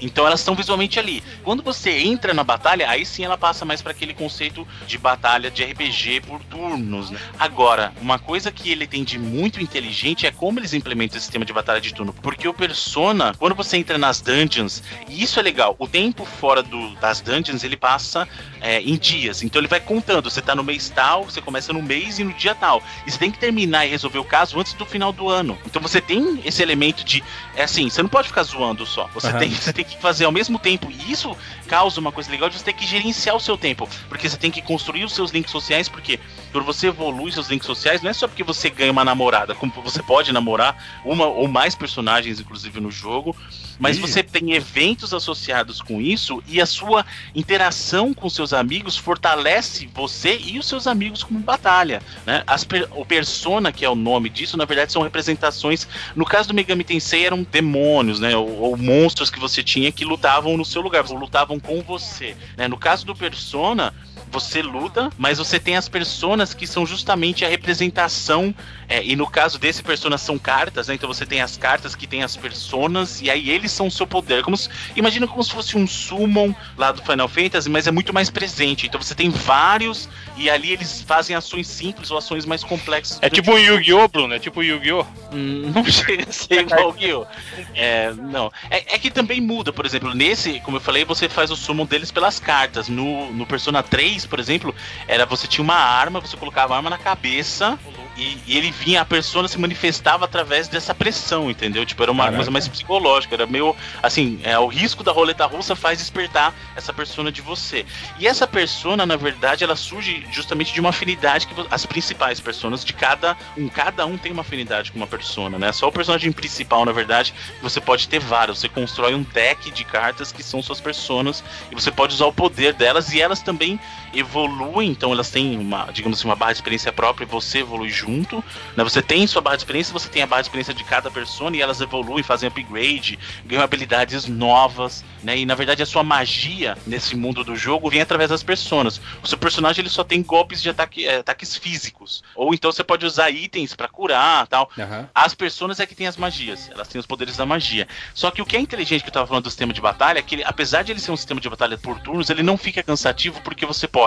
Então 0.00 0.26
elas 0.26 0.40
estão 0.40 0.54
visualmente 0.54 0.98
ali. 0.98 1.22
Quando 1.42 1.62
você 1.62 1.90
entra 1.98 2.32
na 2.32 2.42
batalha, 2.44 2.88
aí 2.88 3.04
sim 3.04 3.24
ela 3.24 3.36
passa 3.36 3.64
mais 3.64 3.82
para 3.82 3.92
aquele 3.92 4.14
conceito 4.14 4.66
de 4.86 4.96
batalha 4.98 5.50
de 5.50 5.62
RPG 5.64 6.22
por 6.26 6.40
turnos. 6.44 7.10
Né? 7.10 7.18
Agora, 7.38 7.92
uma 8.00 8.18
coisa 8.18 8.50
que 8.50 8.70
ele 8.70 8.86
tem 8.86 9.04
de 9.04 9.18
muito 9.18 9.60
inteligente 9.60 10.26
é 10.26 10.30
como 10.30 10.58
eles 10.58 10.72
implementam 10.74 11.16
esse 11.16 11.24
sistema 11.26 11.44
de 11.44 11.52
batalha 11.52 11.80
de 11.80 11.92
turno. 11.92 12.12
Porque 12.22 12.46
o 12.48 12.54
Persona, 12.54 13.34
quando 13.38 13.54
você 13.54 13.76
entra 13.76 13.98
nas 13.98 14.20
dungeons, 14.20 14.82
e 15.08 15.22
isso 15.22 15.38
é 15.38 15.42
legal, 15.42 15.76
o 15.78 15.86
tempo 15.88 16.24
fora 16.24 16.62
do- 16.62 16.94
das 16.96 17.20
dungeons 17.20 17.62
ele 17.64 17.76
passa 17.76 18.26
é, 18.62 18.80
em 18.82 18.96
dias. 18.96 19.42
Então 19.42 19.60
ele 19.60 19.68
vai 19.68 19.80
contando. 19.80 20.30
Você 20.30 20.42
tá 20.42 20.54
no 20.54 20.62
mês 20.62 20.90
tal, 20.90 21.24
você 21.24 21.40
começa 21.40 21.72
no 21.72 21.82
mês 21.82 22.18
e 22.18 22.24
no 22.24 22.32
dia 22.34 22.54
tal. 22.54 22.82
E 23.06 23.10
você 23.10 23.18
tem 23.18 23.30
que 23.30 23.38
terminar 23.38 23.86
e 23.86 23.88
resolver 23.90 24.18
o 24.18 24.24
caso 24.24 24.58
antes 24.60 24.74
do 24.74 24.84
final 24.84 25.12
do 25.12 25.28
ano. 25.28 25.58
Então 25.64 25.80
você 25.80 26.00
tem 26.00 26.40
esse 26.44 26.62
elemento 26.62 27.02
de. 27.04 27.22
É 27.56 27.62
assim, 27.62 27.88
você 27.88 28.02
não 28.02 28.08
pode 28.10 28.28
ficar 28.28 28.42
zoando 28.42 28.84
só. 28.84 29.08
Você, 29.14 29.28
Aham. 29.28 29.38
tem, 29.38 29.49
você 29.54 29.72
tem 29.72 29.84
que 29.84 30.00
fazer 30.00 30.24
ao 30.24 30.32
mesmo 30.32 30.58
tempo. 30.58 30.90
E 30.90 31.12
isso 31.12 31.36
causa 31.66 32.00
uma 32.00 32.12
coisa 32.12 32.30
legal 32.30 32.48
de 32.48 32.58
você 32.58 32.64
ter 32.64 32.72
que 32.72 32.86
gerenciar 32.86 33.36
o 33.36 33.40
seu 33.40 33.56
tempo. 33.56 33.88
Porque 34.08 34.28
você 34.28 34.36
tem 34.36 34.50
que 34.50 34.62
construir 34.62 35.04
os 35.04 35.12
seus 35.12 35.30
links 35.30 35.50
sociais, 35.50 35.88
porque 35.88 36.18
quando 36.52 36.64
você 36.64 36.88
evolui 36.88 37.32
seus 37.32 37.48
links 37.48 37.66
sociais, 37.66 38.02
não 38.02 38.10
é 38.10 38.12
só 38.12 38.26
porque 38.26 38.44
você 38.44 38.70
ganha 38.70 38.92
uma 38.92 39.04
namorada, 39.04 39.54
como 39.54 39.72
você 39.82 40.02
pode 40.02 40.32
namorar 40.32 41.00
uma 41.04 41.26
ou 41.26 41.48
mais 41.48 41.74
personagens, 41.74 42.40
inclusive, 42.40 42.80
no 42.80 42.90
jogo. 42.90 43.36
Mas 43.80 43.96
Ih. 43.96 44.00
você 44.02 44.22
tem 44.22 44.52
eventos 44.52 45.12
associados 45.14 45.80
com 45.80 46.00
isso 46.00 46.40
e 46.46 46.60
a 46.60 46.66
sua 46.66 47.04
interação 47.34 48.12
com 48.14 48.28
seus 48.28 48.52
amigos 48.52 48.96
fortalece 48.96 49.88
você 49.92 50.36
e 50.38 50.58
os 50.58 50.68
seus 50.68 50.86
amigos 50.86 51.24
como 51.24 51.40
batalha. 51.40 52.02
Né? 52.26 52.44
As 52.46 52.62
per- 52.62 52.88
o 52.94 53.04
Persona, 53.04 53.72
que 53.72 53.84
é 53.84 53.88
o 53.88 53.94
nome 53.94 54.28
disso, 54.28 54.56
na 54.56 54.64
verdade 54.66 54.92
são 54.92 55.02
representações. 55.02 55.88
No 56.14 56.24
caso 56.24 56.48
do 56.48 56.54
Megami 56.54 56.84
Tensei, 56.84 57.24
eram 57.24 57.42
demônios, 57.42 58.20
né? 58.20 58.36
Ou, 58.36 58.48
ou 58.60 58.76
monstros 58.76 59.30
que 59.30 59.40
você 59.40 59.62
tinha 59.62 59.90
que 59.90 60.04
lutavam 60.04 60.56
no 60.56 60.64
seu 60.64 60.82
lugar, 60.82 61.04
ou 61.10 61.16
lutavam 61.16 61.58
com 61.58 61.82
você. 61.82 62.36
Né? 62.56 62.68
No 62.68 62.76
caso 62.76 63.06
do 63.06 63.16
Persona. 63.16 63.94
Você 64.30 64.62
luta, 64.62 65.10
mas 65.18 65.38
você 65.38 65.58
tem 65.58 65.76
as 65.76 65.88
personas 65.88 66.54
que 66.54 66.66
são 66.66 66.86
justamente 66.86 67.44
a 67.44 67.48
representação. 67.48 68.54
é, 68.88 69.04
e 69.04 69.14
no 69.14 69.26
caso 69.26 69.58
desse 69.58 69.82
persona 69.82 70.18
são 70.18 70.38
cartas, 70.38 70.88
né? 70.88 70.94
Então 70.94 71.06
você 71.12 71.24
tem 71.24 71.40
as 71.40 71.56
cartas 71.56 71.94
que 71.94 72.06
tem 72.06 72.22
as 72.24 72.36
personas, 72.36 73.20
e 73.22 73.30
aí 73.30 73.48
eles 73.50 73.70
são 73.72 73.86
o 73.86 73.90
seu 73.90 74.06
poder. 74.06 74.42
Como 74.42 74.56
se- 74.56 74.68
imagina 74.96 75.26
como 75.28 75.42
se 75.44 75.50
fosse 75.52 75.76
um 75.76 75.86
summon 75.86 76.52
lá 76.76 76.90
do 76.92 77.00
Final 77.02 77.28
Fantasy, 77.28 77.68
mas 77.70 77.86
é 77.86 77.90
muito 77.92 78.12
mais 78.12 78.30
presente. 78.30 78.86
Então 78.86 79.00
você 79.00 79.14
tem 79.14 79.30
vários, 79.30 80.08
e 80.36 80.50
ali 80.50 80.72
eles 80.72 81.02
fazem 81.02 81.36
ações 81.36 81.66
simples 81.68 82.10
ou 82.10 82.18
ações 82.18 82.44
mais 82.44 82.64
complexas. 82.64 83.18
É 83.22 83.30
tipo 83.30 83.52
um 83.52 83.58
Yu-Gi-Oh, 83.58 84.08
Bruno? 84.08 84.34
É 84.34 84.38
tipo 84.38 84.60
um 84.60 84.62
Yu-Gi-Oh? 84.62 85.06
Hum, 85.32 85.70
Não 85.74 85.84
chega 85.84 86.28
a 86.28 86.32
ser 86.32 86.62
igual 86.62 86.92
que 86.92 87.06
eu. 87.08 87.26
É, 87.74 88.12
não. 88.12 88.50
É, 88.70 88.94
é 88.94 88.98
que 88.98 89.10
também 89.10 89.40
muda, 89.40 89.72
por 89.72 89.86
exemplo, 89.86 90.14
nesse, 90.14 90.58
como 90.60 90.76
eu 90.78 90.80
falei, 90.80 91.04
você 91.04 91.28
faz 91.28 91.50
o 91.50 91.56
summon 91.56 91.86
deles 91.86 92.10
pelas 92.10 92.40
cartas. 92.40 92.88
No, 92.88 93.32
no 93.32 93.46
Persona 93.46 93.82
3, 93.82 94.19
por 94.28 94.38
exemplo, 94.38 94.74
era 95.06 95.26
você 95.26 95.46
tinha 95.46 95.62
uma 95.62 95.74
arma, 95.74 96.20
você 96.20 96.36
colocava 96.36 96.74
a 96.74 96.76
arma 96.76 96.90
na 96.90 96.98
cabeça 96.98 97.78
e, 98.16 98.36
e 98.46 98.58
ele 98.58 98.70
vinha, 98.70 99.00
a 99.00 99.04
persona 99.04 99.48
se 99.48 99.58
manifestava 99.58 100.26
através 100.26 100.68
dessa 100.68 100.94
pressão, 100.94 101.50
entendeu? 101.50 101.86
Tipo, 101.86 102.02
era 102.02 102.12
uma 102.12 102.24
Caraca. 102.24 102.36
coisa 102.36 102.50
mais 102.50 102.68
psicológica, 102.68 103.34
era 103.34 103.46
meio 103.46 103.74
assim, 104.02 104.38
é, 104.42 104.58
o 104.58 104.66
risco 104.66 105.02
da 105.02 105.10
roleta 105.10 105.46
russa 105.46 105.74
faz 105.74 105.98
despertar 105.98 106.54
essa 106.76 106.92
persona 106.92 107.32
de 107.32 107.40
você. 107.40 107.86
E 108.18 108.26
essa 108.26 108.46
persona, 108.46 109.06
na 109.06 109.16
verdade, 109.16 109.64
ela 109.64 109.74
surge 109.74 110.26
justamente 110.30 110.72
de 110.74 110.80
uma 110.80 110.90
afinidade 110.90 111.46
que 111.46 111.54
as 111.70 111.86
principais 111.86 112.40
personas 112.40 112.84
de 112.84 112.92
cada 112.92 113.36
um, 113.56 113.68
cada 113.68 114.04
um 114.04 114.18
tem 114.18 114.32
uma 114.32 114.42
afinidade 114.42 114.92
com 114.92 114.98
uma 114.98 115.06
persona, 115.06 115.58
né? 115.58 115.72
Só 115.72 115.88
o 115.88 115.92
personagem 115.92 116.30
principal, 116.30 116.84
na 116.84 116.92
verdade, 116.92 117.32
você 117.62 117.80
pode 117.80 118.06
ter 118.06 118.18
vários. 118.18 118.58
Você 118.58 118.68
constrói 118.68 119.14
um 119.14 119.22
deck 119.22 119.70
de 119.70 119.84
cartas 119.84 120.30
que 120.30 120.42
são 120.42 120.62
suas 120.62 120.80
personas 120.80 121.42
e 121.70 121.74
você 121.74 121.90
pode 121.90 122.14
usar 122.14 122.26
o 122.26 122.32
poder 122.32 122.74
delas 122.74 123.12
e 123.14 123.20
elas 123.20 123.40
também 123.40 123.80
evoluem, 124.12 124.90
então 124.90 125.12
elas 125.12 125.30
têm 125.30 125.58
uma, 125.58 125.90
digamos 125.92 126.18
assim, 126.18 126.28
uma 126.28 126.36
barra 126.36 126.52
de 126.52 126.58
experiência 126.58 126.92
própria 126.92 127.24
e 127.24 127.28
você 127.28 127.60
evolui 127.60 127.88
junto, 127.88 128.42
né? 128.76 128.82
Você 128.82 129.00
tem 129.00 129.26
sua 129.26 129.40
barra 129.40 129.56
de 129.56 129.62
experiência, 129.62 129.92
você 129.92 130.08
tem 130.08 130.22
a 130.22 130.26
barra 130.26 130.42
de 130.42 130.48
experiência 130.48 130.74
de 130.74 130.84
cada 130.84 131.10
persona 131.10 131.56
e 131.56 131.60
elas 131.60 131.80
evoluem, 131.80 132.22
fazem 132.22 132.48
upgrade, 132.48 133.18
ganham 133.44 133.62
habilidades 133.62 134.26
novas, 134.26 135.04
né? 135.22 135.38
E 135.38 135.46
na 135.46 135.54
verdade 135.54 135.82
a 135.82 135.86
sua 135.86 136.02
magia 136.02 136.76
nesse 136.86 137.16
mundo 137.16 137.44
do 137.44 137.54
jogo 137.54 137.88
vem 137.88 138.00
através 138.00 138.30
das 138.30 138.42
personas. 138.42 139.00
O 139.22 139.28
seu 139.28 139.38
personagem 139.38 139.82
ele 139.82 139.88
só 139.88 140.02
tem 140.02 140.22
golpes 140.22 140.60
de 140.60 140.70
ataque, 140.70 141.06
eh, 141.06 141.18
ataques 141.18 141.56
físicos, 141.56 142.22
ou 142.34 142.52
então 142.52 142.72
você 142.72 142.82
pode 142.82 143.06
usar 143.06 143.30
itens 143.30 143.74
pra 143.74 143.88
curar, 143.88 144.46
tal. 144.48 144.70
Aham. 144.78 145.08
As 145.14 145.34
personas 145.34 145.78
é 145.78 145.86
que 145.86 145.94
tem 145.94 146.06
as 146.06 146.16
magias, 146.16 146.68
elas 146.72 146.88
têm 146.88 146.98
os 146.98 147.06
poderes 147.06 147.36
da 147.36 147.46
magia. 147.46 147.86
Só 148.14 148.30
que 148.30 148.42
o 148.42 148.46
que 148.46 148.56
é 148.56 148.60
inteligente 148.60 149.02
que 149.02 149.08
eu 149.08 149.12
tava 149.12 149.26
falando 149.26 149.44
do 149.44 149.50
sistema 149.50 149.72
de 149.72 149.80
batalha 149.80 150.18
é 150.18 150.22
que, 150.22 150.36
ele, 150.36 150.44
apesar 150.44 150.82
de 150.82 150.92
ele 150.92 151.00
ser 151.00 151.12
um 151.12 151.16
sistema 151.16 151.40
de 151.40 151.48
batalha 151.48 151.78
por 151.78 151.98
turnos, 152.00 152.30
ele 152.30 152.42
não 152.42 152.56
fica 152.56 152.82
cansativo 152.82 153.40
porque 153.42 153.64
você 153.64 153.86
pode 153.86 153.99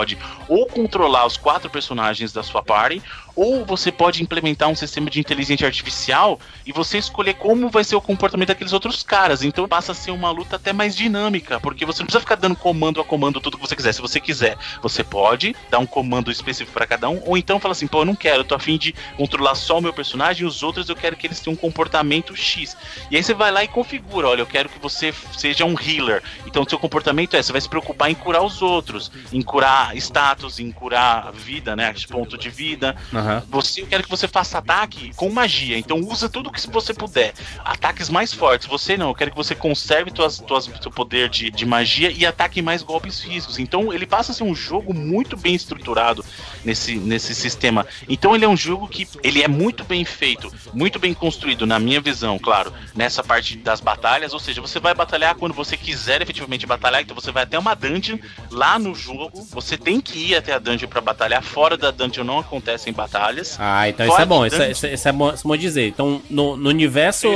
ou 0.48 0.66
controlar 0.66 1.26
os 1.26 1.36
quatro 1.36 1.70
personagens 1.70 2.32
da 2.32 2.42
sua 2.42 2.62
party, 2.62 3.02
ou 3.36 3.64
você 3.64 3.90
pode 3.90 4.22
implementar 4.22 4.68
um 4.68 4.74
sistema 4.74 5.10
de 5.10 5.20
inteligência 5.20 5.66
artificial 5.66 6.38
e 6.64 6.72
você 6.72 6.98
escolher 6.98 7.34
como 7.34 7.68
vai 7.68 7.84
ser 7.84 7.96
o 7.96 8.00
comportamento 8.00 8.48
daqueles 8.48 8.72
outros 8.72 9.02
caras. 9.02 9.42
Então 9.42 9.68
passa 9.68 9.92
a 9.92 9.94
ser 9.94 10.10
uma 10.10 10.30
luta 10.30 10.56
até 10.56 10.72
mais 10.72 10.96
dinâmica, 10.96 11.58
porque 11.60 11.84
você 11.84 12.00
não 12.00 12.06
precisa 12.06 12.20
ficar 12.20 12.36
dando 12.36 12.56
comando 12.56 13.00
a 13.00 13.04
comando 13.04 13.40
tudo 13.40 13.58
que 13.58 13.66
você 13.66 13.76
quiser. 13.76 13.92
Se 13.92 14.00
você 14.00 14.20
quiser, 14.20 14.56
você 14.82 15.02
pode 15.02 15.54
dar 15.70 15.78
um 15.78 15.86
comando 15.86 16.30
específico 16.30 16.72
para 16.72 16.86
cada 16.86 17.08
um, 17.08 17.20
ou 17.24 17.36
então 17.36 17.58
fala 17.58 17.72
assim, 17.72 17.86
pô, 17.86 18.00
eu 18.00 18.04
não 18.04 18.14
quero, 18.14 18.40
eu 18.40 18.44
tô 18.44 18.54
afim 18.54 18.78
de 18.78 18.94
controlar 19.16 19.54
só 19.54 19.78
o 19.78 19.82
meu 19.82 19.92
personagem 19.92 20.46
os 20.46 20.62
outros 20.62 20.88
eu 20.88 20.96
quero 20.96 21.16
que 21.16 21.26
eles 21.26 21.40
tenham 21.40 21.54
um 21.54 21.56
comportamento 21.56 22.36
X. 22.36 22.76
E 23.10 23.16
aí 23.16 23.22
você 23.22 23.34
vai 23.34 23.50
lá 23.50 23.64
e 23.64 23.68
configura, 23.68 24.28
olha, 24.28 24.42
eu 24.42 24.46
quero 24.46 24.68
que 24.68 24.78
você 24.78 25.12
seja 25.36 25.64
um 25.64 25.74
healer. 25.78 26.22
Então 26.46 26.64
seu 26.68 26.78
comportamento 26.78 27.34
é, 27.34 27.42
você 27.42 27.52
vai 27.52 27.60
se 27.60 27.68
preocupar 27.68 28.10
em 28.10 28.14
curar 28.14 28.42
os 28.42 28.62
outros, 28.62 29.10
em 29.32 29.42
curar 29.42 29.96
status, 29.96 30.58
em 30.58 30.70
curar 30.70 31.32
vida, 31.32 31.74
né, 31.74 31.94
ponto 32.08 32.36
de 32.38 32.50
vida. 32.50 32.96
Aham. 33.24 33.42
Você, 33.48 33.82
eu 33.82 33.86
quero 33.86 34.02
que 34.02 34.10
você 34.10 34.28
faça 34.28 34.58
ataque 34.58 35.12
com 35.16 35.30
magia. 35.30 35.78
Então 35.78 35.98
usa 36.00 36.28
tudo 36.28 36.52
que 36.52 36.60
você 36.68 36.92
puder. 36.92 37.32
Ataques 37.64 38.10
mais 38.10 38.32
fortes. 38.32 38.66
Você 38.66 38.96
não, 38.96 39.08
eu 39.08 39.14
quero 39.14 39.30
que 39.30 39.36
você 39.36 39.54
conserve 39.54 40.10
tuas, 40.10 40.38
tuas, 40.38 40.64
seu 40.80 40.90
poder 40.90 41.28
de, 41.28 41.50
de 41.50 41.64
magia 41.64 42.10
e 42.10 42.26
ataque 42.26 42.60
mais 42.60 42.82
golpes 42.82 43.20
físicos. 43.20 43.58
Então 43.58 43.92
ele 43.92 44.06
passa 44.06 44.32
a 44.32 44.34
ser 44.34 44.44
um 44.44 44.54
jogo 44.54 44.92
muito 44.92 45.36
bem 45.36 45.54
estruturado 45.54 46.24
nesse, 46.64 46.96
nesse 46.96 47.34
sistema. 47.34 47.86
Então 48.08 48.34
ele 48.34 48.44
é 48.44 48.48
um 48.48 48.56
jogo 48.56 48.86
que 48.86 49.08
ele 49.22 49.42
é 49.42 49.48
muito 49.48 49.84
bem 49.84 50.04
feito, 50.04 50.52
muito 50.72 50.98
bem 50.98 51.14
construído, 51.14 51.66
na 51.66 51.78
minha 51.78 52.00
visão, 52.00 52.38
claro, 52.38 52.72
nessa 52.94 53.22
parte 53.22 53.56
das 53.56 53.80
batalhas. 53.80 54.34
Ou 54.34 54.38
seja, 54.38 54.60
você 54.60 54.78
vai 54.78 54.94
batalhar 54.94 55.34
quando 55.34 55.54
você 55.54 55.76
quiser 55.76 56.20
efetivamente 56.20 56.66
batalhar. 56.66 57.00
Então 57.00 57.14
você 57.14 57.32
vai 57.32 57.44
até 57.44 57.58
uma 57.58 57.74
dungeon 57.74 58.18
lá 58.50 58.78
no 58.78 58.94
jogo, 58.94 59.46
você 59.50 59.78
tem 59.78 60.00
que 60.00 60.18
ir 60.18 60.36
até 60.36 60.52
a 60.52 60.58
dungeon 60.58 60.88
pra 60.88 61.00
batalhar. 61.00 61.42
Fora 61.42 61.76
da 61.76 61.90
dungeon 61.90 62.24
não 62.24 62.38
acontecem 62.38 62.92
batalhas. 62.92 63.13
Ah, 63.60 63.88
então 63.88 64.06
isso 64.06 64.20
é 64.22 64.24
bom, 64.26 64.46
isso, 64.46 64.56
é- 64.62 64.70
isso, 64.70 64.86
é- 64.86 64.92
isso 64.94 65.08
é 65.08 65.12
bom, 65.12 65.28
isso 65.32 65.46
é 65.46 65.48
bom 65.48 65.56
dizer. 65.56 65.88
Então, 65.88 66.22
no, 66.28 66.56
no 66.56 66.68
universo 66.68 67.28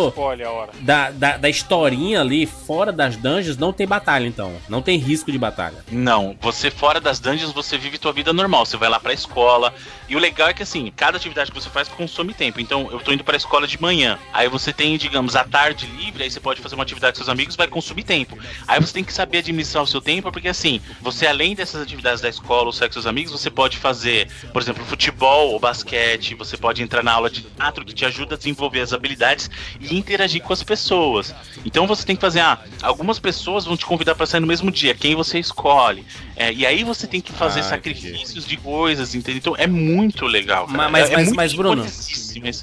da, 0.80 1.10
da, 1.10 1.36
da 1.36 1.48
historinha 1.48 2.20
ali, 2.20 2.46
fora 2.46 2.92
das 2.92 3.16
dungeons, 3.16 3.56
não 3.56 3.72
tem 3.72 3.86
batalha, 3.86 4.26
então. 4.26 4.52
Não 4.68 4.82
tem 4.82 4.98
risco 4.98 5.30
de 5.32 5.38
batalha. 5.38 5.76
Não, 5.90 6.36
você 6.40 6.70
fora 6.70 7.00
das 7.00 7.20
dungeons, 7.20 7.52
você 7.52 7.76
vive 7.78 7.98
tua 7.98 8.12
vida 8.12 8.32
normal. 8.32 8.64
Você 8.66 8.76
vai 8.76 8.88
lá 8.88 8.98
pra 9.00 9.12
escola. 9.12 9.72
E 10.08 10.16
o 10.16 10.18
legal 10.18 10.48
é 10.48 10.54
que 10.54 10.62
assim, 10.62 10.90
cada 10.96 11.16
atividade 11.18 11.50
que 11.52 11.60
você 11.60 11.68
faz 11.68 11.86
consome 11.88 12.32
tempo. 12.32 12.60
Então, 12.60 12.88
eu 12.90 12.98
tô 13.00 13.12
indo 13.12 13.22
pra 13.24 13.36
escola 13.36 13.66
de 13.66 13.80
manhã. 13.80 14.18
Aí 14.32 14.48
você 14.48 14.72
tem, 14.72 14.96
digamos, 14.96 15.36
a 15.36 15.44
tarde 15.44 15.86
livre, 15.98 16.22
aí 16.24 16.30
você 16.30 16.40
pode 16.40 16.60
fazer 16.60 16.74
uma 16.74 16.82
atividade 16.82 17.12
com 17.12 17.16
seus 17.18 17.28
amigos, 17.28 17.56
vai 17.56 17.66
consumir 17.68 18.04
tempo. 18.04 18.36
Aí 18.66 18.80
você 18.80 18.92
tem 18.94 19.04
que 19.04 19.12
saber 19.12 19.38
administrar 19.38 19.82
o 19.82 19.86
seu 19.86 20.00
tempo, 20.00 20.32
porque 20.32 20.48
assim, 20.48 20.80
você 21.00 21.26
além 21.26 21.54
dessas 21.54 21.82
atividades 21.82 22.20
da 22.20 22.28
escola 22.28 22.64
ou 22.66 22.72
sair 22.72 22.88
com 22.88 22.94
seus 22.94 23.06
amigos, 23.06 23.32
você 23.32 23.50
pode 23.50 23.76
fazer, 23.76 24.28
por 24.52 24.62
exemplo, 24.62 24.84
futebol 24.84 25.50
ou 25.52 25.58
basquete, 25.68 26.34
você 26.34 26.56
pode 26.56 26.82
entrar 26.82 27.02
na 27.02 27.12
aula 27.12 27.28
de 27.30 27.42
teatro 27.42 27.84
que 27.84 27.94
te 27.94 28.04
ajuda 28.04 28.34
a 28.34 28.38
desenvolver 28.38 28.80
as 28.80 28.92
habilidades 28.92 29.50
e 29.80 29.94
interagir 29.96 30.42
com 30.42 30.52
as 30.52 30.62
pessoas. 30.62 31.34
Então 31.64 31.86
você 31.86 32.04
tem 32.04 32.16
que 32.16 32.20
fazer, 32.22 32.40
ah, 32.40 32.58
algumas 32.82 33.18
pessoas 33.18 33.64
vão 33.66 33.76
te 33.76 33.84
convidar 33.84 34.14
para 34.14 34.24
sair 34.26 34.40
no 34.40 34.46
mesmo 34.46 34.70
dia, 34.70 34.94
quem 34.94 35.14
você 35.14 35.38
escolhe. 35.38 36.04
É, 36.34 36.52
e 36.52 36.64
aí 36.64 36.84
você 36.84 37.06
tem 37.06 37.20
que 37.20 37.32
fazer 37.32 37.60
Ah, 37.60 37.64
sacrifícios 37.64 38.46
de 38.46 38.56
coisas, 38.56 39.14
entendeu? 39.14 39.38
Então 39.38 39.54
é 39.56 39.66
muito 39.66 40.24
legal. 40.26 40.66
cara. 40.66 40.78
Ma- 40.78 40.88
mas- 40.88 41.10
é, 41.10 41.12
é 41.12 41.16
mas- 41.16 41.32
mas, 41.32 41.52
Bruno? 41.54 41.84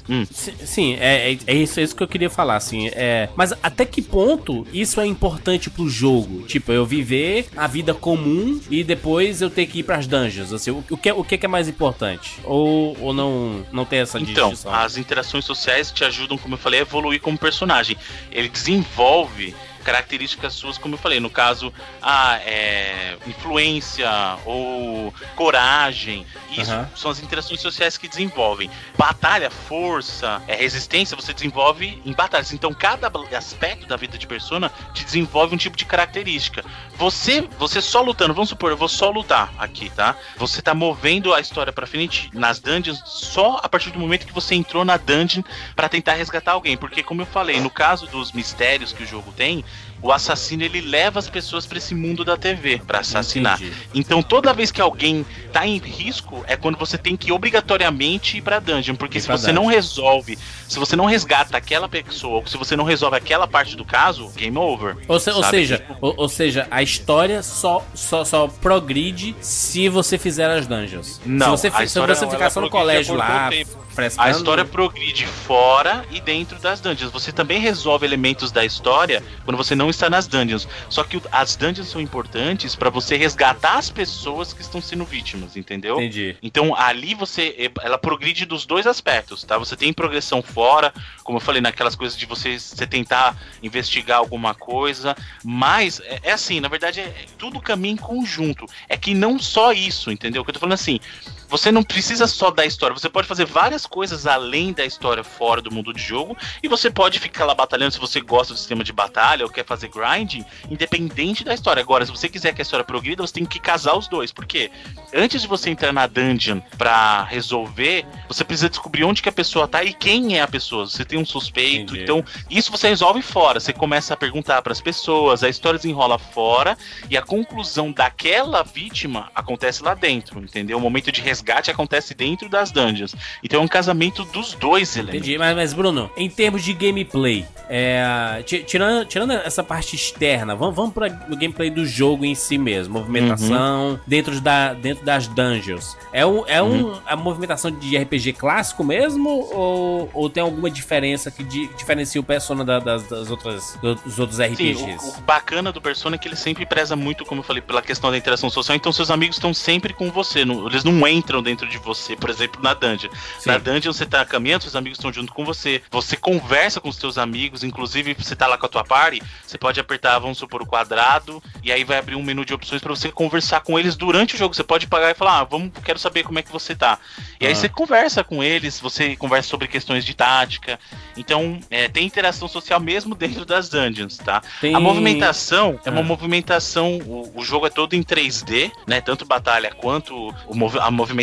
hum. 0.08 0.26
Sim, 0.64 0.94
é, 0.98 1.32
é, 1.32 1.38
é 1.46 1.54
isso, 1.54 1.78
é 1.78 1.82
isso 1.82 1.94
que 1.94 2.02
eu 2.02 2.08
queria 2.08 2.30
falar, 2.30 2.56
assim. 2.56 2.88
É, 2.92 3.28
mas 3.36 3.52
até 3.62 3.84
que 3.84 4.00
ponto 4.02 4.66
isso 4.72 5.00
é 5.00 5.06
importante 5.06 5.68
pro 5.70 5.88
jogo? 5.88 6.42
Tipo, 6.46 6.72
eu 6.72 6.84
viver 6.86 7.46
a 7.56 7.66
vida 7.66 7.94
comum 7.94 8.60
e 8.70 8.82
depois 8.82 9.42
eu 9.42 9.50
ter 9.50 9.66
que 9.66 9.80
ir 9.80 9.82
pras 9.82 10.06
dungeons, 10.06 10.52
assim, 10.52 10.70
o, 10.70 10.82
o 10.90 10.96
que, 10.96 11.12
o 11.12 11.22
que 11.24 11.36
que 11.38 11.46
é 11.46 11.48
mais 11.48 11.68
importante? 11.68 12.32
Ou, 12.44 12.95
ou 13.00 13.12
não, 13.12 13.64
não 13.72 13.84
tem 13.84 14.00
essa 14.00 14.18
Então, 14.18 14.50
distinção? 14.50 14.74
as 14.74 14.96
interações 14.96 15.44
sociais 15.44 15.90
te 15.92 16.04
ajudam, 16.04 16.36
como 16.38 16.54
eu 16.54 16.58
falei, 16.58 16.80
a 16.80 16.82
evoluir 16.82 17.20
como 17.20 17.36
personagem. 17.38 17.96
Ele 18.30 18.48
desenvolve 18.48 19.54
características 19.86 20.52
suas, 20.52 20.76
como 20.76 20.96
eu 20.96 20.98
falei, 20.98 21.20
no 21.20 21.30
caso, 21.30 21.72
a 22.02 22.40
é, 22.44 23.16
influência 23.24 24.10
ou 24.44 25.14
coragem. 25.36 26.26
Isso 26.50 26.72
Aham. 26.72 26.90
são 26.96 27.10
as 27.12 27.20
interações 27.20 27.60
sociais 27.60 27.96
que 27.96 28.08
desenvolvem. 28.08 28.68
Batalha, 28.98 29.48
força, 29.48 30.42
é, 30.48 30.56
resistência, 30.56 31.16
você 31.16 31.32
desenvolve 31.32 32.02
em 32.04 32.12
batalhas. 32.12 32.52
Então, 32.52 32.74
cada 32.74 33.08
aspecto 33.36 33.86
da 33.86 33.96
vida 33.96 34.18
de 34.18 34.26
persona 34.26 34.72
te 34.92 35.04
desenvolve 35.04 35.54
um 35.54 35.58
tipo 35.58 35.76
de 35.76 35.84
característica. 35.84 36.64
Você, 36.96 37.48
você 37.56 37.80
só 37.80 38.02
lutando, 38.02 38.34
vamos 38.34 38.48
supor, 38.48 38.72
eu 38.72 38.76
vou 38.76 38.88
só 38.88 39.08
lutar 39.08 39.54
aqui, 39.56 39.88
tá? 39.90 40.16
Você 40.36 40.60
tá 40.60 40.74
movendo 40.74 41.32
a 41.32 41.40
história 41.40 41.72
pra 41.72 41.86
frente 41.86 42.28
nas 42.32 42.58
dungeons 42.58 43.00
só 43.04 43.60
a 43.62 43.68
partir 43.68 43.90
do 43.90 44.00
momento 44.00 44.26
que 44.26 44.32
você 44.32 44.56
entrou 44.56 44.84
na 44.84 44.96
dungeon 44.96 45.42
pra 45.76 45.88
tentar 45.88 46.14
resgatar 46.14 46.52
alguém, 46.52 46.76
porque 46.76 47.04
como 47.04 47.22
eu 47.22 47.26
falei, 47.26 47.60
no 47.60 47.70
caso 47.70 48.06
dos 48.06 48.32
mistérios 48.32 48.92
que 48.92 49.04
o 49.04 49.06
jogo 49.06 49.30
tem, 49.30 49.64
o 50.02 50.12
assassino 50.12 50.62
ele 50.62 50.80
leva 50.80 51.18
as 51.18 51.28
pessoas 51.28 51.66
pra 51.66 51.78
esse 51.78 51.94
mundo 51.94 52.24
da 52.24 52.36
TV 52.36 52.80
pra 52.86 53.00
assassinar. 53.00 53.56
Entendi. 53.56 53.72
Então 53.94 54.22
toda 54.22 54.52
vez 54.52 54.70
que 54.70 54.80
alguém 54.80 55.24
tá 55.52 55.66
em 55.66 55.78
risco 55.78 56.44
é 56.46 56.56
quando 56.56 56.76
você 56.78 56.96
tem 56.98 57.16
que 57.16 57.32
obrigatoriamente 57.32 58.36
ir 58.38 58.42
pra 58.42 58.58
dungeon, 58.58 58.94
porque 58.94 59.20
se 59.20 59.26
você 59.26 59.46
dungeon. 59.48 59.62
não 59.62 59.66
resolve, 59.70 60.38
se 60.68 60.78
você 60.78 60.94
não 60.96 61.06
resgata 61.06 61.56
aquela 61.56 61.88
pessoa, 61.88 62.36
ou 62.36 62.46
se 62.46 62.56
você 62.56 62.76
não 62.76 62.84
resolve 62.84 63.16
aquela 63.16 63.46
parte 63.48 63.76
do 63.76 63.84
caso, 63.84 64.28
game 64.36 64.56
over. 64.58 64.96
Ou, 65.08 65.18
se- 65.18 65.30
ou 65.30 65.42
seja, 65.42 65.84
ou, 66.00 66.14
ou 66.16 66.28
seja, 66.28 66.66
a 66.70 66.82
história 66.82 67.42
só, 67.42 67.84
só, 67.94 68.24
só 68.24 68.46
progride 68.48 69.34
se 69.40 69.88
você 69.88 70.18
fizer 70.18 70.50
as 70.50 70.66
dungeons. 70.66 71.20
Não, 71.24 71.56
se 71.56 71.70
você, 71.70 71.86
se 71.88 72.00
você 72.00 72.26
ficar 72.28 72.50
só 72.50 72.60
no 72.60 72.70
colégio 72.70 73.14
lá, 73.14 73.50
frescando... 73.90 74.28
A 74.28 74.30
história 74.30 74.64
progride 74.64 75.26
fora 75.26 76.04
e 76.10 76.20
dentro 76.20 76.58
das 76.58 76.80
dungeons. 76.80 77.10
Você 77.10 77.32
também 77.32 77.58
resolve 77.60 78.04
elementos 78.06 78.50
da 78.52 78.64
história 78.64 79.22
quando 79.44 79.56
você 79.56 79.74
não 79.74 79.85
está 79.90 80.08
nas 80.10 80.26
dungeons. 80.26 80.68
Só 80.88 81.04
que 81.04 81.20
as 81.30 81.56
dungeons 81.56 81.88
são 81.88 82.00
importantes 82.00 82.74
pra 82.74 82.90
você 82.90 83.16
resgatar 83.16 83.78
as 83.78 83.90
pessoas 83.90 84.52
que 84.52 84.62
estão 84.62 84.80
sendo 84.80 85.04
vítimas, 85.04 85.56
entendeu? 85.56 85.96
Entendi. 85.96 86.36
Então 86.42 86.74
ali 86.74 87.14
você 87.14 87.70
ela 87.82 87.98
progride 87.98 88.44
dos 88.44 88.66
dois 88.66 88.86
aspectos, 88.86 89.42
tá? 89.44 89.58
Você 89.58 89.76
tem 89.76 89.92
progressão 89.92 90.42
fora, 90.42 90.92
como 91.24 91.38
eu 91.38 91.40
falei, 91.42 91.60
naquelas 91.60 91.94
coisas 91.94 92.18
de 92.18 92.26
você, 92.26 92.58
você 92.58 92.86
tentar 92.86 93.36
investigar 93.62 94.18
alguma 94.18 94.54
coisa, 94.54 95.16
mas 95.44 96.00
é, 96.00 96.20
é 96.24 96.32
assim, 96.32 96.60
na 96.60 96.68
verdade 96.68 97.00
é, 97.00 97.04
é 97.04 97.24
tudo 97.38 97.60
caminha 97.60 97.94
em 97.94 97.96
conjunto. 97.96 98.66
É 98.88 98.96
que 98.96 99.14
não 99.14 99.38
só 99.38 99.72
isso, 99.72 100.10
entendeu? 100.10 100.42
O 100.42 100.44
que 100.44 100.50
eu 100.50 100.54
tô 100.54 100.60
falando 100.60 100.74
assim, 100.74 101.00
você 101.48 101.70
não 101.70 101.82
precisa 101.82 102.26
só 102.26 102.50
da 102.50 102.64
história, 102.64 102.96
você 102.96 103.08
pode 103.08 103.26
fazer 103.26 103.44
várias 103.44 103.86
coisas 103.86 104.26
além 104.26 104.72
da 104.72 104.84
história 104.84 105.22
fora 105.22 105.60
do 105.60 105.70
mundo 105.70 105.92
de 105.92 106.02
jogo, 106.02 106.36
e 106.62 106.68
você 106.68 106.90
pode 106.90 107.18
ficar 107.18 107.44
lá 107.44 107.54
batalhando 107.54 107.92
se 107.92 108.00
você 108.00 108.20
gosta 108.20 108.52
do 108.52 108.58
sistema 108.58 108.82
de 108.82 108.92
batalha 108.92 109.44
ou 109.44 109.50
quer 109.50 109.64
fazer 109.64 109.88
grinding, 109.88 110.44
independente 110.70 111.44
da 111.44 111.54
história. 111.54 111.80
Agora, 111.80 112.04
se 112.04 112.10
você 112.10 112.28
quiser 112.28 112.54
que 112.54 112.60
a 112.60 112.64
história 112.64 112.84
progrida, 112.84 113.26
você 113.26 113.34
tem 113.34 113.44
que 113.44 113.60
casar 113.60 113.96
os 113.96 114.08
dois, 114.08 114.32
porque 114.32 114.70
antes 115.14 115.42
de 115.42 115.48
você 115.48 115.70
entrar 115.70 115.92
na 115.92 116.06
dungeon 116.06 116.60
pra 116.76 117.24
resolver, 117.24 118.04
você 118.28 118.44
precisa 118.44 118.68
descobrir 118.68 119.04
onde 119.04 119.22
que 119.22 119.28
a 119.28 119.32
pessoa 119.32 119.68
tá 119.68 119.82
e 119.82 119.92
quem 119.92 120.38
é 120.38 120.42
a 120.42 120.48
pessoa. 120.48 120.86
Você 120.86 121.04
tem 121.04 121.18
um 121.18 121.24
suspeito, 121.24 121.94
Entendi. 121.94 122.02
então 122.02 122.24
isso 122.50 122.70
você 122.70 122.88
resolve 122.88 123.22
fora. 123.22 123.60
Você 123.60 123.72
começa 123.72 124.14
a 124.14 124.16
perguntar 124.16 124.62
pras 124.62 124.80
pessoas, 124.80 125.42
a 125.42 125.48
história 125.48 125.78
desenrola 125.78 126.18
fora 126.18 126.76
e 127.08 127.16
a 127.16 127.22
conclusão 127.22 127.92
daquela 127.92 128.62
vítima 128.62 129.30
acontece 129.34 129.82
lá 129.82 129.94
dentro, 129.94 130.40
entendeu? 130.40 130.78
O 130.78 130.80
momento 130.80 131.10
de 131.12 131.20
resgate 131.36 131.70
acontece 131.70 132.14
dentro 132.14 132.48
das 132.48 132.70
dungeons. 132.70 133.14
Então 133.42 133.60
é 133.60 133.62
um 133.62 133.68
casamento 133.68 134.24
dos 134.24 134.54
dois 134.54 134.96
elementos. 134.96 135.20
Entendi, 135.20 135.38
mas, 135.38 135.54
mas 135.56 135.72
Bruno, 135.72 136.10
em 136.16 136.28
termos 136.30 136.62
de 136.64 136.72
gameplay, 136.72 137.44
é, 137.68 138.42
ti- 138.46 138.62
tirando, 138.66 139.04
tirando 139.06 139.32
essa 139.32 139.62
parte 139.62 139.94
externa, 139.96 140.54
vamos, 140.54 140.74
vamos 140.74 140.94
para 140.94 141.06
o 141.30 141.36
gameplay 141.36 141.68
do 141.70 141.84
jogo 141.84 142.24
em 142.24 142.34
si 142.34 142.56
mesmo, 142.58 142.98
movimentação 143.00 144.00
dentro, 144.06 144.40
da, 144.40 144.72
dentro 144.74 145.04
das 145.04 145.26
dungeons. 145.26 145.96
É, 146.12 146.24
um, 146.24 146.44
é 146.46 146.62
um, 146.62 146.98
a 147.06 147.16
movimentação 147.16 147.70
de 147.70 147.96
RPG 147.98 148.32
clássico 148.34 148.82
mesmo 148.84 149.28
ou, 149.52 150.10
ou 150.14 150.30
tem 150.30 150.42
alguma 150.42 150.70
diferença 150.70 151.30
que 151.30 151.44
di- 151.44 151.68
diferencia 151.76 152.20
o 152.20 152.24
Persona 152.24 152.64
da- 152.64 152.78
das, 152.78 153.02
das 153.08 153.30
outras, 153.30 153.78
dos 153.82 154.18
outros 154.18 154.38
Sim, 154.38 154.44
RPGs? 154.52 155.04
o, 155.04 155.18
o 155.18 155.20
bacana 155.22 155.70
do 155.72 155.80
Persona 155.80 156.16
é 156.16 156.18
que 156.18 156.28
ele 156.28 156.36
sempre 156.36 156.64
preza 156.64 156.96
muito, 156.96 157.24
como 157.24 157.40
eu 157.40 157.44
falei, 157.44 157.60
pela 157.62 157.82
questão 157.82 158.10
da 158.10 158.16
interação 158.16 158.48
social. 158.48 158.76
Então 158.76 158.92
seus 158.92 159.10
amigos 159.10 159.36
estão 159.36 159.52
sempre 159.52 159.92
com 159.92 160.10
você. 160.10 160.44
não- 160.44 160.66
eles 160.66 160.84
não 160.84 161.06
entram 161.06 161.25
dentro 161.42 161.68
de 161.68 161.78
você, 161.78 162.14
por 162.16 162.30
exemplo, 162.30 162.62
na 162.62 162.72
dungeon. 162.74 163.10
Sim. 163.38 163.50
Na 163.50 163.58
dungeon 163.58 163.92
você 163.92 164.06
tá 164.06 164.24
caminhando, 164.24 164.62
seus 164.62 164.76
amigos 164.76 164.98
estão 164.98 165.12
junto 165.12 165.32
com 165.32 165.44
você. 165.44 165.82
Você 165.90 166.16
conversa 166.16 166.80
com 166.80 166.88
os 166.88 166.96
seus 166.96 167.18
amigos, 167.18 167.62
inclusive 167.64 168.14
você 168.18 168.34
tá 168.36 168.46
lá 168.46 168.56
com 168.56 168.66
a 168.66 168.68
tua 168.68 168.84
party, 168.84 169.22
você 169.46 169.58
pode 169.58 169.78
apertar, 169.80 170.18
vamos 170.18 170.38
supor, 170.38 170.62
o 170.62 170.66
quadrado, 170.66 171.42
e 171.62 171.70
aí 171.72 171.84
vai 171.84 171.98
abrir 171.98 172.14
um 172.14 172.22
menu 172.22 172.44
de 172.44 172.54
opções 172.54 172.80
pra 172.80 172.90
você 172.94 173.10
conversar 173.10 173.60
com 173.60 173.78
eles 173.78 173.96
durante 173.96 174.34
o 174.34 174.38
jogo. 174.38 174.54
Você 174.54 174.64
pode 174.64 174.86
pagar 174.86 175.10
e 175.10 175.14
falar, 175.14 175.40
ah, 175.40 175.44
vamos, 175.44 175.72
quero 175.84 175.98
saber 175.98 176.22
como 176.22 176.38
é 176.38 176.42
que 176.42 176.52
você 176.52 176.74
tá. 176.74 176.98
E 177.40 177.46
aí 177.46 177.52
Ah. 177.52 177.54
você 177.56 177.68
conversa 177.68 178.22
com 178.24 178.42
eles, 178.42 178.78
você 178.80 179.16
conversa 179.16 179.48
sobre 179.48 179.68
questões 179.68 180.04
de 180.04 180.14
tática. 180.14 180.78
Então, 181.16 181.58
é, 181.70 181.88
tem 181.88 182.06
interação 182.06 182.46
social 182.48 182.78
mesmo 182.80 183.14
dentro 183.14 183.44
das 183.44 183.68
dungeons, 183.68 184.16
tá? 184.18 184.42
Tem- 184.60 184.74
A 184.74 184.80
movimentação 184.80 185.80
é 185.84 185.90
uma 185.90 186.00
Ah. 186.00 186.04
movimentação, 186.04 186.98
o, 186.98 187.32
o 187.40 187.44
jogo 187.44 187.66
é 187.66 187.70
todo 187.70 187.94
em 187.94 188.02
3D, 188.02 188.70
né? 188.86 189.00
Tanto 189.00 189.24
batalha 189.24 189.70
quanto 189.74 190.14
o 190.14 190.32
a 190.80 190.90
movimentação, 190.90 191.15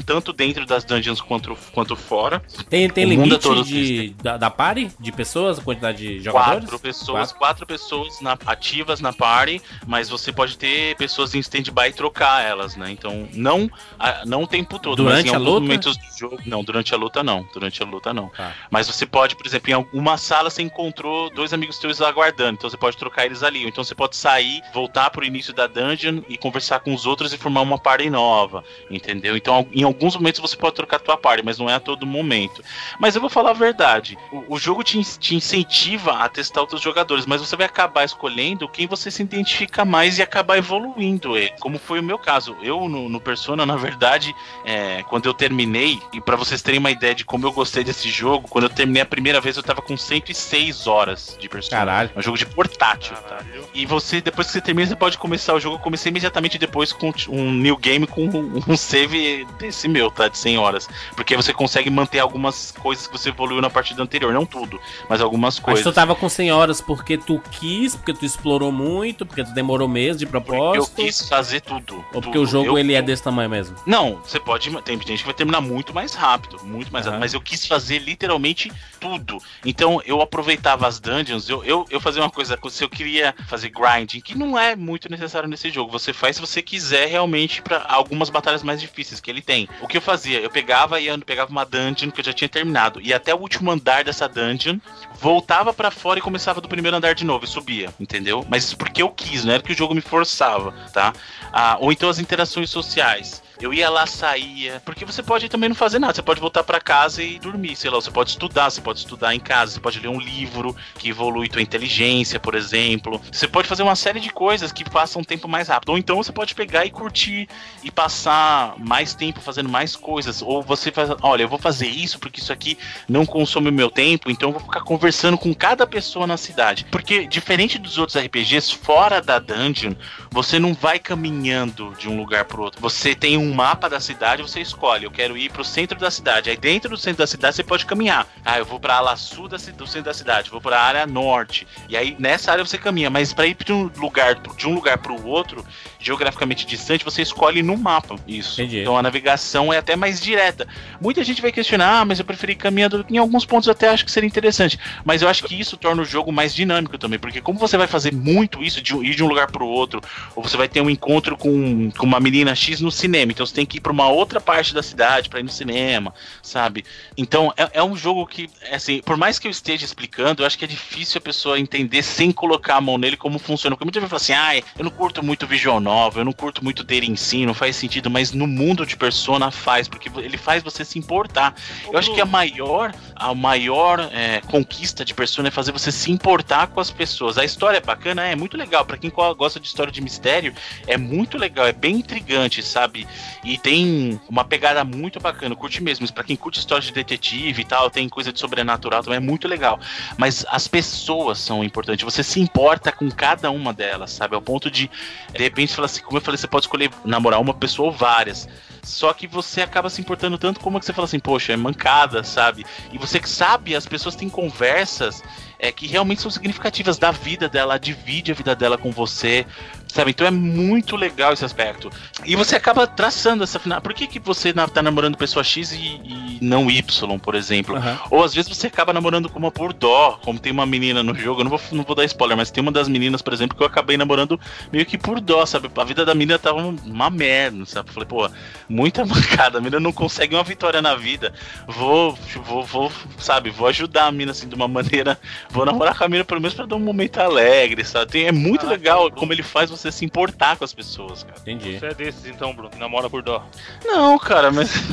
tanto 0.00 0.32
dentro 0.32 0.64
das 0.64 0.84
dungeons 0.84 1.20
quanto, 1.20 1.56
quanto 1.72 1.94
fora. 1.96 2.42
Tem, 2.70 2.88
tem 2.88 3.04
o 3.04 3.08
limite 3.08 3.38
todo 3.38 3.64
de, 3.64 4.10
da, 4.22 4.36
da 4.36 4.50
party? 4.50 4.90
De 4.98 5.10
pessoas, 5.12 5.58
a 5.58 5.62
quantidade 5.62 5.98
de 5.98 6.20
jogadores? 6.22 6.60
Quatro 6.64 6.78
pessoas, 6.78 7.32
quatro, 7.32 7.66
pessoas 7.66 8.20
na- 8.20 8.38
ativas 8.46 9.00
na 9.00 9.12
party, 9.12 9.60
mas 9.86 10.08
você 10.08 10.32
pode 10.32 10.56
ter 10.56 10.96
pessoas 10.96 11.34
em 11.34 11.38
stand-by 11.40 11.88
e 11.88 11.92
trocar 11.92 12.42
elas, 12.44 12.76
né? 12.76 12.90
Então, 12.90 13.28
não, 13.34 13.68
a- 13.98 14.24
não 14.24 14.42
o 14.44 14.46
tempo 14.46 14.78
todo, 14.78 14.96
Durante 15.02 15.24
mas 15.24 15.24
em 15.26 15.28
a 15.30 15.38
alguns 15.38 15.48
luta? 15.52 15.60
momentos 15.60 15.96
do 15.96 16.18
jogo. 16.18 16.38
Não, 16.46 16.62
durante 16.62 16.94
a 16.94 16.96
luta 16.96 17.22
não. 17.22 17.46
Durante 17.52 17.82
a 17.82 17.86
luta 17.86 18.14
não. 18.14 18.28
Tá. 18.28 18.52
Mas 18.70 18.86
você 18.86 19.04
pode, 19.04 19.34
por 19.36 19.46
exemplo, 19.46 19.70
em 19.70 19.74
alguma 19.74 20.16
sala 20.16 20.48
você 20.50 20.62
encontrou 20.62 21.30
dois 21.30 21.52
amigos 21.52 21.78
teus 21.78 22.00
aguardando, 22.00 22.54
então 22.58 22.70
você 22.70 22.76
pode 22.76 22.96
trocar 22.96 23.26
eles 23.26 23.42
ali. 23.42 23.66
Então 23.66 23.82
você 23.82 23.94
pode 23.94 24.16
sair, 24.16 24.62
voltar 24.72 25.10
pro 25.10 25.24
início 25.24 25.52
da 25.52 25.66
dungeon 25.66 26.20
e 26.28 26.36
conversar 26.36 26.80
com 26.80 26.94
os 26.94 27.06
outros 27.06 27.32
e 27.32 27.38
formar 27.38 27.60
uma 27.62 27.78
party 27.78 28.08
nova, 28.10 28.62
entendeu? 28.90 29.33
Entendeu? 29.36 29.54
Então, 29.54 29.66
em 29.72 29.82
alguns 29.82 30.16
momentos 30.16 30.40
você 30.40 30.56
pode 30.56 30.74
trocar 30.74 30.96
a 30.96 31.00
tua 31.00 31.16
party, 31.16 31.44
mas 31.44 31.58
não 31.58 31.68
é 31.68 31.74
a 31.74 31.80
todo 31.80 32.06
momento. 32.06 32.62
Mas 32.98 33.14
eu 33.14 33.20
vou 33.20 33.30
falar 33.30 33.50
a 33.50 33.54
verdade. 33.54 34.16
O, 34.32 34.54
o 34.54 34.58
jogo 34.58 34.82
te, 34.82 35.02
te 35.18 35.34
incentiva 35.34 36.12
a 36.12 36.28
testar 36.28 36.60
outros 36.60 36.80
jogadores, 36.80 37.26
mas 37.26 37.40
você 37.40 37.56
vai 37.56 37.66
acabar 37.66 38.04
escolhendo 38.04 38.68
quem 38.68 38.86
você 38.86 39.10
se 39.10 39.22
identifica 39.22 39.84
mais 39.84 40.18
e 40.18 40.22
acabar 40.22 40.58
evoluindo 40.58 41.36
ele. 41.36 41.52
Como 41.60 41.78
foi 41.78 42.00
o 42.00 42.02
meu 42.02 42.18
caso. 42.18 42.56
Eu, 42.62 42.88
no, 42.88 43.08
no 43.08 43.20
Persona, 43.20 43.64
na 43.66 43.76
verdade, 43.76 44.34
é, 44.64 45.02
quando 45.04 45.26
eu 45.26 45.34
terminei, 45.34 45.98
e 46.12 46.20
pra 46.20 46.36
vocês 46.36 46.62
terem 46.62 46.80
uma 46.80 46.90
ideia 46.90 47.14
de 47.14 47.24
como 47.24 47.46
eu 47.46 47.52
gostei 47.52 47.84
desse 47.84 48.08
jogo, 48.08 48.48
quando 48.48 48.64
eu 48.64 48.70
terminei 48.70 49.02
a 49.02 49.06
primeira 49.06 49.40
vez, 49.40 49.56
eu 49.56 49.62
tava 49.62 49.82
com 49.82 49.96
106 49.96 50.86
horas 50.86 51.36
de 51.40 51.48
Persona. 51.48 51.78
Caralho. 51.78 52.10
É 52.14 52.18
um 52.18 52.22
jogo 52.22 52.38
de 52.38 52.46
portátil, 52.46 53.16
tá? 53.16 53.38
E 53.72 53.86
você, 53.86 54.20
depois 54.20 54.46
que 54.46 54.52
você 54.52 54.60
termina, 54.60 54.88
você 54.88 54.96
pode 54.96 55.18
começar 55.18 55.54
o 55.54 55.60
jogo. 55.60 55.76
Eu 55.76 55.80
comecei 55.80 56.10
imediatamente 56.10 56.58
depois 56.58 56.92
com 56.92 57.12
um 57.28 57.52
new 57.52 57.76
game 57.76 58.06
com 58.06 58.28
um 58.66 58.76
save 58.76 59.18
desse 59.58 59.88
meu, 59.88 60.10
tá? 60.10 60.28
De 60.28 60.36
100 60.38 60.58
horas. 60.58 60.88
Porque 61.16 61.36
você 61.36 61.52
consegue 61.52 61.90
manter 61.90 62.18
algumas 62.20 62.72
coisas 62.72 63.06
que 63.06 63.12
você 63.12 63.28
evoluiu 63.30 63.60
na 63.60 63.70
partida 63.70 64.02
anterior. 64.02 64.32
Não 64.32 64.46
tudo, 64.46 64.80
mas 65.08 65.20
algumas 65.20 65.56
Mas 65.56 65.64
coisas. 65.64 65.84
tu 65.84 65.92
tava 65.92 66.14
com 66.14 66.28
100 66.28 66.52
horas 66.52 66.80
porque 66.80 67.16
tu 67.18 67.40
quis, 67.50 67.94
porque 67.96 68.12
tu 68.12 68.24
explorou 68.24 68.70
muito, 68.72 69.24
porque 69.26 69.44
tu 69.44 69.52
demorou 69.52 69.88
meses 69.88 70.18
de 70.18 70.24
Eu 70.24 70.30
propósito. 70.30 70.94
quis 70.96 71.28
fazer 71.28 71.60
tudo. 71.60 71.96
Ou 72.12 72.20
porque 72.22 72.30
tudo. 72.38 72.42
o 72.42 72.46
jogo 72.46 72.66
Eu- 72.70 72.78
ele 72.78 72.94
é 72.94 73.02
desse 73.02 73.22
tamanho 73.22 73.50
mesmo. 73.50 73.76
Não, 73.86 74.16
você 74.24 74.38
pode. 74.40 74.70
Tem 74.82 74.96
gente 75.00 75.18
que 75.18 75.24
vai 75.24 75.34
terminar 75.34 75.60
muito 75.60 75.94
mais 75.94 76.14
rápido, 76.14 76.58
muito 76.64 76.92
mais 76.92 77.06
rápido. 77.06 77.20
Mas 77.20 77.34
eu 77.34 77.40
quis 77.40 77.66
fazer 77.66 77.98
literalmente 77.98 78.70
tudo. 79.00 79.38
Então 79.64 80.00
eu 80.06 80.20
aproveitava 80.20 80.86
as 80.86 80.98
dungeons. 81.00 81.48
Eu, 81.48 81.62
eu, 81.64 81.84
eu 81.90 82.00
fazia 82.00 82.22
uma 82.22 82.30
coisa. 82.30 82.58
Se 82.70 82.82
eu 82.84 82.88
queria 82.88 83.34
fazer 83.48 83.68
grinding, 83.70 84.20
que 84.20 84.36
não 84.36 84.58
é 84.58 84.74
muito 84.74 85.10
necessário 85.10 85.48
nesse 85.48 85.70
jogo. 85.70 85.90
Você 85.92 86.12
faz 86.12 86.36
se 86.36 86.40
você 86.40 86.60
quiser 86.62 87.06
realmente 87.08 87.62
para 87.62 87.84
algumas 87.88 88.30
batalhas 88.30 88.62
mais 88.62 88.80
difíceis 88.80 89.13
que 89.20 89.30
ele 89.30 89.42
tem. 89.42 89.68
O 89.80 89.86
que 89.86 89.96
eu 89.96 90.02
fazia? 90.02 90.40
Eu 90.40 90.50
pegava 90.50 91.00
e 91.00 91.16
pegava 91.18 91.50
uma 91.50 91.64
dungeon 91.64 92.10
que 92.10 92.20
eu 92.20 92.24
já 92.24 92.32
tinha 92.32 92.48
terminado. 92.48 93.00
E 93.00 93.12
até 93.12 93.34
o 93.34 93.38
último 93.38 93.70
andar 93.70 94.04
dessa 94.04 94.28
dungeon, 94.28 94.78
voltava 95.20 95.72
pra 95.72 95.90
fora 95.90 96.18
e 96.18 96.22
começava 96.22 96.60
do 96.60 96.68
primeiro 96.68 96.96
andar 96.96 97.14
de 97.14 97.24
novo 97.24 97.44
e 97.44 97.48
subia, 97.48 97.92
entendeu? 98.00 98.44
Mas 98.48 98.64
isso 98.64 98.76
porque 98.76 99.02
eu 99.02 99.10
quis, 99.10 99.44
não 99.44 99.54
era 99.54 99.62
que 99.62 99.72
o 99.72 99.76
jogo 99.76 99.94
me 99.94 100.00
forçava, 100.00 100.72
tá? 100.92 101.12
Ah, 101.52 101.76
ou 101.80 101.92
então 101.92 102.08
as 102.08 102.18
interações 102.18 102.70
sociais. 102.70 103.43
Eu 103.60 103.72
ia 103.72 103.88
lá, 103.88 104.06
saía. 104.06 104.82
Porque 104.84 105.04
você 105.04 105.22
pode 105.22 105.48
também 105.48 105.68
não 105.68 105.76
fazer 105.76 105.98
nada. 105.98 106.14
Você 106.14 106.22
pode 106.22 106.40
voltar 106.40 106.64
pra 106.64 106.80
casa 106.80 107.22
e 107.22 107.38
dormir, 107.38 107.76
sei 107.76 107.90
lá. 107.90 107.96
Você 107.96 108.10
pode 108.10 108.30
estudar, 108.30 108.70
você 108.70 108.80
pode 108.80 108.98
estudar 108.98 109.34
em 109.34 109.40
casa, 109.40 109.72
você 109.72 109.80
pode 109.80 110.00
ler 110.00 110.08
um 110.08 110.20
livro 110.20 110.74
que 110.98 111.08
evolui 111.08 111.48
tua 111.48 111.62
inteligência, 111.62 112.40
por 112.40 112.54
exemplo. 112.54 113.20
Você 113.30 113.46
pode 113.46 113.68
fazer 113.68 113.82
uma 113.82 113.96
série 113.96 114.20
de 114.20 114.30
coisas 114.30 114.72
que 114.72 114.88
passam 114.88 115.22
um 115.22 115.24
tempo 115.24 115.48
mais 115.48 115.68
rápido. 115.68 115.90
Ou 115.90 115.98
então 115.98 116.16
você 116.16 116.32
pode 116.32 116.54
pegar 116.54 116.84
e 116.84 116.90
curtir 116.90 117.48
e 117.82 117.90
passar 117.90 118.74
mais 118.78 119.14
tempo 119.14 119.40
fazendo 119.40 119.68
mais 119.68 119.94
coisas. 119.96 120.42
Ou 120.42 120.62
você 120.62 120.90
faz, 120.90 121.10
olha, 121.22 121.42
eu 121.42 121.48
vou 121.48 121.58
fazer 121.58 121.88
isso 121.88 122.18
porque 122.18 122.40
isso 122.40 122.52
aqui 122.52 122.76
não 123.08 123.24
consome 123.24 123.68
o 123.68 123.72
meu 123.72 123.90
tempo, 123.90 124.30
então 124.30 124.48
eu 124.48 124.52
vou 124.54 124.62
ficar 124.62 124.80
conversando 124.80 125.38
com 125.38 125.54
cada 125.54 125.86
pessoa 125.86 126.26
na 126.26 126.36
cidade. 126.36 126.86
Porque 126.90 127.26
diferente 127.26 127.78
dos 127.78 127.98
outros 127.98 128.22
RPGs, 128.22 128.72
fora 128.74 129.20
da 129.20 129.38
dungeon, 129.38 129.94
você 130.30 130.58
não 130.58 130.74
vai 130.74 130.98
caminhando 130.98 131.94
de 131.98 132.08
um 132.08 132.16
lugar 132.16 132.44
pro 132.44 132.62
outro. 132.62 132.80
Você 132.80 133.14
tem 133.14 133.36
um 133.36 133.53
mapa 133.54 133.88
da 133.88 134.00
cidade, 134.00 134.42
você 134.42 134.60
escolhe, 134.60 135.04
eu 135.04 135.10
quero 135.10 135.36
ir 135.38 135.50
pro 135.50 135.64
centro 135.64 135.98
da 135.98 136.10
cidade. 136.10 136.50
Aí 136.50 136.56
dentro 136.56 136.90
do 136.90 136.96
centro 136.96 137.18
da 137.18 137.26
cidade 137.26 137.56
você 137.56 137.62
pode 137.62 137.86
caminhar. 137.86 138.26
Ah, 138.44 138.58
eu 138.58 138.64
vou 138.64 138.80
pra 138.80 138.96
ala 138.96 139.16
sul 139.16 139.48
da, 139.48 139.56
do 139.56 139.86
centro 139.86 140.02
da 140.02 140.14
cidade, 140.14 140.50
vou 140.50 140.60
pra 140.60 140.80
área 140.80 141.06
norte. 141.06 141.66
E 141.88 141.96
aí 141.96 142.16
nessa 142.18 142.50
área 142.52 142.64
você 142.64 142.76
caminha, 142.76 143.08
mas 143.08 143.32
pra 143.32 143.46
ir 143.46 143.56
de 143.64 143.72
um 143.72 143.90
lugar 143.96 144.34
de 144.34 144.66
um 144.66 144.74
lugar 144.74 144.98
pro 144.98 145.24
outro, 145.26 145.64
geograficamente 146.04 146.66
distante, 146.66 147.04
você 147.04 147.22
escolhe 147.22 147.62
no 147.62 147.76
mapa 147.76 148.16
isso. 148.26 148.60
Entendi. 148.60 148.80
Então 148.80 148.96
a 148.96 149.02
navegação 149.02 149.72
é 149.72 149.78
até 149.78 149.96
mais 149.96 150.20
direta. 150.20 150.66
Muita 151.00 151.24
gente 151.24 151.40
vai 151.40 151.50
questionar, 151.50 152.00
ah, 152.00 152.04
mas 152.04 152.18
eu 152.18 152.24
preferi 152.24 152.54
caminhando. 152.54 153.04
Em 153.08 153.18
alguns 153.18 153.44
pontos 153.46 153.66
eu 153.66 153.72
até 153.72 153.88
acho 153.88 154.04
que 154.04 154.12
seria 154.12 154.26
interessante. 154.26 154.78
Mas 155.04 155.22
eu 155.22 155.28
acho 155.28 155.44
que 155.44 155.58
isso 155.58 155.76
torna 155.76 156.02
o 156.02 156.04
jogo 156.04 156.30
mais 156.30 156.54
dinâmico 156.54 156.98
também. 156.98 157.18
Porque 157.18 157.40
como 157.40 157.58
você 157.58 157.76
vai 157.76 157.86
fazer 157.86 158.12
muito 158.12 158.62
isso, 158.62 158.82
de 158.82 158.94
ir 158.96 159.14
de 159.14 159.24
um 159.24 159.28
lugar 159.28 159.50
pro 159.50 159.66
outro, 159.66 160.00
ou 160.36 160.42
você 160.42 160.56
vai 160.56 160.68
ter 160.68 160.80
um 160.80 160.90
encontro 160.90 161.36
com, 161.36 161.90
com 161.92 162.06
uma 162.06 162.20
menina 162.20 162.54
X 162.54 162.80
no 162.80 162.90
cinema, 162.90 163.32
então 163.32 163.46
você 163.46 163.54
tem 163.54 163.66
que 163.66 163.78
ir 163.78 163.80
pra 163.80 163.92
uma 163.92 164.08
outra 164.08 164.40
parte 164.40 164.74
da 164.74 164.82
cidade 164.82 165.28
pra 165.28 165.40
ir 165.40 165.44
no 165.44 165.48
cinema, 165.48 166.12
sabe? 166.42 166.84
Então 167.16 167.52
é, 167.56 167.78
é 167.78 167.82
um 167.82 167.96
jogo 167.96 168.26
que, 168.26 168.48
assim, 168.70 169.00
por 169.00 169.16
mais 169.16 169.38
que 169.38 169.46
eu 169.46 169.50
esteja 169.50 169.84
explicando, 169.84 170.42
eu 170.42 170.46
acho 170.46 170.58
que 170.58 170.64
é 170.64 170.68
difícil 170.68 171.18
a 171.18 171.20
pessoa 171.20 171.58
entender 171.58 172.02
sem 172.02 172.30
colocar 172.32 172.76
a 172.76 172.80
mão 172.80 172.98
nele 172.98 173.16
como 173.16 173.38
funciona. 173.38 173.74
Porque 173.74 173.84
muita 173.84 174.00
gente 174.00 174.10
fala 174.10 174.20
assim, 174.20 174.32
ah, 174.32 174.62
eu 174.78 174.84
não 174.84 174.90
curto 174.90 175.22
muito 175.22 175.46
visual 175.46 175.80
novel, 175.80 175.93
eu 176.14 176.24
não 176.24 176.32
curto 176.32 176.62
muito 176.62 176.82
dele 176.82 177.06
em 177.10 177.16
si, 177.16 177.44
não 177.46 177.54
faz 177.54 177.76
sentido, 177.76 178.10
mas 178.10 178.32
no 178.32 178.46
mundo 178.46 178.86
de 178.86 178.96
Persona 178.96 179.50
faz, 179.50 179.88
porque 179.88 180.10
ele 180.18 180.36
faz 180.36 180.62
você 180.62 180.84
se 180.84 180.98
importar. 180.98 181.54
Eu 181.90 181.98
acho 181.98 182.14
que 182.14 182.20
a 182.20 182.26
maior, 182.26 182.94
a 183.14 183.34
maior 183.34 184.00
é, 184.12 184.40
conquista 184.42 185.04
de 185.04 185.14
Persona 185.14 185.48
é 185.48 185.50
fazer 185.50 185.72
você 185.72 185.92
se 185.92 186.10
importar 186.10 186.68
com 186.68 186.80
as 186.80 186.90
pessoas. 186.90 187.38
A 187.38 187.44
história 187.44 187.78
é 187.78 187.80
bacana, 187.80 188.26
é 188.26 188.34
muito 188.34 188.56
legal. 188.56 188.84
Pra 188.84 188.96
quem 188.96 189.10
gosta 189.10 189.60
de 189.60 189.66
história 189.66 189.92
de 189.92 190.00
mistério, 190.00 190.54
é 190.86 190.96
muito 190.96 191.38
legal, 191.38 191.66
é 191.66 191.72
bem 191.72 191.96
intrigante, 191.96 192.62
sabe? 192.62 193.06
E 193.42 193.58
tem 193.58 194.20
uma 194.28 194.44
pegada 194.44 194.84
muito 194.84 195.20
bacana, 195.20 195.54
curte 195.54 195.82
mesmo. 195.82 196.10
Pra 196.12 196.24
quem 196.24 196.36
curte 196.36 196.58
história 196.58 196.84
de 196.84 196.92
detetive 196.92 197.62
e 197.62 197.64
tal, 197.64 197.90
tem 197.90 198.08
coisa 198.08 198.32
de 198.32 198.40
sobrenatural 198.40 199.02
também, 199.02 199.16
é 199.16 199.20
muito 199.20 199.48
legal. 199.48 199.78
Mas 200.16 200.44
as 200.48 200.66
pessoas 200.68 201.38
são 201.38 201.62
importantes, 201.62 202.04
você 202.04 202.22
se 202.22 202.40
importa 202.40 202.90
com 202.92 203.10
cada 203.10 203.50
uma 203.50 203.72
delas, 203.72 204.10
sabe? 204.10 204.34
Ao 204.34 204.42
ponto 204.42 204.70
de, 204.70 204.90
de 205.32 205.42
repente, 205.42 205.74
falar 205.74 205.83
assim, 205.84 206.02
como 206.02 206.16
eu 206.18 206.22
falei, 206.22 206.38
você 206.38 206.46
pode 206.46 206.64
escolher 206.64 206.90
namorar 207.04 207.40
uma 207.40 207.54
pessoa 207.54 207.88
ou 207.88 207.92
várias. 207.92 208.48
Só 208.82 209.12
que 209.14 209.26
você 209.26 209.62
acaba 209.62 209.88
se 209.88 210.00
importando 210.00 210.36
tanto 210.36 210.60
como 210.60 210.78
que 210.78 210.84
você 210.84 210.92
fala 210.92 211.06
assim, 211.06 211.18
poxa, 211.18 211.52
é 211.52 211.56
mancada, 211.56 212.22
sabe? 212.22 212.66
E 212.92 212.98
você 212.98 213.18
que 213.18 213.28
sabe, 213.28 213.74
as 213.74 213.86
pessoas 213.86 214.14
têm 214.14 214.28
conversas 214.28 215.22
é, 215.58 215.72
que 215.72 215.86
realmente 215.86 216.20
são 216.20 216.30
significativas 216.30 216.98
da 216.98 217.10
vida 217.10 217.48
dela, 217.48 217.72
ela 217.72 217.78
divide 217.78 218.30
a 218.30 218.34
vida 218.34 218.54
dela 218.54 218.76
com 218.76 218.90
você, 218.90 219.46
sabe? 219.94 220.10
Então 220.10 220.26
é 220.26 220.30
muito 220.30 220.96
legal 220.96 221.32
esse 221.32 221.44
aspecto. 221.44 221.88
E 222.24 222.34
você 222.34 222.56
acaba 222.56 222.84
traçando 222.84 223.44
essa 223.44 223.60
final. 223.60 223.80
Por 223.80 223.94
que, 223.94 224.08
que 224.08 224.18
você 224.18 224.52
tá 224.52 224.82
namorando 224.82 225.16
pessoa 225.16 225.44
X 225.44 225.70
e, 225.72 225.76
e 226.04 226.38
não 226.42 226.68
Y, 226.68 227.18
por 227.20 227.36
exemplo? 227.36 227.76
Aham. 227.76 227.98
Ou 228.10 228.24
às 228.24 228.34
vezes 228.34 228.48
você 228.54 228.66
acaba 228.66 228.92
namorando 228.92 229.28
com 229.28 229.38
uma 229.38 229.52
por 229.52 229.72
dó, 229.72 230.18
como 230.22 230.38
tem 230.38 230.50
uma 230.52 230.66
menina 230.66 231.02
no 231.02 231.14
jogo, 231.14 231.40
eu 231.40 231.44
não 231.44 231.50
vou, 231.50 231.60
não 231.70 231.84
vou 231.84 231.94
dar 231.94 232.04
spoiler, 232.04 232.36
mas 232.36 232.50
tem 232.50 232.60
uma 232.60 232.72
das 232.72 232.88
meninas, 232.88 233.22
por 233.22 233.32
exemplo, 233.32 233.56
que 233.56 233.62
eu 233.62 233.66
acabei 233.66 233.96
namorando 233.96 234.38
meio 234.72 234.84
que 234.84 234.98
por 234.98 235.20
dó, 235.20 235.46
sabe? 235.46 235.70
A 235.76 235.84
vida 235.84 236.04
da 236.04 236.14
menina 236.14 236.38
tava 236.40 236.58
uma 236.58 237.08
merda, 237.10 237.64
sabe? 237.64 237.90
Eu 237.90 237.94
falei, 237.94 238.08
pô, 238.08 238.28
muita 238.68 239.04
mancada, 239.06 239.58
a 239.58 239.60
menina 239.60 239.78
não 239.78 239.92
consegue 239.92 240.34
uma 240.34 240.42
vitória 240.42 240.82
na 240.82 240.96
vida. 240.96 241.32
Vou, 241.68 242.18
vou, 242.44 242.64
vou, 242.64 242.92
sabe, 243.18 243.50
vou 243.50 243.68
ajudar 243.68 244.06
a 244.06 244.12
mina 244.12 244.32
assim 244.32 244.48
de 244.48 244.54
uma 244.56 244.66
maneira. 244.66 245.18
Vou 245.50 245.64
namorar 245.64 245.96
com 245.96 246.04
a 246.04 246.08
mina 246.08 246.24
pelo 246.24 246.40
menos 246.40 246.54
pra 246.54 246.66
dar 246.66 246.74
um 246.76 246.80
momento 246.80 247.18
alegre, 247.18 247.84
sabe? 247.84 248.10
Tem- 248.10 248.26
é 248.26 248.32
muito 248.32 248.66
legal 248.66 249.10
como 249.10 249.32
ele 249.32 249.42
faz 249.42 249.70
você 249.70 249.83
se 249.92 250.04
importar 250.04 250.56
com 250.56 250.64
as 250.64 250.72
pessoas, 250.72 251.22
cara. 251.22 251.38
Entendi. 251.40 251.78
Você 251.78 251.86
é 251.86 251.94
desses 251.94 252.26
então, 252.26 252.54
Bruno, 252.54 252.70
que 252.70 252.78
namora 252.78 253.08
por 253.08 253.22
dó. 253.22 253.44
Não, 253.84 254.18
cara, 254.18 254.50
mas. 254.50 254.72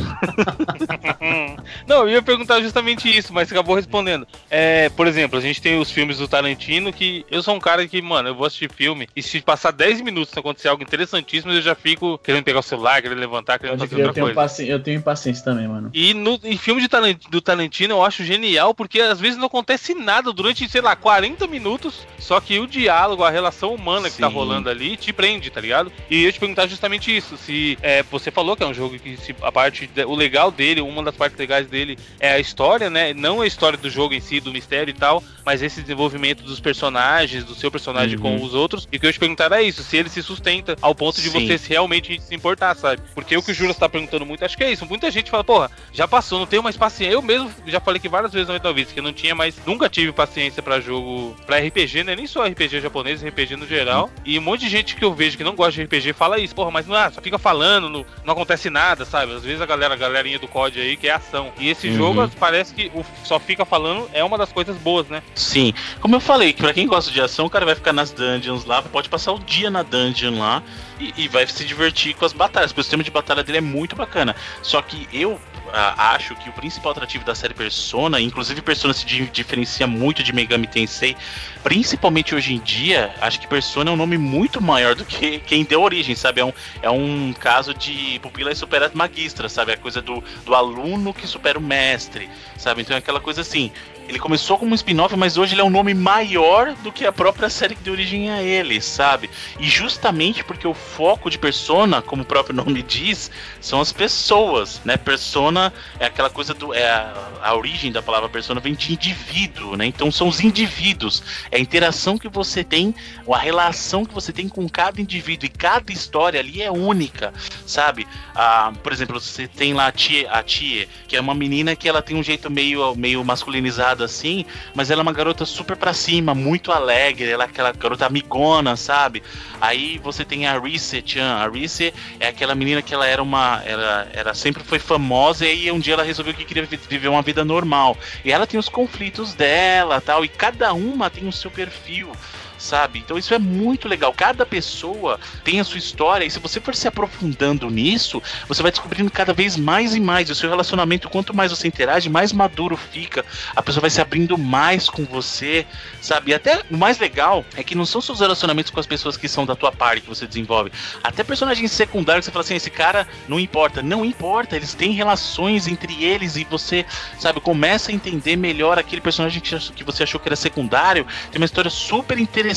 Não, 1.87 2.01
eu 2.01 2.09
ia 2.09 2.21
perguntar 2.21 2.61
justamente 2.61 3.09
isso, 3.09 3.33
mas 3.33 3.47
você 3.47 3.53
acabou 3.53 3.75
respondendo. 3.75 4.27
É, 4.49 4.89
por 4.89 5.07
exemplo, 5.07 5.37
a 5.37 5.41
gente 5.41 5.61
tem 5.61 5.79
os 5.79 5.91
filmes 5.91 6.17
do 6.17 6.27
Tarantino 6.27 6.91
que 6.91 7.25
eu 7.29 7.41
sou 7.41 7.55
um 7.55 7.59
cara 7.59 7.87
que, 7.87 8.01
mano, 8.01 8.29
eu 8.29 8.35
vou 8.35 8.45
assistir 8.45 8.71
filme 8.71 9.07
e 9.15 9.21
se 9.21 9.41
passar 9.41 9.71
10 9.71 10.01
minutos 10.01 10.37
acontecer 10.37 10.67
algo 10.67 10.83
interessantíssimo, 10.83 11.51
eu 11.51 11.61
já 11.61 11.75
fico 11.75 12.17
querendo 12.19 12.43
pegar 12.43 12.59
o 12.59 12.63
celular, 12.63 13.01
querendo 13.01 13.19
levantar, 13.19 13.59
querendo 13.59 13.77
Pode 13.77 13.89
fazer 13.89 13.95
crer, 13.95 14.03
eu 14.03 14.07
outra 14.07 14.13
tenho, 14.13 14.35
coisa. 14.35 14.41
paci... 14.41 14.69
eu 14.69 14.79
tenho 14.79 14.97
impaciência 14.97 15.43
também, 15.43 15.67
mano. 15.67 15.89
E 15.93 16.13
no 16.13 16.39
em 16.43 16.57
filme 16.57 16.81
de 16.81 16.89
do 17.29 17.41
Tarantino 17.41 17.95
eu 17.95 18.03
acho 18.03 18.23
genial, 18.23 18.73
porque 18.73 18.99
às 18.99 19.19
vezes 19.19 19.37
não 19.37 19.47
acontece 19.47 19.93
nada 19.93 20.31
durante, 20.33 20.67
sei 20.69 20.81
lá, 20.81 20.95
40 20.95 21.47
minutos, 21.47 22.05
só 22.19 22.39
que 22.39 22.59
o 22.59 22.67
diálogo, 22.67 23.23
a 23.23 23.29
relação 23.29 23.73
humana 23.73 24.09
que 24.09 24.17
tá 24.17 24.27
Sim. 24.27 24.33
rolando 24.33 24.69
ali 24.69 24.80
te 24.97 25.11
prende, 25.13 25.49
tá 25.49 25.61
ligado? 25.61 25.91
E 26.09 26.15
eu 26.17 26.21
ia 26.23 26.31
te 26.31 26.39
perguntar 26.39 26.67
justamente 26.67 27.15
isso, 27.15 27.37
se 27.37 27.77
é, 27.81 28.03
você 28.03 28.31
falou 28.31 28.55
que 28.55 28.63
é 28.63 28.67
um 28.67 28.73
jogo 28.73 28.97
que 28.99 29.17
se, 29.17 29.35
a 29.41 29.51
parte, 29.51 29.89
o 30.05 30.15
legal 30.15 30.51
dele, 30.51 30.81
uma 30.81 31.03
das 31.03 31.15
partes 31.15 31.37
legais 31.37 31.67
dele 31.67 31.97
é 32.19 32.31
a 32.33 32.39
história, 32.39 32.89
né? 32.89 33.13
Não 33.13 33.41
a 33.41 33.47
história 33.47 33.77
do 33.77 33.89
jogo 33.89 34.13
em 34.13 34.19
si, 34.19 34.39
do 34.39 34.51
mistério 34.51 34.91
e 34.91 34.93
tal, 34.95 35.23
mas 35.45 35.61
esse 35.61 35.81
desenvolvimento 35.81 36.43
dos 36.43 36.59
personagens, 36.59 37.43
do 37.43 37.55
seu 37.55 37.69
personagem 37.71 38.01
Uhum. 38.17 38.21
com 38.39 38.43
os 38.43 38.53
outros. 38.53 38.87
E 38.91 38.97
o 38.97 38.99
que 38.99 39.05
eu 39.05 39.09
ia 39.09 39.13
te 39.13 39.19
perguntar 39.19 39.51
é 39.51 39.61
isso, 39.61 39.83
se 39.83 39.95
ele 39.97 40.09
se 40.09 40.21
sustenta 40.23 40.75
ao 40.81 40.93
ponto 40.95 41.21
de 41.21 41.29
Sim. 41.29 41.47
você 41.47 41.59
realmente 41.69 42.19
se 42.21 42.33
importar, 42.35 42.75
sabe? 42.75 43.01
Porque 43.13 43.35
o 43.37 43.41
que 43.43 43.51
o 43.51 43.53
Júlio 43.53 43.73
tá 43.75 43.87
perguntando 43.87 44.25
muito, 44.25 44.43
acho 44.43 44.57
que 44.57 44.63
é 44.63 44.71
isso. 44.71 44.85
Muita 44.85 45.09
gente 45.11 45.29
fala, 45.31 45.43
porra, 45.43 45.71
já 45.93 46.07
passou, 46.07 46.39
não 46.39 46.45
tenho 46.45 46.63
mais 46.63 46.75
paciência. 46.77 47.13
Eu 47.13 47.21
mesmo 47.21 47.51
já 47.67 47.79
falei 47.79 47.99
que 47.99 48.09
várias 48.09 48.31
vezes 48.33 48.47
na 48.47 48.53
Metal 48.55 48.73
Vista 48.73 48.93
que 48.93 48.99
eu 48.99 49.03
não 49.03 49.13
tinha 49.13 49.35
mais, 49.35 49.55
nunca 49.65 49.89
tive 49.89 50.11
paciência 50.11 50.61
pra 50.63 50.79
jogo, 50.79 51.35
pra 51.45 51.57
RPG, 51.59 52.03
né? 52.03 52.15
Nem 52.15 52.27
só 52.27 52.45
RPG 52.45 52.81
japonês, 52.81 53.23
RPG 53.23 53.55
no 53.55 53.67
geral. 53.67 54.09
E 54.25 54.37
um 54.37 54.41
monte 54.41 54.60
monte 54.61 54.65
de 54.65 54.69
gente 54.69 54.95
que 54.95 55.03
eu 55.03 55.13
vejo 55.13 55.37
que 55.37 55.43
não 55.43 55.55
gosta 55.55 55.73
de 55.73 55.83
RPG 55.83 56.13
fala 56.13 56.37
isso, 56.39 56.53
porra, 56.53 56.69
mas 56.71 56.85
não 56.85 56.95
é, 56.95 57.09
só 57.11 57.19
fica 57.21 57.39
falando, 57.39 57.89
não, 57.89 58.05
não 58.23 58.33
acontece 58.33 58.69
nada, 58.69 59.03
sabe? 59.05 59.33
Às 59.33 59.43
vezes 59.43 59.59
a 59.61 59.65
galera, 59.65 59.93
a 59.95 59.97
galerinha 59.97 60.37
do 60.37 60.47
COD 60.47 60.79
aí 60.79 60.95
que 60.95 61.07
é 61.07 61.11
ação. 61.13 61.51
E 61.57 61.69
esse 61.69 61.87
Uhum. 61.89 61.95
jogo 61.97 62.31
parece 62.39 62.73
que 62.73 62.91
o 62.93 63.03
só 63.23 63.39
fica 63.39 63.65
falando 63.65 64.07
é 64.13 64.23
uma 64.23 64.37
das 64.37 64.51
coisas 64.51 64.77
boas, 64.77 65.07
né? 65.07 65.23
Sim, 65.35 65.73
como 65.99 66.15
eu 66.15 66.19
falei, 66.19 66.53
que 66.53 66.61
pra 66.61 66.73
quem 66.73 66.85
gosta 66.87 67.11
de 67.11 67.19
ação, 67.19 67.45
o 67.45 67.49
cara 67.49 67.65
vai 67.65 67.75
ficar 67.75 67.91
nas 67.93 68.11
dungeons 68.11 68.65
lá, 68.65 68.81
pode 68.83 69.09
passar 69.09 69.31
o 69.33 69.39
dia 69.39 69.71
na 69.71 69.81
dungeon 69.83 70.37
lá 70.37 70.61
e, 70.99 71.13
e 71.17 71.27
vai 71.27 71.47
se 71.47 71.65
divertir 71.65 72.13
com 72.15 72.25
as 72.25 72.33
batalhas, 72.33 72.71
porque 72.71 72.81
o 72.81 72.83
sistema 72.83 73.03
de 73.03 73.09
batalha 73.11 73.43
dele 73.43 73.57
é 73.57 73.61
muito 73.61 73.95
bacana. 73.95 74.35
Só 74.61 74.81
que 74.81 75.07
eu 75.11 75.39
ah, 75.73 76.13
acho 76.15 76.35
que 76.35 76.49
o 76.49 76.53
principal 76.53 76.91
atrativo 76.91 77.23
da 77.23 77.33
série 77.35 77.53
Persona, 77.53 78.19
inclusive 78.19 78.61
Persona 78.61 78.93
se 78.93 79.05
di- 79.05 79.27
diferencia 79.27 79.87
muito 79.87 80.23
de 80.23 80.33
Megami 80.33 80.67
Tensei, 80.67 81.15
principalmente 81.63 82.33
hoje 82.35 82.53
em 82.53 82.59
dia, 82.59 83.13
acho 83.21 83.39
que 83.39 83.47
Persona 83.47 83.89
é 83.89 83.93
um 83.93 83.97
nome 83.97 84.17
muito 84.17 84.61
maior 84.61 84.95
do 84.95 85.05
que 85.05 85.39
quem 85.39 85.63
deu 85.63 85.81
origem, 85.81 86.15
sabe? 86.15 86.41
É 86.41 86.45
um, 86.45 86.53
é 86.81 86.89
um 86.89 87.33
caso 87.33 87.73
de 87.73 88.19
pupila 88.19 88.53
supera 88.55 88.91
magistra, 88.93 89.47
sabe? 89.47 89.71
A 89.71 89.77
coisa 89.77 90.01
do, 90.01 90.23
do 90.45 90.55
aluno 90.55 91.13
que 91.13 91.25
supera 91.27 91.57
o 91.57 91.61
mestre, 91.61 92.29
sabe? 92.57 92.81
Então 92.81 92.95
é 92.95 92.99
aquela 92.99 93.19
coisa 93.19 93.41
assim. 93.41 93.71
Ele 94.11 94.19
começou 94.19 94.57
como 94.57 94.73
um 94.73 94.75
spin-off, 94.75 95.15
mas 95.15 95.37
hoje 95.37 95.53
ele 95.53 95.61
é 95.61 95.63
um 95.63 95.69
nome 95.69 95.93
maior 95.93 96.73
do 96.83 96.91
que 96.91 97.05
a 97.05 97.13
própria 97.13 97.49
série 97.49 97.75
que 97.75 97.81
deu 97.81 97.93
origem 97.93 98.29
a 98.29 98.43
ele, 98.43 98.81
sabe? 98.81 99.29
E 99.57 99.69
justamente 99.69 100.43
porque 100.43 100.67
o 100.67 100.73
foco 100.73 101.29
de 101.29 101.37
Persona, 101.37 102.01
como 102.01 102.23
o 102.23 102.25
próprio 102.25 102.53
nome 102.53 102.83
diz, 102.83 103.31
são 103.61 103.79
as 103.79 103.93
pessoas, 103.93 104.81
né? 104.83 104.97
Persona 104.97 105.71
é 105.97 106.07
aquela 106.07 106.29
coisa 106.29 106.53
do. 106.53 106.73
É 106.73 106.89
a, 106.89 107.13
a 107.41 107.55
origem 107.55 107.89
da 107.89 108.01
palavra 108.01 108.27
persona 108.27 108.59
vem 108.59 108.73
de 108.73 108.91
indivíduo, 108.91 109.77
né? 109.77 109.85
Então 109.85 110.11
são 110.11 110.27
os 110.27 110.41
indivíduos. 110.41 111.23
É 111.49 111.55
a 111.55 111.59
interação 111.61 112.17
que 112.17 112.27
você 112.27 112.65
tem, 112.65 112.93
ou 113.25 113.33
a 113.33 113.39
relação 113.39 114.03
que 114.03 114.13
você 114.13 114.33
tem 114.33 114.49
com 114.49 114.67
cada 114.67 114.99
indivíduo. 114.99 115.45
E 115.45 115.49
cada 115.49 115.89
história 115.93 116.37
ali 116.37 116.61
é 116.61 116.69
única, 116.69 117.33
sabe? 117.65 118.05
Ah, 118.35 118.73
por 118.83 118.91
exemplo, 118.91 119.21
você 119.21 119.47
tem 119.47 119.73
lá 119.73 119.87
a 119.87 119.91
Tia, 119.93 120.29
a 120.29 120.43
Tia, 120.43 120.85
que 121.07 121.15
é 121.15 121.21
uma 121.21 121.33
menina 121.33 121.77
que 121.77 121.87
ela 121.87 122.01
tem 122.01 122.17
um 122.17 122.23
jeito 122.23 122.51
meio, 122.51 122.93
meio 122.93 123.23
masculinizado 123.23 124.00
assim, 124.01 124.45
mas 124.75 124.89
ela 124.91 125.01
é 125.01 125.03
uma 125.03 125.13
garota 125.13 125.45
super 125.45 125.75
pra 125.77 125.93
cima, 125.93 126.33
muito 126.33 126.71
alegre, 126.71 127.29
ela 127.29 127.43
é 127.43 127.47
aquela 127.47 127.71
garota 127.71 128.05
amigona, 128.05 128.75
sabe? 128.75 129.23
Aí 129.59 129.99
você 129.99 130.25
tem 130.25 130.47
a 130.47 130.59
Reese 130.59 131.03
Chan. 131.05 131.35
A 131.35 131.47
Reese 131.47 131.93
é 132.19 132.27
aquela 132.27 132.55
menina 132.55 132.81
que 132.81 132.93
ela 132.93 133.05
era 133.05 133.21
uma. 133.21 133.61
Ela, 133.65 134.07
ela 134.13 134.33
sempre 134.33 134.63
foi 134.63 134.79
famosa 134.79 135.45
e 135.45 135.49
aí 135.49 135.71
um 135.71 135.79
dia 135.79 135.93
ela 135.93 136.03
resolveu 136.03 136.33
que 136.33 136.45
queria 136.45 136.65
vi- 136.65 136.79
viver 136.89 137.07
uma 137.07 137.21
vida 137.21 137.45
normal. 137.45 137.97
E 138.25 138.31
ela 138.31 138.47
tem 138.47 138.59
os 138.59 138.69
conflitos 138.69 139.33
dela 139.33 140.01
tal, 140.01 140.25
e 140.25 140.27
cada 140.27 140.73
uma 140.73 141.09
tem 141.09 141.27
o 141.27 141.31
seu 141.31 141.51
perfil. 141.51 142.17
Sabe? 142.61 142.99
Então 142.99 143.17
isso 143.17 143.33
é 143.33 143.39
muito 143.39 143.87
legal. 143.87 144.13
Cada 144.13 144.45
pessoa 144.45 145.19
tem 145.43 145.59
a 145.59 145.63
sua 145.63 145.79
história, 145.79 146.23
e 146.23 146.29
se 146.29 146.37
você 146.37 146.61
for 146.61 146.75
se 146.75 146.87
aprofundando 146.87 147.67
nisso, 147.71 148.21
você 148.47 148.61
vai 148.61 148.69
descobrindo 148.69 149.09
cada 149.09 149.33
vez 149.33 149.57
mais 149.57 149.95
e 149.95 149.99
mais. 149.99 150.29
E 150.29 150.31
o 150.31 150.35
seu 150.35 150.47
relacionamento, 150.47 151.09
quanto 151.09 151.35
mais 151.35 151.49
você 151.49 151.67
interage, 151.67 152.07
mais 152.07 152.31
maduro 152.31 152.77
fica. 152.77 153.25
A 153.55 153.63
pessoa 153.63 153.81
vai 153.81 153.89
se 153.89 153.99
abrindo 153.99 154.37
mais 154.37 154.87
com 154.87 155.03
você, 155.05 155.65
sabe? 155.99 156.29
E 156.29 156.33
até 156.35 156.61
o 156.69 156.77
mais 156.77 156.99
legal 156.99 157.43
é 157.57 157.63
que 157.63 157.73
não 157.73 157.83
são 157.83 157.99
seus 157.99 158.19
relacionamentos 158.19 158.71
com 158.71 158.79
as 158.79 158.85
pessoas 158.85 159.17
que 159.17 159.27
são 159.27 159.43
da 159.43 159.55
tua 159.55 159.71
parte 159.71 160.01
que 160.01 160.09
você 160.09 160.27
desenvolve. 160.27 160.71
Até 161.03 161.23
personagens 161.23 161.71
secundários 161.71 162.25
você 162.25 162.31
fala 162.31 162.45
assim, 162.45 162.55
esse 162.55 162.69
cara 162.69 163.07
não 163.27 163.39
importa. 163.39 163.81
Não 163.81 164.05
importa, 164.05 164.55
eles 164.55 164.75
têm 164.75 164.91
relações 164.91 165.67
entre 165.67 166.03
eles 166.03 166.35
e 166.35 166.43
você, 166.43 166.85
sabe, 167.17 167.41
começa 167.41 167.89
a 167.89 167.95
entender 167.95 168.35
melhor 168.35 168.77
aquele 168.77 169.01
personagem 169.01 169.41
que 169.41 169.83
você 169.83 170.03
achou 170.03 170.19
que 170.19 170.29
era 170.29 170.35
secundário. 170.35 171.07
Tem 171.31 171.41
uma 171.41 171.45
história 171.45 171.71
super 171.71 172.19
interessante, 172.19 172.50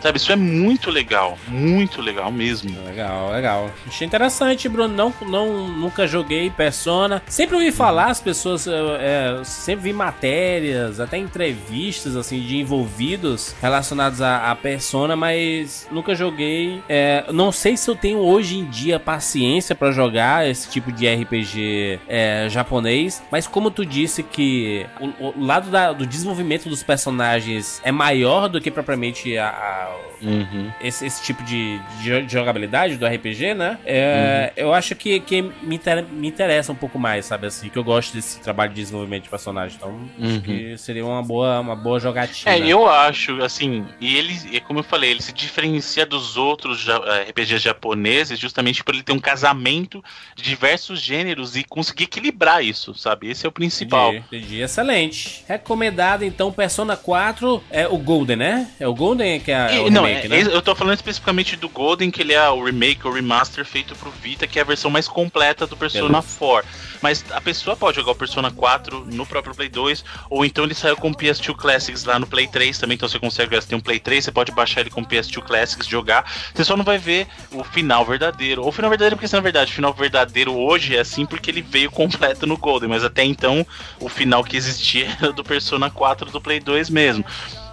sabe? 0.00 0.16
Isso 0.18 0.32
é 0.32 0.36
muito 0.36 0.90
legal. 0.90 1.38
Muito 1.48 2.00
legal 2.00 2.30
mesmo. 2.30 2.76
Legal, 2.86 3.30
legal. 3.30 3.70
Achei 3.86 4.06
interessante, 4.06 4.68
Bruno. 4.68 4.94
Não, 4.94 5.12
não, 5.28 5.68
nunca 5.68 6.06
joguei 6.06 6.50
Persona. 6.50 7.22
Sempre 7.26 7.56
ouvi 7.56 7.72
falar, 7.72 8.06
as 8.06 8.20
pessoas. 8.20 8.66
é, 8.68 9.40
sempre 9.44 9.84
vi 9.84 9.92
matérias, 9.92 11.00
até 11.00 11.16
entrevistas, 11.18 12.16
assim, 12.16 12.40
de 12.40 12.56
envolvidos 12.56 13.54
relacionados 13.60 14.20
a, 14.22 14.54
Persona, 14.56 15.14
mas 15.16 15.86
nunca 15.90 16.14
joguei. 16.14 16.82
É, 16.88 17.24
não 17.32 17.52
sei 17.52 17.76
se 17.76 17.88
eu 17.90 17.94
tenho 17.94 18.18
hoje 18.18 18.58
em 18.58 18.64
dia 18.64 18.98
paciência 18.98 19.74
pra 19.74 19.92
jogar 19.92 20.48
esse 20.48 20.68
tipo 20.70 20.90
de 20.90 21.06
RPG 21.06 22.00
é, 22.08 22.46
japonês, 22.48 23.22
mas 23.30 23.46
como 23.46 23.70
tu 23.70 23.84
disse 23.84 24.22
que 24.22 24.86
o, 25.00 25.28
o 25.38 25.44
lado 25.44 25.70
da- 25.70 25.92
do 25.92 26.06
desenvolvimento 26.06 26.68
dos 26.68 26.82
personagens 26.82 27.80
é 27.84 27.92
maior 27.92 28.48
do 28.48 28.60
que 28.60 28.70
propriamente 28.70 29.15
a- 29.24 29.48
a, 29.50 30.15
Uhum. 30.22 30.70
esse, 30.80 31.04
esse 31.06 31.22
tipo 31.22 31.42
de, 31.44 31.78
de 32.02 32.22
de 32.22 32.32
jogabilidade 32.32 32.96
do 32.96 33.06
RPG, 33.06 33.54
né? 33.54 33.78
É, 33.84 34.52
Eu 34.56 34.72
acho 34.72 34.94
que, 34.94 35.20
que 35.20 35.42
me, 35.42 35.76
inter- 35.76 36.04
me 36.10 36.28
interessa 36.28 36.72
um 36.72 36.74
pouco 36.76 36.98
mais, 36.98 37.24
sabe? 37.26 37.46
Assim, 37.46 37.68
que 37.68 37.76
eu 37.78 37.84
gosto 37.84 38.14
desse 38.14 38.40
trabalho 38.40 38.70
de 38.72 38.80
desenvolvimento 38.80 39.24
de 39.24 39.28
personagem. 39.28 39.76
Então, 39.76 39.90
Uhum. 39.90 40.26
acho 40.30 40.40
que 40.42 40.78
seria 40.78 41.04
uma 41.04 41.22
boa, 41.22 41.60
uma 41.60 41.76
boa 41.76 41.98
jogatina. 42.00 42.50
É, 42.52 42.58
eu 42.66 42.88
acho, 42.88 43.42
assim, 43.42 43.84
e 44.00 44.16
ele, 44.16 44.56
é 44.56 44.60
como 44.60 44.78
eu 44.80 44.82
falei, 44.84 45.10
ele 45.10 45.22
se 45.22 45.32
diferencia 45.32 46.06
dos 46.06 46.36
outros 46.36 46.86
eh, 46.88 47.22
RPGs 47.30 47.58
japoneses 47.62 48.38
justamente 48.38 48.82
por 48.82 48.94
ele 48.94 49.02
ter 49.02 49.12
um 49.12 49.18
casamento 49.18 50.02
de 50.34 50.42
diversos 50.42 51.00
gêneros 51.00 51.56
e 51.56 51.64
conseguir 51.64 52.04
equilibrar 52.04 52.64
isso, 52.64 52.94
sabe? 52.94 53.28
Esse 53.30 53.44
é 53.46 53.48
o 53.48 53.52
principal. 53.52 54.14
Entendi, 54.14 54.24
entendi. 54.38 54.60
Excelente. 54.62 55.44
Recomendado, 55.48 56.24
então, 56.24 56.50
Persona 56.52 56.96
4 56.96 57.62
é 57.70 57.86
o 57.88 57.98
Golden, 57.98 58.36
né? 58.36 58.68
É 58.80 58.86
o 58.86 58.94
Golden 58.94 59.40
que 59.40 59.50
é, 59.52 59.74
E- 59.76 59.78
o 59.80 59.90
não, 59.90 60.05
remake, 60.06 60.26
é- 60.26 60.44
né? 60.44 60.54
eu 60.54 60.62
tô 60.62 60.74
falando 60.74 60.94
especificamente 60.94 61.56
do 61.56 61.68
Golden, 61.68 62.10
que 62.10 62.22
ele 62.22 62.32
é 62.32 62.48
o 62.48 62.62
remake 62.62 63.06
ou 63.06 63.12
remaster 63.12 63.64
feito 63.64 63.94
pro 63.96 64.10
Vita, 64.10 64.46
que 64.46 64.58
é 64.58 64.62
a 64.62 64.64
versão 64.64 64.90
mais 64.90 65.08
completa 65.08 65.66
do 65.66 65.76
Persona 65.76 66.22
4. 66.38 66.68
Mas 67.02 67.24
a 67.30 67.40
pessoa 67.40 67.76
pode 67.76 67.96
jogar 67.96 68.12
o 68.12 68.14
Persona 68.14 68.50
4 68.50 69.06
no 69.06 69.26
próprio 69.26 69.54
Play 69.54 69.68
2, 69.68 70.04
ou 70.30 70.44
então 70.44 70.64
ele 70.64 70.74
saiu 70.74 70.96
com 70.96 71.10
o 71.10 71.14
PS2 71.14 71.54
Classics 71.54 72.04
lá 72.04 72.18
no 72.18 72.26
Play 72.26 72.46
3 72.46 72.78
também, 72.78 72.94
então 72.94 73.08
você 73.08 73.18
consegue, 73.18 73.54
você 73.54 73.68
tem 73.68 73.78
um 73.78 73.80
Play 73.80 74.00
3, 74.00 74.24
você 74.24 74.32
pode 74.32 74.52
baixar 74.52 74.80
ele 74.80 74.90
com 74.90 75.00
o 75.00 75.06
PS2 75.06 75.42
Classics, 75.42 75.86
jogar. 75.86 76.30
Você 76.54 76.64
só 76.64 76.76
não 76.76 76.84
vai 76.84 76.98
ver 76.98 77.26
o 77.52 77.62
final 77.62 78.04
verdadeiro. 78.04 78.62
Ou 78.62 78.68
o 78.68 78.72
final 78.72 78.90
verdadeiro, 78.90 79.16
porque 79.16 79.34
na 79.34 79.42
verdade, 79.42 79.72
o 79.72 79.74
final 79.74 79.92
verdadeiro 79.92 80.54
hoje 80.54 80.96
é 80.96 81.00
assim 81.00 81.26
porque 81.26 81.50
ele 81.50 81.62
veio 81.62 81.90
completo 81.90 82.46
no 82.46 82.56
Golden, 82.56 82.88
mas 82.88 83.04
até 83.04 83.24
então 83.24 83.66
o 84.00 84.08
final 84.08 84.42
que 84.42 84.56
existia 84.56 85.06
era 85.20 85.32
do 85.32 85.44
Persona 85.44 85.90
4 85.90 86.30
do 86.30 86.40
Play 86.40 86.60
2 86.60 86.90
mesmo. 86.90 87.24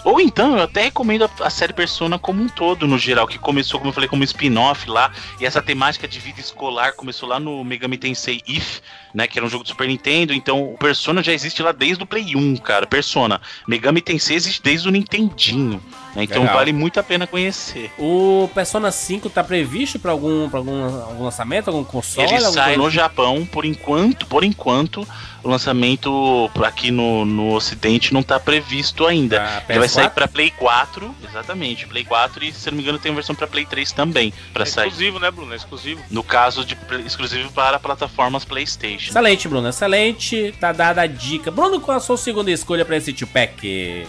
Ou 0.04 0.20
então, 0.20 0.58
eu 0.58 0.64
até 0.64 0.84
recomendo 0.84 1.24
a, 1.24 1.30
a 1.46 1.50
série 1.50 1.74
Persona 1.74 2.20
como 2.20 2.44
um 2.44 2.50
todo, 2.50 2.86
no 2.88 2.98
geral, 2.98 3.28
que 3.28 3.40
começou, 3.40 3.80
como 3.80 3.90
eu 3.90 3.94
falei, 3.94 4.10
como 4.10 4.24
spin-off 4.24 4.90
lá, 4.90 5.12
e 5.40 5.46
essa 5.46 5.62
temática 5.62 6.08
de 6.08 6.20
vida 6.20 6.40
escolar 6.40 6.94
começou 6.94 7.30
lá 7.30 7.40
no 7.40 7.64
Megami 7.64 7.98
Tensei 7.98 8.42
If, 8.48 8.82
né, 9.14 9.28
que 9.28 9.40
era 9.40 9.46
um 9.46 9.50
jogo 9.50 9.64
do 9.64 9.70
Super 9.70 9.88
Nintendo, 9.88 10.34
então 10.34 10.74
o 10.74 10.78
Persona 10.78 11.24
já 11.24 11.32
existe 11.32 11.62
lá 11.62 11.72
desde 11.72 12.04
o 12.04 12.08
Play 12.08 12.36
1, 12.36 12.58
cara, 12.58 12.86
Persona. 12.86 13.42
Megami 13.68 14.02
Tensei 14.02 14.36
existe 14.36 14.62
desde 14.62 14.88
o 14.88 14.92
Nintendinho, 14.92 15.82
né, 16.16 16.24
então 16.24 16.42
Legal. 16.42 16.56
vale 16.58 16.74
muito 16.74 17.00
a 17.00 17.04
pena 17.04 17.26
conhecer. 17.28 17.92
O 17.98 18.50
Persona 18.54 18.92
5 18.92 19.30
tá 19.30 19.44
previsto 19.44 20.00
pra 20.00 20.12
algum, 20.12 20.50
pra 20.50 20.60
algum, 20.60 20.84
algum 20.84 21.24
lançamento, 21.24 21.70
algum 21.70 21.84
console? 21.84 22.28
Ele 22.28 22.36
alguma 22.38 22.52
sai 22.54 22.66
coisa 22.76 22.82
no? 22.84 22.90
Japão, 22.90 23.46
por 23.46 23.66
enquanto, 23.66 24.26
por 24.28 24.44
enquanto, 24.44 25.08
o 25.44 25.50
lançamento 25.50 26.50
aqui 26.64 26.92
no, 26.92 27.26
no 27.26 27.54
Ocidente 27.54 28.14
não 28.14 28.24
tá 28.24 28.40
previsto 28.40 29.06
ainda. 29.06 29.40
Pra 29.66 29.76
Ele 29.76 29.80
vai 29.80 29.90
sair 29.90 30.08
PS4? 30.08 30.12
pra 30.14 30.28
Play 30.28 30.52
4, 30.52 31.16
exatamente, 31.30 31.88
Play 31.88 32.04
4 32.06 32.44
e 32.46 32.54
se 32.54 32.68
eu 32.70 32.72
não 32.72 32.78
me 32.78 32.84
engano 32.84 33.00
tem 33.00 33.12
uma 33.12 33.16
versão 33.16 33.36
pra 33.36 33.48
Play 33.48 33.66
3 33.66 33.92
também, 33.92 34.34
pra 34.54 34.64
É 34.64 34.66
sair. 34.66 34.88
exclusivo, 34.88 35.20
né, 35.20 35.30
Bruno? 35.32 35.54
É 35.54 35.56
exclusivo. 35.56 36.02
No 36.10 36.24
caso 36.24 36.64
de 36.64 36.78
exclusivo 37.06 37.52
para 37.52 37.80
plataformas 37.80 38.46
PlayStation. 38.46 39.10
Excelente, 39.10 39.48
Bruno. 39.48 39.68
Excelente. 39.70 40.54
Tá 40.60 40.72
dada 40.72 41.02
a 41.02 41.08
dica. 41.08 41.52
Bruno, 41.52 41.80
qual 41.80 41.98
a 41.98 42.00
sua 42.00 42.18
segunda 42.18 42.50
escolha 42.52 42.86
pra 42.86 42.96
esse 42.98 43.12
two-pack? 43.12 44.06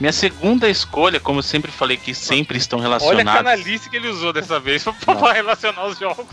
Minha 0.00 0.12
segunda 0.12 0.68
escolha, 0.68 1.18
como 1.20 1.38
eu 1.38 1.42
sempre 1.46 1.70
falei 1.70 1.96
que 1.96 2.14
sempre 2.14 2.58
estão 2.58 2.78
Olha 2.80 3.22
a 3.22 3.24
canalice 3.24 3.88
que 3.88 3.96
ele 3.96 4.08
usou 4.08 4.32
dessa 4.32 4.60
vez 4.60 4.84
pra, 4.84 4.92
pra 4.92 5.32
relacionar 5.32 5.86
os 5.86 5.98
jogos. 5.98 6.26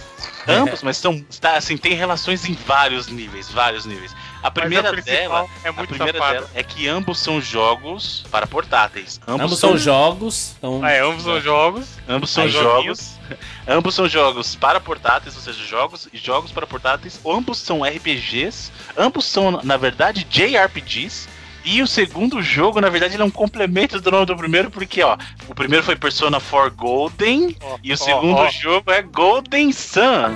ambos, 0.48 0.84
mas 0.84 0.98
são 0.98 1.24
tá, 1.40 1.56
assim, 1.56 1.78
tem 1.78 1.94
relações 1.94 2.46
em 2.46 2.54
vários 2.54 3.08
níveis, 3.08 3.50
vários 3.50 3.86
níveis. 3.86 4.14
A 4.44 4.52
primeira 4.52 4.90
a 4.90 4.92
dela, 4.92 5.48
é 5.64 5.70
a 5.70 5.74
primeira 5.74 6.18
safada. 6.20 6.34
dela 6.34 6.50
é 6.54 6.62
que 6.62 6.86
ambos 6.86 7.18
são 7.18 7.40
jogos 7.40 8.26
para 8.30 8.46
portáteis. 8.46 9.22
Ambos, 9.26 9.46
Ambos 9.46 9.60
são 9.60 9.78
jogos. 9.78 10.56
Então, 10.58 10.86
É, 10.86 11.00
ambos 11.00 11.24
são 11.24 11.40
jogos. 11.40 11.88
Ambos 12.10 12.30
são 12.30 12.44
Aí, 12.44 12.50
jogos. 12.50 13.14
Ambos 13.66 13.96
são 13.96 14.10
jogos 14.10 14.54
para 14.54 14.82
portáteis, 14.82 15.34
ou 15.36 15.42
seja, 15.42 15.64
jogos 15.64 16.10
e 16.12 16.18
jogos 16.18 16.52
para 16.52 16.68
portáteis. 16.68 17.22
Ambos 17.26 17.58
são 17.58 17.86
RPGs. 17.86 18.70
Ambos 18.98 19.26
são, 19.26 19.62
na 19.64 19.78
verdade, 19.78 20.28
JRPGs. 20.30 21.30
E 21.66 21.82
o 21.82 21.88
segundo 21.88 22.42
jogo, 22.42 22.82
na 22.82 22.90
verdade, 22.90 23.16
ele 23.16 23.24
é 23.24 23.26
um 23.26 23.32
complemento 23.32 24.00
do 24.02 24.12
nome 24.12 24.26
do 24.26 24.36
primeiro, 24.36 24.70
porque, 24.70 25.02
ó, 25.02 25.18
o 25.48 25.56
primeiro 25.56 25.84
foi 25.84 25.96
Persona 25.96 26.40
4 26.42 26.76
Golden 26.76 27.56
Ó, 27.62 27.78
e 27.82 27.92
o 27.92 27.94
ó, 27.94 27.98
segundo 27.98 28.38
ó. 28.38 28.50
jogo 28.50 28.92
é 28.92 29.02
Golden 29.02 29.72
Sun. 29.72 30.34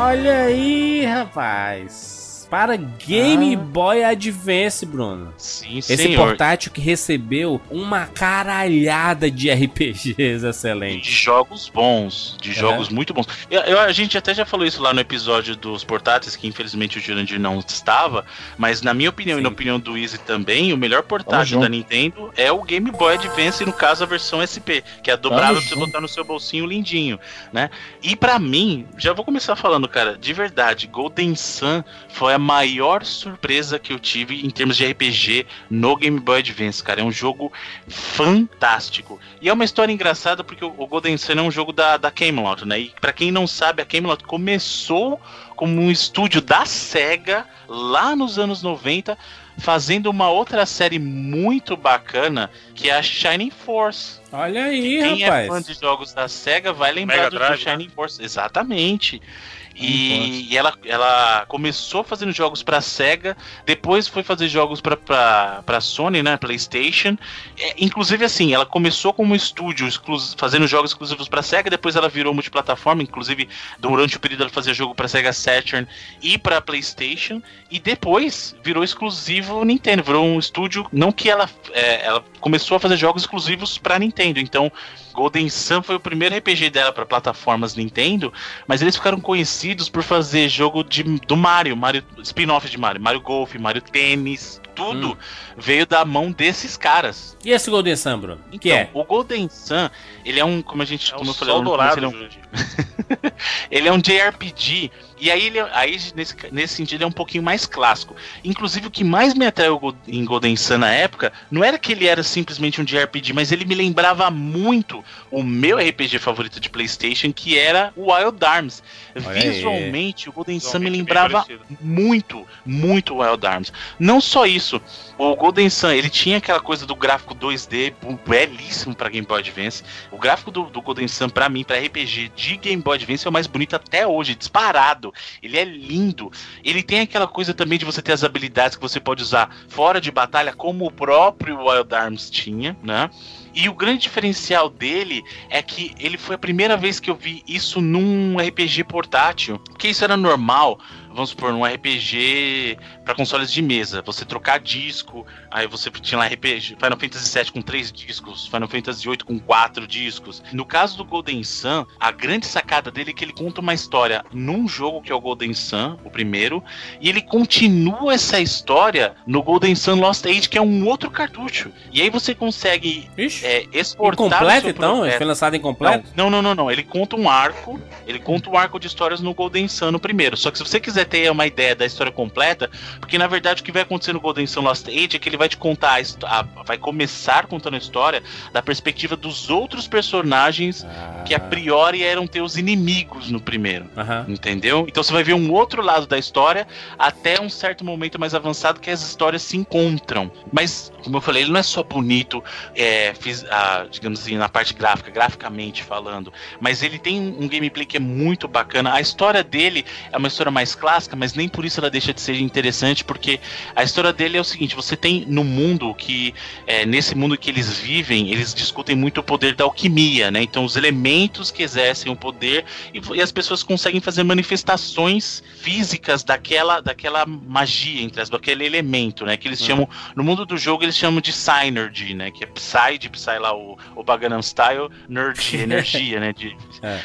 Olha 0.00 0.42
aí, 0.44 1.04
rapaz. 1.04 2.27
Para 2.50 2.76
Game 2.76 3.54
Ah. 3.54 3.58
Boy 3.58 4.02
Advance, 4.04 4.86
Bruno. 4.86 5.34
Sim, 5.36 5.78
Esse 5.78 5.96
senhor. 5.96 6.28
portátil 6.28 6.72
que 6.72 6.80
recebeu 6.80 7.60
uma 7.70 8.06
caralhada 8.06 9.30
de 9.30 9.50
RPGs 9.50 10.14
de 10.16 10.46
excelentes. 10.46 11.12
jogos 11.12 11.68
bons, 11.68 12.36
de 12.40 12.50
É. 12.50 12.54
jogos 12.54 12.88
muito 12.88 13.12
bons. 13.12 13.26
Eu- 13.50 13.60
eu- 13.62 13.80
a 13.80 13.92
gente 13.92 14.16
até 14.16 14.32
já 14.34 14.46
falou 14.46 14.66
isso 14.66 14.80
lá 14.82 14.94
no 14.94 15.00
episódio 15.00 15.54
dos 15.54 15.84
portáteis, 15.84 16.36
que 16.36 16.46
infelizmente 16.46 16.98
o 16.98 17.00
Jurandir 17.00 17.38
não 17.38 17.58
estava, 17.58 18.24
mas 18.56 18.80
na 18.80 18.94
minha 18.94 19.10
opinião 19.10 19.38
e 19.38 19.42
na 19.42 19.48
Sim. 19.50 19.54
opinião 19.54 19.78
do 19.78 19.96
Easy 19.98 20.18
também, 20.18 20.72
o 20.72 20.76
melhor 20.76 21.02
portátil 21.02 21.60
da 21.60 21.68
Nintendo 21.68 22.32
é 22.36 22.50
o 22.50 22.62
Game 22.62 22.90
Boy 22.90 23.14
Advance, 23.14 23.64
no 23.66 23.72
caso 23.72 24.04
a 24.04 24.06
versão 24.06 24.40
SP, 24.40 24.82
que 25.02 25.10
é 25.10 25.14
a 25.14 25.16
dobrável 25.16 25.60
pra 25.60 25.68
você 25.68 25.76
botar 25.76 26.00
no 26.00 26.08
seu 26.08 26.24
bolsinho 26.24 26.64
lindinho, 26.66 27.18
né? 27.52 27.68
E 28.02 28.16
pra 28.16 28.38
mim, 28.38 28.86
já 28.96 29.12
vou 29.12 29.24
começar 29.24 29.54
falando, 29.54 29.86
cara, 29.88 30.16
de 30.16 30.32
verdade, 30.32 30.86
Golden 30.86 31.34
Sun 31.34 31.82
foi 32.08 32.32
a 32.32 32.37
maior 32.38 33.04
surpresa 33.04 33.78
que 33.78 33.92
eu 33.92 33.98
tive 33.98 34.44
em 34.44 34.50
termos 34.50 34.76
de 34.76 34.86
RPG 34.86 35.46
no 35.70 35.96
Game 35.96 36.18
Boy 36.20 36.38
Advance, 36.38 36.82
cara. 36.82 37.00
É 37.00 37.04
um 37.04 37.12
jogo 37.12 37.52
fantástico. 37.88 39.20
E 39.40 39.48
é 39.48 39.52
uma 39.52 39.64
história 39.64 39.92
engraçada 39.92 40.42
porque 40.42 40.64
o 40.64 40.86
Golden 40.86 41.16
Sun 41.16 41.32
é 41.34 41.42
um 41.42 41.50
jogo 41.50 41.72
da, 41.72 41.96
da 41.96 42.10
Camelot, 42.10 42.64
né? 42.64 42.80
E 42.80 42.94
pra 43.00 43.12
quem 43.12 43.30
não 43.30 43.46
sabe, 43.46 43.82
a 43.82 43.86
Camelot 43.86 44.24
começou 44.24 45.20
como 45.54 45.80
um 45.80 45.90
estúdio 45.90 46.40
da 46.40 46.64
SEGA 46.64 47.44
lá 47.68 48.14
nos 48.14 48.38
anos 48.38 48.62
90, 48.62 49.18
fazendo 49.58 50.08
uma 50.08 50.30
outra 50.30 50.64
série 50.64 50.98
muito 50.98 51.76
bacana 51.76 52.48
que 52.74 52.88
é 52.88 52.94
a 52.96 53.02
Shining 53.02 53.50
Force. 53.50 54.20
Olha 54.30 54.66
aí, 54.66 55.02
Quem 55.02 55.24
é 55.24 55.26
fã 55.26 55.42
rapaz. 55.42 55.66
de 55.66 55.74
jogos 55.74 56.12
da 56.12 56.28
SEGA 56.28 56.72
vai 56.72 56.92
lembrar 56.92 57.16
Mega 57.16 57.30
do, 57.30 57.38
do 57.38 57.38
Drive, 57.38 57.64
né? 57.64 57.72
Shining 57.72 57.88
Force. 57.88 58.22
Exatamente. 58.22 59.10
Shining 59.10 59.57
E, 59.80 60.48
e 60.50 60.56
ela, 60.56 60.74
ela 60.84 61.46
começou 61.46 62.02
fazendo 62.02 62.32
jogos 62.32 62.64
pra 62.64 62.80
SEGA, 62.80 63.36
depois 63.64 64.08
foi 64.08 64.24
fazer 64.24 64.48
jogos 64.48 64.80
pra, 64.80 64.96
pra, 64.96 65.62
pra 65.64 65.80
Sony, 65.80 66.20
né? 66.20 66.36
PlayStation. 66.36 67.16
É, 67.56 67.74
inclusive, 67.78 68.24
assim, 68.24 68.52
ela 68.52 68.66
começou 68.66 69.12
como 69.12 69.36
estúdio 69.36 69.88
fazendo 70.36 70.66
jogos 70.66 70.90
exclusivos 70.90 71.28
pra 71.28 71.42
SEGA, 71.42 71.70
depois 71.70 71.94
ela 71.94 72.08
virou 72.08 72.34
multiplataforma. 72.34 73.04
Inclusive, 73.04 73.48
durante 73.78 74.16
o 74.16 74.20
período 74.20 74.42
ela 74.42 74.50
fazia 74.50 74.74
jogo 74.74 74.94
pra 74.96 75.06
SEGA 75.06 75.32
Saturn 75.32 75.86
e 76.20 76.36
pra 76.36 76.60
PlayStation. 76.60 77.40
E 77.70 77.78
depois 77.78 78.56
virou 78.64 78.82
exclusivo 78.82 79.64
Nintendo. 79.64 80.02
Virou 80.02 80.24
um 80.24 80.38
estúdio. 80.40 80.86
Não 80.92 81.12
que 81.12 81.30
ela. 81.30 81.48
é, 81.72 82.04
ela 82.04 82.24
começou 82.40 82.76
a 82.76 82.80
fazer 82.80 82.96
jogos 82.96 83.22
exclusivos 83.22 83.78
pra 83.78 83.98
Nintendo. 83.98 84.40
Então. 84.40 84.72
Golden 85.18 85.48
Sun 85.48 85.82
foi 85.82 85.96
o 85.96 86.00
primeiro 86.00 86.36
RPG 86.36 86.70
dela 86.70 86.92
para 86.92 87.04
plataformas 87.04 87.74
Nintendo, 87.74 88.32
mas 88.68 88.80
eles 88.80 88.94
ficaram 88.94 89.18
conhecidos 89.18 89.67
por 89.88 90.02
fazer 90.02 90.48
jogo 90.48 90.82
de, 90.84 91.02
do 91.02 91.36
Mario, 91.36 91.76
Mario 91.76 92.04
spin-off 92.22 92.68
de 92.68 92.78
Mario, 92.78 93.00
Mario 93.00 93.20
Golf, 93.20 93.54
Mario 93.56 93.82
Tênis, 93.82 94.60
tudo 94.74 95.12
Hum. 95.12 95.16
veio 95.56 95.86
da 95.86 96.04
mão 96.04 96.30
desses 96.30 96.76
caras. 96.76 97.36
E 97.44 97.50
esse 97.50 97.68
Golden 97.70 97.96
Sun, 97.96 98.18
Bruno? 98.18 98.40
que 98.60 98.70
é? 98.70 98.90
o 98.94 99.04
Golden 99.04 99.48
Sun, 99.48 99.90
ele 100.24 100.38
é 100.38 100.44
um, 100.44 100.62
como 100.62 100.82
a 100.82 100.84
gente, 100.84 101.12
É 101.12 101.16
como 101.16 101.30
eu 101.30 101.34
falei, 101.34 101.54
começo, 101.54 101.70
dourado, 101.70 101.98
ele 101.98 102.06
é 102.06 102.08
um 102.08 102.28
ele 103.70 103.88
é 103.88 103.92
um 103.92 103.98
JRPG. 103.98 104.90
E 105.20 105.30
aí, 105.30 105.46
ele, 105.46 105.60
aí 105.72 105.98
nesse, 106.14 106.34
nesse 106.52 106.74
sentido, 106.74 106.98
ele 106.98 107.04
é 107.04 107.06
um 107.06 107.12
pouquinho 107.12 107.42
mais 107.42 107.66
clássico. 107.66 108.14
Inclusive, 108.44 108.86
o 108.86 108.90
que 108.90 109.02
mais 109.04 109.34
me 109.34 109.46
atraiu 109.46 109.78
em 110.06 110.24
Golden 110.24 110.56
Sun 110.56 110.78
na 110.78 110.90
época 110.92 111.32
não 111.50 111.62
era 111.64 111.78
que 111.78 111.92
ele 111.92 112.06
era 112.06 112.22
simplesmente 112.22 112.80
um 112.80 112.84
JRPG, 112.84 113.32
mas 113.32 113.52
ele 113.52 113.64
me 113.64 113.74
lembrava 113.74 114.30
muito 114.30 115.04
o 115.30 115.42
meu 115.42 115.78
RPG 115.78 116.18
favorito 116.18 116.60
de 116.60 116.68
PlayStation, 116.70 117.32
que 117.32 117.58
era 117.58 117.92
o 117.96 118.12
Wild 118.12 118.44
Arms. 118.44 118.82
Olha 119.16 119.28
aí. 119.30 119.50
Visualmente, 119.50 120.28
o 120.28 120.32
Golden 120.32 120.60
Sun 120.60 120.78
me 120.78 120.84
bem 120.90 120.98
lembrava 121.00 121.44
muito, 121.80 122.46
muito 122.64 123.16
Wild 123.18 123.46
Arms. 123.46 123.72
Não 123.98 124.20
só 124.20 124.46
isso, 124.46 124.80
o 125.16 125.34
Golden 125.36 125.68
Sun, 125.70 125.90
ele 125.90 126.08
tinha 126.08 126.38
aquela 126.38 126.60
coisa 126.60 126.86
do 126.86 126.94
gráfico 126.94 127.34
2D 127.34 127.92
bu- 128.00 128.18
belíssimo 128.26 128.94
pra 128.94 129.08
Game 129.08 129.26
Boy 129.26 129.40
Advance. 129.40 129.82
O 130.10 130.18
gráfico 130.18 130.50
do, 130.50 130.64
do 130.64 130.80
Golden 130.80 131.08
Sun, 131.08 131.28
pra 131.28 131.48
mim, 131.48 131.64
pra 131.64 131.78
RPG 131.78 132.32
de 132.34 132.56
Game 132.56 132.82
Boy 132.82 132.96
Advance, 132.96 133.26
é 133.26 133.30
o 133.30 133.32
mais 133.32 133.46
bonito 133.46 133.74
até 133.76 134.06
hoje, 134.06 134.34
disparado. 134.34 135.07
Ele 135.42 135.58
é 135.58 135.64
lindo. 135.64 136.30
Ele 136.64 136.82
tem 136.82 137.00
aquela 137.00 137.26
coisa 137.26 137.54
também 137.54 137.78
de 137.78 137.84
você 137.84 138.02
ter 138.02 138.12
as 138.12 138.24
habilidades 138.24 138.76
que 138.76 138.82
você 138.82 139.00
pode 139.00 139.22
usar 139.22 139.54
fora 139.68 140.00
de 140.00 140.10
batalha, 140.10 140.52
como 140.52 140.86
o 140.86 140.90
próprio 140.90 141.58
Wild 141.64 141.94
Arms 141.94 142.30
tinha, 142.30 142.76
né? 142.82 143.10
E 143.54 143.68
o 143.68 143.74
grande 143.74 144.02
diferencial 144.02 144.68
dele 144.68 145.22
é 145.50 145.60
que 145.62 145.92
ele 145.98 146.16
foi 146.16 146.36
a 146.36 146.38
primeira 146.38 146.76
vez 146.76 147.00
que 147.00 147.10
eu 147.10 147.14
vi 147.14 147.42
isso 147.46 147.80
num 147.80 148.36
RPG 148.38 148.84
portátil. 148.84 149.58
Porque 149.58 149.88
isso 149.88 150.04
era 150.04 150.16
normal, 150.16 150.78
vamos 151.08 151.30
supor, 151.30 151.52
num 151.52 151.64
RPG 151.64 152.78
para 153.08 153.14
consoles 153.14 153.50
de 153.50 153.62
mesa. 153.62 154.02
Você 154.02 154.22
trocar 154.22 154.60
disco, 154.60 155.26
aí 155.50 155.66
você 155.66 155.90
tinha 155.90 156.18
lá 156.18 156.26
RPG, 156.26 156.76
Final 156.78 156.98
Fantasy 157.00 157.38
VII 157.38 157.52
com 157.52 157.62
três 157.62 157.90
discos, 157.90 158.46
Final 158.46 158.68
Fantasy 158.68 159.08
VIII 159.08 159.18
com 159.24 159.38
quatro 159.38 159.86
discos. 159.86 160.42
No 160.52 160.66
caso 160.66 160.98
do 160.98 161.06
Golden 161.06 161.42
Sun, 161.42 161.86
a 161.98 162.10
grande 162.10 162.44
sacada 162.44 162.90
dele 162.90 163.10
é 163.10 163.12
que 163.14 163.24
ele 163.24 163.32
conta 163.32 163.62
uma 163.62 163.72
história 163.72 164.22
num 164.30 164.68
jogo 164.68 165.00
que 165.00 165.10
é 165.10 165.14
o 165.14 165.20
Golden 165.22 165.54
Sun, 165.54 165.96
o 166.04 166.10
primeiro, 166.10 166.62
e 167.00 167.08
ele 167.08 167.22
continua 167.22 168.12
essa 168.12 168.38
história 168.40 169.14
no 169.26 169.42
Golden 169.42 169.74
Sun 169.74 169.94
Lost 169.94 170.26
Age, 170.26 170.46
que 170.46 170.58
é 170.58 170.62
um 170.62 170.86
outro 170.86 171.10
cartucho. 171.10 171.72
E 171.90 172.02
aí 172.02 172.10
você 172.10 172.34
consegue 172.34 173.08
Ixi. 173.16 173.46
é, 173.46 173.64
exportar 173.72 174.20
o 174.20 174.26
Incompleto, 174.28 174.60
seu 174.60 174.70
então? 174.70 175.06
Ele 175.06 175.16
foi 175.16 175.26
lançado 175.26 175.56
incompleto? 175.56 176.08
Não, 176.14 176.28
não, 176.28 176.42
não, 176.42 176.54
não. 176.54 176.70
Ele 176.70 176.82
conta 176.82 177.16
um 177.16 177.26
arco. 177.26 177.80
Ele 178.06 178.18
conta 178.18 178.50
um 178.50 178.58
arco 178.58 178.78
de 178.78 178.86
histórias 178.86 179.20
no 179.20 179.32
Golden 179.32 179.66
Sun 179.66 179.92
no 179.92 179.98
primeiro. 179.98 180.36
Só 180.36 180.50
que 180.50 180.58
se 180.58 180.64
você 180.64 180.78
quiser 180.78 181.06
ter 181.06 181.30
uma 181.30 181.46
ideia 181.46 181.74
da 181.74 181.86
história 181.86 182.12
completa, 182.12 182.70
porque 182.98 183.18
na 183.18 183.26
verdade 183.26 183.60
o 183.62 183.64
que 183.64 183.72
vai 183.72 183.82
acontecer 183.82 184.12
no 184.12 184.20
Golden 184.20 184.46
Sun 184.46 184.60
Lost 184.62 184.88
Age 184.88 185.16
é 185.16 185.18
que 185.18 185.28
ele 185.28 185.36
vai 185.36 185.48
te 185.48 185.56
contar 185.56 185.98
a 186.00 186.38
a- 186.40 186.44
vai 186.64 186.78
começar 186.78 187.46
contando 187.46 187.74
a 187.74 187.78
história 187.78 188.22
da 188.52 188.62
perspectiva 188.62 189.16
dos 189.16 189.50
outros 189.50 189.86
personagens 189.88 190.86
que 191.24 191.34
a 191.34 191.40
priori 191.40 192.02
eram 192.02 192.26
teus 192.26 192.56
inimigos 192.56 193.30
no 193.30 193.40
primeiro. 193.40 193.86
Aham. 193.96 194.24
Entendeu? 194.28 194.86
Então 194.88 195.02
você 195.02 195.12
vai 195.12 195.22
ver 195.22 195.34
um 195.34 195.50
outro 195.52 195.82
lado 195.82 196.06
da 196.06 196.18
história 196.18 196.66
até 196.98 197.40
um 197.40 197.48
certo 197.48 197.84
momento 197.84 198.18
mais 198.18 198.34
avançado 198.34 198.80
que 198.80 198.90
as 198.90 199.02
histórias 199.02 199.42
se 199.42 199.56
encontram. 199.56 200.30
Mas, 200.52 200.90
como 201.02 201.16
eu 201.16 201.20
falei, 201.20 201.42
ele 201.42 201.52
não 201.52 201.60
é 201.60 201.62
só 201.62 201.82
bonito, 201.82 202.42
é, 202.74 203.14
fiz- 203.18 203.44
ah, 203.50 203.86
digamos 203.90 204.20
assim, 204.20 204.36
na 204.36 204.48
parte 204.48 204.72
gráfica, 204.74 205.10
graficamente 205.10 205.82
falando, 205.82 206.32
mas 206.60 206.82
ele 206.82 206.98
tem 206.98 207.20
um 207.20 207.46
gameplay 207.48 207.84
que 207.86 207.96
é 207.96 208.00
muito 208.00 208.48
bacana. 208.48 208.94
A 208.94 209.00
história 209.00 209.42
dele 209.44 209.84
é 210.12 210.16
uma 210.16 210.28
história 210.28 210.50
mais 210.50 210.74
clássica, 210.74 211.14
mas 211.16 211.34
nem 211.34 211.48
por 211.48 211.64
isso 211.64 211.80
ela 211.80 211.90
deixa 211.90 212.12
de 212.14 212.20
ser 212.20 212.34
interessante, 212.40 212.87
porque 213.04 213.40
a 213.74 213.82
história 213.82 214.12
dele 214.12 214.36
é 214.36 214.40
o 214.40 214.44
seguinte: 214.44 214.74
você 214.74 214.96
tem 214.96 215.24
no 215.26 215.44
mundo 215.44 215.94
que, 215.94 216.34
é, 216.66 216.84
nesse 216.86 217.14
mundo 217.14 217.36
que 217.36 217.50
eles 217.50 217.78
vivem, 217.78 218.30
eles 218.30 218.54
discutem 218.54 218.96
muito 218.96 219.18
o 219.20 219.22
poder 219.22 219.54
da 219.54 219.64
alquimia, 219.64 220.30
né? 220.30 220.42
Então, 220.42 220.64
os 220.64 220.76
elementos 220.76 221.50
que 221.50 221.62
exercem 221.62 222.10
o 222.10 222.16
poder 222.16 222.64
e, 222.94 223.00
e 223.16 223.20
as 223.22 223.32
pessoas 223.32 223.62
conseguem 223.62 224.00
fazer 224.00 224.22
manifestações 224.22 225.42
físicas 225.60 226.22
daquela, 226.22 226.80
daquela 226.80 227.24
magia, 227.26 228.02
entre 228.02 228.20
as, 228.22 228.28
daquele 228.28 228.64
elemento, 228.64 229.24
né? 229.24 229.36
Que 229.36 229.48
eles 229.48 229.60
Uhum. 229.60 229.66
chamam, 229.66 229.88
no 230.14 230.22
mundo 230.24 230.44
do 230.46 230.56
jogo, 230.56 230.84
eles 230.84 230.96
chamam 230.96 231.20
de 231.20 231.32
Synergy, 231.32 232.14
né? 232.14 232.30
Que 232.30 232.44
é 232.44 232.46
Psy, 232.46 232.98
de 232.98 233.08
Psy 233.08 233.38
lá, 233.38 233.54
o, 233.56 233.76
o 233.96 234.02
Baganam 234.04 234.40
Style, 234.40 234.88
Nerd, 235.08 235.56
energia, 235.56 236.20
né? 236.20 236.32
De, 236.32 236.56
É. 236.82 237.00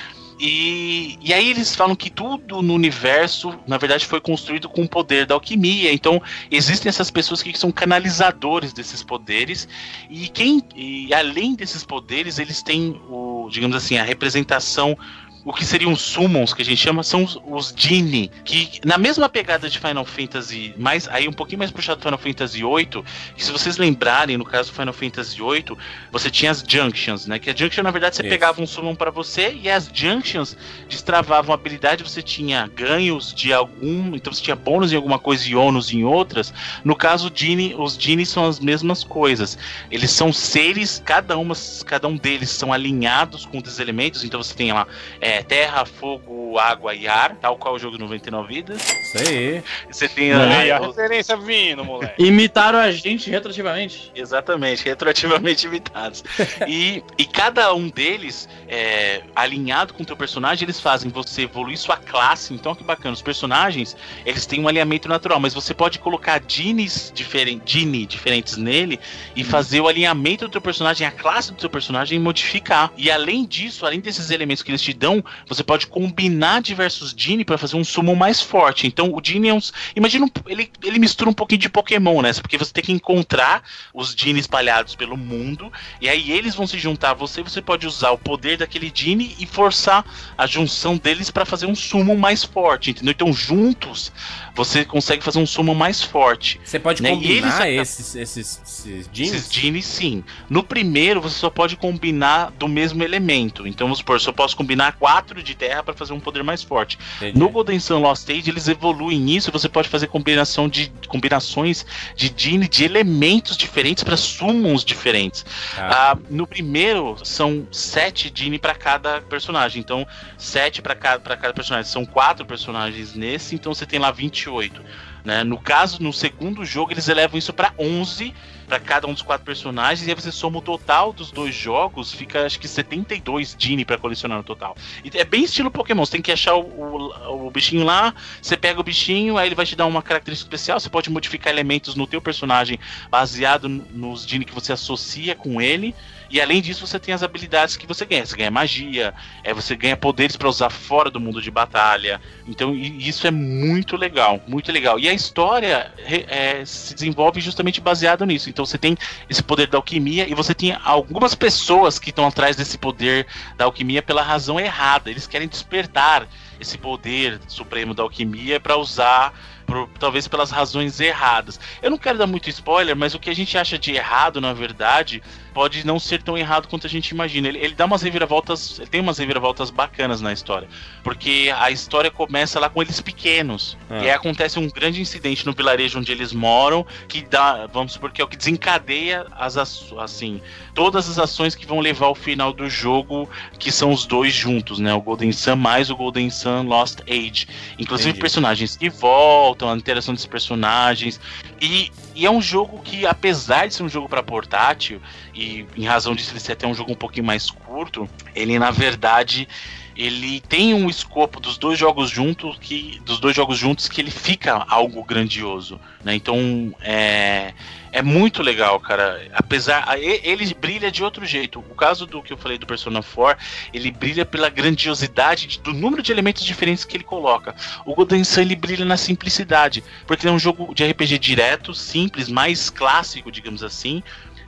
e, 0.46 1.18
e 1.22 1.34
aí 1.34 1.52
eles 1.52 1.74
falam 1.74 1.96
que 1.96 2.10
tudo 2.10 2.62
no 2.62 2.74
universo, 2.74 3.58
na 3.66 3.78
verdade, 3.78 4.06
foi 4.06 4.20
construído 4.20 4.68
com 4.68 4.82
o 4.82 4.90
poder 4.90 5.26
da 5.26 5.36
alquimia. 5.36 5.94
Então, 5.94 6.22
existem 6.52 6.90
essas 6.90 7.10
pessoas 7.10 7.42
que 7.42 7.58
são 7.58 7.72
canalizadores 7.72 8.74
desses 8.74 9.02
poderes. 9.02 9.70
E 10.10 10.28
quem. 10.28 10.62
E 10.76 11.14
além 11.14 11.56
desses 11.56 11.86
poderes, 11.86 12.40
eles 12.40 12.62
têm 12.62 13.00
o, 13.08 13.48
digamos 13.50 13.74
assim, 13.74 13.98
a 13.98 14.04
representação. 14.04 14.98
O 15.46 15.52
que 15.52 15.66
seriam 15.66 15.92
os 15.92 16.02
summons, 16.02 16.54
que 16.54 16.62
a 16.62 16.66
gente 16.66 16.78
chama, 16.78 17.04
são 17.04 17.24
os, 17.24 17.38
os 17.46 17.74
Genie, 17.76 18.32
que 18.46 18.80
na 18.86 18.98
mesma 18.98 19.28
pegada 19.28 19.70
de 19.70 19.78
Final 19.78 20.06
Fantasy, 20.06 20.74
mais, 20.78 21.08
aí 21.10 21.28
um 21.28 21.34
pouquinho 21.34 21.60
mais 21.60 21.72
puxado 21.72 22.00
do 22.00 22.04
Final 22.04 22.18
Fantasy 22.18 22.62
VIII, 22.62 23.04
que 23.36 23.44
se 23.44 23.52
vocês 23.52 23.78
lembrarem, 23.78 24.38
no 24.38 24.46
caso 24.46 24.72
do 24.72 24.76
Final 24.76 24.94
Fantasy 24.94 25.38
VIII, 25.38 25.78
você 26.12 26.30
tinha 26.30 26.52
as 26.52 26.64
Junctions, 26.66 27.28
né? 27.28 27.40
Que 27.40 27.50
a 27.50 27.56
Junction, 27.56 27.84
na 27.84 27.92
verdade, 27.92 28.16
você 28.16 28.22
Isso. 28.22 28.30
pegava 28.30 28.62
um 28.62 28.68
summon 28.68 28.96
pra 28.96 29.12
você 29.12 29.54
e 29.54 29.70
as 29.70 29.90
Junctions 29.94 30.56
destravavam 30.88 31.54
habilidade, 31.54 32.04
você 32.04 32.22
tinha 32.22 32.70
ganhos 32.74 33.34
de 33.34 33.52
algum, 33.52 34.16
então 34.16 34.32
você 34.32 34.42
tinha 34.42 34.56
bônus 34.56 34.94
em 34.94 34.96
alguma 34.96 35.20
coisa 35.20 35.48
e 35.48 35.56
ônus 35.56 35.92
em 35.92 36.06
outras. 36.06 36.54
No 36.86 36.96
caso, 36.96 37.30
Genie, 37.34 37.76
os 37.78 37.96
Genie 37.96 38.26
são 38.26 38.46
as 38.46 38.60
mesmas 38.60 39.04
coisas. 39.04 39.58
Eles 39.92 40.12
são 40.12 40.32
seres, 40.32 41.02
cada, 41.04 41.38
uma, 41.38 41.56
cada 41.86 42.08
um 42.08 42.16
deles 42.16 42.50
são 42.50 42.72
alinhados 42.72 43.46
com 43.46 43.58
os 43.58 43.80
elementos, 43.80 44.24
então 44.24 44.42
você 44.42 44.54
tem 44.54 44.72
lá 44.72 44.88
é, 45.20 45.33
é, 45.34 45.42
terra, 45.42 45.84
fogo, 45.84 46.60
água 46.60 46.94
e 46.94 47.08
ar, 47.08 47.36
tal 47.42 47.58
qual 47.58 47.74
o 47.74 47.80
jogo 47.80 47.98
99 47.98 48.54
vidas. 48.54 48.82
Isso 48.82 49.18
aí. 49.18 49.64
Você 49.90 50.08
tem 50.08 50.32
Aí, 50.32 50.70
a, 50.70 50.78
a 50.78 50.80
referência 50.80 51.36
vindo, 51.36 51.84
moleque. 51.84 52.24
Imitaram 52.24 52.78
a 52.78 52.92
gente 52.92 53.32
retroativamente. 53.32 54.12
Exatamente, 54.14 54.86
retroativamente 54.86 55.66
imitados. 55.66 56.24
e, 56.68 57.04
e 57.18 57.26
cada 57.26 57.74
um 57.74 57.90
deles, 57.90 58.48
é, 58.68 59.24
alinhado 59.36 59.96
com 59.96 60.04
o 60.04 60.06
teu 60.06 60.16
personagem, 60.16 60.66
eles 60.66 60.80
fazem 60.80 61.10
você 61.10 61.44
evoluir 61.44 61.78
sua 61.78 61.98
classe. 61.98 62.54
Então, 62.54 62.76
que 62.76 62.84
bacana. 62.84 63.14
Os 63.14 63.22
personagens, 63.22 63.98
eles 64.26 64.46
têm 64.46 64.60
um 64.60 64.68
alinhamento 64.68 65.10
natural, 65.10 65.40
mas 65.40 65.54
você 65.54 65.74
pode 65.74 65.98
colocar 65.98 66.42
genes 66.48 67.12
diferen, 67.14 67.60
gene 67.66 68.06
diferentes 68.06 68.56
nele 68.56 69.00
e 69.36 69.44
fazer 69.44 69.82
o 69.82 69.88
alinhamento 69.88 70.46
do 70.46 70.52
teu 70.52 70.62
personagem, 70.62 71.08
a 71.08 71.12
classe 71.12 71.52
do 71.52 71.58
teu 71.58 71.70
personagem 71.70 72.18
e 72.18 72.22
modificar. 72.22 72.92
E 72.96 73.10
além 73.10 73.46
disso, 73.46 73.86
além 73.86 74.00
desses 74.00 74.30
elementos 74.30 74.62
que 74.62 74.70
eles 74.70 74.82
te 74.82 74.94
dão, 74.94 75.23
você 75.48 75.64
pode 75.64 75.88
combinar 75.88 76.62
diversos 76.62 77.14
gene 77.16 77.44
para 77.46 77.58
fazer 77.58 77.76
um 77.76 77.84
summon 77.84 78.16
mais 78.16 78.42
forte. 78.42 78.88
Então, 78.88 79.12
o 79.14 79.22
gene 79.24 79.50
é 79.50 79.54
um... 79.54 79.60
Imagina, 79.96 80.30
ele, 80.48 80.72
ele 80.84 81.00
mistura 81.00 81.30
um 81.30 81.34
pouquinho 81.34 81.60
de 81.62 81.70
Pokémon, 81.70 82.22
né? 82.22 82.34
Porque 82.34 82.58
você 82.58 82.72
tem 82.74 82.84
que 82.84 82.92
encontrar 82.92 83.64
os 83.94 84.14
Dini 84.16 84.40
espalhados 84.40 84.96
pelo 84.96 85.16
mundo, 85.18 85.72
e 86.02 86.10
aí 86.10 86.32
eles 86.32 86.56
vão 86.56 86.66
se 86.68 86.78
juntar 86.78 87.12
a 87.12 87.14
você, 87.14 87.42
você 87.44 87.62
pode 87.62 87.86
usar 87.88 88.12
o 88.12 88.18
poder 88.18 88.58
daquele 88.58 88.90
Dini 88.90 89.36
e 89.40 89.46
forçar 89.46 90.06
a 90.38 90.46
junção 90.48 90.98
deles 90.98 91.30
para 91.30 91.46
fazer 91.46 91.66
um 91.66 91.76
summon 91.76 92.16
mais 92.16 92.44
forte, 92.44 92.92
entendeu? 92.92 93.12
Então 93.12 93.32
juntos 93.34 94.12
você 94.56 94.84
consegue 94.86 95.24
fazer 95.24 95.40
um 95.40 95.46
summon 95.46 95.74
mais 95.76 96.02
forte. 96.02 96.60
Você 96.64 96.80
pode 96.80 97.02
Né, 97.02 97.10
combinar 97.12 97.68
eles- 97.68 98.00
esses, 98.00 98.16
esses, 98.16 98.62
esses 98.64 98.86
Esses 98.86 99.10
jeans? 99.12 99.50
Dini, 99.52 99.82
sim. 99.82 100.24
No 100.50 100.64
primeiro, 100.64 101.22
você 101.22 101.38
só 101.38 101.50
pode 101.50 101.76
combinar 101.76 102.52
do 102.52 102.68
mesmo 102.68 103.04
elemento. 103.04 103.68
Então, 103.68 103.88
vamos 103.88 104.00
supor, 104.00 104.16
eu 104.16 104.20
só 104.20 104.32
posso 104.32 104.56
combinar 104.56 104.94
quatro 104.94 105.13
de 105.22 105.56
terra 105.56 105.84
para 105.84 105.94
fazer 105.94 106.14
um 106.14 106.20
poder 106.20 106.44
mais 106.44 106.64
forte. 106.64 106.98
Entendi. 107.18 107.38
No 107.38 107.50
Golden 107.50 107.80
Sun 107.80 108.00
Lost 108.00 108.30
Age, 108.30 108.50
eles 108.50 108.68
evoluem 108.68 109.20
nisso. 109.20 109.52
Você 109.52 109.70
pode 109.70 109.90
fazer 109.90 110.08
combinação 110.08 110.68
de 110.68 110.92
combinações 111.08 111.86
de 112.16 112.30
Dini 112.30 112.68
de 112.68 112.84
elementos 112.84 113.58
diferentes 113.58 114.04
para 114.04 114.18
summons 114.18 114.84
diferentes. 114.84 115.46
Tá. 115.76 116.14
Ah, 116.14 116.18
no 116.30 116.48
primeiro, 116.48 117.18
são 117.24 117.68
sete 117.72 118.30
Dini 118.30 118.58
para 118.58 118.76
cada 118.76 119.22
personagem. 119.22 119.80
Então, 119.80 120.08
sete 120.38 120.82
para 120.82 120.96
cada, 120.96 121.20
pra 121.20 121.38
cada 121.38 121.54
personagem. 121.54 121.92
São 121.92 122.06
quatro 122.06 122.46
personagens 122.46 123.14
nesse, 123.14 123.56
então 123.56 123.74
você 123.74 123.86
tem 123.86 124.00
lá 124.00 124.12
28. 124.12 124.82
Né? 125.24 125.44
No 125.44 125.58
caso, 125.58 126.02
no 126.02 126.12
segundo 126.12 126.66
jogo, 126.66 126.92
eles 126.92 127.08
elevam 127.08 127.38
isso 127.38 127.54
para 127.54 127.74
11 127.78 128.34
para 128.68 128.80
cada 128.80 129.08
um 129.08 129.14
dos 129.14 129.22
quatro 129.22 129.46
personagens, 129.46 130.08
e 130.08 130.12
aí 130.12 130.16
você 130.16 130.32
soma 130.32 130.60
o 130.60 130.62
total 130.62 131.14
dos 131.14 131.32
dois 131.32 131.54
jogos, 131.54 132.12
fica 132.12 132.46
acho 132.46 132.60
que 132.60 132.68
72 132.68 133.56
Dini 133.58 133.86
para 133.86 133.98
colecionar 133.98 134.38
no 134.38 134.44
total. 134.44 134.76
E 135.04 135.18
é 135.18 135.24
bem 135.24 135.44
estilo 135.44 135.72
Pokémon, 135.72 136.06
você 136.06 136.14
tem 136.14 136.22
que 136.22 136.32
achar 136.32 136.56
o, 136.56 136.62
o, 136.62 137.48
o 137.48 137.52
bichinho 137.52 137.84
lá, 137.84 138.14
você 138.42 138.58
pega 138.58 138.80
o 138.80 138.84
bichinho, 138.84 139.38
aí 139.38 139.48
ele 139.48 139.56
vai 139.56 139.66
te 139.66 139.76
dar 139.76 139.86
uma 139.86 140.02
característica 140.02 140.48
especial, 140.48 140.80
você 140.80 140.90
pode 140.90 141.10
modificar 141.10 141.52
elementos 141.52 141.96
no 141.96 142.08
teu 142.08 142.22
personagem 142.22 142.80
baseado 143.10 143.68
nos 143.68 144.26
Dini 144.26 144.46
que 144.46 144.54
você 144.54 144.74
associa 144.74 145.36
com 145.36 145.62
ele. 145.62 145.96
E 146.34 146.42
além 146.42 146.64
disso, 146.64 146.88
você 146.88 146.98
tem 146.98 147.14
as 147.14 147.22
habilidades 147.22 147.78
que 147.78 147.86
você 147.86 148.08
ganha. 148.08 148.26
Você 148.26 148.36
ganha 148.36 148.50
magia, 148.50 149.14
é, 149.44 149.54
você 149.54 149.76
ganha 149.76 149.96
poderes 149.96 150.36
para 150.36 150.50
usar 150.50 150.72
fora 150.72 151.12
do 151.12 151.20
mundo 151.20 151.40
de 151.40 151.52
batalha. 151.52 152.20
Então, 152.48 152.74
isso 152.74 153.28
é 153.28 153.30
muito 153.30 153.96
legal, 153.96 154.42
muito 154.48 154.72
legal. 154.72 155.00
E 155.00 155.08
a 155.08 155.14
história 155.14 155.94
é, 156.28 156.66
se 156.66 156.96
desenvolve 156.96 157.40
justamente 157.40 157.80
baseado 157.80 158.26
nisso. 158.26 158.50
Então, 158.50 158.66
você 158.66 158.80
tem 158.80 158.98
esse 159.30 159.44
poder 159.44 159.68
da 159.68 159.78
alquimia 159.78 160.28
e 160.28 160.34
você 160.34 160.56
tem 160.56 160.76
algumas 160.84 161.36
pessoas 161.36 162.00
que 162.00 162.10
estão 162.10 162.26
atrás 162.26 162.56
desse 162.56 162.80
poder 162.80 163.28
da 163.56 163.66
alquimia 163.66 164.02
pela 164.02 164.24
razão 164.24 164.60
errada. 164.60 165.12
Eles 165.12 165.28
querem 165.28 165.48
despertar 165.48 166.28
esse 166.60 166.80
poder 166.80 167.40
supremo 167.48 167.94
da 167.94 168.02
alquimia 168.02 168.60
para 168.60 168.76
usar 168.76 169.34
por- 169.66 169.90
talvez 170.00 170.28
pelas 170.28 170.52
razões 170.52 171.00
erradas. 171.00 171.60
Eu 171.82 171.90
não 171.92 171.98
quero 171.98 172.18
dar 172.18 172.28
muito 172.28 172.50
spoiler, 172.50 172.96
mas 172.96 173.14
o 173.14 173.20
que 173.20 173.30
a 173.30 173.36
gente 173.36 173.58
acha 173.58 173.78
de 173.78 173.92
errado, 173.92 174.40
na 174.42 174.54
verdade, 174.54 175.22
pode 175.54 175.86
não 175.86 176.00
ser 176.00 176.22
tão 176.24 176.38
errado 176.38 176.68
quanto 176.68 176.88
a 176.88 176.90
gente 176.90 177.10
imagina. 177.10 177.48
Ele, 177.48 177.60
ele 177.60 177.76
dá 177.76 177.86
umas 177.86 178.02
reviravoltas, 178.02 178.80
ele 178.80 178.88
tem 178.88 179.02
umas 179.02 179.18
reviravoltas 179.18 179.70
bacanas 179.70 180.20
na 180.22 180.34
história, 180.34 180.68
porque 181.04 181.54
a 181.58 181.70
história 181.70 182.10
começa 182.10 182.60
lá 182.60 182.70
com 182.70 182.82
eles 182.82 183.00
pequenos. 183.00 183.78
Ah. 183.90 183.98
E 184.00 184.02
aí 184.04 184.12
acontece 184.12 184.58
um 184.60 184.68
grande 184.70 185.00
incidente 185.02 185.46
no 185.46 185.54
vilarejo 185.54 186.00
onde 186.00 186.12
eles 186.12 186.34
moram, 186.34 186.86
que 187.08 187.22
dá, 187.22 187.68
vamos 187.68 187.94
supor 187.94 188.12
que 188.12 188.22
é 188.22 188.26
o 188.26 188.28
que 188.28 188.38
desencadeia 188.38 189.26
as 189.32 189.58
assim, 189.58 190.42
todas 190.74 191.08
as 191.10 191.20
ações 191.20 191.54
que 191.56 191.66
vão 191.66 191.80
levar 191.80 192.08
ao 192.08 192.16
final 192.16 192.52
do 192.52 192.70
jogo, 192.70 193.30
que 193.60 193.72
são 193.72 193.92
os 193.92 194.06
dois 194.06 194.34
juntos, 194.34 194.80
né? 194.80 194.94
O 194.94 195.02
Golden 195.02 195.32
Sun 195.32 195.56
mais 195.56 195.90
o 195.90 195.96
Golden 195.96 196.30
Sun 196.30 196.64
Lost 196.64 197.00
Age. 197.08 197.48
Inclusive 197.78 198.10
Entendi. 198.10 198.22
personagens 198.22 198.76
que 198.76 198.90
voltam, 198.90 199.53
a 199.62 199.76
interação 199.76 200.14
desses 200.14 200.28
personagens. 200.28 201.20
E, 201.62 201.92
e 202.16 202.26
é 202.26 202.32
um 202.32 202.42
jogo 202.42 202.82
que, 202.82 203.06
apesar 203.06 203.68
de 203.68 203.74
ser 203.74 203.84
um 203.84 203.90
jogo 203.90 204.10
para 204.10 204.24
portátil, 204.24 205.02
e 205.34 205.66
em 205.76 205.86
razão 205.86 206.16
disso 206.16 206.32
ele 206.32 206.40
ser 206.40 206.54
até 206.54 206.68
um 206.68 206.74
jogo 206.74 206.92
um 206.92 206.96
pouquinho 206.96 207.26
mais 207.26 207.50
curto, 207.50 208.10
ele 208.36 208.58
na 208.60 208.72
verdade 208.72 209.48
ele 209.96 210.40
tem 210.42 210.74
um 210.74 210.90
escopo 210.90 211.40
dos 211.40 211.58
dois 211.58 211.78
jogos 211.78 212.10
juntos 212.10 212.58
que 212.60 213.00
dos 213.06 213.20
dois 213.20 213.36
jogos 213.36 213.58
juntos 213.58 213.88
que 213.88 214.02
ele 214.02 214.12
fica 214.12 214.66
algo 214.68 215.04
grandioso, 215.04 215.80
né? 216.04 216.16
Então 216.16 216.76
é 216.82 217.54
é 217.92 218.02
muito 218.02 218.42
legal, 218.42 218.80
cara. 218.80 219.22
Apesar 219.34 219.86
ele 220.00 220.52
brilha 220.56 220.92
de 220.92 221.04
outro 221.04 221.24
jeito. 221.28 221.60
O 221.60 221.76
caso 221.76 222.08
do 222.08 222.24
que 222.24 222.34
eu 222.34 222.38
falei 222.38 222.58
do 222.58 222.66
Persona 222.66 223.04
4, 223.04 223.46
ele 223.72 223.92
brilha 223.92 224.26
pela 224.26 224.50
grandiosidade 224.50 225.46
de- 225.46 225.60
do 225.60 225.74
número 225.74 226.02
de 226.02 226.12
elementos 226.12 226.44
diferentes 226.44 226.84
que 226.84 226.98
ele 226.98 227.04
coloca. 227.04 227.56
O 227.86 227.94
Golden 227.94 228.24
Sun 228.24 228.42
ele 228.42 228.56
brilha 228.56 228.84
na 228.84 228.98
simplicidade, 228.98 229.84
porque 230.08 230.26
ele 230.26 230.32
é 230.32 230.36
um 230.36 230.40
jogo 230.40 230.74
de 230.74 230.84
RPG 230.84 231.20
direto, 231.20 231.72
simples, 231.76 232.30
mais 232.30 232.68
clássico, 232.72 233.32
digamos 233.32 233.62
assim. 233.64 234.02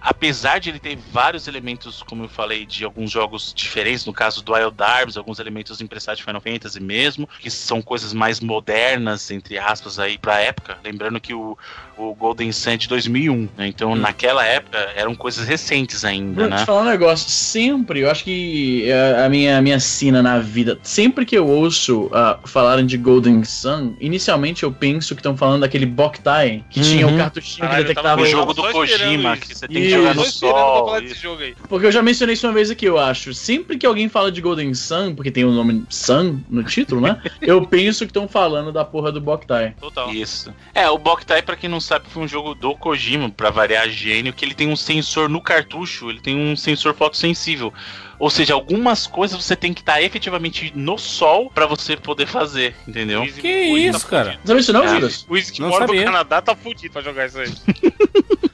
Apesar 0.06 0.60
de 0.60 0.70
ele 0.70 0.80
ter 0.80 0.96
vários 0.96 1.48
elementos, 1.48 2.04
como 2.04 2.26
eu 2.26 2.30
falei, 2.30 2.64
de 2.64 2.86
alguns 2.86 3.10
jogos 3.10 3.52
diferentes, 3.56 4.06
no 4.06 4.14
caso 4.14 4.44
do 4.44 4.54
Wild 4.54 4.76
Arms, 4.84 5.18
alguns 5.18 5.40
elementos 5.40 5.82
emprestados 5.82 6.20
de 6.20 6.24
Final 6.24 6.40
Fantasy 6.40 6.80
mesmo, 6.80 7.28
que 7.40 7.50
são 7.50 7.82
coisas 7.82 8.14
mais 8.14 8.40
modernas, 8.40 9.32
entre 9.32 9.58
aspas, 9.58 9.98
aí 9.98 10.20
pra 10.20 10.40
época. 10.40 10.78
Lembrando 10.84 11.20
que 11.20 11.34
o, 11.34 11.58
o 11.98 12.14
Golden 12.16 12.52
Sun 12.52 12.78
de 12.78 12.88
2001, 12.88 13.50
né? 13.58 13.68
Então 13.68 13.96
naquela 13.96 14.46
época 14.46 14.78
eram 14.96 15.16
coisas 15.16 15.48
recentes 15.48 16.04
ainda, 16.06 16.34
Bruno, 16.34 16.50
né? 16.50 16.58
te 16.58 16.66
falar 16.66 16.82
um 16.82 16.86
negócio. 16.86 17.30
Sempre, 17.30 18.02
eu 18.02 18.10
acho 18.12 18.24
que 18.24 18.90
é 18.90 19.24
a 19.26 19.30
minha, 19.30 19.58
a 19.58 19.62
minha 19.62 19.80
sina 19.80 20.22
na 20.22 20.40
vida, 20.40 20.78
sempre 20.84 21.26
que 21.26 21.38
eu 21.38 21.48
ouço 21.48 22.10
ah, 22.14 22.40
falarem 22.46 22.86
de 22.86 22.98
Golden 22.98 23.44
Sun, 23.44 23.96
inicialmente 24.00 24.64
eu 24.64 24.72
penso 24.72 25.16
que 25.16 25.20
estão 25.22 25.36
falando 25.38 25.62
daquele 25.62 25.86
Boktai, 25.86 26.64
que 26.70 26.82
tinha 26.82 27.08
o 27.08 27.12
Uhum. 27.12 27.18
cartuchinho 27.18 27.56
que 27.56 27.62
Caralho, 27.62 27.84
detectava 27.84 28.08
tava- 28.10 28.22
O 28.22 28.26
o 28.26 28.28
jogo 28.28 28.54
do 28.54 28.62
Kojima, 28.72 29.34
isso. 29.34 29.42
que 29.48 29.56
você 29.56 29.68
tem 29.68 29.82
que 29.84 29.90
jogar 29.90 30.16
no 30.16 30.26
sol. 30.26 30.86
falar 30.86 31.00
isso. 31.00 31.10
desse 31.10 31.22
jogo 31.22 31.42
aí. 31.42 31.56
Porque 31.70 31.86
eu 31.86 31.92
já 31.92 32.02
mencionei 32.02 32.34
isso 32.34 32.46
uma 32.48 32.54
vez 32.54 32.70
aqui, 32.70 32.86
eu 32.86 32.98
acho. 33.00 33.34
Sempre 33.34 33.78
que 33.78 33.86
alguém 33.86 34.10
fala 34.10 34.32
de 34.32 34.42
Golden 34.42 34.74
Sun, 34.74 35.16
porque 35.16 35.32
tem 35.32 35.44
o 35.46 35.52
nome 35.52 35.84
Sun 35.90 36.40
no 36.50 36.64
título, 36.64 37.02
né? 37.02 37.22
eu 37.42 37.66
penso 37.66 38.00
que 38.06 38.10
estão 38.10 38.28
falando 38.28 38.72
da 38.72 38.84
porra 38.84 39.12
do 39.12 39.22
Boktai. 39.22 39.74
Total. 39.80 40.12
Isso. 40.14 40.54
É, 40.74 40.90
o 40.90 40.98
Boktai, 40.98 41.42
pra 41.42 41.56
quem 41.56 41.70
não 41.70 41.80
sabe, 41.86 42.06
foi 42.10 42.24
um 42.24 42.28
jogo 42.28 42.54
do 42.56 42.76
Kojima, 42.76 43.30
pra 43.30 43.50
variar 43.50 43.88
gênio, 43.90 44.34
que 44.34 44.44
ele 44.44 44.54
tem 44.54 44.68
um 44.70 44.76
sensor 44.76 45.30
no 45.30 45.42
cartucho, 45.42 46.10
ele 46.10 46.20
tem 46.20 46.36
um 46.36 46.56
sensor 46.56 46.94
fotossensível. 46.96 47.74
Ou 48.18 48.30
seja, 48.30 48.54
algumas 48.54 49.06
coisas 49.06 49.44
você 49.44 49.56
tem 49.58 49.74
que 49.74 49.82
estar 49.82 50.02
efetivamente 50.02 50.72
no 50.76 50.98
sol 50.98 51.52
pra 51.54 51.66
você 51.66 51.98
poder 51.98 52.26
fazer, 52.28 52.74
entendeu? 52.88 53.24
Que 53.26 53.48
isso, 53.48 54.00
tá 54.02 54.08
cara? 54.08 54.26
fudido. 54.32 54.48
Sabe 54.48 54.60
isso 54.62 54.74
não, 54.74 54.84
É. 54.84 54.88
Juras? 54.88 55.26
O 55.30 55.62
Não 55.62 55.72
sabia. 55.74 56.00
no 56.00 56.06
Canadá 56.06 56.42
tá 56.42 56.56
fudido 56.56 56.94
pra 56.94 57.02
jogar 57.02 57.26
isso 57.28 57.40
aí. 57.40 57.52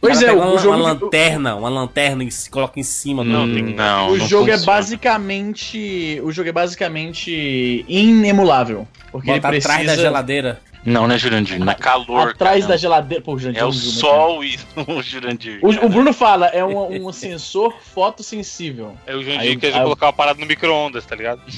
Pois 0.02 0.18
Cara, 0.20 0.32
é, 0.32 0.34
o 0.36 0.40
uma, 0.40 0.58
jogo. 0.58 0.78
uma 0.78 0.94
lanterna, 0.94 1.56
uma 1.56 1.70
lanterna 1.70 2.24
e 2.24 2.32
se 2.32 2.50
coloca 2.50 2.80
em 2.80 2.84
cima 2.84 3.24
do. 3.24 3.30
Não, 3.30 3.46
tem- 3.54 3.62
não. 3.76 4.08
O 4.14 4.18
não 4.18 4.28
jogo 4.28 4.50
é 4.50 4.54
funciona. 4.58 4.80
basicamente. 4.80 6.20
O 6.24 6.32
jogo 6.32 6.50
é 6.50 6.52
basicamente 6.52 7.86
inemulável. 7.88 8.88
Porque 9.12 9.28
Bota 9.28 9.48
ele 9.50 9.62
precisa. 9.62 9.74
atrás 9.76 9.86
da 9.88 9.96
geladeira. 10.04 10.60
Não, 10.84 11.08
né, 11.08 11.18
Jurandir? 11.18 11.60
Na 11.64 11.76
calor. 11.76 12.30
Atrás 12.30 12.62
cara. 12.62 12.74
da 12.74 12.78
geladeira. 12.78 13.24
Pô, 13.24 13.38
Jurandir, 13.38 13.62
É 13.62 13.66
o 13.66 13.68
não 13.68 13.72
viu, 13.74 13.86
né, 13.92 13.98
sol 14.00 14.44
e 14.44 14.60
o 14.88 15.02
Jurandir. 15.04 15.60
O, 15.62 15.70
o 15.86 15.90
Bruno 15.90 16.12
fala, 16.14 16.48
é 16.48 16.64
um, 16.66 17.06
um 17.08 17.14
sensor 17.14 17.74
fotossensível. 17.94 18.96
É 19.06 19.16
o 19.16 19.24
João 19.24 19.40
Aí- 19.40 19.56
quer 19.58 19.74
aí- 19.74 19.82
colocar 19.84 20.08
uma 20.08 20.14
parada 20.14 20.40
no 20.40 20.46
micro-ondas, 20.46 21.06
tá 21.06 21.16
ligado? 21.16 21.42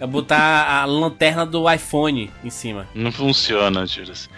É 0.00 0.06
botar 0.06 0.66
a 0.68 0.84
lanterna 0.84 1.44
do 1.46 1.70
iPhone 1.70 2.28
em 2.42 2.50
cima. 2.50 2.88
Não 2.94 3.12
funciona, 3.12 3.86
Juras. 3.86 4.28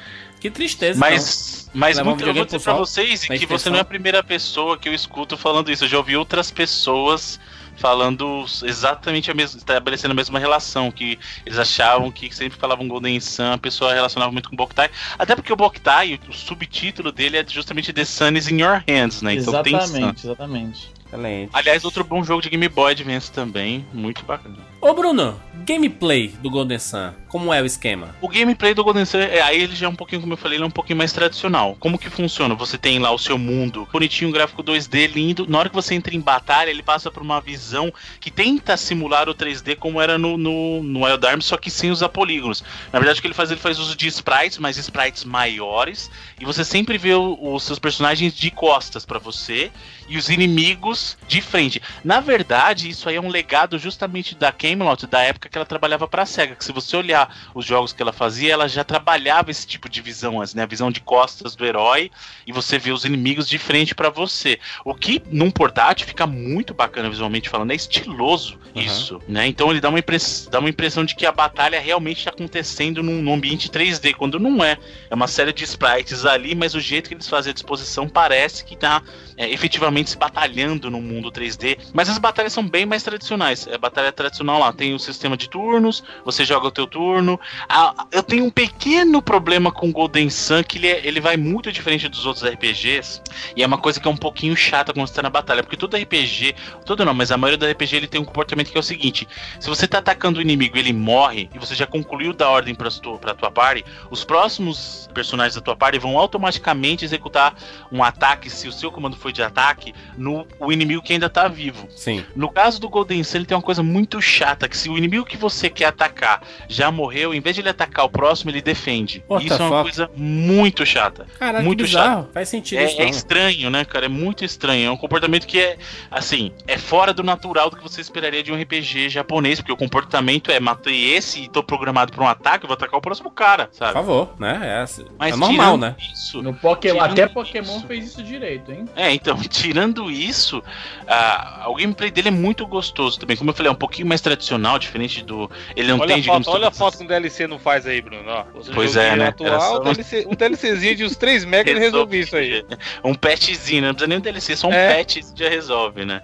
Que 0.40 0.50
tristeza. 0.50 0.98
Mas, 1.00 1.70
mas 1.72 1.96
Levar 1.96 2.10
um 2.10 2.10
muito, 2.14 2.26
eu 2.28 2.34
vou 2.34 2.44
dizer 2.44 2.60
pra 2.60 2.74
sol, 2.74 2.84
vocês 2.84 3.20
que 3.22 3.28
você 3.28 3.44
extensão. 3.44 3.72
não 3.72 3.78
é 3.78 3.82
a 3.82 3.84
primeira 3.84 4.22
pessoa 4.22 4.76
que 4.76 4.88
eu 4.88 4.92
escuto 4.92 5.38
falando 5.38 5.70
isso. 5.70 5.84
Eu 5.84 5.88
já 5.88 5.96
ouvi 5.96 6.16
outras 6.16 6.50
pessoas 6.50 7.40
falando 7.76 8.44
exatamente 8.62 9.30
a 9.30 9.34
mesma, 9.34 9.58
estabelecendo 9.58 10.12
a 10.12 10.14
mesma 10.14 10.38
relação, 10.38 10.90
que 10.90 11.18
eles 11.44 11.58
achavam 11.58 12.10
que 12.10 12.34
sempre 12.34 12.58
falavam 12.58 12.88
Golden 12.88 13.18
Sun, 13.20 13.52
a 13.52 13.58
pessoa 13.58 13.92
relacionava 13.92 14.32
muito 14.32 14.48
com 14.48 14.54
o 14.54 14.58
Boktai. 14.58 14.90
Até 15.18 15.34
porque 15.34 15.52
o 15.52 15.56
Boktai, 15.56 16.18
o 16.28 16.32
subtítulo 16.32 17.12
dele 17.12 17.38
é 17.38 17.44
justamente 17.46 17.92
The 17.92 18.04
Sun 18.04 18.32
is 18.32 18.48
in 18.48 18.60
Your 18.60 18.82
Hands, 18.88 19.22
né? 19.22 19.34
Então 19.34 19.62
tem 19.62 19.72
Sun. 19.72 19.84
exatamente, 19.84 20.26
exatamente. 20.26 20.92
Excelente. 21.06 21.50
Aliás, 21.52 21.84
outro 21.84 22.02
bom 22.02 22.24
jogo 22.24 22.42
de 22.42 22.50
Game 22.50 22.68
Boy 22.68 22.92
Advance 22.92 23.30
também, 23.30 23.86
muito 23.92 24.24
bacana. 24.24 24.56
Ô 24.84 24.92
Bruno, 24.92 25.40
gameplay 25.64 26.28
do 26.42 26.50
Golden 26.50 26.78
Sun, 26.78 27.14
como 27.26 27.52
é 27.54 27.62
o 27.62 27.64
esquema? 27.64 28.14
O 28.20 28.28
gameplay 28.28 28.74
do 28.74 28.84
Golden 28.84 29.06
Sun, 29.06 29.18
é, 29.18 29.40
aí 29.40 29.62
ele 29.62 29.74
já 29.74 29.86
é 29.86 29.88
um 29.88 29.94
pouquinho, 29.96 30.20
como 30.20 30.34
eu 30.34 30.36
falei, 30.36 30.58
ele 30.58 30.64
é 30.64 30.66
um 30.66 30.70
pouquinho 30.70 30.98
mais 30.98 31.10
tradicional. 31.10 31.74
Como 31.80 31.98
que 31.98 32.10
funciona? 32.10 32.54
Você 32.54 32.76
tem 32.76 32.98
lá 32.98 33.10
o 33.10 33.18
seu 33.18 33.38
mundo, 33.38 33.88
bonitinho, 33.90 34.30
gráfico 34.30 34.62
2D, 34.62 35.10
lindo. 35.10 35.46
Na 35.48 35.58
hora 35.58 35.70
que 35.70 35.74
você 35.74 35.94
entra 35.94 36.14
em 36.14 36.20
batalha, 36.20 36.68
ele 36.68 36.82
passa 36.82 37.10
por 37.10 37.22
uma 37.22 37.40
visão 37.40 37.90
que 38.20 38.30
tenta 38.30 38.76
simular 38.76 39.26
o 39.26 39.34
3D 39.34 39.74
como 39.76 40.02
era 40.02 40.18
no, 40.18 40.36
no, 40.36 40.82
no 40.82 41.06
Wild 41.06 41.26
Arms, 41.26 41.46
só 41.46 41.56
que 41.56 41.70
sem 41.70 41.90
usar 41.90 42.10
polígonos. 42.10 42.62
Na 42.92 42.98
verdade, 42.98 43.18
o 43.18 43.22
que 43.22 43.26
ele 43.26 43.34
faz, 43.34 43.50
ele 43.50 43.60
faz 43.60 43.78
uso 43.78 43.96
de 43.96 44.06
sprites, 44.06 44.58
mas 44.58 44.76
sprites 44.76 45.24
maiores, 45.24 46.10
e 46.38 46.44
você 46.44 46.62
sempre 46.62 46.98
vê 46.98 47.14
os 47.14 47.62
seus 47.62 47.78
personagens 47.78 48.34
de 48.34 48.50
costas 48.50 49.06
pra 49.06 49.18
você 49.18 49.72
e 50.08 50.18
os 50.18 50.28
inimigos 50.28 51.16
de 51.26 51.40
frente. 51.40 51.80
Na 52.04 52.20
verdade, 52.20 52.90
isso 52.90 53.08
aí 53.08 53.16
é 53.16 53.20
um 53.20 53.30
legado 53.30 53.78
justamente 53.78 54.34
da 54.34 54.52
Camelot, 54.74 55.06
da 55.06 55.20
época 55.22 55.48
que 55.48 55.56
ela 55.56 55.64
trabalhava 55.64 56.06
pra 56.08 56.26
SEGA, 56.26 56.56
que 56.56 56.64
se 56.64 56.72
você 56.72 56.96
olhar 56.96 57.34
os 57.54 57.64
jogos 57.64 57.92
que 57.92 58.02
ela 58.02 58.12
fazia, 58.12 58.52
ela 58.52 58.68
já 58.68 58.84
trabalhava 58.84 59.50
esse 59.50 59.66
tipo 59.66 59.88
de 59.88 60.00
visão, 60.00 60.40
assim, 60.40 60.56
né? 60.56 60.64
a 60.64 60.66
visão 60.66 60.90
de 60.90 61.00
costas 61.00 61.54
do 61.54 61.64
herói, 61.64 62.10
e 62.46 62.52
você 62.52 62.78
vê 62.78 62.90
os 62.90 63.04
inimigos 63.04 63.48
de 63.48 63.58
frente 63.58 63.94
pra 63.94 64.10
você. 64.10 64.58
O 64.84 64.94
que 64.94 65.22
num 65.30 65.50
portátil 65.50 66.06
fica 66.06 66.26
muito 66.26 66.74
bacana 66.74 67.08
visualmente 67.08 67.48
falando, 67.48 67.70
é 67.70 67.74
estiloso 67.74 68.58
Uhum. 68.74 68.82
isso, 68.82 69.22
né? 69.28 69.46
Então 69.46 69.70
ele 69.70 69.80
dá 69.80 69.88
uma, 69.88 70.00
impress... 70.00 70.48
dá 70.50 70.58
uma 70.58 70.68
impressão 70.68 71.04
de 71.04 71.14
que 71.14 71.24
a 71.24 71.30
batalha 71.30 71.80
realmente 71.80 72.18
está 72.18 72.30
acontecendo 72.30 73.02
num, 73.02 73.22
num 73.22 73.32
ambiente 73.32 73.68
3D, 73.68 74.14
quando 74.14 74.40
não 74.40 74.64
é. 74.64 74.76
É 75.08 75.14
uma 75.14 75.28
série 75.28 75.52
de 75.52 75.62
sprites 75.62 76.26
ali, 76.26 76.54
mas 76.54 76.74
o 76.74 76.80
jeito 76.80 77.08
que 77.08 77.14
eles 77.14 77.28
fazem 77.28 77.50
a 77.50 77.54
disposição 77.54 78.08
parece 78.08 78.64
que 78.64 78.76
tá 78.76 79.00
é, 79.36 79.48
efetivamente 79.48 80.10
se 80.10 80.18
batalhando 80.18 80.90
no 80.90 81.00
mundo 81.00 81.30
3D. 81.30 81.78
Mas 81.92 82.08
as 82.08 82.18
batalhas 82.18 82.52
são 82.52 82.68
bem 82.68 82.84
mais 82.84 83.04
tradicionais. 83.04 83.68
A 83.68 83.78
batalha 83.78 84.10
tradicional 84.10 84.63
lá 84.66 84.72
tem 84.72 84.94
o 84.94 84.98
sistema 84.98 85.36
de 85.36 85.48
turnos, 85.48 86.02
você 86.24 86.44
joga 86.44 86.66
o 86.68 86.70
teu 86.70 86.86
turno. 86.86 87.38
Ah, 87.68 88.06
eu 88.12 88.22
tenho 88.22 88.44
um 88.44 88.50
pequeno 88.50 89.20
problema 89.22 89.70
com 89.72 89.92
Golden 89.92 90.28
Sun, 90.30 90.62
que 90.62 90.78
ele, 90.78 90.88
é- 90.88 91.06
ele 91.06 91.20
vai 91.20 91.36
muito 91.36 91.70
diferente 91.72 92.08
dos 92.08 92.26
outros 92.26 92.44
RPGs. 92.44 93.20
E 93.56 93.62
é 93.62 93.66
uma 93.66 93.78
coisa 93.78 94.00
que 94.00 94.06
é 94.06 94.10
um 94.10 94.16
pouquinho 94.16 94.56
chata 94.56 94.92
quando 94.92 95.06
você 95.06 95.14
tá 95.14 95.22
na 95.22 95.30
batalha. 95.30 95.62
Porque 95.62 95.76
todo 95.76 95.96
RPG, 95.96 96.54
todo 96.84 97.04
não, 97.04 97.14
mas 97.14 97.30
a 97.32 97.36
maioria 97.36 97.58
do 97.58 97.66
RPG 97.66 97.96
ele 97.96 98.06
tem 98.08 98.20
um 98.20 98.24
comportamento 98.24 98.70
que 98.70 98.76
é 98.76 98.80
o 98.80 98.82
seguinte: 98.82 99.26
se 99.58 99.68
você 99.68 99.86
tá 99.86 99.98
atacando 99.98 100.38
o 100.38 100.42
inimigo 100.42 100.76
e 100.76 100.80
ele 100.80 100.92
morre, 100.92 101.48
e 101.54 101.58
você 101.58 101.74
já 101.74 101.86
concluiu 101.86 102.32
da 102.32 102.48
ordem 102.48 102.74
pra 102.74 102.90
tua, 102.90 103.18
pra 103.18 103.34
tua 103.34 103.50
party, 103.50 103.84
os 104.10 104.24
próximos 104.24 105.08
personagens 105.14 105.54
da 105.54 105.60
tua 105.60 105.76
party 105.76 105.98
vão 105.98 106.18
automaticamente 106.18 107.04
executar 107.04 107.54
um 107.90 108.02
ataque, 108.02 108.50
se 108.50 108.68
o 108.68 108.72
seu 108.72 108.90
comando 108.90 109.16
foi 109.16 109.32
de 109.32 109.42
ataque, 109.42 109.94
no 110.16 110.46
o 110.58 110.72
inimigo 110.72 111.02
que 111.02 111.12
ainda 111.12 111.28
tá 111.30 111.48
vivo. 111.48 111.88
Sim. 111.94 112.24
No 112.36 112.50
caso 112.50 112.80
do 112.80 112.88
Golden 112.88 113.22
Sun, 113.24 113.38
ele 113.38 113.46
tem 113.46 113.56
uma 113.56 113.62
coisa 113.62 113.82
muito 113.82 114.20
chata, 114.20 114.43
que 114.68 114.76
se 114.76 114.88
o 114.88 114.96
inimigo 114.98 115.24
que 115.24 115.36
você 115.36 115.68
quer 115.70 115.86
atacar 115.86 116.42
já 116.68 116.90
morreu, 116.90 117.32
em 117.34 117.40
vez 117.40 117.54
de 117.56 117.62
ele 117.62 117.68
atacar 117.68 118.04
o 118.04 118.08
próximo, 118.10 118.50
ele 118.50 118.60
defende. 118.62 119.24
What 119.28 119.46
Isso 119.46 119.56
the 119.56 119.62
é 119.62 119.66
uma 119.66 119.76
fuck? 119.78 119.82
coisa 119.90 120.10
muito 120.16 120.84
chata. 120.86 121.26
Caralho, 121.38 121.64
Muito 121.64 121.78
que 121.84 121.90
bizarro. 121.90 122.28
Faz 122.32 122.48
sentido 122.48 122.82
isso, 122.82 122.96
É, 122.98 123.02
é 123.02 123.04
não. 123.04 123.10
estranho, 123.10 123.70
né, 123.70 123.84
cara? 123.84 124.06
É 124.06 124.08
muito 124.08 124.44
estranho. 124.44 124.88
É 124.88 124.90
um 124.90 124.96
comportamento 124.96 125.46
que 125.46 125.58
é, 125.60 125.76
assim, 126.10 126.52
é 126.66 126.76
fora 126.78 127.12
do 127.14 127.22
natural 127.22 127.70
do 127.70 127.76
que 127.76 127.82
você 127.82 128.00
esperaria 128.00 128.42
de 128.42 128.52
um 128.52 128.60
RPG 128.60 129.08
japonês, 129.08 129.60
porque 129.60 129.72
o 129.72 129.76
comportamento 129.76 130.50
é 130.50 130.58
matei 130.60 131.14
esse 131.14 131.42
e 131.44 131.48
tô 131.48 131.62
programado 131.62 132.12
pra 132.12 132.24
um 132.24 132.28
ataque, 132.28 132.64
eu 132.64 132.68
vou 132.68 132.74
atacar 132.74 132.98
o 132.98 133.02
próximo 133.02 133.30
cara, 133.30 133.66
Por 133.66 133.76
sabe? 133.76 133.92
favor, 133.92 134.34
né? 134.38 134.60
É, 134.62 135.02
Mas 135.18 135.34
é 135.34 135.36
normal, 135.36 135.76
né? 135.76 135.94
Isso, 136.12 136.42
No 136.42 136.54
Pokémon, 136.54 137.00
até 137.00 137.26
Pokémon 137.26 137.76
isso. 137.78 137.86
fez 137.86 138.06
isso 138.06 138.22
direito, 138.22 138.70
hein? 138.72 138.86
É, 138.96 139.12
então, 139.12 139.36
tirando 139.48 140.10
isso, 140.10 140.62
ah, 141.06 141.64
o 141.68 141.74
gameplay 141.74 142.10
dele 142.10 142.28
é 142.28 142.30
muito 142.30 142.66
gostoso 142.66 143.18
também. 143.18 143.36
Como 143.36 143.50
eu 143.50 143.54
falei, 143.54 143.68
é 143.68 143.72
um 143.72 143.76
pouquinho 143.76 144.06
mais 144.08 144.20
tradicional, 144.36 144.78
diferente 144.78 145.22
do. 145.24 145.50
Ele 145.74 145.88
não 145.88 145.98
olha 145.98 146.08
tem, 146.08 146.16
a 146.16 146.20
digamos 146.20 146.44
foto, 146.46 146.54
olha 146.56 146.68
a 146.68 146.70
foto 146.70 146.98
que 146.98 147.04
um 147.04 147.06
DLC 147.06 147.46
não 147.46 147.58
faz 147.58 147.86
aí, 147.86 148.00
Bruno. 148.00 148.24
Ó, 148.28 148.44
Pois 148.74 148.96
é, 148.96 149.16
né? 149.16 149.28
Atual, 149.28 149.60
só- 149.60 149.80
um, 149.80 149.84
DLC, 149.84 150.26
um 150.28 150.34
DLCzinho 150.34 150.96
de 150.96 151.04
uns 151.04 151.16
3 151.16 151.44
mega 151.46 151.70
ele 151.70 151.80
resolve 151.80 152.20
isso 152.20 152.36
aí. 152.36 152.64
Um 153.02 153.14
patchzinho, 153.14 153.82
né? 153.82 153.88
não 153.88 153.94
precisa 153.94 154.08
nem 154.08 154.18
um 154.18 154.20
DLC, 154.20 154.56
só 154.56 154.68
um 154.68 154.72
É. 154.72 154.94
patch 154.96 155.18
já 155.34 155.48
resolve, 155.48 156.04
né? 156.04 156.22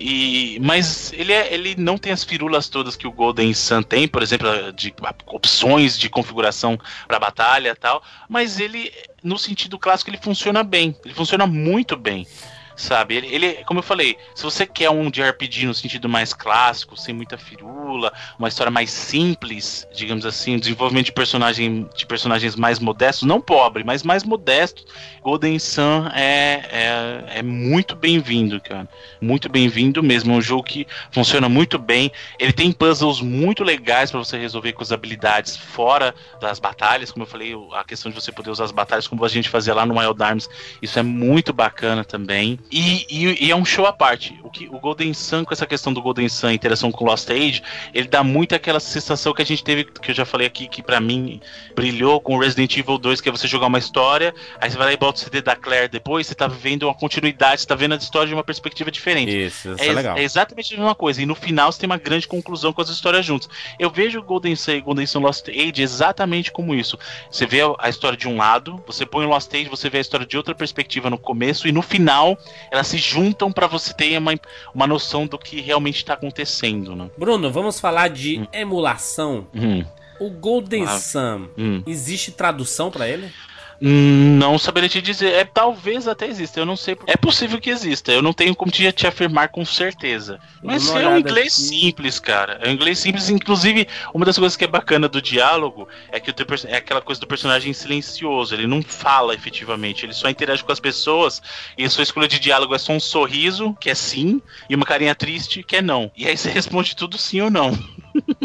E, 0.00 0.58
mas 0.62 1.12
ele, 1.12 1.32
é, 1.32 1.52
ele 1.52 1.74
não 1.76 1.98
tem 1.98 2.12
as 2.12 2.22
firulas 2.22 2.68
todas 2.68 2.94
que 2.94 3.06
o 3.06 3.10
Golden 3.12 3.52
Sun 3.52 3.82
tem, 3.82 4.06
por 4.06 4.22
exemplo, 4.22 4.48
de 4.72 4.94
opções 5.26 5.98
de 5.98 6.08
configuração 6.08 6.78
para 7.08 7.18
batalha 7.18 7.70
e 7.70 7.74
tal, 7.74 8.00
mas 8.28 8.60
ele, 8.60 8.92
no 9.24 9.36
sentido 9.36 9.76
clássico, 9.78 10.08
ele 10.10 10.18
funciona 10.18 10.62
bem. 10.62 10.94
Ele 11.04 11.14
funciona 11.14 11.46
muito 11.48 11.96
bem. 11.96 12.26
Sabe, 12.78 13.16
ele, 13.16 13.26
ele, 13.34 13.54
como 13.64 13.80
eu 13.80 13.82
falei, 13.82 14.16
se 14.36 14.44
você 14.44 14.64
quer 14.64 14.88
um 14.88 15.10
de 15.10 15.20
RPG 15.20 15.66
no 15.66 15.74
sentido 15.74 16.08
mais 16.08 16.32
clássico, 16.32 16.96
sem 16.96 17.12
muita 17.12 17.36
firula, 17.36 18.12
uma 18.38 18.46
história 18.46 18.70
mais 18.70 18.88
simples, 18.92 19.84
digamos 19.92 20.24
assim, 20.24 20.56
desenvolvimento 20.56 21.06
de 21.06 21.12
personagem 21.12 21.90
de 21.96 22.06
personagens 22.06 22.54
mais 22.54 22.78
modestos, 22.78 23.26
não 23.26 23.40
pobre, 23.40 23.82
mas 23.82 24.04
mais 24.04 24.22
modestos, 24.22 24.86
Golden 25.28 25.58
Sun 25.58 26.08
é, 26.14 26.62
é, 26.70 27.38
é 27.38 27.42
muito 27.42 27.94
bem-vindo, 27.94 28.60
cara. 28.60 28.88
Muito 29.20 29.48
bem-vindo 29.48 30.02
mesmo. 30.02 30.32
É 30.32 30.36
um 30.36 30.40
jogo 30.40 30.62
que 30.62 30.86
funciona 31.10 31.48
muito 31.48 31.78
bem. 31.78 32.10
Ele 32.38 32.52
tem 32.52 32.72
puzzles 32.72 33.20
muito 33.20 33.62
legais 33.62 34.10
para 34.10 34.20
você 34.20 34.38
resolver 34.38 34.72
com 34.72 34.82
as 34.82 34.90
habilidades 34.90 35.54
fora 35.54 36.14
das 36.40 36.58
batalhas. 36.58 37.10
Como 37.10 37.24
eu 37.24 37.28
falei, 37.28 37.54
a 37.74 37.84
questão 37.84 38.10
de 38.10 38.18
você 38.18 38.32
poder 38.32 38.50
usar 38.50 38.64
as 38.64 38.72
batalhas 38.72 39.06
como 39.06 39.22
a 39.24 39.28
gente 39.28 39.48
fazia 39.50 39.74
lá 39.74 39.84
no 39.84 39.98
Wild 39.98 40.22
Arms, 40.22 40.48
isso 40.80 40.98
é 40.98 41.02
muito 41.02 41.52
bacana 41.52 42.04
também. 42.04 42.58
E, 42.70 43.06
e- 43.08 43.46
e 43.46 43.50
é 43.50 43.56
um 43.56 43.64
show 43.64 43.86
à 43.86 43.92
parte. 43.92 44.38
O, 44.42 44.50
que, 44.50 44.66
o 44.68 44.78
Golden 44.78 45.12
Sun, 45.14 45.44
com 45.44 45.52
essa 45.54 45.66
questão 45.66 45.92
do 45.92 46.02
Golden 46.02 46.28
Sun, 46.28 46.50
interação 46.50 46.90
com 46.92 47.04
Lost 47.04 47.28
Age, 47.30 47.62
ele 47.94 48.08
dá 48.08 48.22
muito 48.22 48.54
aquela 48.54 48.80
sensação 48.80 49.32
que 49.32 49.40
a 49.42 49.46
gente 49.46 49.64
teve, 49.64 49.84
que 49.84 50.10
eu 50.10 50.14
já 50.14 50.24
falei 50.24 50.46
aqui, 50.46 50.68
que 50.68 50.82
para 50.82 51.00
mim 51.00 51.40
brilhou 51.74 52.20
com 52.20 52.36
o 52.36 52.40
Resident 52.40 52.76
Evil 52.76 52.98
2, 52.98 53.20
que 53.20 53.28
é 53.28 53.32
você 53.32 53.46
jogar 53.48 53.66
uma 53.66 53.78
história, 53.78 54.34
aí 54.60 54.70
você 54.70 54.76
vai 54.76 54.88
lá 54.88 54.92
e 54.92 54.96
bota 54.96 55.18
o 55.18 55.20
CD 55.24 55.40
da 55.40 55.56
Claire 55.56 55.88
depois, 55.88 56.26
você 56.26 56.34
tá 56.34 56.46
vivendo 56.46 56.84
uma 56.84 56.94
continuidade, 56.94 57.60
você 57.62 57.66
tá 57.66 57.74
vendo 57.74 57.92
a 57.94 57.96
história 57.96 58.28
de 58.28 58.34
uma 58.34 58.44
perspectiva 58.44 58.90
diferente. 58.90 59.30
Isso, 59.36 59.72
isso 59.72 59.82
é, 59.82 59.86
É, 59.88 59.92
legal. 59.92 60.16
é 60.18 60.22
exatamente 60.22 60.74
a 60.74 60.76
mesma 60.78 60.94
coisa. 60.94 61.22
E 61.22 61.26
no 61.26 61.34
final 61.34 61.70
você 61.72 61.80
tem 61.80 61.86
uma 61.88 61.96
grande 61.96 62.26
conclusão 62.28 62.72
com 62.72 62.82
as 62.82 62.88
histórias 62.88 63.24
juntas. 63.24 63.48
Eu 63.78 63.90
vejo 63.90 64.18
o 64.18 64.22
Golden 64.22 64.54
Sun 64.56 64.72
e 64.72 64.80
Golden 64.80 65.06
Sun 65.06 65.20
Lost 65.20 65.48
Age 65.48 65.82
exatamente 65.82 66.50
como 66.52 66.74
isso. 66.74 66.98
Você 67.30 67.46
vê 67.46 67.60
a 67.78 67.88
história 67.88 68.16
de 68.16 68.28
um 68.28 68.36
lado, 68.36 68.82
você 68.86 69.06
põe 69.06 69.24
o 69.24 69.28
Lost 69.28 69.52
Age, 69.54 69.68
você 69.68 69.88
vê 69.88 69.98
a 69.98 70.00
história 70.00 70.26
de 70.26 70.36
outra 70.36 70.54
perspectiva 70.54 71.08
no 71.08 71.18
começo, 71.18 71.66
e 71.68 71.72
no 71.72 71.82
final 71.82 72.38
elas 72.70 72.86
se 72.86 72.98
juntam 72.98 73.50
pra 73.52 73.66
você 73.66 73.92
ter 73.94 74.18
uma, 74.18 74.32
uma 74.74 74.86
noção 74.86 75.26
do 75.26 75.38
que 75.38 75.60
realmente 75.60 76.04
tá 76.04 76.14
acontecendo, 76.14 76.94
né? 76.96 77.10
Bruno, 77.16 77.50
vamos 77.50 77.78
falar 77.80 78.08
de 78.08 78.48
emulação. 78.52 79.46
Hum, 79.54 79.84
O 80.20 80.30
Golden 80.30 80.84
Ah. 80.84 80.98
Sun, 80.98 81.48
hum. 81.56 81.82
existe 81.86 82.32
tradução 82.32 82.90
pra 82.90 83.08
ele? 83.08 83.30
Não 83.80 84.58
saberia 84.58 84.88
te 84.88 85.00
dizer. 85.00 85.32
É, 85.34 85.44
talvez 85.44 86.08
até 86.08 86.26
exista, 86.26 86.58
eu 86.58 86.66
não 86.66 86.76
sei. 86.76 86.96
É 87.06 87.16
possível 87.16 87.60
que 87.60 87.70
exista. 87.70 88.12
Eu 88.12 88.20
não 88.20 88.32
tenho 88.32 88.54
como 88.54 88.72
te, 88.72 88.90
te 88.92 89.06
afirmar 89.06 89.48
com 89.48 89.64
certeza. 89.64 90.40
Mas 90.62 90.88
é 90.90 91.08
um 91.08 91.18
inglês 91.18 91.54
aqui. 91.54 91.62
simples, 91.62 92.18
cara. 92.18 92.58
É 92.62 92.68
um 92.68 92.72
inglês 92.72 92.98
simples. 92.98 93.30
Inclusive, 93.30 93.86
uma 94.12 94.24
das 94.24 94.36
coisas 94.36 94.56
que 94.56 94.64
é 94.64 94.68
bacana 94.68 95.08
do 95.08 95.22
diálogo 95.22 95.88
é 96.10 96.18
que 96.18 96.30
o 96.30 96.32
teu 96.32 96.46
é 96.66 96.76
aquela 96.76 97.00
coisa 97.00 97.20
do 97.20 97.26
personagem 97.26 97.72
silencioso. 97.72 98.54
Ele 98.54 98.66
não 98.66 98.82
fala 98.82 99.34
efetivamente. 99.34 100.04
Ele 100.04 100.12
só 100.12 100.28
interage 100.28 100.64
com 100.64 100.72
as 100.72 100.80
pessoas. 100.80 101.40
E 101.76 101.84
a 101.84 101.90
sua 101.90 102.02
escolha 102.02 102.26
de 102.26 102.40
diálogo 102.40 102.74
é 102.74 102.78
só 102.78 102.92
um 102.92 103.00
sorriso, 103.00 103.76
que 103.80 103.90
é 103.90 103.94
sim, 103.94 104.42
e 104.68 104.74
uma 104.74 104.84
carinha 104.84 105.14
triste, 105.14 105.62
que 105.62 105.76
é 105.76 105.82
não. 105.82 106.10
E 106.16 106.26
aí 106.26 106.36
você 106.36 106.50
responde 106.50 106.96
tudo 106.96 107.16
sim 107.16 107.40
ou 107.40 107.50
não. 107.50 107.78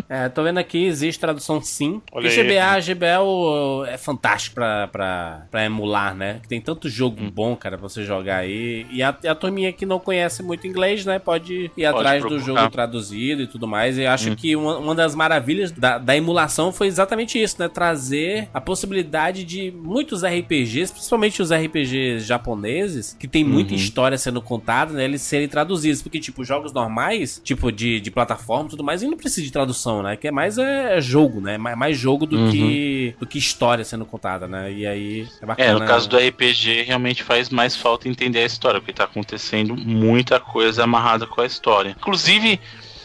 É, 0.10 0.30
tô 0.30 0.44
vendo 0.44 0.58
aqui, 0.60 0.86
existe 0.86 1.20
tradução 1.20 1.62
sim. 1.62 2.02
Olha 2.12 2.28
e 2.28 2.30
aí. 2.30 2.44
GBA, 2.44 2.80
GBA 2.94 3.88
é, 3.90 3.94
é 3.94 3.98
fantástico 3.98 4.56
pra, 4.56 4.88
pra, 4.88 5.48
pra 5.50 5.66
emular, 5.66 6.14
né? 6.16 6.42
Tem 6.48 6.60
tanto 6.62 6.90
jogo 6.90 7.22
Hum. 7.24 7.32
bom, 7.34 7.56
cara, 7.56 7.78
pra 7.78 7.88
você 7.88 8.04
jogar 8.04 8.38
aí. 8.38 8.86
E 8.92 9.02
a, 9.02 9.10
a 9.10 9.36
turminha 9.36 9.72
que 9.72 9.86
não 9.86 10.00
conhece 10.00 10.44
muito 10.44 10.68
inglês, 10.68 11.06
né? 11.06 11.20
Pode 11.20 11.72
ir 11.76 11.86
atrás 11.86 12.24
do 12.24 12.40
jogo 12.40 12.70
traduzido 12.70 13.42
e 13.44 13.48
tudo 13.48 13.68
mais. 13.68 13.98
E 13.98 14.04
eu 14.04 14.12
acho 14.12 14.32
Hum. 14.32 14.36
que 14.36 14.56
uma, 14.56 14.78
uma 14.78 14.96
das 14.96 15.16
maravilhas 15.16 15.72
da, 15.72 15.98
da 15.98 16.16
emulação 16.16 16.72
foi 16.72 16.88
exatamente 16.88 17.42
isso, 17.42 17.56
né? 17.60 17.68
Trazer 17.68 18.50
a 18.54 18.60
possibilidade 18.62 19.44
de 19.44 19.72
muitos 19.72 20.24
RPGs, 20.24 20.92
principalmente 20.92 21.42
os 21.42 21.52
RPGs 21.52 22.26
japoneses, 22.26 23.16
que 23.20 23.28
tem 23.28 23.44
muita 23.44 23.72
Uhum. 23.74 23.80
história 23.80 24.18
sendo 24.18 24.42
contada, 24.42 24.94
né? 24.94 25.06
Eles 25.06 25.22
serem 25.22 25.48
traduzidos. 25.48 26.02
Porque, 26.02 26.20
tipo, 26.20 26.44
jogos 26.44 26.74
normais, 26.74 27.42
tipo 27.44 27.72
de, 27.72 28.00
de 28.00 28.12
plataforma 28.12 28.66
e 28.68 28.70
tudo 28.70 28.84
mais, 28.84 29.02
ele 29.02 29.12
não 29.12 29.18
precisa 29.18 29.46
de 29.46 29.52
tradução, 29.54 30.04
né? 30.04 30.18
Que 30.18 30.28
é 30.28 30.32
mais 30.32 30.58
é, 30.58 31.00
jogo, 31.00 31.40
né? 31.40 31.58
Mais, 31.58 31.78
mais 31.78 31.98
jogo 31.98 32.26
do, 32.26 32.36
Uhum. 32.38 32.52
que, 32.52 33.16
do 33.20 33.26
que 33.26 33.38
história 33.38 33.86
sendo 33.86 34.06
contada, 34.06 34.48
né? 34.48 34.72
E 34.72 34.86
aí 34.86 35.28
é 35.42 35.46
bacana. 35.46 35.70
É, 35.70 35.74
no 35.74 35.86
caso 35.86 36.10
do 36.10 36.18
RPG, 36.18 36.84
realmente 36.84 37.24
faz 37.24 37.50
mais 37.50 37.76
falta 37.76 38.10
entender 38.10 38.40
a 38.40 38.46
história, 38.46 38.80
porque 38.82 38.92
tá 38.92 39.06
acontecendo 39.06 39.76
muita 39.78 40.40
coisa 40.40 40.84
amarrada 40.84 41.26
com 41.26 41.40
a 41.40 41.46
história. 41.46 41.96
Inclusive, 41.98 42.60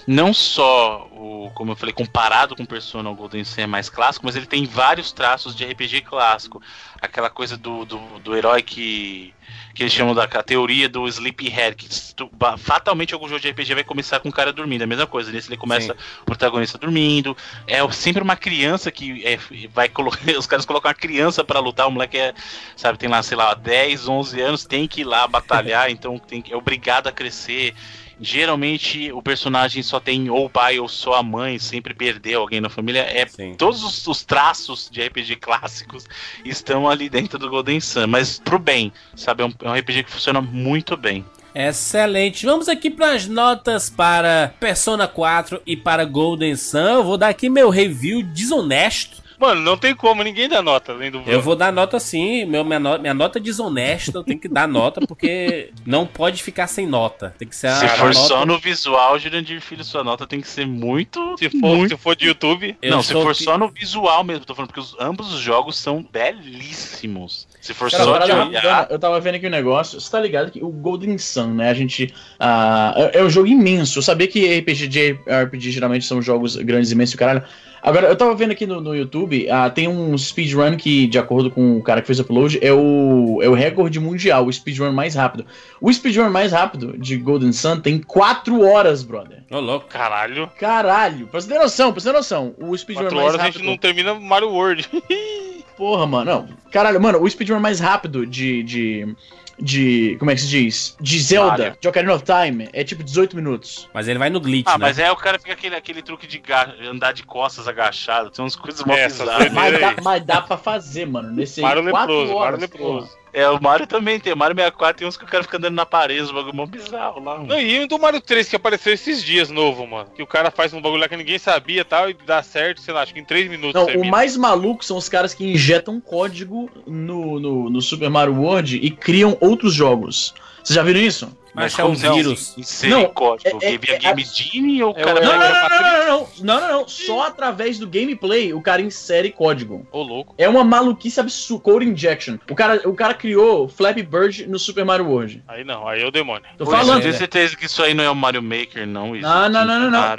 não 0.07 0.33
só 0.33 1.08
o, 1.47 1.51
como 1.51 1.73
eu 1.73 1.77
falei, 1.77 1.93
comparado 1.93 2.57
com 2.57 2.65
Persona, 2.65 3.09
o 3.11 3.15
Golden 3.15 3.45
Sun 3.45 3.63
é 3.63 3.67
mais 3.67 3.89
clássico, 3.89 4.27
mas 4.27 4.37
ele 4.37 4.47
tem 4.47 4.65
vários 4.65 5.13
traços 5.13 5.55
de 5.55 5.65
RPG 5.65 6.03
clássico. 6.03 6.61
aquela 7.01 7.31
coisa 7.31 7.57
do, 7.57 7.85
do, 7.85 7.99
do 8.19 8.37
herói 8.37 8.63
que, 8.63 9.33
que 9.75 9.83
eles 9.83 9.93
chamam 9.93 10.15
da 10.15 10.27
teoria 10.27 10.89
do 10.89 11.07
sleepyhead, 11.07 11.77
que 11.77 11.89
tu- 12.15 12.31
fatalmente 12.59 13.15
algum 13.15 13.29
jogo 13.29 13.41
de 13.41 13.49
RPG 13.51 13.75
vai 13.75 13.85
começar 13.85 14.21
com 14.21 14.29
o 14.29 14.33
cara 14.33 14.53
dormindo, 14.53 14.83
é 14.83 14.85
a 14.85 14.89
mesma 14.89 15.07
coisa, 15.07 15.31
nesse 15.31 15.49
ele 15.49 15.57
começa 15.57 15.97
o 16.23 16.25
protagonista 16.25 16.79
dormindo, 16.79 17.37
é 17.67 17.89
sempre 17.93 18.23
uma 18.23 18.37
criança 18.37 18.91
que 18.91 19.25
é, 19.25 19.39
vai 19.73 19.89
colocar, 19.89 20.19
os 20.37 20.47
caras 20.47 20.67
colocam 20.67 20.89
uma 20.89 20.95
criança 20.95 21.45
pra 21.45 21.61
lutar, 21.61 21.87
o 21.87 21.91
moleque 21.91 22.19
é, 22.19 22.35
sabe, 22.77 22.99
tem 22.99 23.09
lá, 23.09 23.23
sei 23.23 23.37
lá, 23.37 23.55
10, 23.55 24.09
11 24.09 24.41
anos, 24.41 24.65
tem 24.65 24.89
que 24.89 25.03
ir 25.03 25.05
lá 25.05 25.27
batalhar, 25.27 25.91
então 25.91 26.19
tem, 26.19 26.43
é 26.51 26.57
obrigado 26.57 27.07
a 27.07 27.13
crescer, 27.13 27.75
Geralmente 28.21 29.13
o 29.13 29.23
personagem 29.23 29.83
só 29.83 30.01
tem 30.01 30.29
ou 30.29 30.47
o 30.47 30.51
pai 30.51 30.79
ou 30.79 30.89
só 30.89 31.15
a 31.15 31.23
mãe, 31.23 31.59
sempre 31.59 31.95
perdeu 31.95 32.41
alguém 32.41 32.61
na 32.61 32.69
família. 32.69 33.01
É 33.01 33.27
Sim. 33.27 33.55
todos 33.55 33.83
os, 33.85 34.07
os 34.07 34.25
traços 34.25 34.89
de 34.91 35.03
RPG 35.03 35.37
clássicos 35.37 36.07
estão 36.45 36.89
ali 36.89 37.09
dentro 37.09 37.39
do 37.39 37.49
Golden 37.49 37.81
Sun, 37.81 38.07
mas 38.09 38.39
pro 38.39 38.59
bem, 38.59 38.93
sabe? 39.15 39.43
É 39.43 39.47
um, 39.47 39.53
é 39.63 39.71
um 39.71 39.75
RPG 39.75 40.05
que 40.05 40.11
funciona 40.11 40.41
muito 40.41 40.97
bem. 40.97 41.25
Excelente. 41.55 42.45
Vamos 42.45 42.69
aqui 42.69 42.91
para 42.91 43.15
as 43.15 43.27
notas 43.27 43.91
para 43.91 44.55
Persona 44.61 45.09
4 45.09 45.63
e 45.67 45.77
para 45.77 46.05
Golden 46.05 46.55
Sun. 46.55 46.79
Eu 46.79 47.05
vou 47.05 47.17
dar 47.17 47.29
aqui 47.29 47.49
meu 47.49 47.71
review 47.71 48.23
desonesto. 48.23 49.28
Mano, 49.39 49.61
não 49.61 49.77
tem 49.77 49.95
como, 49.95 50.23
ninguém 50.23 50.49
dá 50.49 50.61
nota 50.61 50.93
além 50.93 51.11
do 51.11 51.23
Eu 51.27 51.41
vou 51.41 51.55
dar 51.55 51.73
nota 51.73 52.01
sim, 52.01 52.45
meu, 52.45 52.65
minha, 52.65 52.81
no- 52.81 52.99
minha 52.99 53.15
nota 53.15 53.39
é 53.39 53.43
desonesta, 53.43 54.19
eu 54.19 54.25
tenho 54.25 54.39
que 54.41 54.49
dar 54.49 54.67
nota 54.67 55.01
porque 55.07 55.71
não 55.87 56.05
pode 56.07 56.43
ficar 56.43 56.67
sem 56.67 56.87
nota. 56.87 57.35
Tem 57.39 57.47
que 57.47 57.55
ser 57.55 57.69
a, 57.69 57.77
Se 57.77 57.85
a 57.85 57.89
for 57.91 58.07
nota... 58.13 58.27
só 58.27 58.45
no 58.45 58.59
visual, 58.59 59.19
Jurandir 59.19 59.61
Filho, 59.61 59.85
sua 59.85 60.03
nota 60.03 60.27
tem 60.27 60.41
que 60.41 60.49
ser 60.49 60.67
muito. 60.67 61.37
Se 61.39 61.49
for, 61.51 61.57
muito... 61.77 61.97
se 61.97 62.03
for 62.03 62.17
de 62.17 62.27
YouTube, 62.27 62.77
Eu 62.83 62.91
não, 62.91 63.03
se 63.03 63.13
for 63.13 63.35
que- 63.35 63.45
só 63.45 63.57
no 63.57 63.69
visual 63.69 64.25
mesmo, 64.25 64.45
tô 64.45 64.55
falando, 64.55 64.69
porque 64.69 64.81
os- 64.81 64.97
ambos 64.99 65.33
os 65.33 65.41
jogos 65.41 65.77
são 65.79 66.05
belíssimos. 66.13 67.47
Se 67.61 67.75
for 67.75 67.91
Cara, 67.91 68.05
só 68.05 68.19
de 68.19 68.33
olhar. 68.33 68.87
eu 68.91 68.99
tava 68.99 69.21
vendo 69.21 69.37
aqui 69.37 69.47
o 69.47 69.51
negócio. 69.51 70.01
Você 70.01 70.11
tá 70.11 70.21
ligado 70.21 70.51
que 70.51 70.63
o 70.63 70.69
Golden 70.69 71.17
Sun, 71.19 71.55
né? 71.55 71.71
A 71.71 71.75
gente. 71.75 72.13
ah, 72.39 72.95
é, 72.97 73.19
é 73.19 73.25
um 73.25 73.31
jogo 73.31 73.47
imenso. 73.47 73.99
Eu 73.99 74.03
sabia 74.03 74.27
que 74.27 74.59
RPG, 74.61 74.89
de 74.89 75.13
RPG 75.29 75.71
geralmente 75.71 76.05
são 76.07 76.21
jogos 76.23 76.57
grandes, 76.57 76.91
imensos 76.93 77.15
e 77.15 77.19
caralho. 77.19 77.43
Agora, 77.83 78.09
eu 78.09 78.17
tava 78.17 78.35
vendo 78.35 78.53
aqui 78.53 78.67
no, 78.67 78.81
no 78.81 78.95
YouTube, 78.95 79.49
ah, 79.51 79.71
tem 79.71 79.89
um 79.89 80.17
speedrun 80.17 80.77
que, 80.77 81.07
de 81.07 81.19
acordo 81.19 81.51
com 81.51 81.79
o 81.79 81.83
cara 81.83 82.01
que 82.01 82.07
fez 82.07 82.19
o 82.19 82.23
upload, 82.23 82.59
é 82.63 82.73
o, 82.73 83.41
é 83.43 83.49
o 83.49 83.55
recorde 83.55 84.01
mundial, 84.01 84.47
o 84.47 84.53
speedrun 84.53 84.93
mais 84.93 85.15
rápido. 85.15 85.47
O 85.81 85.93
speedrun 85.93 86.31
mais 86.31 86.53
rápido 86.53 86.97
de 86.99 87.17
Golden 87.17 87.53
Sun 87.53 87.81
tem 87.81 87.99
4 88.01 88.61
horas, 88.63 89.03
brother. 89.03 89.43
Ô, 89.51 89.61
louco. 89.61 89.87
caralho. 89.87 90.51
Caralho, 90.59 91.27
pra 91.29 91.41
você 91.41 91.49
ter 91.49 91.59
noção, 91.59 91.93
pra 91.93 92.01
você 92.01 92.09
ter 92.11 92.17
noção. 92.17 92.55
O 92.59 92.77
speedrun 92.77 93.05
mais 93.05 93.15
horas 93.17 93.35
a 93.35 93.39
rápido. 93.45 93.59
gente 93.59 93.67
não 93.67 93.77
termina 93.77 94.15
Mario 94.15 94.51
World. 94.51 94.89
Porra, 95.77 96.07
mano. 96.07 96.25
Não. 96.31 96.49
Caralho, 96.73 97.01
mano, 97.01 97.23
o 97.23 97.31
speedrun 97.31 97.61
mais 97.61 97.79
rápido 97.79 98.27
de. 98.27 98.63
de. 98.65 99.15
De. 99.61 100.17
Como 100.19 100.31
é 100.31 100.35
que 100.35 100.41
se 100.41 100.49
diz? 100.49 100.97
De 101.01 101.19
Zelda, 101.21 101.51
Mario. 101.59 101.77
de 101.81 101.89
Ocarina 101.89 102.15
of 102.15 102.25
Time, 102.25 102.69
é 102.73 102.85
tipo 102.85 103.03
18 103.03 103.37
minutos. 103.37 103.89
Mas 103.93 104.09
ele 104.09 104.19
vai 104.19 104.31
no 104.31 104.41
glitch, 104.41 104.67
Ah, 104.69 104.73
né? 104.79 104.87
mas 104.87 104.99
é 104.99 105.11
o 105.11 105.17
cara 105.17 105.39
fica 105.39 105.53
aquele, 105.53 105.75
aquele 105.77 106.03
truque 106.03 106.27
de 106.27 106.41
andar 106.89 107.13
de 107.13 107.23
costas 107.23 107.67
agachado, 107.69 108.31
tem 108.31 108.45
umas 108.45 108.57
coisas 108.57 108.85
mó 108.85 108.95
É. 108.95 109.09
Mas 109.51 109.81
dá, 109.81 109.95
mas 110.03 110.25
dá 110.25 110.41
pra 110.41 110.57
fazer, 110.57 111.07
mano. 111.07 111.31
Nesse 111.31 111.61
aí, 111.61 111.67
Mario 111.67 111.91
quatro 111.91 112.15
leproso, 112.15 112.35
horas, 112.35 112.61
Mario 112.61 112.73
leproso. 112.73 113.19
É, 113.33 113.49
o 113.49 113.61
Mario 113.63 113.87
também 113.87 114.19
tem. 114.19 114.33
O 114.33 114.37
Mario 114.37 114.57
64 114.57 114.99
tem 114.99 115.09
uns 115.09 115.17
que 115.17 115.25
o 115.25 115.27
cara 115.27 115.43
fica 115.43 115.57
andando 115.57 115.75
na 115.75 115.87
parede, 115.87 116.23
uns 116.23 116.31
bagulho 116.31 116.55
mó 116.55 116.67
bizarro 116.67 117.23
lá. 117.23 117.37
mano. 117.37 117.47
Não, 117.47 117.61
e 117.61 117.85
o 117.85 117.89
do 117.89 117.99
Mario 117.99 118.21
3 118.21 118.49
que 118.49 118.57
apareceu 118.57 118.93
esses 118.93 119.23
dias 119.23 119.51
novo, 119.51 119.87
mano. 119.87 120.09
Que 120.15 120.23
o 120.23 120.27
cara 120.27 120.51
faz 120.51 120.73
um 120.73 120.81
bagulho 120.81 121.01
lá 121.01 121.09
que 121.09 121.17
ninguém 121.17 121.39
sabia 121.39 121.83
e 121.83 121.85
tal, 121.85 122.11
e 122.11 122.15
dá 122.15 122.43
certo, 122.43 122.81
sei 122.81 122.95
lá, 122.95 123.03
acho 123.03 123.13
que 123.13 123.21
em 123.21 123.25
3 123.25 123.49
minutos 123.51 123.75
Não, 123.75 123.85
o 123.85 123.87
termina. 123.87 124.11
mais 124.11 124.37
maluco 124.37 124.85
são 124.85 124.97
os 124.97 125.09
caras 125.09 125.35
que 125.35 125.53
injetam 125.53 126.01
código 126.01 126.71
no, 126.87 127.39
no, 127.39 127.71
no 127.71 127.83
Super 127.83 128.11
Mario 128.11 128.35
World 128.41 128.77
e 128.77 128.91
criam 128.91 129.37
outros 129.41 129.75
jogos. 129.75 130.35
Vocês 130.63 130.75
já 130.75 130.83
viram 130.83 131.01
isso? 131.01 131.38
Mas 131.59 131.79
é 131.79 131.83
como 131.83 131.97
o 131.97 131.99
não? 132.01 132.15
vírus. 132.15 132.57
Não, 132.89 133.05
código. 133.07 133.59
é- 133.63 133.75
é- 133.75 133.79
via 133.79 133.95
é 133.95 133.99
Game 133.99 134.25
Genie 134.25 134.83
ou 134.83 134.95
o 134.95 134.99
É 134.99 135.03
cara 135.05 135.21
o- 135.21 135.25
Não, 135.25 135.33
é 135.33 135.39
não, 135.39 135.45
não, 135.45 135.53
não, 135.53 135.69
não, 135.69 135.91
não, 135.91 136.29
não, 136.43 136.61
não, 136.61 136.69
não. 136.81 136.89
Só 136.89 137.23
através 137.27 137.79
do 137.79 137.87
gameplay 137.87 138.53
o 138.53 138.61
cara 138.61 138.81
insere 138.83 139.31
código. 139.31 139.87
Ô, 139.93 140.03
louco. 140.03 140.35
É 140.39 140.49
uma 140.49 140.65
maluquice 140.65 141.21
absurda. 141.21 141.63
Code 141.63 141.87
injection. 141.87 142.37
O 142.51 142.55
cara, 142.55 142.81
o 142.89 142.95
cara 142.95 143.15
criou 143.15 143.69
Flappy 143.69 144.03
Bird 144.03 144.47
no 144.47 144.59
Super 144.59 144.85
Mario 144.85 145.07
World. 145.09 145.43
Aí 145.49 145.65
não, 145.65 145.87
aí 145.89 146.03
é 146.03 146.07
o 146.07 146.11
demônio. 146.11 146.43
Tô 146.57 146.65
Pô, 146.65 146.71
falando. 146.71 146.99
Eu 146.99 147.03
tenho 147.03 147.15
certeza 147.15 147.57
que 147.57 147.67
isso 147.67 147.83
aí 147.83 147.95
não 147.95 148.05
é 148.05 148.11
o 148.11 148.15
Mario 148.15 148.43
Maker, 148.43 148.87
não. 148.87 149.15
Isso 149.17 149.27
Não, 149.27 149.49
não, 149.49 149.65
não, 149.65 149.91
não. 149.91 150.17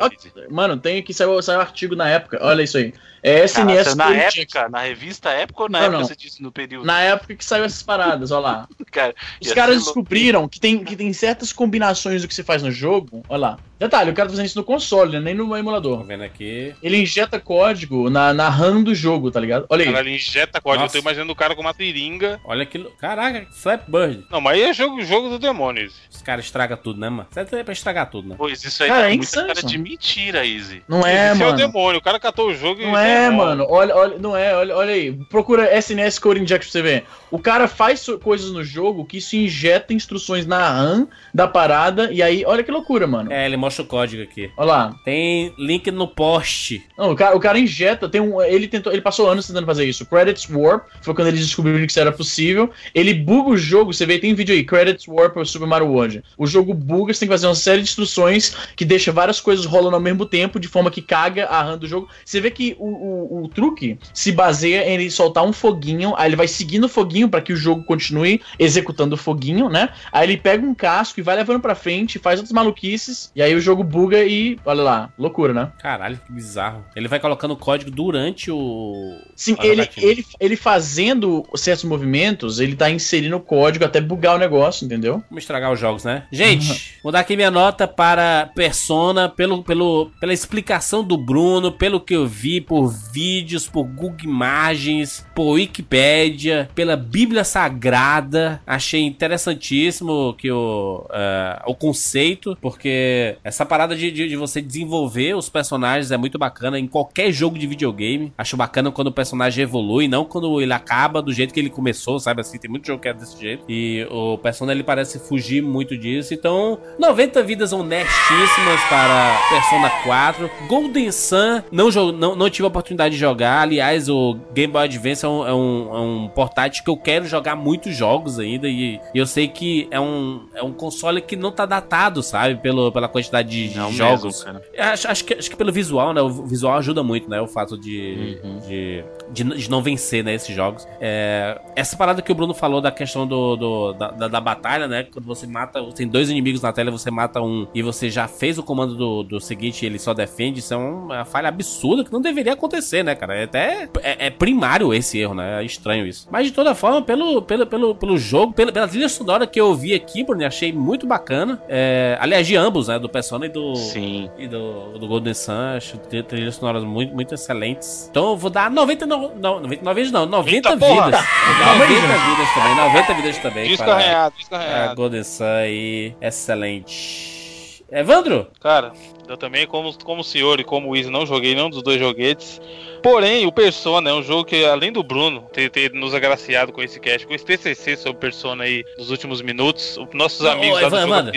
Mano, 0.50 0.78
tem 0.78 1.02
que 1.02 1.14
saiu, 1.14 1.42
saiu 1.42 1.60
um 1.60 1.62
artigo 1.62 1.96
na 1.96 2.10
época. 2.10 2.40
Olha 2.42 2.62
isso 2.64 2.78
aí. 2.78 2.94
É 3.24 3.44
Cara, 3.52 3.72
SNS 3.72 3.84
saiu 3.84 3.96
na 3.96 4.14
época, 4.16 4.70
na 4.70 4.80
revista 4.82 5.30
época 5.32 5.64
ou 5.64 5.70
na 5.70 5.80
Não, 5.80 5.86
época 5.86 6.00
não. 6.00 6.08
você 6.08 6.16
disse 6.16 6.42
no 6.42 6.52
período? 6.52 6.86
Na 6.86 7.02
época 7.02 7.36
que 7.36 7.44
saiu 7.44 7.64
essas 7.66 7.84
paradas, 7.84 8.32
olha 8.32 8.40
lá. 8.42 8.68
Cara, 8.92 9.14
Os 9.42 9.54
caras 9.54 9.76
louco. 9.76 9.86
descobriram 9.86 10.48
que 10.48 10.60
tem, 10.60 10.84
que 10.84 10.96
tem 10.96 11.12
certas 11.14 11.52
combinações 11.52 12.22
do 12.22 12.28
que 12.28 12.34
se 12.34 12.44
faz 12.44 12.64
no 12.64 12.72
jogo. 12.72 13.26
Olha 13.28 13.40
lá. 13.40 13.60
Detalhe, 13.80 14.12
o 14.12 14.14
cara 14.14 14.28
tá 14.28 14.32
fazendo 14.34 14.46
isso 14.46 14.58
no 14.58 14.64
console, 14.64 15.14
né? 15.14 15.20
nem 15.22 15.34
no 15.34 15.48
Tô 15.48 15.56
emulador. 15.58 16.04
vendo 16.04 16.24
aqui. 16.24 16.74
Ele 16.84 16.98
injeta 17.02 17.40
código 17.40 18.10
na, 18.10 18.34
na 18.34 18.50
RAM 18.50 18.84
do 18.84 18.94
jogo, 18.94 19.32
tá 19.32 19.40
ligado? 19.40 19.66
Olha 19.70 19.86
aí. 19.86 19.92
Cara, 19.92 20.06
ele 20.06 20.16
injeta 20.18 20.60
código. 20.60 20.84
Nossa. 20.84 20.98
Eu 20.98 21.02
tô 21.02 21.06
imaginando 21.08 21.32
o 21.32 21.36
cara 21.36 21.56
com 21.56 21.62
uma 21.62 21.74
seringa. 21.74 22.40
Olha 22.44 22.64
aquilo. 22.64 22.92
Caraca, 23.00 23.48
Flap 23.52 23.84
Bird. 23.88 24.26
Não, 24.30 24.42
mas 24.42 24.56
aí 24.58 24.64
é 24.64 24.74
jogo, 24.74 25.02
jogo 25.02 25.30
do 25.30 25.40
demônio. 25.40 25.86
esse. 25.86 25.96
Os 26.12 26.22
caras 26.22 26.44
estragam 26.46 26.78
tudo, 26.78 27.00
né, 27.00 27.10
mano? 27.10 27.28
Certo 27.32 27.56
é 27.56 27.64
pra 27.64 27.72
estragar 27.72 28.10
tudo, 28.10 28.28
né? 28.30 28.36
Pois 28.38 28.62
isso 28.64 28.84
aí 28.84 28.90
Cara, 28.90 29.02
tá 29.04 29.10
é 29.12 29.14
insano 29.16 29.48
cara 29.48 29.64
de 29.64 29.78
mentira, 29.78 30.46
Easy. 30.46 30.84
Não 30.88 31.08
é, 31.08 31.32
esse 31.32 31.42
é 31.42 31.46
o 31.46 31.50
mano. 31.52 31.58
demônio. 31.58 32.00
O 32.00 32.04
cara 32.04 32.20
catou 32.20 32.50
o 32.50 32.54
jogo 32.54 32.82
e. 32.82 32.86
Não 32.86 32.98
é, 32.98 33.30
demônio. 33.30 33.38
mano. 33.38 33.68
Olha, 33.70 33.96
olha, 33.96 34.18
não 34.18 34.36
é, 34.36 34.54
olha, 34.54 34.76
olha 34.76 34.94
aí. 34.94 35.14
Procura 35.30 35.74
SNS 35.78 36.20
Code 36.20 36.42
Injection 36.42 36.70
pra 36.70 36.72
você 36.72 36.82
ver. 36.82 37.06
O 37.32 37.40
cara 37.40 37.68
faz 37.68 38.06
coisas 38.22 38.52
no 38.52 38.62
jogo 38.64 39.06
que 39.06 39.20
isso 39.20 39.38
injeta 39.38 39.94
instruções 39.94 40.46
na 40.46 40.68
RAM 40.70 41.08
da 41.34 41.48
parada. 41.48 42.12
E 42.12 42.22
aí, 42.22 42.44
olha 42.46 42.62
que 42.62 42.72
loucura, 42.72 43.08
mano. 43.08 43.32
É, 43.32 43.46
ele 43.46 43.56
mostra 43.56 43.69
o 43.78 43.86
código 43.86 44.24
aqui. 44.24 44.52
Olha 44.58 44.68
lá. 44.68 45.00
Tem 45.04 45.54
link 45.58 45.90
no 45.92 46.08
post. 46.08 46.82
Não, 46.98 47.12
o 47.12 47.16
cara, 47.16 47.36
o 47.36 47.40
cara 47.40 47.60
injeta, 47.60 48.10
tem 48.10 48.22
um. 48.22 48.42
Ele 48.42 48.68
tentou. 48.68 48.92
Ele 48.92 49.02
passou 49.02 49.30
anos 49.30 49.48
tentando 49.48 49.66
fazer 49.66 49.86
isso. 49.86 50.06
Credits 50.06 50.48
Warp 50.50 50.88
foi 51.02 51.14
quando 51.14 51.28
eles 51.28 51.42
descobriram 51.42 51.80
que 51.86 51.92
isso 51.92 52.00
era 52.00 52.12
possível. 52.12 52.70
Ele 52.94 53.14
buga 53.14 53.52
o 53.52 53.58
jogo, 53.58 53.94
você 53.94 54.06
vê, 54.06 54.18
tem 54.18 54.34
um 54.34 54.36
vídeo 54.36 54.54
aí, 54.54 54.64
Credits 54.64 55.08
Warp 55.08 55.38
ou 55.38 55.46
Super 55.46 55.68
Mario 55.68 55.88
World. 55.88 56.24
O 56.38 56.48
jogo 56.48 56.74
buga, 56.74 57.14
você 57.14 57.22
tem 57.22 57.28
que 57.28 57.34
fazer 57.34 57.48
uma 57.48 57.56
série 57.56 57.82
de 57.82 57.90
instruções 57.90 58.56
que 58.76 58.86
deixa 58.86 59.12
várias 59.12 59.40
coisas 59.40 59.66
rolando 59.66 59.96
ao 59.96 60.02
mesmo 60.02 60.26
tempo, 60.26 60.60
de 60.60 60.68
forma 60.68 60.92
que 60.92 61.02
caga 61.02 61.46
a 61.46 61.62
RAM 61.62 61.78
do 61.78 61.88
jogo. 61.88 62.10
Você 62.26 62.42
vê 62.42 62.52
que 62.52 62.76
o, 62.80 62.88
o, 62.88 63.44
o 63.44 63.48
truque 63.50 63.98
se 64.14 64.32
baseia 64.32 64.88
em 64.88 64.94
ele 64.94 65.12
soltar 65.12 65.44
um 65.44 65.54
foguinho, 65.54 66.14
aí 66.18 66.30
ele 66.30 66.36
vai 66.36 66.48
seguindo 66.48 66.86
o 66.86 66.90
foguinho 66.90 67.30
para 67.30 67.42
que 67.42 67.54
o 67.54 67.56
jogo 67.56 67.84
continue 67.84 68.42
executando 68.58 69.16
o 69.16 69.18
foguinho, 69.18 69.70
né? 69.70 69.90
Aí 70.12 70.28
ele 70.28 70.38
pega 70.38 70.66
um 70.66 70.74
casco 70.74 71.20
e 71.20 71.24
vai 71.24 71.36
levando 71.36 71.60
pra 71.60 71.76
frente, 71.76 72.20
faz 72.20 72.40
outras 72.40 72.54
maluquices, 72.54 73.32
e 73.36 73.42
aí 73.42 73.56
o 73.60 73.62
jogo 73.62 73.84
buga 73.84 74.24
e. 74.24 74.58
Olha 74.66 74.82
lá, 74.82 75.10
loucura, 75.18 75.54
né? 75.54 75.72
Caralho, 75.80 76.20
que 76.26 76.32
bizarro. 76.32 76.84
Ele 76.96 77.08
vai 77.08 77.20
colocando 77.20 77.52
o 77.52 77.58
código 77.58 77.92
durante 77.92 78.52
o. 78.52 79.18
Sim, 79.36 79.56
a 79.60 79.66
ele, 79.66 79.84
jogatina. 79.84 80.08
ele, 80.08 80.26
ele 80.40 80.56
fazendo 80.56 81.44
certos 81.56 81.84
movimentos, 81.86 82.60
ele 82.60 82.76
tá 82.76 82.90
inserindo 82.90 83.38
o 83.38 83.42
código 83.42 83.86
até 83.86 84.02
bugar 84.02 84.36
o 84.36 84.40
negócio, 84.40 84.86
entendeu? 84.86 85.24
Vamos 85.30 85.44
estragar 85.44 85.72
os 85.72 85.80
jogos, 85.80 86.04
né? 86.04 86.24
Gente, 86.32 86.96
vou 87.04 87.12
dar 87.12 87.20
aqui 87.20 87.36
minha 87.36 87.52
nota 87.52 87.88
para 87.88 88.50
Persona, 88.56 89.30
pelo, 89.30 89.64
pelo, 89.64 90.12
pela 90.20 90.34
explicação 90.34 91.04
do 91.04 91.18
Bruno, 91.18 91.72
pelo 91.72 92.00
que 92.00 92.16
eu 92.16 92.28
vi 92.28 92.62
por 92.62 92.88
vídeos, 92.88 93.68
por 93.68 93.84
Google 93.84 94.18
Imagens, 94.24 95.26
por 95.36 95.54
Wikipédia, 95.54 96.70
pela 96.74 96.96
Bíblia 96.96 97.44
Sagrada. 97.44 98.62
Achei 98.66 99.02
interessantíssimo 99.02 100.34
que 100.38 100.52
o, 100.52 101.06
eh, 101.12 101.62
o 101.66 101.76
conceito, 101.76 102.58
porque 102.62 103.38
essa 103.50 103.66
parada 103.66 103.96
de, 103.96 104.12
de, 104.12 104.28
de 104.30 104.36
você 104.36 104.62
desenvolver 104.62 105.36
os 105.36 105.50
personagens 105.50 106.12
é 106.12 106.18
muito 106.18 106.38
bacana 106.38 106.80
em 106.80 106.88
qualquer 106.88 107.32
jogo 107.32 107.58
de 107.58 107.66
videogame. 107.66 108.32
Acho 108.38 108.56
bacana 108.56 108.92
quando 108.92 109.08
o 109.08 109.12
personagem 109.12 109.64
evolui, 109.64 110.08
não 110.08 110.24
quando 110.24 110.62
ele 110.62 110.72
acaba 110.72 111.20
do 111.20 111.34
jeito 111.34 111.52
que 111.52 111.60
ele 111.60 111.70
começou, 111.70 112.20
sabe 112.20 112.42
assim? 112.42 112.60
Tem 112.60 112.70
muito 112.70 112.86
jogo 112.86 113.02
que 113.02 113.08
é 113.08 113.14
desse 113.14 113.40
jeito. 113.40 113.66
E 113.68 114.08
o 114.12 114.38
Persona 114.38 114.72
ele 114.72 114.84
parece 114.84 115.20
fugir 115.20 115.64
muito 115.64 115.98
disso. 115.98 116.32
Então, 116.34 116.80
90 117.00 117.42
vidas 117.42 117.74
honestíssimas 117.74 118.80
para 118.88 119.40
Persona 119.50 119.90
4. 120.04 120.50
Golden 120.68 121.12
Sun, 121.12 121.64
não, 121.72 121.90
não, 122.12 122.36
não 122.36 122.50
tive 122.52 122.66
a 122.66 122.68
oportunidade 122.68 123.16
de 123.16 123.20
jogar. 123.20 123.62
Aliás, 123.62 124.08
o 124.10 124.38
Game 124.54 124.72
Boy 124.72 124.84
Advance 124.84 125.26
é 125.26 125.28
um, 125.28 125.48
é 125.48 125.54
um, 125.54 125.96
é 125.96 126.00
um 126.00 126.28
portátil 126.30 126.84
que 126.84 126.90
eu 126.90 126.98
quero 126.98 127.26
jogar 127.26 127.56
muitos 127.56 127.96
jogos 127.96 128.38
ainda. 128.38 128.68
E, 128.68 129.00
e 129.14 129.18
eu 129.18 129.26
sei 129.26 129.48
que 129.48 129.88
é 129.90 130.00
um, 130.00 130.48
é 130.54 130.62
um 130.62 130.72
console 130.72 131.20
que 131.20 131.36
não 131.36 131.52
tá 131.52 131.66
datado, 131.66 132.22
sabe? 132.22 132.56
Pelo, 132.62 132.92
pela 132.92 133.08
quantidade 133.08 133.39
de, 133.42 133.70
de 133.70 133.78
Não 133.78 133.92
jogos. 133.92 134.44
mesmo, 134.46 134.60
Acho, 134.78 135.08
acho 135.08 135.26
que, 135.26 135.34
acho 135.34 135.50
que 135.50 135.56
pelo 135.56 135.72
visual, 135.72 136.14
né? 136.14 136.22
O 136.22 136.30
visual 136.46 136.78
ajuda 136.78 137.04
muito, 137.04 137.30
né? 137.30 137.40
O 137.42 137.48
fato 137.48 137.78
de, 137.78 138.40
Uhum. 138.44 138.60
de, 138.60 139.04
de, 139.32 139.44
de 139.44 139.70
não 139.70 139.82
vencer, 139.82 140.24
né? 140.24 140.34
Esses 140.34 140.56
jogos. 140.56 140.88
É, 141.00 141.60
essa 141.76 141.96
parada 141.98 142.22
que 142.22 142.32
o 142.32 142.36
Bruno 142.36 142.54
falou 142.54 142.82
da 142.82 142.92
questão 142.92 143.26
do, 143.28 143.56
do- 143.56 143.94
da, 143.94 144.12
da, 144.12 144.28
da 144.28 144.42
batalha, 144.42 144.88
né? 144.88 145.04
Quando 145.04 145.26
você 145.26 145.46
mata, 145.48 145.82
tem 145.96 146.08
dois 146.08 146.30
inimigos 146.30 146.62
na 146.62 146.72
tela, 146.74 146.92
você 146.92 147.10
mata 147.12 147.42
um 147.42 147.68
e 147.74 147.82
você 147.82 148.10
já 148.10 148.28
fez 148.28 148.58
o 148.58 148.64
comando 148.64 148.96
do, 148.96 149.24
do 149.24 149.40
seguinte 149.40 149.84
e 149.84 149.86
ele 149.86 150.00
só 150.00 150.14
defende, 150.14 150.60
isso 150.60 150.74
é 150.74 150.78
uma 150.78 151.26
falha 151.26 151.50
absurda 151.50 152.04
que 152.04 152.12
não 152.12 152.22
deveria 152.22 152.54
acontecer, 152.54 153.04
né, 153.04 153.16
cara? 153.16 153.36
É 153.36 153.44
até 153.44 153.90
é, 154.02 154.28
é 154.28 154.30
primário 154.30 154.94
esse 154.94 155.20
erro, 155.20 155.34
né? 155.36 155.62
É 155.62 155.66
estranho 155.66 156.06
isso. 156.08 156.28
Mas 156.32 156.48
de 156.48 156.52
toda 156.54 156.74
forma, 156.76 157.02
pelo, 157.02 157.42
pelo, 157.42 157.66
pelo, 157.66 157.96
pelo 157.96 158.18
jogo, 158.18 158.54
pela, 158.54 158.72
pela 158.72 158.88
trilha 158.88 159.10
sonora 159.10 159.46
que 159.48 159.60
eu 159.60 159.74
vi 159.76 159.94
aqui, 159.94 160.24
Bruno, 160.24 160.46
achei 160.46 160.72
muito 160.72 161.06
bacana. 161.08 161.62
É, 161.68 162.18
aliás, 162.20 162.46
de 162.48 162.56
ambos, 162.56 162.88
né? 162.88 162.98
Do 163.00 163.10
Persona 163.20 163.48
e 163.48 163.50
do, 163.50 163.76
Sim. 163.76 164.30
e 164.38 164.48
do, 164.48 164.98
do 164.98 165.06
Golden 165.06 165.34
Sun, 165.34 165.76
acho 165.76 165.98
tri- 165.98 166.24
trilhas 166.24 166.56
sonoras 166.56 166.86
muito, 166.86 167.14
muito 167.14 167.34
excelentes. 167.36 168.08
Então 168.10 168.30
eu 168.30 168.38
vou 168.38 168.50
dar 168.50 168.72
99, 168.72 169.36
não, 169.36 169.60
99 169.60 169.94
vezes 169.94 170.12
não, 170.14 170.26
90 170.26 170.56
Eita, 170.56 170.70
vidas. 170.78 170.96
90 170.98 172.18
vidas 172.18 172.54
também, 172.54 172.76
90 172.76 173.14
vidas 173.16 173.38
também. 173.40 173.68
Disco 173.68 173.90
arranhado, 173.92 174.36
disco 174.38 174.56
a 174.56 174.58
arranhado. 174.58 174.96
Golden 174.96 175.24
Sun 175.26 175.44
aí, 175.44 176.16
excelente. 176.22 177.84
Evandro? 177.92 178.48
Cara, 178.62 178.94
eu 179.28 179.36
também, 179.36 179.68
como, 179.68 179.92
como 180.04 180.22
o 180.22 180.24
senhor 180.24 180.60
e 180.62 180.64
como 180.64 180.90
o 180.90 180.96
Izzy, 180.96 181.10
não 181.10 181.26
joguei 181.26 181.56
nenhum 181.56 181.70
dos 181.70 181.84
dois 181.84 182.00
joguetes. 182.00 182.62
Porém, 183.02 183.46
o 183.46 183.52
Persona 183.52 184.10
é 184.10 184.14
um 184.14 184.22
jogo 184.24 184.44
que, 184.46 184.66
além 184.66 184.92
do 184.92 185.02
Bruno 185.04 185.42
ter, 185.54 185.70
ter 185.70 185.92
nos 185.94 186.14
agraciado 186.14 186.72
com 186.72 186.82
esse 186.82 187.00
cast, 187.00 187.26
com 187.26 187.34
esse 187.34 187.46
TCC 187.46 187.96
sobre 187.98 188.20
Persona 188.20 188.64
aí 188.64 188.84
nos 188.98 189.10
últimos 189.10 189.42
minutos, 189.42 189.98
os 189.98 190.08
nossos 190.14 190.42
Não, 190.42 190.52
amigos 190.52 190.78
ô, 190.82 190.86
Evan- 190.86 191.04
Evandro, 191.04 191.32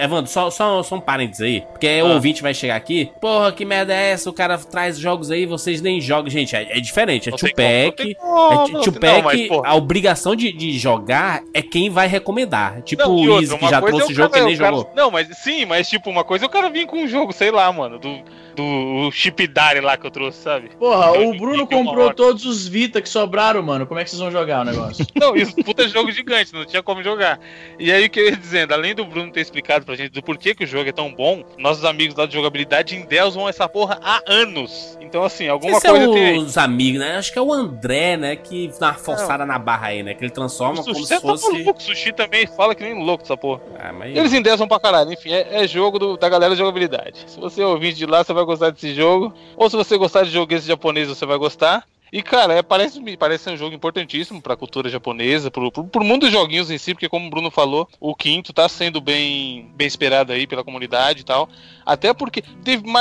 Evandro, 0.00 0.30
só, 0.30 0.50
só, 0.50 0.82
só 0.82 0.96
um 0.96 1.00
parênteses 1.00 1.40
aí. 1.42 1.60
Porque 1.72 2.02
o 2.02 2.06
Ah. 2.06 2.14
ouvinte 2.14 2.42
vai 2.42 2.52
chegar 2.54 2.76
aqui. 2.76 3.10
Porra, 3.20 3.52
que 3.52 3.64
merda 3.64 3.94
é 3.94 4.10
essa? 4.10 4.28
O 4.28 4.32
cara 4.32 4.58
traz 4.58 4.98
jogos 4.98 5.30
aí, 5.30 5.46
vocês 5.46 5.80
nem 5.80 6.00
jogam. 6.00 6.30
Gente, 6.30 6.54
é, 6.56 6.76
é 6.78 6.80
diferente. 6.80 7.28
É 7.28 7.32
Tupac. 7.32 8.16
É 8.16 8.82
Tupac, 8.82 9.48
a 9.64 9.74
obrigação 9.74 10.34
de, 10.34 10.52
de 10.52 10.78
jogar 10.78 11.42
é 11.52 11.62
quem 11.62 11.90
vai 11.90 12.06
recomendar. 12.06 12.82
Tipo 12.82 13.02
Não, 13.02 13.14
o 13.16 13.40
Izzy, 13.40 13.56
que 13.58 13.68
já 13.68 13.78
é 13.78 13.80
trouxe 13.80 14.12
o 14.12 14.14
jogo 14.14 14.28
que 14.30 14.34
cara- 14.34 14.44
nem 14.46 14.54
o 14.54 14.58
cara- 14.58 14.76
jogou. 14.76 14.92
Não, 14.94 15.10
mas 15.10 15.28
sim, 15.38 15.64
mas 15.64 15.88
tipo, 15.88 16.10
uma 16.10 16.24
coisa 16.24 16.44
é 16.44 16.46
o 16.46 16.50
cara 16.50 16.68
vir 16.70 16.86
com 16.86 16.98
um 16.98 17.08
jogo, 17.08 17.32
sei 17.32 17.50
lá, 17.50 17.70
mano, 17.72 17.98
do, 17.98 18.18
do 18.56 19.10
Chip 19.12 19.46
Dari 19.46 19.80
lá 19.80 19.96
que 19.96 20.06
eu 20.06 20.10
trouxe, 20.10 20.38
sabe? 20.42 20.70
Porra, 20.78 21.03
Jogo 21.12 21.30
o 21.30 21.36
Bruno 21.36 21.66
comprou 21.66 22.12
todos 22.14 22.44
os 22.46 22.66
Vita 22.66 23.02
que 23.02 23.08
sobraram, 23.08 23.62
mano. 23.62 23.86
Como 23.86 23.98
é 24.00 24.04
que 24.04 24.10
vocês 24.10 24.20
vão 24.20 24.30
jogar 24.30 24.62
o 24.62 24.64
negócio? 24.64 25.06
Não, 25.14 25.34
isso, 25.36 25.54
puta 25.56 25.86
jogo 25.88 26.10
gigante, 26.10 26.52
não 26.52 26.64
tinha 26.64 26.82
como 26.82 27.02
jogar. 27.02 27.38
E 27.78 27.90
aí 27.92 28.06
o 28.06 28.10
que 28.10 28.20
eu 28.20 28.24
ia 28.26 28.36
dizendo, 28.36 28.72
além 28.72 28.94
do 28.94 29.04
Bruno 29.04 29.30
ter 29.30 29.40
explicado 29.40 29.84
pra 29.84 29.94
gente 29.94 30.10
do 30.12 30.22
porquê 30.22 30.54
que 30.54 30.64
o 30.64 30.66
jogo 30.66 30.88
é 30.88 30.92
tão 30.92 31.12
bom, 31.12 31.42
nossos 31.58 31.84
amigos 31.84 32.16
lá 32.16 32.26
de 32.26 32.34
jogabilidade 32.34 32.96
endeusam 32.96 33.48
essa 33.48 33.68
porra 33.68 33.98
há 34.02 34.22
anos. 34.26 34.96
Então, 35.00 35.22
assim, 35.22 35.48
alguma 35.48 35.76
Esse 35.76 35.86
é 35.86 35.90
coisa 35.90 36.12
tem 36.12 36.26
aí. 36.26 36.38
os 36.38 36.56
amigos, 36.58 37.00
né? 37.00 37.16
Acho 37.16 37.32
que 37.32 37.38
é 37.38 37.42
o 37.42 37.52
André, 37.52 38.16
né? 38.16 38.34
Que 38.36 38.70
dá 38.80 38.88
uma 38.88 38.94
forçada 38.94 39.46
na 39.46 39.58
barra 39.58 39.88
aí, 39.88 40.02
né? 40.02 40.14
Que 40.14 40.24
ele 40.24 40.30
transforma 40.32 40.80
O 40.80 40.84
como 40.84 40.94
sushi 40.96 41.06
se 41.06 41.14
tá 41.14 41.20
fosse. 41.20 41.50
maluco, 41.52 41.78
o 41.78 41.82
sushi 41.82 42.12
também 42.12 42.46
fala 42.46 42.74
que 42.74 42.82
nem 42.82 42.94
louco 43.00 43.22
essa 43.22 43.36
porra. 43.36 43.60
Ah, 43.78 43.92
mas... 43.92 44.16
Eles 44.16 44.32
endeusam 44.32 44.66
pra 44.66 44.80
caralho, 44.80 45.12
enfim, 45.12 45.30
é, 45.32 45.62
é 45.62 45.68
jogo 45.68 45.98
do- 45.98 46.16
da 46.16 46.28
galera 46.28 46.54
de 46.54 46.58
jogabilidade. 46.58 47.24
Se 47.26 47.38
você 47.38 47.62
é 47.62 47.66
ouvinte 47.66 47.96
de 47.96 48.06
lá, 48.06 48.24
você 48.24 48.32
vai 48.32 48.44
gostar 48.44 48.70
desse 48.70 48.92
jogo. 48.94 49.32
Ou 49.56 49.70
se 49.70 49.76
você 49.76 49.96
gostar 49.96 50.24
de 50.24 50.30
joguetes 50.30 50.66
japoneses, 50.94 51.18
você 51.18 51.26
vai 51.26 51.36
gostar. 51.36 51.84
E, 52.14 52.22
cara, 52.22 52.54
é, 52.54 52.62
parece, 52.62 53.00
parece 53.16 53.42
ser 53.42 53.50
um 53.50 53.56
jogo 53.56 53.74
importantíssimo 53.74 54.40
pra 54.40 54.54
cultura 54.54 54.88
japonesa, 54.88 55.50
pro, 55.50 55.72
pro, 55.72 55.82
pro 55.82 56.04
mundo 56.04 56.20
dos 56.20 56.30
joguinhos 56.30 56.70
em 56.70 56.78
si, 56.78 56.94
porque, 56.94 57.08
como 57.08 57.26
o 57.26 57.30
Bruno 57.30 57.50
falou, 57.50 57.88
o 57.98 58.14
quinto 58.14 58.52
tá 58.52 58.68
sendo 58.68 59.00
bem, 59.00 59.68
bem 59.74 59.88
esperado 59.88 60.32
aí 60.32 60.46
pela 60.46 60.62
comunidade 60.62 61.22
e 61.22 61.24
tal. 61.24 61.48
Até 61.84 62.14
porque, 62.14 62.44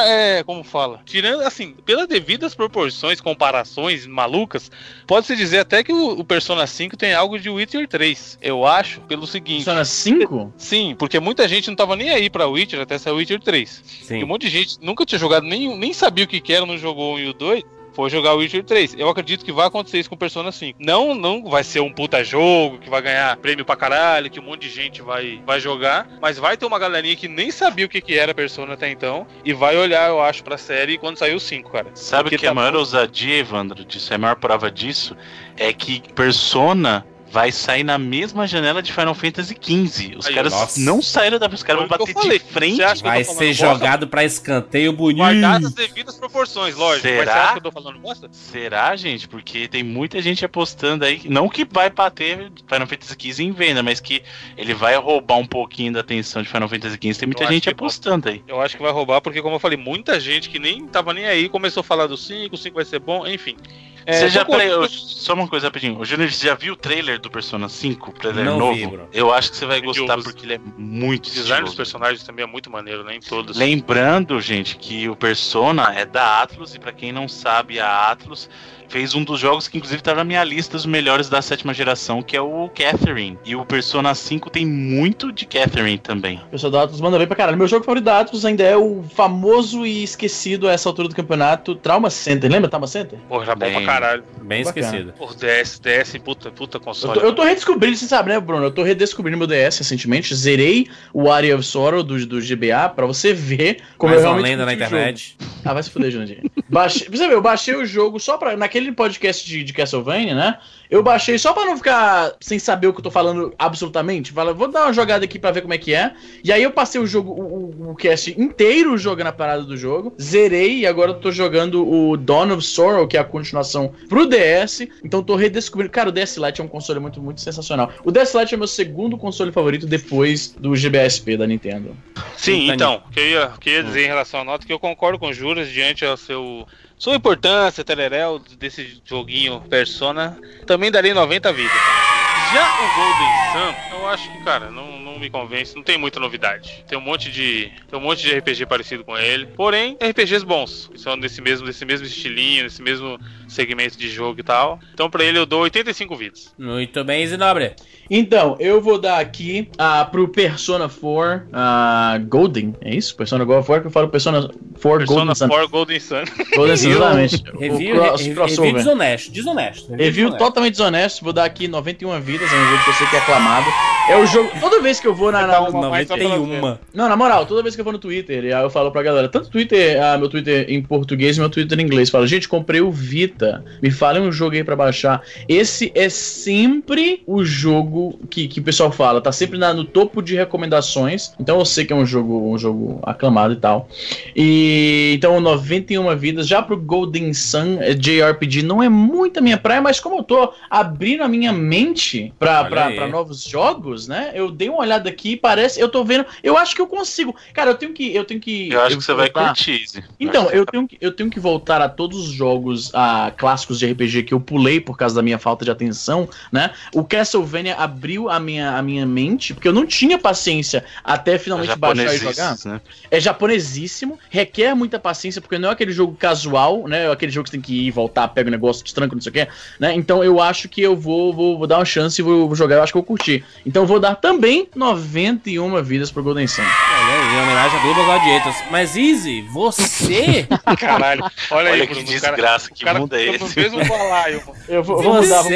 é, 0.07 0.43
como 0.43 0.63
fala, 0.63 0.99
tirando, 1.05 1.41
assim, 1.41 1.75
pelas 1.85 2.07
devidas 2.07 2.55
proporções, 2.55 3.21
comparações 3.21 4.07
malucas, 4.07 4.71
pode-se 5.05 5.35
dizer 5.35 5.59
até 5.59 5.83
que 5.83 5.93
o, 5.93 6.19
o 6.19 6.23
Persona 6.23 6.65
5 6.65 6.97
tem 6.97 7.13
algo 7.13 7.37
de 7.37 7.51
Witcher 7.51 7.87
3. 7.87 8.39
Eu 8.41 8.65
acho, 8.65 8.99
pelo 9.01 9.27
seguinte. 9.27 9.59
Funciona 9.59 9.85
5? 9.85 10.53
Sim, 10.57 10.95
porque 10.97 11.19
muita 11.19 11.47
gente 11.47 11.67
não 11.67 11.75
tava 11.75 11.95
nem 11.95 12.09
aí 12.09 12.31
pra 12.31 12.47
Witcher 12.47 12.81
até 12.81 12.97
sair 12.97 13.13
o 13.13 13.17
Witcher 13.17 13.39
3. 13.39 13.83
Sim. 13.85 14.17
E 14.17 14.23
um 14.23 14.27
monte 14.27 14.47
de 14.47 14.49
gente 14.49 14.79
nunca 14.81 15.05
tinha 15.05 15.19
jogado, 15.19 15.45
nem, 15.45 15.77
nem 15.77 15.93
sabia 15.93 16.25
o 16.25 16.27
que, 16.27 16.41
que 16.41 16.51
era, 16.51 16.65
não 16.65 16.79
jogou 16.79 17.13
o 17.13 17.15
1 17.17 17.19
e 17.19 17.27
o 17.27 17.33
2. 17.33 17.63
Foi 17.93 18.09
jogar 18.09 18.33
o 18.33 18.37
Witcher 18.37 18.63
3. 18.63 18.95
Eu 18.97 19.09
acredito 19.09 19.45
que 19.45 19.51
vai 19.51 19.67
acontecer 19.67 19.99
isso 19.99 20.09
com 20.09 20.17
Persona 20.17 20.51
5. 20.51 20.79
Não, 20.81 21.13
não 21.13 21.43
vai 21.45 21.63
ser 21.63 21.79
um 21.79 21.91
puta 21.91 22.23
jogo 22.23 22.79
que 22.79 22.89
vai 22.89 23.01
ganhar 23.01 23.37
prêmio 23.37 23.63
pra 23.63 23.75
caralho, 23.75 24.29
que 24.29 24.39
um 24.39 24.43
monte 24.43 24.61
de 24.61 24.69
gente 24.69 25.01
vai, 25.01 25.41
vai 25.45 25.59
jogar. 25.59 26.07
Mas 26.21 26.37
vai 26.37 26.57
ter 26.57 26.65
uma 26.65 26.79
galerinha 26.79 27.15
que 27.15 27.27
nem 27.27 27.51
sabia 27.51 27.85
o 27.85 27.89
que, 27.89 28.01
que 28.01 28.17
era 28.17 28.33
Persona 28.33 28.73
até 28.73 28.89
então. 28.89 29.27
E 29.45 29.53
vai 29.53 29.77
olhar, 29.77 30.09
eu 30.09 30.21
acho, 30.21 30.43
pra 30.43 30.57
série 30.57 30.97
quando 30.97 31.17
sair 31.17 31.35
o 31.35 31.39
5, 31.39 31.71
cara. 31.71 31.91
Sabe 31.93 32.27
o 32.27 32.37
que 32.37 32.45
é 32.45 32.49
a 32.49 32.51
tá 32.51 32.55
maior 32.55 32.75
ousadia, 32.75 33.37
Evandro, 33.37 33.85
disso? 33.85 34.13
A 34.13 34.17
maior 34.17 34.35
prova 34.35 34.71
disso 34.71 35.15
é 35.57 35.71
que 35.71 36.01
Persona 36.13 37.05
vai 37.33 37.51
sair 37.51 37.83
na 37.83 37.97
mesma 37.97 38.45
janela 38.45 38.79
de 38.79 38.93
Final 38.93 39.15
Fantasy 39.15 39.57
XV. 39.59 40.17
Os 40.17 40.27
Aí, 40.27 40.35
caras 40.35 40.53
nossa. 40.53 40.79
não 40.79 41.01
saíram 41.01 41.39
da... 41.39 41.47
Os 41.47 41.63
caras 41.63 41.79
vão 41.81 41.89
bater 41.89 42.07
eu 42.15 42.21
falei. 42.21 42.37
de 42.37 42.45
frente. 42.45 42.77
Vai 43.01 43.23
ser 43.23 43.47
bosta? 43.47 43.53
jogado 43.53 44.07
pra 44.07 44.23
escanteio 44.23 44.93
bonito. 44.93 45.17
Guardadas 45.17 45.65
as 45.65 45.73
devidas 45.73 46.15
proporções, 46.15 46.75
lógico. 46.75 47.07
Mas 47.07 47.15
você 47.15 47.25
Será? 47.25 47.43
acha 47.43 47.51
que 47.53 47.57
eu 47.57 47.63
tô 47.63 47.71
falando 47.71 47.97
bosta? 47.97 48.29
Será, 48.31 48.95
gente? 48.95 49.27
Porque 49.27 49.67
tem 49.67 49.81
muita 49.81 50.21
gente 50.21 50.45
apostando 50.45 51.05
aí. 51.05 51.23
Não 51.25 51.49
que 51.49 51.65
vai 51.65 51.89
bater 51.89 52.51
Final 52.71 52.85
Fantasy 52.87 53.15
XV 53.19 53.43
em 53.43 53.51
venda, 53.51 53.81
mas 53.81 53.99
que 53.99 54.21
ele 54.55 54.75
vai 54.75 54.95
roubar 54.95 55.37
um 55.37 55.47
pouquinho 55.47 55.91
da 55.91 56.01
atenção 56.01 56.43
de 56.43 56.47
Final 56.49 56.69
Fantasy 56.69 56.99
XV. 57.01 57.15
Tem 57.15 57.27
muita 57.27 57.45
Eu 57.45 57.51
gente 57.51 57.67
apostando 57.67 58.29
aí. 58.29 58.43
Eu 58.47 58.61
acho 58.61 58.77
que 58.77 58.83
vai 58.83 58.91
roubar, 58.91 59.21
porque, 59.21 59.41
como 59.41 59.55
eu 59.55 59.59
falei, 59.59 59.77
muita 59.77 60.19
gente 60.19 60.51
que 60.51 60.59
nem 60.59 60.85
tava 60.85 61.11
nem 61.11 61.25
aí 61.25 61.49
começou 61.49 61.81
a 61.81 61.83
falar 61.83 62.05
do 62.05 62.15
5, 62.15 62.53
o 62.53 62.57
5 62.59 62.75
vai 62.75 62.85
ser 62.85 62.99
bom, 62.99 63.25
enfim. 63.25 63.57
É, 64.05 64.13
Você 64.19 64.29
já. 64.29 64.43
Peraí, 64.45 64.67
eu- 64.69 64.87
só 64.89 65.33
uma 65.33 65.47
coisa 65.47 65.67
rapidinho. 65.67 65.97
O 65.99 66.05
Júnior, 66.05 66.31
você 66.31 66.47
já 66.47 66.55
viu 66.55 66.73
o 66.73 66.75
trailer 66.75 67.19
do 67.19 67.29
Persona 67.29 67.69
5? 67.69 68.09
O 68.11 68.13
trailer 68.13 68.43
Não 68.45 68.59
novo? 68.59 68.73
vi, 68.75 68.85
bro. 68.87 69.07
Eu 69.13 69.33
acho 69.33 69.51
que 69.51 69.57
você 69.57 69.65
vai 69.65 69.79
gostar 69.81 70.17
os- 70.17 70.23
porque 70.25 70.45
ele 70.45 70.55
é 70.55 70.59
muito 70.77 71.27
O 71.27 71.31
design 71.31 71.61
dos 71.63 71.71
estiloso. 71.71 71.77
personagens 71.77 72.23
também 72.23 72.43
é 72.43 72.47
muito 72.47 72.69
maneiro, 72.69 73.03
nem 73.03 73.19
todos. 73.19 73.55
Lembrando, 73.57 74.39
gente, 74.41 74.75
que 74.75 75.07
o 75.09 75.15
Persona 75.15 75.93
é 75.95 76.05
da 76.05 76.41
Atlus, 76.41 76.75
e 76.75 76.79
pra 76.79 76.91
quem 76.91 77.11
não 77.11 77.27
sabe, 77.27 77.79
a 77.79 78.11
Atlus 78.11 78.49
fez 78.93 79.15
um 79.15 79.23
dos 79.23 79.39
jogos 79.39 79.67
que 79.67 79.75
inclusive 79.75 80.03
tá 80.03 80.13
na 80.13 80.23
minha 80.23 80.43
lista 80.43 80.73
dos 80.77 80.85
melhores 80.85 81.27
da 81.27 81.41
sétima 81.41 81.73
geração, 81.73 82.21
que 82.21 82.37
é 82.37 82.41
o 82.41 82.69
Catherine. 82.69 83.39
E 83.43 83.55
o 83.55 83.65
Persona 83.65 84.13
5 84.13 84.51
tem 84.51 84.67
muito 84.67 85.31
de 85.31 85.47
Catherine 85.47 85.97
também. 85.97 86.37
O 86.45 86.51
pessoal 86.51 86.71
da 86.71 86.83
Atos 86.83 87.01
manda 87.01 87.17
bem 87.17 87.25
pra 87.25 87.35
caralho. 87.35 87.57
Meu 87.57 87.67
jogo 87.67 87.83
favorito 87.83 88.03
da 88.03 88.19
Atos 88.19 88.45
ainda 88.45 88.61
é 88.61 88.77
o 88.77 89.01
famoso 89.15 89.83
e 89.83 90.03
esquecido 90.03 90.69
a 90.69 90.73
essa 90.73 90.87
altura 90.87 91.07
do 91.07 91.15
campeonato 91.15 91.73
Trauma 91.73 92.11
Center. 92.11 92.51
Lembra 92.51 92.69
Trauma 92.69 92.85
Center? 92.85 93.17
Porra, 93.27 93.45
era 93.45 93.55
bom 93.55 93.65
Bem. 93.65 93.73
pra 93.73 93.85
caralho. 93.93 94.23
Bem 94.43 94.63
Bacana. 94.63 94.85
esquecido. 94.85 95.13
Porra, 95.13 95.35
DS, 95.37 95.79
DS, 95.79 96.17
puta, 96.23 96.51
puta 96.51 96.77
Eu 96.77 96.81
console. 96.81 97.19
tô, 97.19 97.25
eu 97.25 97.33
tô 97.33 97.41
redescobrindo, 97.43 97.97
você 97.97 98.05
sabe, 98.05 98.29
né, 98.29 98.39
Bruno? 98.39 98.65
Eu 98.65 98.71
tô 98.71 98.83
redescobrindo 98.83 99.39
meu 99.39 99.47
DS 99.47 99.79
recentemente. 99.79 100.35
Zerei 100.35 100.87
o 101.11 101.31
Area 101.31 101.55
of 101.55 101.65
Sorrow 101.65 102.03
do, 102.03 102.23
do 102.27 102.39
GBA 102.39 102.89
pra 102.95 103.07
você 103.07 103.33
ver 103.33 103.79
como 103.97 104.11
Mais 104.13 104.23
eu 104.23 104.29
uma 104.29 104.35
realmente 104.35 104.51
lenda 104.51 104.65
na 104.67 104.71
o 104.71 104.75
jogo. 104.75 104.85
internet. 104.85 105.35
Ah, 105.65 105.73
vai 105.73 105.81
se 105.81 105.89
fuder, 105.89 106.11
Jurandir. 106.11 106.43
Baixei, 106.69 107.07
você 107.09 107.27
vê, 107.27 107.33
eu 107.33 107.41
baixei 107.41 107.73
o 107.75 107.85
jogo 107.85 108.19
só 108.19 108.37
pra. 108.37 108.55
Naquele 108.55 108.82
podcast 108.91 109.47
de, 109.47 109.63
de 109.63 109.73
Castlevania, 109.73 110.35
né? 110.35 110.57
Eu 110.93 111.01
baixei 111.01 111.39
só 111.39 111.53
pra 111.53 111.65
não 111.65 111.75
ficar 111.75 112.33
sem 112.39 112.59
saber 112.59 112.85
o 112.85 112.93
que 112.93 112.99
eu 112.99 113.03
tô 113.03 113.09
falando 113.09 113.51
absolutamente. 113.57 114.31
Fala, 114.31 114.53
vou 114.53 114.67
dar 114.67 114.83
uma 114.83 114.93
jogada 114.93 115.25
aqui 115.25 115.39
pra 115.39 115.49
ver 115.49 115.61
como 115.61 115.73
é 115.73 115.77
que 115.79 115.91
é. 115.91 116.13
E 116.43 116.51
aí 116.51 116.61
eu 116.61 116.69
passei 116.69 117.01
o 117.01 117.07
jogo, 117.07 117.31
o, 117.31 117.91
o, 117.91 117.95
cast 117.95 118.39
inteiro 118.39 118.95
jogando 118.95 119.27
a 119.27 119.31
parada 119.31 119.63
do 119.63 119.75
jogo. 119.75 120.13
Zerei 120.21 120.79
e 120.79 120.85
agora 120.85 121.09
eu 121.09 121.15
tô 121.15 121.31
jogando 121.31 121.83
o 121.83 122.15
Dawn 122.15 122.51
of 122.51 122.61
Sorrow, 122.61 123.07
que 123.07 123.17
é 123.17 123.19
a 123.19 123.23
continuação 123.23 123.91
pro 124.07 124.27
DS. 124.27 124.81
Então 125.03 125.23
tô 125.23 125.35
redescobrindo. 125.35 125.91
Cara, 125.91 126.09
o 126.09 126.11
DS 126.11 126.37
Lite 126.37 126.61
é 126.61 126.63
um 126.63 126.67
console 126.67 126.99
muito, 126.99 127.19
muito 127.19 127.41
sensacional. 127.41 127.91
O 128.03 128.11
DS 128.11 128.35
Lite 128.35 128.53
é 128.53 128.57
meu 128.57 128.67
segundo 128.67 129.17
console 129.17 129.51
favorito 129.51 129.87
depois 129.87 130.49
do 130.59 130.75
GBSP 130.75 131.37
da 131.37 131.47
Nintendo. 131.47 131.97
Sim, 132.37 132.69
então, 132.69 133.01
o 133.07 133.11
que 133.11 133.19
eu 133.19 133.29
ia, 133.29 133.47
o 133.47 133.59
que 133.59 133.69
eu 133.69 133.73
ia 133.73 133.83
dizer 133.83 134.03
em 134.03 134.07
relação 134.07 134.41
à 134.41 134.43
nota, 134.43 134.65
que 134.65 134.73
eu 134.73 134.79
concordo 134.79 135.17
com 135.17 135.29
o 135.29 135.33
Juras 135.33 135.69
diante 135.69 136.05
ao 136.05 136.17
seu 136.17 136.67
sua 137.03 137.17
importância, 137.17 137.83
Telerel, 137.83 138.39
desse 138.57 139.01
joguinho 139.03 139.59
Persona, 139.69 140.39
também 140.65 140.89
darei 140.89 141.13
90 141.13 141.51
vidas. 141.51 142.12
Já 142.53 142.67
o 142.67 142.95
Golden 142.95 143.33
Sun, 143.51 143.97
eu 143.97 144.07
acho 144.07 144.31
que, 144.31 144.43
cara, 144.43 144.69
não, 144.69 144.99
não 144.99 145.17
me 145.17 145.27
convence, 145.27 145.75
não 145.75 145.81
tem 145.81 145.97
muita 145.97 146.19
novidade. 146.19 146.83
Tem 146.87 146.95
um 146.95 147.01
monte 147.01 147.31
de. 147.31 147.71
Tem 147.89 147.97
um 147.97 148.01
monte 148.01 148.21
de 148.21 148.37
RPG 148.37 148.67
parecido 148.67 149.03
com 149.03 149.17
ele. 149.17 149.47
Porém, 149.47 149.97
RPGs 149.99 150.45
bons. 150.45 150.91
São 150.95 151.17
desse 151.17 151.41
mesmo, 151.41 151.65
desse 151.65 151.83
mesmo 151.83 152.05
estilinho, 152.05 152.63
desse 152.63 152.81
mesmo 152.81 153.19
segmento 153.47 153.97
de 153.97 154.07
jogo 154.07 154.39
e 154.39 154.43
tal. 154.43 154.79
Então 154.93 155.09
pra 155.09 155.23
ele 155.23 155.39
eu 155.39 155.47
dou 155.47 155.61
85 155.61 156.15
vidas. 156.15 156.53
Muito 156.57 157.03
bem, 157.03 157.25
Zinobre. 157.25 157.75
Então, 158.09 158.57
eu 158.59 158.81
vou 158.81 158.99
dar 158.99 159.19
aqui 159.19 159.69
ah, 159.77 160.05
pro 160.05 160.27
Persona 160.27 160.89
4 160.89 161.47
ah, 161.53 162.19
Golden, 162.27 162.75
é 162.81 162.93
isso? 162.93 163.15
Persona 163.15 163.45
4 163.45 163.81
que 163.81 163.87
eu 163.87 163.91
falo 163.91 164.09
Persona 164.09 164.41
4 164.41 164.59
Persona 164.81 165.05
Golden 165.05 165.35
Sun. 165.35 165.47
4 165.47 165.69
Golden 165.69 165.99
Sun. 165.99 166.23
Golden 166.55 166.77
Sun, 166.77 166.89
exatamente. 166.91 167.43
Review, 167.57 167.95
o 167.95 167.99
cross, 167.99 168.21
re- 168.21 168.27
review 168.27 168.35
crossover. 168.35 168.73
desonesto. 168.73 169.31
Desonesto. 169.31 169.91
Review 169.91 170.11
desonesto. 170.11 170.37
totalmente 170.37 170.71
desonesto, 170.73 171.23
vou 171.23 171.33
dar 171.33 171.45
aqui 171.45 171.67
91 171.67 172.19
vidas, 172.19 172.42
é 172.51 172.55
um 172.57 172.65
jogo 172.67 172.83
que 172.83 172.89
eu 172.89 172.93
sei 172.93 173.07
que 173.07 173.15
é 173.15 173.19
aclamado. 173.19 173.73
É 174.07 174.17
o 174.17 174.25
jogo. 174.25 174.51
Toda 174.59 174.81
vez 174.81 174.99
que 174.99 175.07
eu 175.07 175.13
vou 175.15 175.31
na. 175.31 175.47
na- 175.47 175.59
uma 175.61 175.71
só 175.71 175.79
pra 175.79 175.89
91. 176.27 176.77
Não, 176.93 177.07
na 177.07 177.15
moral, 177.15 177.45
toda 177.45 177.61
vez 177.63 177.75
que 177.75 177.79
eu 177.81 177.83
vou 177.85 177.93
no 177.93 177.99
Twitter, 177.99 178.43
aí 178.43 178.63
eu 178.63 178.69
falo 178.69 178.91
pra 178.91 179.01
galera, 179.03 179.29
tanto 179.29 179.49
Twitter, 179.49 180.01
ah, 180.03 180.17
meu 180.17 180.27
Twitter 180.27 180.65
em 180.67 180.81
português 180.81 181.37
e 181.37 181.39
meu 181.39 181.49
Twitter 181.49 181.79
em 181.79 181.83
inglês, 181.83 182.09
falo, 182.09 182.27
gente, 182.27 182.49
comprei 182.49 182.81
o 182.81 182.91
Vita, 182.91 183.63
me 183.81 183.89
falem 183.91 184.21
um 184.21 184.31
jogo 184.31 184.55
aí 184.55 184.63
pra 184.63 184.75
baixar. 184.75 185.21
Esse 185.47 185.91
é 185.95 186.09
sempre 186.09 187.23
o 187.25 187.45
jogo 187.45 188.19
que, 188.29 188.47
que 188.47 188.59
o 188.59 188.63
pessoal 188.63 188.91
fala, 188.91 189.21
tá 189.21 189.31
sempre 189.31 189.57
na- 189.57 189.73
no 189.73 189.83
topo 189.85 190.21
de 190.21 190.35
recomendações, 190.35 191.33
então 191.39 191.59
eu 191.59 191.65
sei 191.65 191.85
que 191.85 191.93
é 191.93 191.95
um 191.95 192.05
jogo, 192.05 192.51
um 192.53 192.57
jogo 192.57 192.99
aclamado 193.03 193.53
e 193.53 193.57
tal. 193.57 193.87
E 194.35 195.13
então 195.15 195.39
91 195.39 196.15
vidas, 196.17 196.47
já 196.47 196.61
pro 196.61 196.75
Golden 196.77 197.33
Sun 197.33 197.77
eh, 197.79 197.93
JRPG 197.93 198.63
não 198.63 198.81
é 198.81 198.89
muito 198.89 199.37
a 199.37 199.41
minha 199.41 199.57
praia, 199.57 199.81
mas 199.81 199.99
como 199.99 200.17
eu 200.17 200.23
tô 200.23 200.51
abrindo 200.69 201.23
a 201.23 201.27
minha 201.27 201.53
mente 201.53 202.32
pra 202.39 203.07
novos 203.07 203.43
jogos, 203.43 204.07
né? 204.07 204.31
Eu 204.33 204.51
dei 204.51 204.69
uma 204.69 204.79
olhada 204.79 205.09
aqui 205.09 205.31
e 205.31 205.37
parece, 205.37 205.79
eu 205.79 205.87
tô 205.89 206.03
vendo, 206.03 206.25
eu 206.43 206.57
acho 206.57 206.75
que 206.75 206.81
eu 206.81 206.87
consigo. 206.87 207.35
Cara, 207.53 207.71
eu 207.71 207.75
tenho 207.75 207.93
que 207.93 208.13
eu 208.13 208.25
tenho 208.25 208.39
que 208.39 208.69
Eu 208.71 208.81
acho 208.81 208.97
que 208.97 209.03
você 209.03 209.13
vai 209.13 209.27
voltar- 209.27 209.47
curtir, 209.47 209.81
Izzy. 209.83 210.03
Então, 210.19 210.49
eu 210.49 210.65
tenho, 210.65 210.87
que, 210.87 210.97
eu 210.99 211.11
tenho 211.11 211.29
que 211.29 211.39
voltar 211.39 211.81
a 211.81 211.89
todos 211.89 212.27
os 212.27 212.33
jogos 212.33 212.91
ah, 212.93 213.31
clássicos 213.37 213.79
de 213.79 213.85
RPG 213.91 214.23
que 214.23 214.33
eu 214.33 214.39
pulei 214.39 214.79
por 214.79 214.97
causa 214.97 215.15
da 215.15 215.21
minha 215.21 215.37
falta 215.39 215.63
de 215.65 215.71
atenção, 215.71 216.27
né? 216.51 216.71
O 216.93 217.03
Castlevania 217.03 217.75
abriu 217.75 218.29
a 218.29 218.39
minha, 218.39 218.77
a 218.77 218.81
minha 218.81 219.05
mente, 219.05 219.53
porque 219.53 219.67
eu 219.67 219.73
não 219.73 219.85
tinha 219.85 220.17
paciência 220.17 220.83
até 221.03 221.31
vai- 221.31 221.39
finalmente 221.39 221.75
baixar 221.77 222.13
e 222.13 222.17
jogar. 222.17 222.55
né? 222.65 222.81
É 223.11 223.19
japonesíssimo, 223.19 224.17
requer 224.29 224.73
muita 224.75 224.99
paciência, 224.99 225.41
porque 225.41 225.57
não 225.57 225.69
é 225.69 225.71
aquele 225.73 225.91
jogo 225.91 226.15
casual, 226.15 226.87
né? 226.87 227.05
É 227.05 227.11
aquele 227.11 227.31
jogo 227.31 227.43
que 227.45 227.49
você 227.51 227.57
tem 227.57 227.61
que 227.61 227.87
ir, 227.87 227.91
voltar, 227.91 228.27
pega 228.29 228.47
o 228.47 228.51
negócio, 228.51 228.83
te 228.83 228.93
tranca, 228.93 229.15
não 229.15 229.21
sei 229.21 229.29
o 229.29 229.33
quê, 229.33 229.47
né? 229.79 229.93
Então 229.93 230.23
eu 230.23 230.41
acho 230.41 230.67
que 230.69 230.81
eu 230.81 230.95
vou, 230.95 231.33
vou, 231.33 231.57
vou 231.57 231.67
dar 231.67 231.77
uma 231.77 231.85
chance 231.85 232.21
e 232.23 232.25
vou, 232.25 232.47
vou 232.47 232.55
jogar, 232.55 232.75
eu 232.75 232.83
acho 232.83 232.91
que 232.91 232.97
eu 232.97 233.01
vou 233.01 233.07
curtir. 233.07 233.43
Então 233.65 233.83
eu 233.83 233.87
vou 233.87 233.99
dar 233.99 234.15
também 234.15 234.67
91 234.75 235.81
vidas 235.83 236.11
pro 236.11 236.23
Golden 236.23 236.47
Sun. 236.47 236.61
Olha 236.61 237.13
aí, 237.21 237.35
em 237.37 237.41
homenagem 237.43 237.79
a 237.79 237.81
Global 237.83 238.05
Gladiators. 238.05 238.55
Mas, 238.71 238.95
Easy, 238.95 239.41
você. 239.51 240.47
Caralho. 240.79 241.23
Olha, 241.51 241.71
Olha 241.71 241.83
aí, 241.83 241.87
que 241.87 241.93
Bruno, 241.93 242.05
cara- 242.19 242.19
desgraça, 242.35 242.69
o 242.69 242.73
que 242.73 242.85
cara 242.85 242.99
mundo 242.99 243.15
é 243.15 243.23
esse? 243.25 243.69
balaio, 243.87 244.41
mano. 244.45 244.59
Eu 244.67 244.83
vou, 244.83 245.01
vou 245.01 245.13
mudar, 245.15 245.41
vou. 245.41 245.51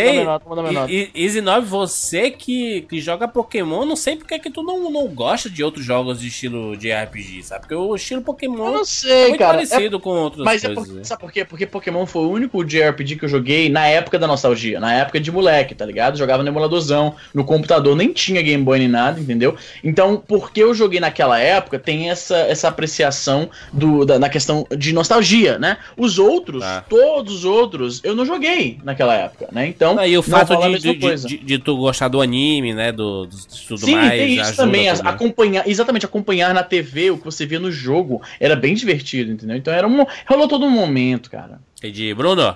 E- 0.89 1.11
e- 1.15 1.23
Easy 1.23 1.41
9, 1.41 1.65
você 1.67 2.31
que, 2.31 2.81
que 2.89 2.99
joga 2.99 3.27
Pokémon, 3.27 3.85
não 3.85 3.95
sei 3.95 4.15
porque 4.15 4.37
que 4.39 4.49
tu 4.49 4.63
não, 4.63 4.89
não 4.89 5.07
gosta 5.07 5.49
de 5.49 5.63
outros 5.63 5.85
jogos 5.85 6.19
de 6.19 6.27
estilo 6.27 6.75
de 6.77 6.91
RPG, 6.91 7.43
sabe? 7.43 7.61
Porque 7.61 7.75
o 7.75 7.95
estilo 7.95 8.21
Eu 8.21 8.25
Pokémon 8.25 8.71
não 8.71 8.81
é 8.81 8.85
sei, 8.85 9.27
muito 9.29 9.39
cara. 9.39 9.53
parecido 9.53 9.99
com 9.99 10.09
outras 10.09 10.43
Mas 10.43 10.63
é 10.63 10.67
coisas. 10.67 10.83
porque, 10.85 10.99
né? 10.99 11.03
sabe 11.03 11.21
por 11.21 11.31
quê? 11.31 11.45
Porque 11.45 11.65
Pokémon 11.65 12.05
foi 12.05 12.23
o 12.23 12.29
único 12.29 12.63
JRPG 12.63 13.15
que 13.17 13.25
eu 13.25 13.29
joguei 13.29 13.69
na 13.69 13.87
época 13.87 14.17
da 14.19 14.27
nostalgia, 14.27 14.79
na 14.79 14.93
época 14.93 15.19
de 15.19 15.31
moleque, 15.31 15.75
tá 15.75 15.85
ligado? 15.85 16.17
Jogava 16.17 16.43
no 16.47 16.53
emuladorzão, 16.53 17.15
no 17.33 17.43
computador, 17.43 17.95
nem 17.95 18.11
tinha 18.11 18.41
Game 18.41 18.63
Boy 18.63 18.79
nem 18.79 18.87
nada, 18.87 19.19
entendeu? 19.19 19.55
Então, 19.83 20.17
porque 20.27 20.63
eu 20.63 20.73
joguei 20.73 20.99
naquela 20.99 21.39
época, 21.39 21.77
tem 21.77 22.09
essa, 22.09 22.37
essa 22.37 22.67
apreciação 22.67 23.49
do, 23.71 24.05
da, 24.05 24.17
na 24.17 24.29
questão 24.29 24.65
de 24.75 24.93
nostalgia, 24.93 25.59
né? 25.59 25.77
Os 25.95 26.17
outros, 26.19 26.63
Tá. 26.63 26.83
todos 26.89 27.33
os 27.35 27.45
outros, 27.45 28.01
eu 28.03 28.15
não 28.15 28.25
joguei 28.25 28.79
naquela 28.83 29.13
época, 29.13 29.47
né? 29.51 29.67
Então, 29.67 29.97
Aí 29.99 30.17
o 30.17 30.23
fato 30.23 30.55
de, 30.55 30.79
de, 30.79 31.15
de, 31.15 31.37
de 31.37 31.59
tu 31.59 31.75
gostar 31.77 32.07
do 32.07 32.21
anime, 32.21 32.73
né? 32.73 32.91
Do, 32.91 33.25
do 33.25 33.35
tudo 33.67 33.85
Sim, 33.85 33.95
mais. 33.95 34.11
tem 34.11 34.31
isso 34.33 34.41
ajuda 34.41 34.55
também, 34.57 34.93
também. 34.93 35.11
acompanhar, 35.11 35.67
exatamente, 35.67 36.05
acompanhar 36.05 36.53
na 36.53 36.63
TV 36.63 37.11
o 37.11 37.17
que 37.17 37.25
você 37.25 37.45
via 37.45 37.59
no 37.59 37.71
jogo, 37.71 38.21
era 38.39 38.55
bem 38.55 38.73
divertido, 38.73 39.31
entendeu? 39.31 39.57
Então 39.57 39.73
era 39.73 39.87
um, 39.87 40.05
rolou 40.27 40.47
todo 40.47 40.65
um 40.65 40.69
momento, 40.71 41.29
cara. 41.29 41.59
Entendi. 41.77 42.13
Bruno, 42.13 42.55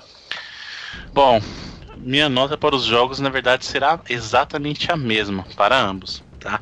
Bom, 1.13 1.39
minha 2.03 2.30
nota 2.30 2.57
para 2.57 2.76
os 2.76 2.84
jogos, 2.84 3.19
na 3.19 3.30
verdade, 3.30 3.65
será 3.65 3.99
exatamente 4.10 4.91
a 4.91 4.98
mesma 4.98 5.45
para 5.56 5.80
ambos, 5.80 6.23
tá? 6.40 6.60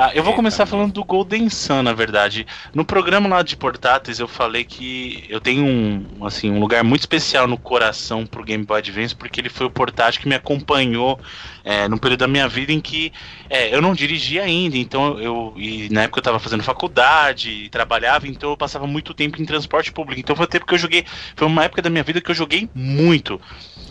Ah, 0.00 0.12
eu 0.14 0.22
vou 0.22 0.32
começar 0.32 0.64
falando 0.64 0.92
do 0.92 1.04
Golden 1.04 1.50
Sun, 1.50 1.82
na 1.82 1.92
verdade. 1.92 2.46
No 2.72 2.84
programa 2.84 3.28
lá 3.28 3.42
de 3.42 3.56
portáteis, 3.56 4.20
eu 4.20 4.28
falei 4.28 4.62
que 4.62 5.24
eu 5.28 5.40
tenho 5.40 5.64
um, 5.64 6.24
assim, 6.24 6.52
um 6.52 6.60
lugar 6.60 6.84
muito 6.84 7.00
especial 7.00 7.48
no 7.48 7.58
coração 7.58 8.24
pro 8.24 8.44
Game 8.44 8.64
Boy 8.64 8.78
Advance, 8.78 9.12
porque 9.12 9.40
ele 9.40 9.48
foi 9.48 9.66
o 9.66 9.70
portátil 9.70 10.20
que 10.20 10.28
me 10.28 10.36
acompanhou 10.36 11.20
é, 11.64 11.88
no 11.88 11.98
período 11.98 12.20
da 12.20 12.28
minha 12.28 12.46
vida 12.46 12.72
em 12.72 12.80
que 12.80 13.12
é, 13.50 13.74
eu 13.74 13.82
não 13.82 13.92
dirigia 13.92 14.44
ainda, 14.44 14.76
então 14.76 15.18
eu 15.18 15.52
e 15.56 15.88
na 15.90 16.04
época 16.04 16.20
eu 16.20 16.22
tava 16.22 16.38
fazendo 16.38 16.62
faculdade 16.62 17.50
e 17.50 17.68
trabalhava, 17.68 18.28
então 18.28 18.50
eu 18.50 18.56
passava 18.56 18.86
muito 18.86 19.12
tempo 19.12 19.42
em 19.42 19.44
transporte 19.44 19.90
público. 19.90 20.20
Então 20.20 20.36
foi 20.36 20.44
o 20.44 20.48
tempo 20.48 20.64
que 20.64 20.74
eu 20.74 20.78
joguei, 20.78 21.04
foi 21.34 21.48
uma 21.48 21.64
época 21.64 21.82
da 21.82 21.90
minha 21.90 22.04
vida 22.04 22.20
que 22.20 22.30
eu 22.30 22.36
joguei 22.36 22.70
muito. 22.72 23.40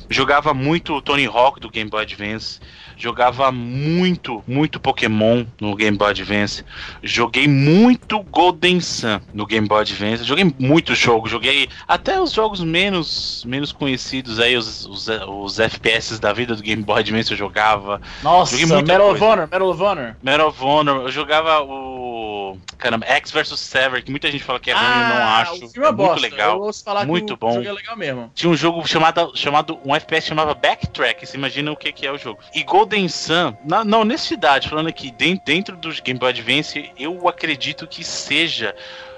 Jogava 0.09 0.53
muito 0.53 1.01
Tony 1.01 1.25
Hawk 1.25 1.59
do 1.59 1.69
Game 1.69 1.89
Boy 1.89 2.03
Advance, 2.03 2.59
jogava 2.95 3.51
muito, 3.51 4.43
muito 4.47 4.79
Pokémon 4.79 5.45
no 5.59 5.75
Game 5.75 5.97
Boy 5.97 6.09
Advance, 6.09 6.63
joguei 7.03 7.47
muito 7.47 8.19
Golden 8.23 8.79
Sun 8.79 9.19
no 9.33 9.45
Game 9.45 9.67
Boy 9.67 9.81
Advance, 9.81 10.23
joguei 10.23 10.53
muito 10.57 10.95
jogo, 10.95 11.27
joguei 11.27 11.69
até 11.87 12.19
os 12.19 12.31
jogos 12.31 12.63
menos, 12.63 13.43
menos 13.45 13.71
conhecidos 13.71 14.39
aí, 14.39 14.55
os, 14.55 14.85
os, 14.85 15.07
os 15.07 15.59
FPS 15.59 16.19
da 16.19 16.33
vida 16.33 16.55
do 16.55 16.63
Game 16.63 16.83
Boy 16.83 16.99
Advance 16.99 17.31
eu 17.31 17.37
jogava, 17.37 18.01
Nossa, 18.23 18.57
Joguei 18.57 18.81
Medal 18.83 19.11
of. 19.11 19.23
Honor, 19.23 19.47
Medal 19.51 19.69
of 19.69 19.83
Honor. 19.83 20.15
Medal 20.21 20.47
of 20.49 20.63
Honor, 20.63 21.01
eu 21.03 21.11
jogava 21.11 21.61
o. 21.63 22.57
Caramba, 22.77 23.05
X 23.07 23.31
vs 23.31 23.59
Sever, 23.59 24.03
que 24.03 24.11
muita 24.11 24.31
gente 24.31 24.43
fala 24.43 24.59
que 24.59 24.71
é 24.71 24.73
ruim, 24.73 24.83
eu 24.85 25.15
não 25.15 25.27
acho. 25.27 25.51
Ah, 25.51 25.65
o 25.65 25.69
filme 25.69 25.87
é, 25.87 25.89
é 25.89 25.91
muito 25.91 25.95
bosta. 25.95 26.21
legal. 26.21 26.59
Muito 27.05 27.37
bom. 27.37 27.61
é 27.61 27.71
legal. 27.71 28.31
Tinha 28.33 28.49
um 28.49 28.55
jogo 28.55 28.87
chamado, 28.87 29.31
chamado 29.35 29.79
um 29.83 29.93
FPS 29.97 30.27
chamava 30.27 30.53
Backtrack, 30.53 31.25
você 31.25 31.37
imagina 31.37 31.71
o 31.71 31.75
que, 31.75 31.91
que 31.91 32.05
é 32.05 32.11
o 32.11 32.17
jogo. 32.17 32.39
E 32.53 32.63
Golden 32.63 33.07
Sun, 33.07 33.55
na, 33.63 33.83
na 33.83 33.99
honestidade, 33.99 34.69
falando 34.69 34.87
aqui, 34.87 35.11
dentro, 35.11 35.43
dentro 35.45 35.77
do 35.77 35.89
Game 36.01 36.19
Boy 36.19 36.29
Advance, 36.29 36.91
eu 36.97 37.27
acredito 37.27 37.87
que 37.87 38.03
seja 38.03 38.75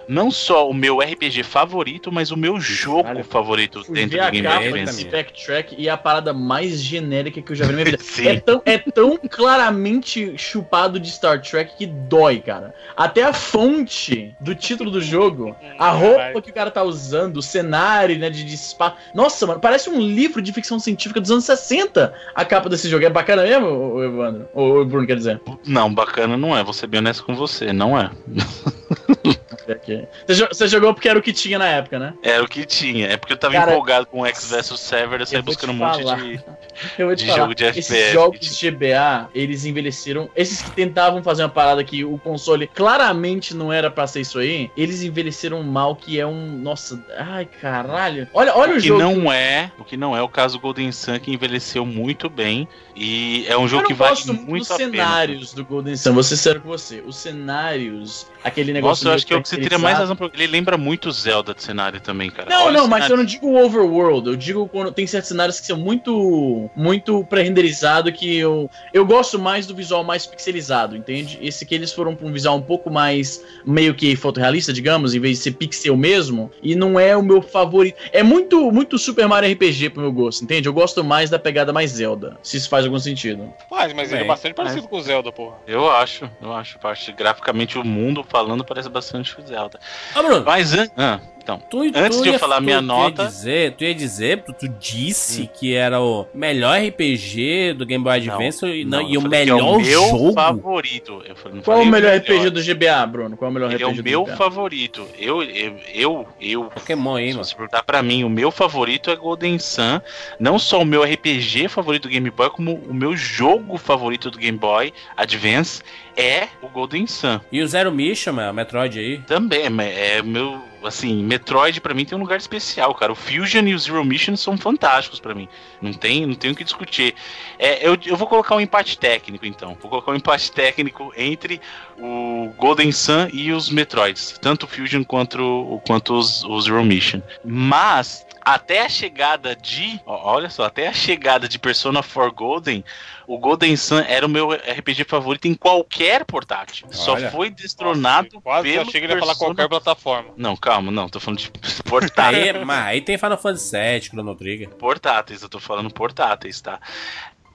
não 0.10 0.31
só 0.31 0.68
o 0.68 0.73
meu 0.73 0.99
RPG 0.99 1.44
favorito, 1.44 2.11
mas 2.11 2.31
o 2.31 2.38
meu 2.38 2.60
jogo 2.60 3.03
Caralho, 3.03 3.23
favorito 3.23 3.84
dentro 3.91 4.18
do 4.18 4.31
Game 4.31 4.41
Boy 4.41 4.41
capa 4.41 4.65
Advance. 4.65 5.06
backtrack 5.06 5.76
e 5.77 5.88
é 5.88 5.91
a 5.91 5.98
parada 5.98 6.34
mais 6.34 6.81
genérica 6.81 7.40
que 7.40 7.52
eu 7.52 7.56
já 7.56 7.65
vi 7.65 7.73
na 7.73 7.84
minha 7.84 7.86
vida. 7.86 7.99
É 8.30 8.40
tão, 8.40 8.61
é 8.65 8.77
tão 8.77 9.18
claramente 9.18 10.36
chupado 10.36 10.99
de 10.99 11.11
Star 11.11 11.41
Trek 11.41 11.77
que 11.77 11.86
dói, 11.86 12.40
cara. 12.40 12.73
Até 12.98 13.23
a 13.23 13.34
fonte 13.34 14.36
do 14.41 14.56
título 14.56 14.90
do 14.90 14.99
jogo, 14.99 15.56
a 15.77 15.91
roupa 15.91 16.41
que 16.41 16.49
o 16.49 16.53
cara 16.53 16.72
tá 16.72 16.81
usando, 16.84 17.38
o 17.38 17.41
cenário, 17.41 18.18
né, 18.18 18.30
de, 18.30 18.44
de 18.44 18.56
espaço. 18.56 18.95
Nossa, 19.14 19.45
mano, 19.45 19.60
parece 19.60 19.90
um 19.90 19.99
livro 19.99 20.41
de 20.41 20.52
ficção 20.52 20.80
científica 20.80 21.22
dos 21.22 21.30
anos 21.30 21.45
60 21.45 22.14
a 22.34 22.45
capa 22.45 22.68
desse 22.68 22.90
jogo. 22.90 23.06
É 23.06 23.10
bacana 23.10 23.44
mesmo, 23.44 24.03
Evandro? 24.03 24.49
Ou 24.53 24.81
o 24.81 24.86
Bruno, 24.86 25.06
quer 25.06 25.18
dizer? 25.18 25.40
Não, 25.65 25.94
bacana 25.94 26.36
não 26.36 26.57
é, 26.57 26.64
vou 26.64 26.73
ser 26.73 26.88
bem 26.88 26.99
honesto 26.99 27.23
com 27.23 27.36
você, 27.36 27.72
não 27.72 27.98
é. 27.98 28.10
Aqui. 29.71 30.07
Você, 30.25 30.35
jo- 30.35 30.47
você 30.51 30.67
jogou 30.67 30.93
porque 30.93 31.07
era 31.09 31.17
o 31.19 31.21
que 31.21 31.31
tinha 31.33 31.59
na 31.59 31.67
época, 31.67 31.99
né? 31.99 32.13
Era 32.23 32.43
o 32.43 32.47
que 32.47 32.65
tinha, 32.65 33.07
é 33.07 33.17
porque 33.17 33.33
eu 33.33 33.37
tava 33.37 33.53
Cara, 33.53 33.71
empolgado 33.71 34.05
com 34.07 34.21
o 34.21 34.25
X 34.25 34.49
vs 34.49 34.79
Server, 34.79 35.21
eu 35.21 35.25
saí 35.25 35.41
buscando 35.41 35.71
um 35.71 35.75
monte 35.75 36.03
de. 36.03 36.39
Eu 36.97 37.13
de 37.13 37.25
falar, 37.25 37.39
jogo 37.39 37.55
de 37.55 37.65
esses 37.65 37.89
FPS, 37.91 38.13
jogos 38.13 38.39
que 38.39 38.71
GBA, 38.71 39.29
eles 39.35 39.65
envelheceram. 39.65 40.29
Esses 40.33 40.61
que 40.61 40.71
tentavam 40.71 41.21
fazer 41.21 41.43
uma 41.43 41.49
parada 41.49 41.83
que 41.83 42.05
o 42.05 42.17
console 42.17 42.67
claramente 42.67 43.53
não 43.53 43.71
era 43.71 43.91
pra 43.91 44.07
ser 44.07 44.21
isso 44.21 44.39
aí, 44.39 44.71
eles 44.77 45.03
envelheceram 45.03 45.61
mal, 45.61 45.93
que 45.95 46.17
é 46.19 46.25
um. 46.25 46.57
Nossa, 46.57 47.03
ai 47.17 47.45
caralho. 47.45 48.29
Olha, 48.33 48.55
olha 48.55 48.73
o, 48.73 48.77
o 48.77 48.81
que 48.81 48.87
jogo. 48.87 49.01
não 49.01 49.31
é, 49.31 49.71
o 49.77 49.83
que 49.83 49.97
não 49.97 50.15
é 50.15 50.21
o 50.21 50.29
caso 50.29 50.57
do 50.57 50.61
Golden 50.61 50.89
Sun 50.93 51.19
que 51.19 51.33
envelheceu 51.33 51.85
muito 51.85 52.29
bem 52.29 52.65
e 52.99 53.45
é 53.47 53.57
um 53.57 53.67
jogo 53.67 53.84
eu 53.84 53.88
que 53.88 53.93
vale 53.93 54.11
gosto 54.11 54.34
muito 54.34 54.49
muito 54.49 54.73
a 54.73 54.77
pena. 54.77 54.91
cenários 54.91 55.53
do 55.53 55.63
Golden 55.65 55.95
Sun, 55.95 56.13
vou 56.13 56.23
ser 56.23 56.38
sério 56.38 56.61
com 56.61 56.67
você. 56.69 57.01
Os 57.05 57.15
cenários, 57.15 58.27
aquele 58.43 58.73
negócio. 58.73 59.05
Nossa, 59.05 59.07
eu 59.09 59.15
acho 59.15 59.26
que 59.27 59.34
é 59.34 59.38
o 59.38 59.41
que 59.41 59.49
você 59.49 59.57
teria 59.57 59.77
mais 59.80 59.97
razão. 59.97 60.15
pra- 60.15 60.30
Ele 60.34 60.47
lembra 60.47 60.77
muito 60.77 61.11
Zelda 61.11 61.53
de 61.53 61.63
cenário 61.63 61.99
também, 62.01 62.30
cara. 62.30 62.49
Não, 62.49 62.65
Olha 62.65 62.80
não, 62.81 62.88
mas 62.88 63.09
eu 63.09 63.17
não 63.17 63.23
digo 63.26 63.57
overworld, 63.57 64.27
eu 64.27 64.35
digo 64.35 64.67
quando 64.67 64.91
tem 64.91 65.07
certos 65.07 65.30
cenários 65.30 65.59
que 65.59 65.65
são 65.67 65.77
muito 65.77 66.69
muito 66.76 67.23
pré-renderizado 67.26 68.11
que 68.11 68.38
eu 68.38 68.69
eu 68.93 69.05
gosto 69.05 69.39
mais 69.39 69.65
do 69.65 69.76
visual 69.76 70.03
mais 70.03 70.26
pixelizado, 70.26 70.95
entende? 70.95 71.38
Esse 71.41 71.65
que 71.65 71.73
eles 71.76 71.91
foram 71.93 72.15
pra 72.15 72.27
um 72.27 72.31
visual 72.31 72.57
um 72.57 72.61
pouco 72.61 72.89
mais 72.91 73.43
meio 73.65 73.93
que 73.93 74.15
fotorrealista, 74.15 74.73
digamos, 74.73 75.13
em 75.15 75.19
vez 75.19 75.38
de 75.38 75.43
ser 75.43 75.51
pixel 75.51 75.95
mesmo, 75.95 76.51
e 76.61 76.76
não 76.76 76.99
é 76.99 77.15
o 77.15 77.23
meu 77.23 77.41
favorito. 77.41 77.97
É 78.11 78.23
muito 78.23 78.71
muito 78.71 78.97
Super 78.97 79.27
Mario 79.27 79.51
RPG 79.51 79.89
pro 79.91 80.01
meu 80.01 80.11
gosto, 80.11 80.43
entende? 80.43 80.67
Eu 80.67 80.73
gosto 80.73 81.03
mais 81.03 81.30
da 81.30 81.39
pegada 81.39 81.71
mais 81.73 81.91
Zelda, 81.91 82.38
se 82.43 82.57
isso 82.57 82.69
faz 82.69 82.85
algum 82.90 82.99
sentido. 82.99 83.53
Mas, 83.72 83.94
mas 83.94 84.07
ele 84.10 84.16
é 84.16 84.20
Bem, 84.20 84.28
bastante 84.28 84.53
parecido 84.53 84.88
com 84.88 84.98
o 84.98 85.02
Zelda, 85.02 85.32
porra. 85.32 85.56
Eu 85.68 85.90
acho, 85.91 86.30
eu 86.41 86.53
acho. 86.53 86.78
Parte 86.80 87.11
graficamente 87.11 87.78
o 87.78 87.84
mundo 87.84 88.24
falando 88.28 88.64
parece 88.66 88.90
bastante 88.90 89.36
Zelda. 89.48 89.80
Ô, 90.16 90.22
Bruno, 90.24 90.44
Mas 90.45 90.74
an- 90.74 90.90
ah, 90.98 91.20
então. 91.55 91.61
Tu, 91.69 91.91
Antes 91.95 92.17
tu 92.17 92.23
de 92.23 92.30
eu 92.30 92.34
ia- 92.34 92.39
falar 92.39 92.57
tu- 92.57 92.63
minha 92.63 92.77
tu 92.77 92.84
nota- 92.84 93.23
Ia 93.23 93.27
dizer, 93.30 93.71
tu 93.73 93.84
ia 93.84 93.95
dizer, 93.95 94.43
tu, 94.43 94.53
tu 94.53 94.67
disse 94.67 95.49
que 95.59 95.73
era 95.73 95.99
o 96.01 96.27
melhor 96.34 96.77
RPG 96.80 97.73
do 97.73 97.85
Game 97.85 98.03
Boy 98.03 98.13
Advance 98.17 98.65
e, 98.65 98.85
não, 98.85 99.01
e 99.01 99.15
eu 99.15 99.21
o 99.21 99.30
que 99.30 99.35
é 99.35 99.39
melhor 99.39 99.61
o 99.77 99.80
meu 99.81 100.01
jogo. 100.09 100.34
favorito. 100.34 101.21
Eu 101.27 101.35
falei- 101.35 101.55
não 101.57 101.63
Qual 101.63 101.80
é 101.80 101.81
o 101.81 101.85
melhor 101.85 102.15
RPG 102.15 102.49
do 102.49 102.61
GBA, 102.61 103.05
Bruno? 103.07 103.35
Qual 103.38 103.47
é 103.47 103.51
o 103.51 103.53
melhor 103.53 103.71
Ele 103.73 103.84
é 103.84 103.88
RPG 103.88 103.99
o 103.99 104.03
do 104.03 104.03
meu 104.27 104.38
favorito. 104.38 105.07
Eu, 105.17 105.41
eu, 105.43 105.76
eu, 105.93 106.27
eu 106.39 106.63
Pokémon 106.65 107.15
aí, 107.15 107.27
se 107.30 107.34
mano. 107.34 107.45
você 107.45 107.55
perguntar 107.55 107.84
pra 107.84 108.01
mim, 108.03 108.23
o 108.23 108.30
meu 108.30 108.51
favorito 108.51 109.09
é 109.09 109.15
Golden 109.15 109.57
Sun. 109.59 109.99
Não 110.39 110.59
só 110.59 110.81
o 110.81 110.85
meu 110.85 111.03
RPG 111.03 111.67
favorito 111.67 112.03
do 112.03 112.09
Game 112.09 112.30
Boy, 112.30 112.49
como 112.49 112.76
o 112.76 112.93
meu 112.93 113.15
jogo 113.15 113.77
favorito 113.77 114.30
do 114.30 114.38
Game 114.38 114.57
Boy 114.57 114.93
Advance 115.17 115.81
é 116.15 116.47
o 116.61 116.67
Golden 116.67 117.07
Sun. 117.07 117.39
E 117.51 117.61
o 117.61 117.67
Zero 117.67 117.91
Mission, 117.91 118.34
mano, 118.34 118.53
Metroid 118.53 118.99
aí. 118.99 119.17
Também, 119.19 119.69
mas 119.69 119.88
é 119.97 120.21
meu. 120.21 120.59
Assim, 120.84 121.23
Metroid 121.23 121.81
pra 121.81 121.93
mim 121.93 122.06
tem 122.06 122.18
um 122.18 122.22
lugar 122.22 122.38
especial, 122.38 122.93
cara. 122.95 123.11
O 123.11 123.15
Fusion 123.15 123.65
e 123.68 123.73
o 123.73 123.80
Zero 123.80 124.03
Mission 124.03 124.35
são 124.35 124.57
fantásticos 124.57 125.19
pra 125.19 125.35
mim. 125.35 125.47
Não 125.81 125.93
tem, 125.93 126.26
não 126.26 126.35
tem 126.35 126.51
o 126.51 126.56
que 126.56 126.64
discutir. 126.64 127.15
É, 127.57 127.88
eu, 127.88 127.97
eu 128.06 128.15
vou 128.15 128.27
colocar 128.27 128.56
um 128.56 128.61
empate 128.61 128.97
técnico, 128.97 129.45
então. 129.45 129.77
Vou 129.80 129.89
colocar 129.89 130.11
um 130.11 130.15
empate 130.15 130.51
técnico 130.51 131.14
entre 131.18 131.60
o 131.97 132.53
Golden 132.57 132.91
Sun 132.91 133.30
e 133.34 133.51
os 133.51 133.69
Metroids. 133.69 134.38
Tanto 134.41 134.64
o 134.64 134.68
Fusion 134.68 135.03
quanto, 135.03 135.81
quanto 135.85 136.14
os, 136.14 136.43
os 136.43 136.65
Zero 136.65 136.84
Mission. 136.84 137.22
Mas. 137.43 138.26
Até 138.41 138.84
a 138.86 138.90
chegada 138.90 139.56
de. 139.56 139.99
ó, 140.06 140.34
Olha 140.36 140.49
só, 140.49 140.64
até 140.64 140.88
a 140.88 140.94
chegada 140.94 141.48
de 141.48 141.60
Persona 141.60 142.02
4 142.03 142.32
Golden, 142.34 142.84
o 143.28 143.38
Golden 143.38 143.76
Sun 143.76 143.99
era 143.99 144.26
o 144.26 144.30
meu 144.30 144.52
RPG 144.52 145.03
favorito 145.06 145.48
em 145.48 145.53
qualquer 145.53 146.26
portátil. 146.26 146.88
Só 146.91 147.14
Olha. 147.14 147.32
foi 147.32 147.49
destronado 147.49 148.28
Nossa, 148.34 148.41
quase 148.41 148.70
pelo 148.70 148.82
achei 148.82 149.02
que 149.02 149.06
ele 149.06 149.14
ia 149.14 149.20
falar 149.20 149.36
qualquer 149.36 149.68
plataforma. 149.70 150.30
não, 150.38 150.56
calma, 150.56 150.91
não, 150.91 151.07
tô 151.10 151.20
falando 151.20 151.40
de 151.40 151.52
portáteis. 151.84 152.56
Aí, 152.56 152.66
mas 152.66 152.86
aí 152.86 153.02
tem 153.02 153.18
Final 153.18 153.38
Fantasy 153.38 153.72
VII, 153.78 154.02
Chrono 154.02 154.36
Trigger. 154.36 154.70
portáteis, 154.70 155.41
eu 155.41 155.49
tô 155.49 155.60
falando 155.60 155.91
portáteis, 155.94 156.60
tá? 156.61 156.80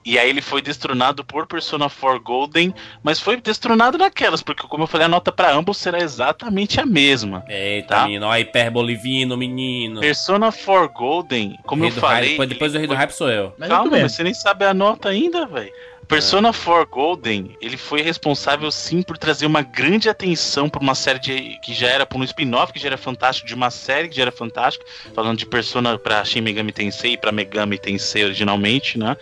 E 0.05 0.19
aí 0.19 0.29
ele 0.29 0.41
foi 0.41 0.61
destronado 0.61 1.25
por 1.25 1.47
Persona 1.47 1.89
4 1.89 2.19
Golden, 2.21 2.73
mas 3.01 3.19
foi 3.19 3.37
destronado 3.41 3.97
naquelas, 3.97 4.43
porque 4.43 4.67
como 4.67 4.83
eu 4.83 4.87
falei, 4.87 5.05
a 5.05 5.09
nota 5.09 5.31
pra 5.31 5.51
ambos 5.51 5.77
será 5.77 5.99
exatamente 5.99 6.79
a 6.79 6.85
mesma. 6.85 7.43
Eita, 7.49 7.87
Tá. 7.95 8.03
menino, 8.05 8.27
ó, 8.27 8.31
a 8.31 8.39
hiperboliviano, 8.39 9.35
menino. 9.35 9.99
Persona 10.01 10.51
4 10.51 10.89
Golden, 10.93 11.57
como 11.65 11.85
eu 11.85 11.91
falei. 11.91 12.37
hype, 12.37 12.47
depois, 12.47 12.71
do 12.73 12.77
Rei 12.77 12.87
do 12.87 12.93
Hype 12.93 13.11
sou 13.11 13.29
eu. 13.29 13.53
Mas 13.57 13.69
Calma, 13.69 13.97
mas 13.97 14.11
você 14.11 14.23
nem 14.23 14.33
sabe 14.33 14.63
a 14.65 14.73
nota 14.73 15.09
ainda, 15.09 15.45
velho. 15.47 15.71
Persona 16.07 16.49
É. 16.49 16.53
4 16.53 16.87
Golden, 16.87 17.57
ele 17.61 17.77
foi 17.77 18.01
responsável 18.01 18.69
sim 18.71 19.01
por 19.01 19.17
trazer 19.17 19.45
uma 19.45 19.61
grande 19.61 20.07
atenção 20.09 20.69
para 20.69 20.81
uma 20.81 20.95
série 20.95 21.19
de, 21.19 21.59
que 21.61 21.73
já 21.73 21.87
era 21.87 22.05
para 22.05 22.17
um 22.17 22.23
spin-off 22.23 22.71
que 22.71 22.79
já 22.79 22.87
era 22.87 22.97
fantástico, 22.97 23.47
de 23.47 23.53
uma 23.53 23.71
série 23.71 24.07
que 24.07 24.15
já 24.15 24.23
era 24.23 24.31
fantástica, 24.31 24.85
falando 25.13 25.37
de 25.37 25.45
Persona 25.45 25.97
para 25.97 26.23
Shin 26.23 26.41
Megami 26.41 26.71
Tensei 26.71 27.13
e 27.13 27.17
para 27.17 27.31
Megami 27.31 27.77
Tensei 27.77 28.23
originalmente, 28.23 28.97
né? 28.97 29.17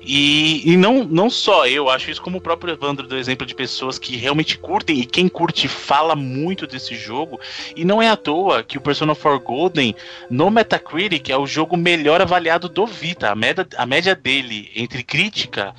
E, 0.00 0.72
e 0.72 0.76
não, 0.76 1.04
não 1.04 1.28
só 1.28 1.66
eu, 1.66 1.88
acho 1.88 2.10
isso 2.10 2.22
como 2.22 2.38
o 2.38 2.40
próprio 2.40 2.72
Evandro 2.72 3.06
deu 3.06 3.18
exemplo 3.18 3.46
de 3.46 3.54
pessoas 3.54 3.98
que 3.98 4.16
realmente 4.16 4.56
curtem 4.56 5.00
e 5.00 5.04
quem 5.04 5.28
curte 5.28 5.68
fala 5.68 6.14
muito 6.14 6.66
desse 6.66 6.94
jogo. 6.94 7.40
E 7.74 7.84
não 7.84 8.00
é 8.00 8.08
à 8.08 8.16
toa 8.16 8.62
que 8.62 8.78
o 8.78 8.80
Persona 8.80 9.14
4 9.14 9.40
Golden 9.40 9.94
no 10.30 10.50
Metacritic 10.50 11.30
é 11.30 11.36
o 11.36 11.46
jogo 11.46 11.76
melhor 11.76 12.20
avaliado 12.20 12.68
do 12.68 12.86
Vita. 12.86 13.30
A 13.30 13.34
média, 13.34 13.66
a 13.76 13.86
média 13.86 14.14
dele 14.14 14.70
entre 14.74 15.02
crítica 15.02 15.74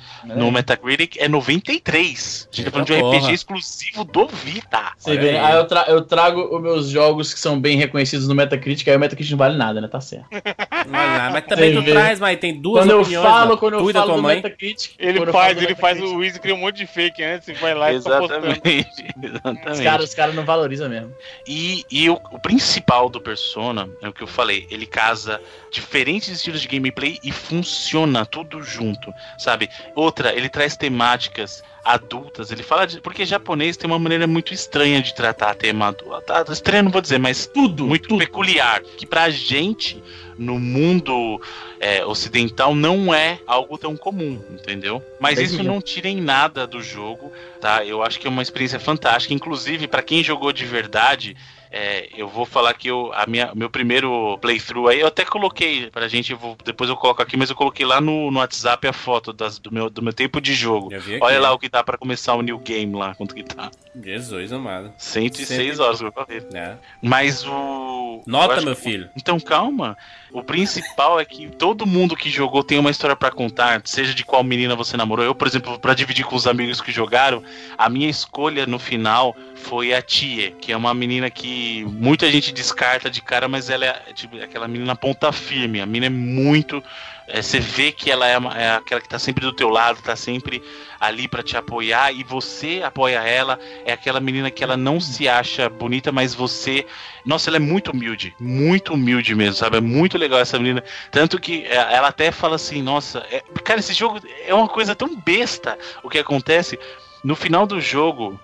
no 0.46 0.52
Metacritic 0.52 1.16
é 1.18 1.28
93. 1.28 2.48
A 2.52 2.56
gente 2.56 2.64
tá 2.64 2.70
falando 2.70 2.86
de 2.86 2.92
um 2.94 3.00
Porra. 3.00 3.18
RPG 3.18 3.32
exclusivo 3.34 4.04
do 4.04 4.26
Vita. 4.28 4.92
Você 4.98 5.16
vê, 5.16 5.38
aí. 5.38 5.54
eu, 5.54 5.66
tra- 5.66 5.84
eu 5.88 6.02
trago 6.02 6.54
os 6.56 6.62
meus 6.62 6.88
jogos 6.88 7.32
que 7.32 7.40
são 7.40 7.60
bem 7.60 7.76
reconhecidos 7.76 8.28
no 8.28 8.34
Metacritic, 8.34 8.86
aí 8.88 8.96
o 8.96 9.00
Metacritic 9.00 9.30
não 9.32 9.38
vale 9.38 9.56
nada, 9.56 9.80
né? 9.80 9.88
Tá 9.88 10.00
certo. 10.00 10.26
Olha 10.32 10.90
lá, 10.90 11.30
mas 11.30 11.44
também 11.46 11.70
Você 11.74 11.80
tu 11.80 11.84
vê. 11.84 11.90
traz, 11.92 12.20
mas 12.20 12.38
tem 12.38 12.60
duas 12.60 12.82
Quando 12.84 12.90
eu 12.90 13.00
opiniões. 13.00 13.26
falo, 13.26 13.46
mano. 13.46 13.58
quando 13.58 13.74
eu 13.74 13.90
e 13.90 13.92
falo 13.92 14.16
do 14.16 14.22
mãe. 14.22 14.36
Metacritic. 14.36 14.92
Ele 14.98 15.18
eu 15.18 15.32
faz, 15.32 15.54
falo 15.54 15.66
ele 15.66 15.74
faz 15.76 16.00
o 16.00 16.16
Wiz 16.16 16.38
cria 16.38 16.54
um 16.54 16.58
monte 16.58 16.76
de 16.76 16.86
fake 16.86 17.22
antes 17.22 17.48
e 17.48 17.52
vai 17.54 17.74
lá 17.74 17.92
e 17.92 17.98
fica 17.98 18.18
postando. 18.18 18.46
Exatamente. 18.46 18.88
Os 19.16 19.24
Exatamente. 19.30 19.82
caras 19.82 20.08
os 20.08 20.14
caras 20.14 20.34
não 20.34 20.44
valorizam 20.44 20.88
mesmo. 20.88 21.12
E, 21.46 21.84
e 21.90 22.10
o, 22.10 22.20
o 22.32 22.38
principal 22.38 23.08
do 23.08 23.20
Persona 23.20 23.88
é 24.02 24.08
o 24.08 24.12
que 24.12 24.22
eu 24.22 24.26
falei, 24.26 24.66
ele 24.70 24.86
casa 24.86 25.40
diferentes 25.70 26.28
estilos 26.28 26.60
de 26.60 26.68
gameplay 26.68 27.18
e 27.22 27.30
funciona 27.32 28.26
tudo 28.26 28.62
junto, 28.62 29.12
sabe? 29.38 29.68
Outra, 29.94 30.31
ele 30.32 30.48
traz 30.48 30.76
temáticas 30.76 31.62
adultas, 31.84 32.50
ele 32.50 32.62
fala 32.62 32.86
de. 32.86 33.00
Porque 33.00 33.24
japonês 33.24 33.76
tem 33.76 33.90
uma 33.90 33.98
maneira 33.98 34.26
muito 34.26 34.54
estranha 34.54 35.02
de 35.02 35.14
tratar 35.14 35.54
tema 35.54 35.88
adulto. 35.88 36.20
Tá, 36.22 36.44
estranha 36.50 36.82
não 36.82 36.90
vou 36.90 37.00
dizer, 37.00 37.18
mas 37.18 37.46
Tudo, 37.46 37.86
muito 37.86 38.16
peculiar. 38.16 38.80
Que 38.82 39.04
pra 39.04 39.30
gente, 39.30 40.02
no 40.38 40.58
mundo 40.58 41.40
é, 41.80 42.04
ocidental, 42.04 42.74
não 42.74 43.12
é 43.12 43.38
algo 43.46 43.76
tão 43.76 43.96
comum, 43.96 44.40
entendeu? 44.50 45.02
Mas 45.20 45.36
Bem 45.36 45.44
isso 45.44 45.56
mesmo. 45.56 45.72
não 45.72 45.80
tira 45.80 46.08
em 46.08 46.20
nada 46.20 46.66
do 46.66 46.82
jogo, 46.82 47.32
tá? 47.60 47.84
Eu 47.84 48.02
acho 48.02 48.20
que 48.20 48.26
é 48.26 48.30
uma 48.30 48.42
experiência 48.42 48.78
fantástica. 48.78 49.34
Inclusive, 49.34 49.88
pra 49.88 50.02
quem 50.02 50.22
jogou 50.22 50.52
de 50.52 50.64
verdade. 50.64 51.36
É, 51.72 52.08
eu 52.14 52.28
vou 52.28 52.44
falar 52.44 52.74
que 52.74 52.88
eu, 52.88 53.10
a 53.14 53.26
minha, 53.26 53.50
meu 53.54 53.70
primeiro 53.70 54.36
playthrough 54.42 54.88
aí, 54.88 55.00
eu 55.00 55.06
até 55.06 55.24
coloquei 55.24 55.90
pra 55.90 56.06
gente, 56.06 56.34
vou- 56.34 56.56
depois 56.64 56.90
eu 56.90 56.96
coloco 56.96 57.22
aqui, 57.22 57.36
mas 57.36 57.48
eu 57.50 57.56
coloquei 57.56 57.86
lá 57.86 58.00
no, 58.00 58.30
no 58.30 58.38
WhatsApp 58.38 58.86
a 58.86 58.92
foto 58.92 59.32
das- 59.32 59.58
do, 59.58 59.72
meu, 59.72 59.88
do 59.88 60.02
meu 60.02 60.12
tempo 60.12 60.40
de 60.40 60.52
jogo. 60.54 60.90
Olha 61.20 61.40
lá 61.40 61.52
o 61.52 61.58
que 61.58 61.68
tá 61.68 61.82
pra 61.82 61.96
começar 61.96 62.34
o 62.34 62.42
new 62.42 62.58
game 62.58 62.94
lá, 62.94 63.14
quanto 63.14 63.34
que 63.34 63.42
tá. 63.42 63.70
Jesus 64.00 64.52
amado. 64.52 64.92
106 64.98 65.78
horas, 65.80 66.00
eu 66.00 66.12
falei. 66.12 66.42
É. 66.54 66.76
Mas 67.02 67.44
o. 67.46 68.22
Nota, 68.26 68.60
meu 68.60 68.74
que- 68.76 68.82
filho. 68.82 69.08
Então 69.16 69.40
calma. 69.40 69.96
O 70.32 70.42
principal 70.42 71.20
é 71.20 71.24
que 71.26 71.48
todo 71.48 71.84
mundo 71.86 72.16
que 72.16 72.30
jogou 72.30 72.64
tem 72.64 72.78
uma 72.78 72.90
história 72.90 73.14
pra 73.14 73.30
contar, 73.30 73.82
seja 73.84 74.14
de 74.14 74.24
qual 74.24 74.42
menina 74.42 74.74
você 74.74 74.96
namorou. 74.96 75.24
Eu, 75.24 75.34
por 75.34 75.46
exemplo, 75.46 75.78
pra 75.78 75.92
dividir 75.92 76.24
com 76.24 76.34
os 76.34 76.46
amigos 76.46 76.80
que 76.80 76.90
jogaram, 76.90 77.42
a 77.76 77.88
minha 77.90 78.08
escolha 78.08 78.64
no 78.66 78.78
final 78.78 79.36
foi 79.56 79.92
a 79.92 80.00
Tia, 80.00 80.52
que 80.52 80.72
é 80.72 80.76
uma 80.76 80.94
menina 80.94 81.28
que 81.30 81.61
muita 81.86 82.30
gente 82.30 82.52
descarta 82.52 83.10
de 83.10 83.20
cara, 83.22 83.48
mas 83.48 83.70
ela 83.70 83.84
é 83.84 84.12
tipo, 84.12 84.36
aquela 84.36 84.68
menina 84.68 84.94
ponta 84.96 85.32
firme. 85.32 85.80
A 85.80 85.86
menina 85.86 86.06
é 86.06 86.10
muito 86.10 86.82
é, 87.26 87.40
você 87.40 87.60
vê 87.60 87.92
que 87.92 88.10
ela 88.10 88.28
é, 88.28 88.36
é 88.56 88.70
aquela 88.72 89.00
que 89.00 89.08
tá 89.08 89.18
sempre 89.18 89.44
do 89.44 89.52
teu 89.52 89.68
lado, 89.68 90.02
tá 90.02 90.16
sempre 90.16 90.62
ali 91.00 91.28
pra 91.28 91.42
te 91.42 91.56
apoiar 91.56 92.12
e 92.12 92.22
você 92.24 92.82
apoia 92.84 93.20
ela. 93.20 93.58
É 93.84 93.92
aquela 93.92 94.20
menina 94.20 94.50
que 94.50 94.62
ela 94.62 94.76
não 94.76 95.00
se 95.00 95.28
acha 95.28 95.68
bonita, 95.68 96.10
mas 96.10 96.34
você. 96.34 96.84
Nossa, 97.24 97.48
ela 97.48 97.56
é 97.56 97.60
muito 97.60 97.92
humilde, 97.92 98.34
muito 98.38 98.94
humilde 98.94 99.34
mesmo, 99.34 99.54
sabe? 99.54 99.78
É 99.78 99.80
muito 99.80 100.18
legal 100.18 100.40
essa 100.40 100.58
menina. 100.58 100.82
Tanto 101.10 101.40
que 101.40 101.64
é, 101.64 101.76
ela 101.76 102.08
até 102.08 102.30
fala 102.30 102.56
assim: 102.56 102.82
Nossa, 102.82 103.24
é- 103.30 103.42
cara, 103.62 103.80
esse 103.80 103.94
jogo 103.94 104.20
é 104.44 104.52
uma 104.52 104.68
coisa 104.68 104.94
tão 104.94 105.16
besta. 105.16 105.78
O 106.02 106.10
que 106.10 106.18
acontece 106.18 106.78
no 107.24 107.36
final 107.36 107.66
do 107.66 107.80
jogo. 107.80 108.38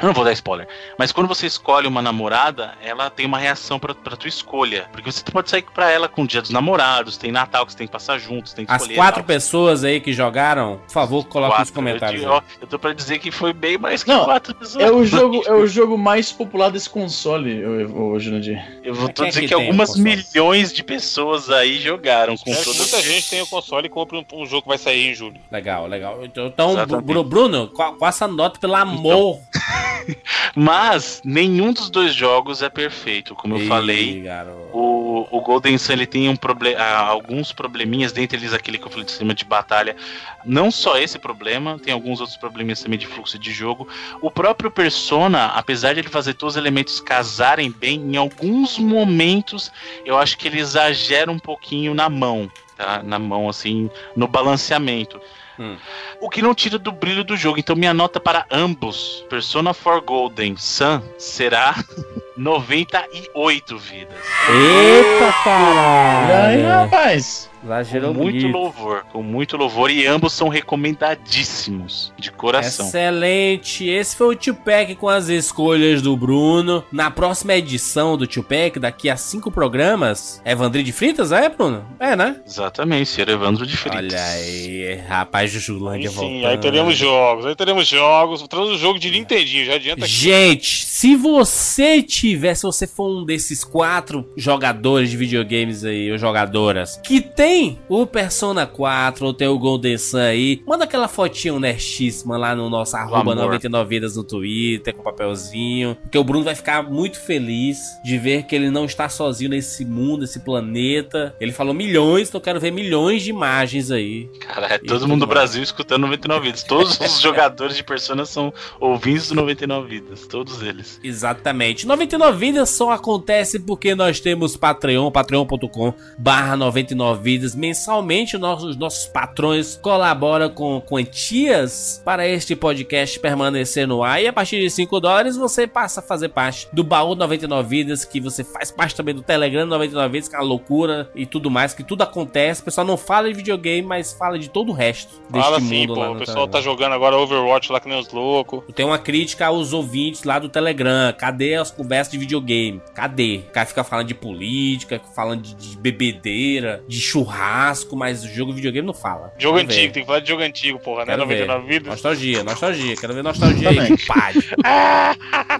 Eu 0.00 0.06
não 0.06 0.12
vou 0.14 0.24
dar 0.24 0.32
spoiler, 0.32 0.68
mas 0.98 1.10
quando 1.12 1.26
você 1.26 1.46
escolhe 1.46 1.86
uma 1.86 2.02
namorada, 2.02 2.74
ela 2.82 3.08
tem 3.08 3.24
uma 3.26 3.38
reação 3.38 3.78
pra, 3.78 3.94
pra 3.94 4.16
tua 4.16 4.28
escolha. 4.28 4.86
Porque 4.92 5.10
você 5.10 5.22
pode 5.24 5.48
sair 5.48 5.62
pra 5.74 5.90
ela 5.90 6.08
com 6.08 6.22
o 6.22 6.26
dia 6.26 6.42
dos 6.42 6.50
namorados, 6.50 7.16
tem 7.16 7.32
Natal 7.32 7.64
que 7.64 7.72
você 7.72 7.78
tem 7.78 7.86
que 7.86 7.92
passar 7.92 8.18
juntos, 8.18 8.52
tem 8.52 8.66
que 8.66 8.72
As 8.72 8.82
escolher. 8.82 8.96
quatro 8.96 9.20
tal. 9.22 9.26
pessoas 9.26 9.84
aí 9.84 10.00
que 10.00 10.12
jogaram, 10.12 10.80
por 10.86 10.92
favor, 10.92 11.24
coloque 11.26 11.58
nos 11.60 11.70
comentários. 11.70 12.22
Eu, 12.22 12.32
aí. 12.32 12.38
ó, 12.38 12.42
eu 12.60 12.66
tô 12.66 12.78
pra 12.78 12.92
dizer 12.92 13.18
que 13.18 13.30
foi 13.30 13.52
bem 13.52 13.78
mais 13.78 14.02
que 14.02 14.10
Não, 14.10 14.24
quatro 14.24 14.54
pessoas. 14.54 14.84
É 14.84 14.90
o 14.90 15.04
jogo, 15.04 15.42
é 15.48 15.52
o 15.52 15.66
jogo 15.66 15.96
mais 15.96 16.30
popular 16.30 16.70
desse 16.70 16.90
console 16.90 17.64
hoje 17.64 18.30
no 18.30 18.40
dia. 18.40 18.64
Eu 18.84 18.94
vou 18.94 19.08
quem 19.12 19.26
é 19.26 19.28
dizer 19.28 19.40
que 19.40 19.48
que, 19.48 19.54
tem 19.54 19.64
algumas 19.64 19.96
milhões 19.96 20.72
de 20.72 20.82
pessoas 20.84 21.48
aí 21.50 21.78
jogaram 21.80 22.36
com 22.36 22.44
que 22.44 22.64
todas 22.64 22.76
muita 22.78 23.00
gente 23.02 23.30
tenha 23.30 23.44
o 23.44 23.46
console 23.46 23.86
e 23.86 23.90
compre 23.90 24.18
um, 24.18 24.24
um 24.42 24.46
jogo 24.46 24.62
que 24.62 24.68
vai 24.68 24.78
sair 24.78 25.10
em 25.10 25.14
julho. 25.14 25.36
Legal, 25.50 25.86
legal. 25.86 26.18
Então, 26.24 26.46
Então, 26.46 26.72
Exatamente. 26.72 27.06
Bru- 27.06 27.24
Bruno, 27.24 27.68
qual, 27.68 27.94
qual 27.94 28.08
essa 28.08 28.26
nota, 28.28 28.58
pelo 28.60 28.74
amor? 28.74 29.38
Mas 30.54 31.20
nenhum 31.24 31.72
dos 31.72 31.90
dois 31.90 32.14
jogos 32.14 32.62
é 32.62 32.68
perfeito, 32.68 33.34
como 33.34 33.56
eu 33.56 33.62
Ih, 33.62 33.68
falei. 33.68 34.20
garoto. 34.22 34.76
O, 34.76 35.26
o 35.30 35.40
Golden 35.40 35.76
Sun 35.78 35.94
ele 35.94 36.06
tem 36.06 36.28
um 36.28 36.36
ah, 36.78 36.98
alguns 37.00 37.52
probleminhas, 37.52 38.12
dentre 38.12 38.38
eles 38.38 38.52
aquele 38.52 38.78
que 38.78 38.86
eu 38.86 38.90
falei 38.90 39.04
de 39.04 39.10
sistema 39.10 39.34
de 39.34 39.44
batalha. 39.44 39.96
Não 40.44 40.70
só 40.70 40.98
esse 40.98 41.18
problema, 41.18 41.78
tem 41.78 41.92
alguns 41.92 42.20
outros 42.20 42.36
probleminhas 42.36 42.82
também 42.82 42.98
de 42.98 43.06
fluxo 43.06 43.38
de 43.38 43.52
jogo. 43.52 43.88
O 44.20 44.30
próprio 44.30 44.70
Persona, 44.70 45.46
apesar 45.48 45.94
de 45.94 46.00
ele 46.00 46.08
fazer 46.08 46.34
todos 46.34 46.54
os 46.54 46.58
elementos 46.58 47.00
casarem 47.00 47.70
bem, 47.70 48.00
em 48.00 48.16
alguns 48.16 48.78
momentos 48.78 49.72
eu 50.04 50.16
acho 50.18 50.36
que 50.38 50.48
ele 50.48 50.60
exagera 50.60 51.30
um 51.30 51.38
pouquinho 51.38 51.94
na 51.94 52.08
mão. 52.08 52.50
Tá? 52.76 53.02
Na 53.02 53.18
mão, 53.18 53.48
assim, 53.48 53.90
no 54.14 54.28
balanceamento. 54.28 55.20
Hum. 55.58 55.76
O 56.20 56.28
que 56.28 56.42
não 56.42 56.54
tira 56.54 56.78
do 56.78 56.92
brilho 56.92 57.24
do 57.24 57.36
jogo. 57.36 57.58
Então, 57.58 57.76
minha 57.76 57.94
nota 57.94 58.20
para 58.20 58.46
ambos, 58.50 59.24
Persona 59.28 59.72
4 59.72 60.02
Golden 60.02 60.56
Sun, 60.56 61.02
será 61.18 61.74
98 62.36 63.78
vidas. 63.78 64.14
Eita, 64.48 65.24
E 65.24 66.32
aí, 66.32 66.62
caralho. 66.62 66.68
rapaz? 66.68 67.50
Exagerou 67.64 68.14
Com 68.14 68.22
muito 68.22 68.38
bonito. 68.42 68.56
louvor, 68.56 69.04
com 69.12 69.22
muito 69.24 69.56
louvor. 69.56 69.90
E 69.90 70.06
ambos 70.06 70.32
são 70.32 70.46
recomendadíssimos, 70.48 72.12
de 72.16 72.30
coração. 72.30 72.86
Excelente. 72.86 73.84
Esse 73.88 74.14
foi 74.14 74.34
o 74.34 74.38
Tupac 74.38 74.94
com 74.94 75.08
as 75.08 75.28
escolhas 75.28 76.00
do 76.00 76.16
Bruno. 76.16 76.84
Na 76.92 77.10
próxima 77.10 77.54
edição 77.54 78.16
do 78.16 78.24
Tupac, 78.24 78.78
daqui 78.78 79.10
a 79.10 79.16
cinco 79.16 79.50
programas, 79.50 80.40
é 80.44 80.52
Evandri 80.52 80.84
de 80.84 80.92
Fritas, 80.92 81.32
é, 81.32 81.48
Bruno? 81.48 81.84
É, 81.98 82.14
né? 82.14 82.36
Exatamente, 82.46 83.10
Sr. 83.10 83.30
Evandro 83.30 83.66
de 83.66 83.76
Freitas. 83.76 84.12
Olha 84.12 84.24
aí, 84.24 84.94
rapaz 85.08 85.50
de 85.50 85.58
Julândia 85.58 86.10
voltando. 86.10 86.46
aí 86.46 86.58
teremos 86.58 86.96
jogos, 86.96 87.46
aí 87.46 87.56
teremos 87.56 87.88
jogos. 87.88 88.42
Traz 88.46 88.68
um 88.68 88.78
jogo 88.78 88.98
de 89.00 89.10
Nintendinho, 89.10 89.66
já 89.66 89.74
adianta 89.74 90.04
aqui. 90.04 90.12
Gente, 90.12 90.84
se 90.86 91.16
você 91.16 92.00
tiver, 92.00 92.25
se 92.34 92.62
você 92.62 92.86
for 92.86 93.08
um 93.08 93.24
desses 93.24 93.62
quatro 93.62 94.28
jogadores 94.36 95.10
de 95.10 95.16
videogames 95.16 95.84
aí, 95.84 96.10
ou 96.10 96.18
jogadoras, 96.18 97.00
que 97.04 97.20
tem 97.20 97.78
o 97.88 98.06
Persona 98.06 98.66
4 98.66 99.26
ou 99.26 99.32
tem 99.32 99.46
o 99.46 99.58
Golden 99.58 99.96
Sun 99.98 100.18
aí, 100.18 100.62
manda 100.66 100.84
aquela 100.84 101.06
fotinha 101.06 101.54
honestíssima 101.54 102.36
lá 102.36 102.54
no 102.54 102.68
nosso 102.68 102.96
arroba 102.96 103.32
amor. 103.32 103.36
99 103.36 103.88
vidas 103.88 104.16
no 104.16 104.24
Twitter, 104.24 104.94
com 104.94 105.02
papelzinho, 105.02 105.96
porque 106.02 106.18
o 106.18 106.24
Bruno 106.24 106.44
vai 106.44 106.54
ficar 106.54 106.82
muito 106.82 107.20
feliz 107.20 107.78
de 108.04 108.18
ver 108.18 108.44
que 108.44 108.56
ele 108.56 108.70
não 108.70 108.86
está 108.86 109.08
sozinho 109.08 109.50
nesse 109.50 109.84
mundo, 109.84 110.22
nesse 110.22 110.40
planeta. 110.40 111.34
Ele 111.40 111.52
falou 111.52 111.74
milhões, 111.74 112.28
então 112.28 112.38
eu 112.38 112.42
quero 112.42 112.58
ver 112.58 112.70
milhões 112.70 113.22
de 113.22 113.30
imagens 113.30 113.90
aí. 113.90 114.28
Cara, 114.40 114.66
é 114.74 114.78
todo 114.78 115.06
mundo 115.06 115.20
do. 115.20 115.26
Brasil 115.26 115.62
escutando 115.62 116.02
99 116.02 116.46
vidas. 116.46 116.62
Todos 116.62 116.98
os 116.98 117.20
jogadores 117.20 117.76
de 117.76 117.84
Persona 117.84 118.24
são 118.24 118.54
ouvintes 118.80 119.28
do 119.28 119.34
99 119.34 119.88
vidas. 119.88 120.26
Todos 120.26 120.62
eles. 120.62 120.98
Exatamente. 121.04 121.86
99 121.86 122.15
vidas 122.34 122.70
só 122.70 122.90
acontece 122.90 123.58
porque 123.58 123.94
nós 123.94 124.20
temos 124.20 124.56
Patreon, 124.56 125.10
patreon.com 125.10 125.94
barra 126.18 126.56
99 126.56 127.22
vidas. 127.22 127.54
Mensalmente 127.54 128.36
nossos, 128.38 128.76
nossos 128.76 129.06
patrões 129.06 129.78
colaboram 129.82 130.48
com 130.50 130.80
quantias 130.80 132.00
para 132.04 132.26
este 132.26 132.56
podcast 132.56 133.20
permanecer 133.20 133.86
no 133.86 134.02
ar. 134.02 134.22
E 134.22 134.26
a 134.26 134.32
partir 134.32 134.60
de 134.60 134.70
5 134.70 134.98
dólares 135.00 135.36
você 135.36 135.66
passa 135.66 136.00
a 136.00 136.02
fazer 136.02 136.30
parte 136.30 136.68
do 136.72 136.82
baú 136.82 137.14
99 137.14 137.68
vidas, 137.68 138.04
que 138.04 138.20
você 138.20 138.42
faz 138.42 138.70
parte 138.70 138.94
também 138.94 139.14
do 139.14 139.22
Telegram 139.22 139.66
99 139.66 140.08
vidas, 140.12 140.28
que 140.28 140.34
é 140.36 140.38
uma 140.38 140.44
loucura 140.44 141.10
e 141.14 141.26
tudo 141.26 141.50
mais, 141.50 141.74
que 141.74 141.84
tudo 141.84 142.02
acontece. 142.02 142.62
O 142.62 142.64
pessoal 142.64 142.86
não 142.86 142.96
fala 142.96 143.28
de 143.28 143.34
videogame, 143.34 143.86
mas 143.86 144.12
fala 144.12 144.38
de 144.38 144.48
todo 144.48 144.70
o 144.70 144.72
resto 144.72 145.20
deste 145.30 145.44
Fala 145.44 145.60
mundo 145.60 145.94
lá 145.94 146.06
pô, 146.08 146.14
o 146.14 146.18
pessoal 146.18 146.46
Telegram. 146.46 146.48
tá 146.48 146.60
jogando 146.60 146.92
agora 146.92 147.16
Overwatch 147.16 147.70
lá 147.70 147.78
que 147.80 147.88
nem 147.88 147.98
os 147.98 148.10
loucos. 148.10 148.62
Tenho 148.74 148.88
uma 148.88 148.98
crítica 148.98 149.46
aos 149.46 149.72
ouvintes 149.72 150.24
lá 150.24 150.38
do 150.38 150.48
Telegram. 150.48 151.12
Cadê 151.16 151.54
as 151.54 151.70
conversas 151.70 152.05
de 152.10 152.18
videogame? 152.18 152.80
Cadê? 152.94 153.40
O 153.48 153.52
cara 153.52 153.66
fica 153.66 153.84
falando 153.84 154.06
de 154.08 154.14
política, 154.14 155.00
falando 155.14 155.42
de, 155.42 155.54
de 155.54 155.76
bebedeira, 155.76 156.82
de 156.88 157.00
churrasco, 157.00 157.96
mas 157.96 158.24
o 158.24 158.28
jogo 158.28 158.50
de 158.52 158.56
videogame 158.56 158.86
não 158.86 158.94
fala. 158.94 159.32
Jogo 159.38 159.56
Quero 159.58 159.68
ver. 159.68 159.74
antigo, 159.74 159.92
tem 159.94 160.02
que 160.02 160.06
falar 160.06 160.20
de 160.20 160.28
jogo 160.28 160.42
antigo, 160.42 160.78
porra, 160.78 161.04
né? 161.04 161.14
Quero 161.16 161.26
ver. 161.26 161.40
99 161.46 161.66
vidas. 161.68 161.88
Nostalgia, 161.88 162.42
nostalgia. 162.44 162.96
Quero 162.96 163.14
ver 163.14 163.22
nostalgia 163.22 163.68
aí. 163.70 163.78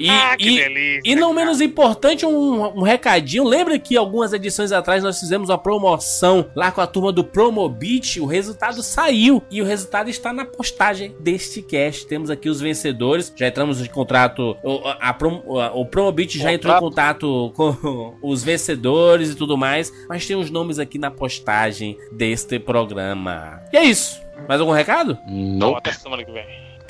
E, 0.00 0.08
Ah, 0.10 0.36
que 0.38 0.48
e- 0.50 0.56
delícia. 0.56 1.00
e 1.04 1.14
não 1.14 1.32
menos 1.32 1.60
importante, 1.60 2.26
um, 2.26 2.62
um 2.78 2.82
recadinho. 2.82 3.44
Lembra 3.44 3.78
que 3.78 3.96
algumas 3.96 4.32
edições 4.32 4.72
atrás 4.72 5.02
nós 5.02 5.18
fizemos 5.18 5.48
uma 5.48 5.58
promoção 5.58 6.50
lá 6.54 6.70
com 6.70 6.80
a 6.80 6.86
turma 6.86 7.12
do 7.12 7.24
Promobit? 7.24 8.20
O 8.20 8.26
resultado 8.26 8.82
saiu 8.82 9.42
e 9.50 9.62
o 9.62 9.64
resultado 9.64 10.08
está 10.10 10.32
na 10.32 10.44
postagem 10.44 11.14
deste 11.20 11.62
cast. 11.62 12.06
Temos 12.06 12.30
aqui 12.30 12.48
os 12.48 12.60
vencedores. 12.60 13.32
Já 13.34 13.48
entramos 13.48 13.80
em 13.80 13.86
contrato. 13.86 14.56
O, 14.62 14.80
a, 14.86 15.10
a- 15.10 15.72
o 15.74 15.86
Promobit 15.86 16.35
já 16.38 16.52
entrou 16.52 16.76
em 16.76 16.80
contato 16.80 17.52
com 17.54 18.16
os 18.22 18.42
vencedores 18.42 19.30
e 19.30 19.34
tudo 19.34 19.56
mais. 19.56 19.92
Mas 20.08 20.26
tem 20.26 20.36
os 20.36 20.50
nomes 20.50 20.78
aqui 20.78 20.98
na 20.98 21.10
postagem 21.10 21.98
deste 22.12 22.58
programa. 22.58 23.60
E 23.72 23.76
é 23.76 23.84
isso. 23.84 24.20
Mais 24.48 24.60
algum 24.60 24.72
recado? 24.72 25.18
Não, 25.26 25.70
Não. 25.70 25.76
até 25.76 25.92
semana 25.92 26.24
que 26.24 26.30
vem. 26.32 26.44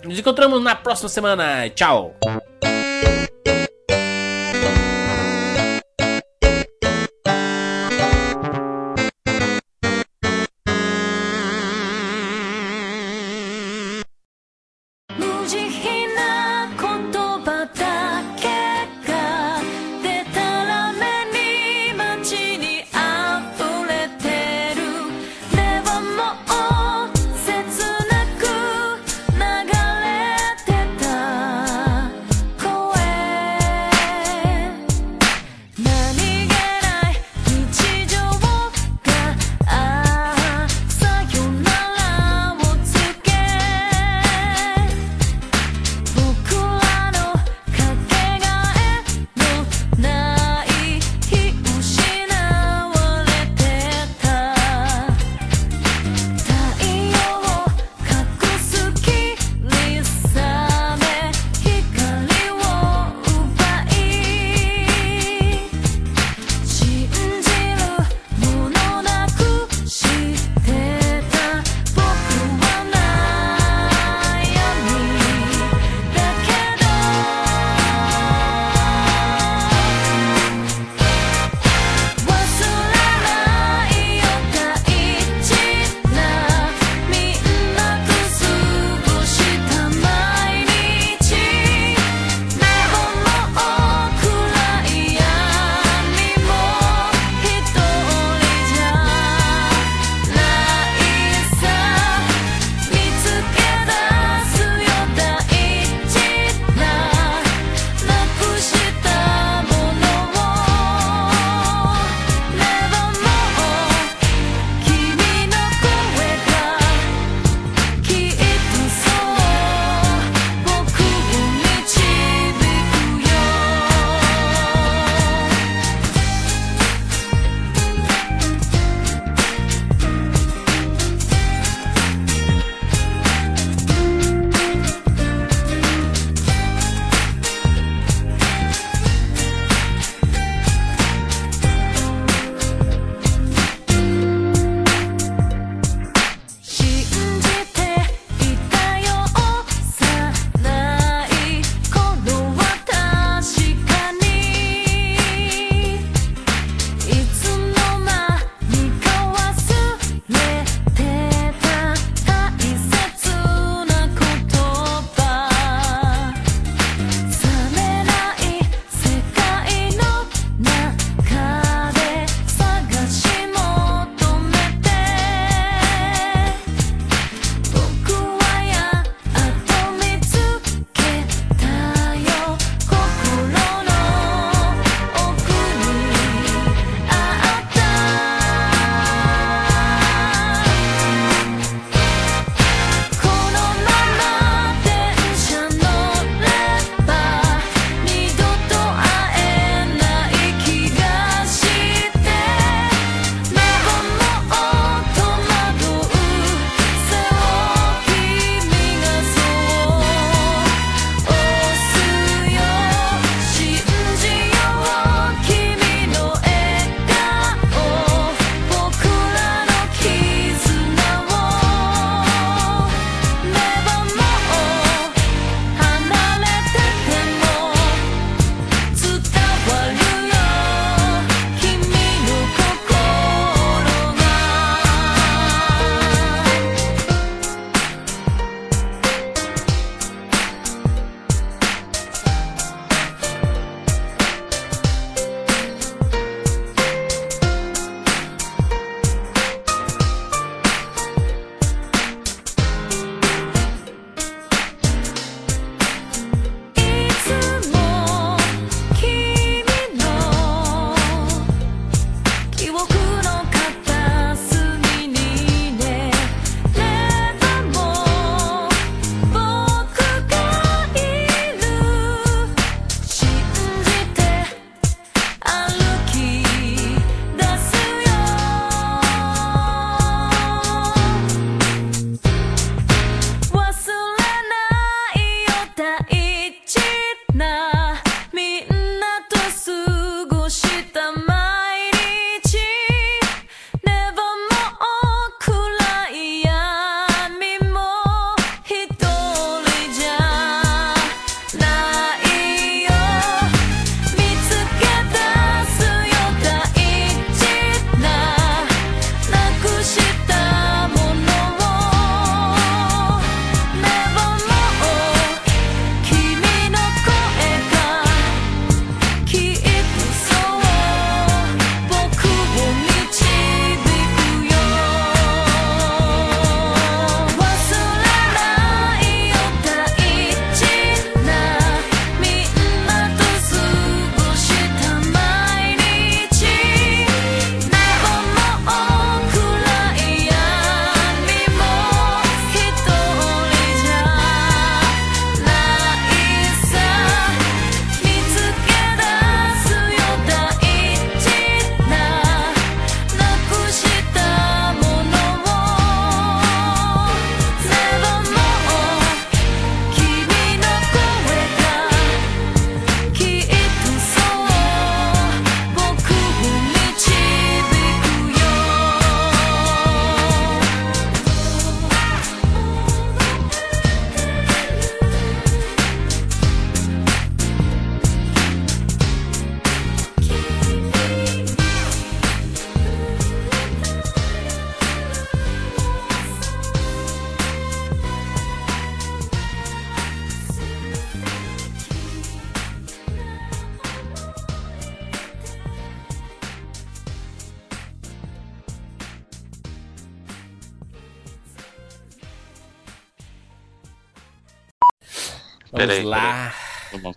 Nos 0.04 0.18
encontramos 0.18 0.62
na 0.62 0.74
próxima 0.74 1.08
semana. 1.08 1.68
Tchau. 1.70 2.14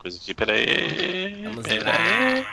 Coisa 0.10 0.18
aqui, 0.22 0.34
peraí. 0.34 1.44
Vamos 1.44 1.64
Peraí. 1.68 1.84
lá. 1.84 2.46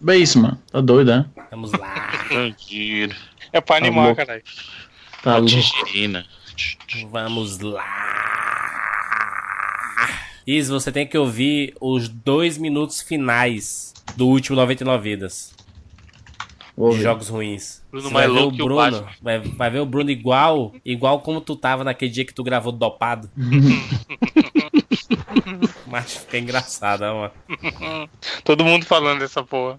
Basement. 0.00 0.58
Tá 0.70 0.80
doido, 0.80 1.08
né? 1.16 1.26
Vamos 1.50 1.72
lá. 1.72 2.10
É 3.52 3.60
pra 3.60 3.76
Tá 3.76 3.76
animar, 3.76 4.04
louco. 4.06 4.16
caralho. 4.16 4.42
Tá 5.22 5.36
louco. 5.38 5.46
Tigerina. 5.48 6.26
Vamos 7.10 7.58
lá. 7.58 7.84
Is, 10.46 10.68
você 10.68 10.92
tem 10.92 11.06
que 11.06 11.16
ouvir 11.16 11.74
os 11.80 12.06
dois 12.08 12.58
minutos 12.58 13.00
finais 13.00 13.94
do 14.16 14.26
último 14.26 14.56
99 14.56 15.02
vidas. 15.02 15.54
De 16.76 17.02
jogos 17.02 17.28
ruins. 17.28 17.84
Bruno 17.90 18.10
vai 18.10 18.26
ver 18.26 18.30
o 18.30 18.34
louco 18.34 18.56
que 18.56 18.62
o 18.62 18.66
Bruno. 18.66 19.06
Vai, 19.22 19.40
vai 19.40 19.70
ver 19.70 19.78
o 19.78 19.86
Bruno 19.86 20.10
igual, 20.10 20.74
igual 20.84 21.20
como 21.20 21.40
tu 21.40 21.54
tava 21.54 21.84
naquele 21.84 22.10
dia 22.10 22.24
que 22.24 22.34
tu 22.34 22.42
gravou 22.42 22.72
dopado. 22.72 23.30
Mas 25.86 26.16
fica 26.16 26.38
engraçado, 26.38 27.02
ó, 27.02 27.14
mano. 27.14 27.32
Todo 28.42 28.64
mundo 28.64 28.84
falando 28.84 29.20
dessa 29.20 29.44
porra. 29.44 29.78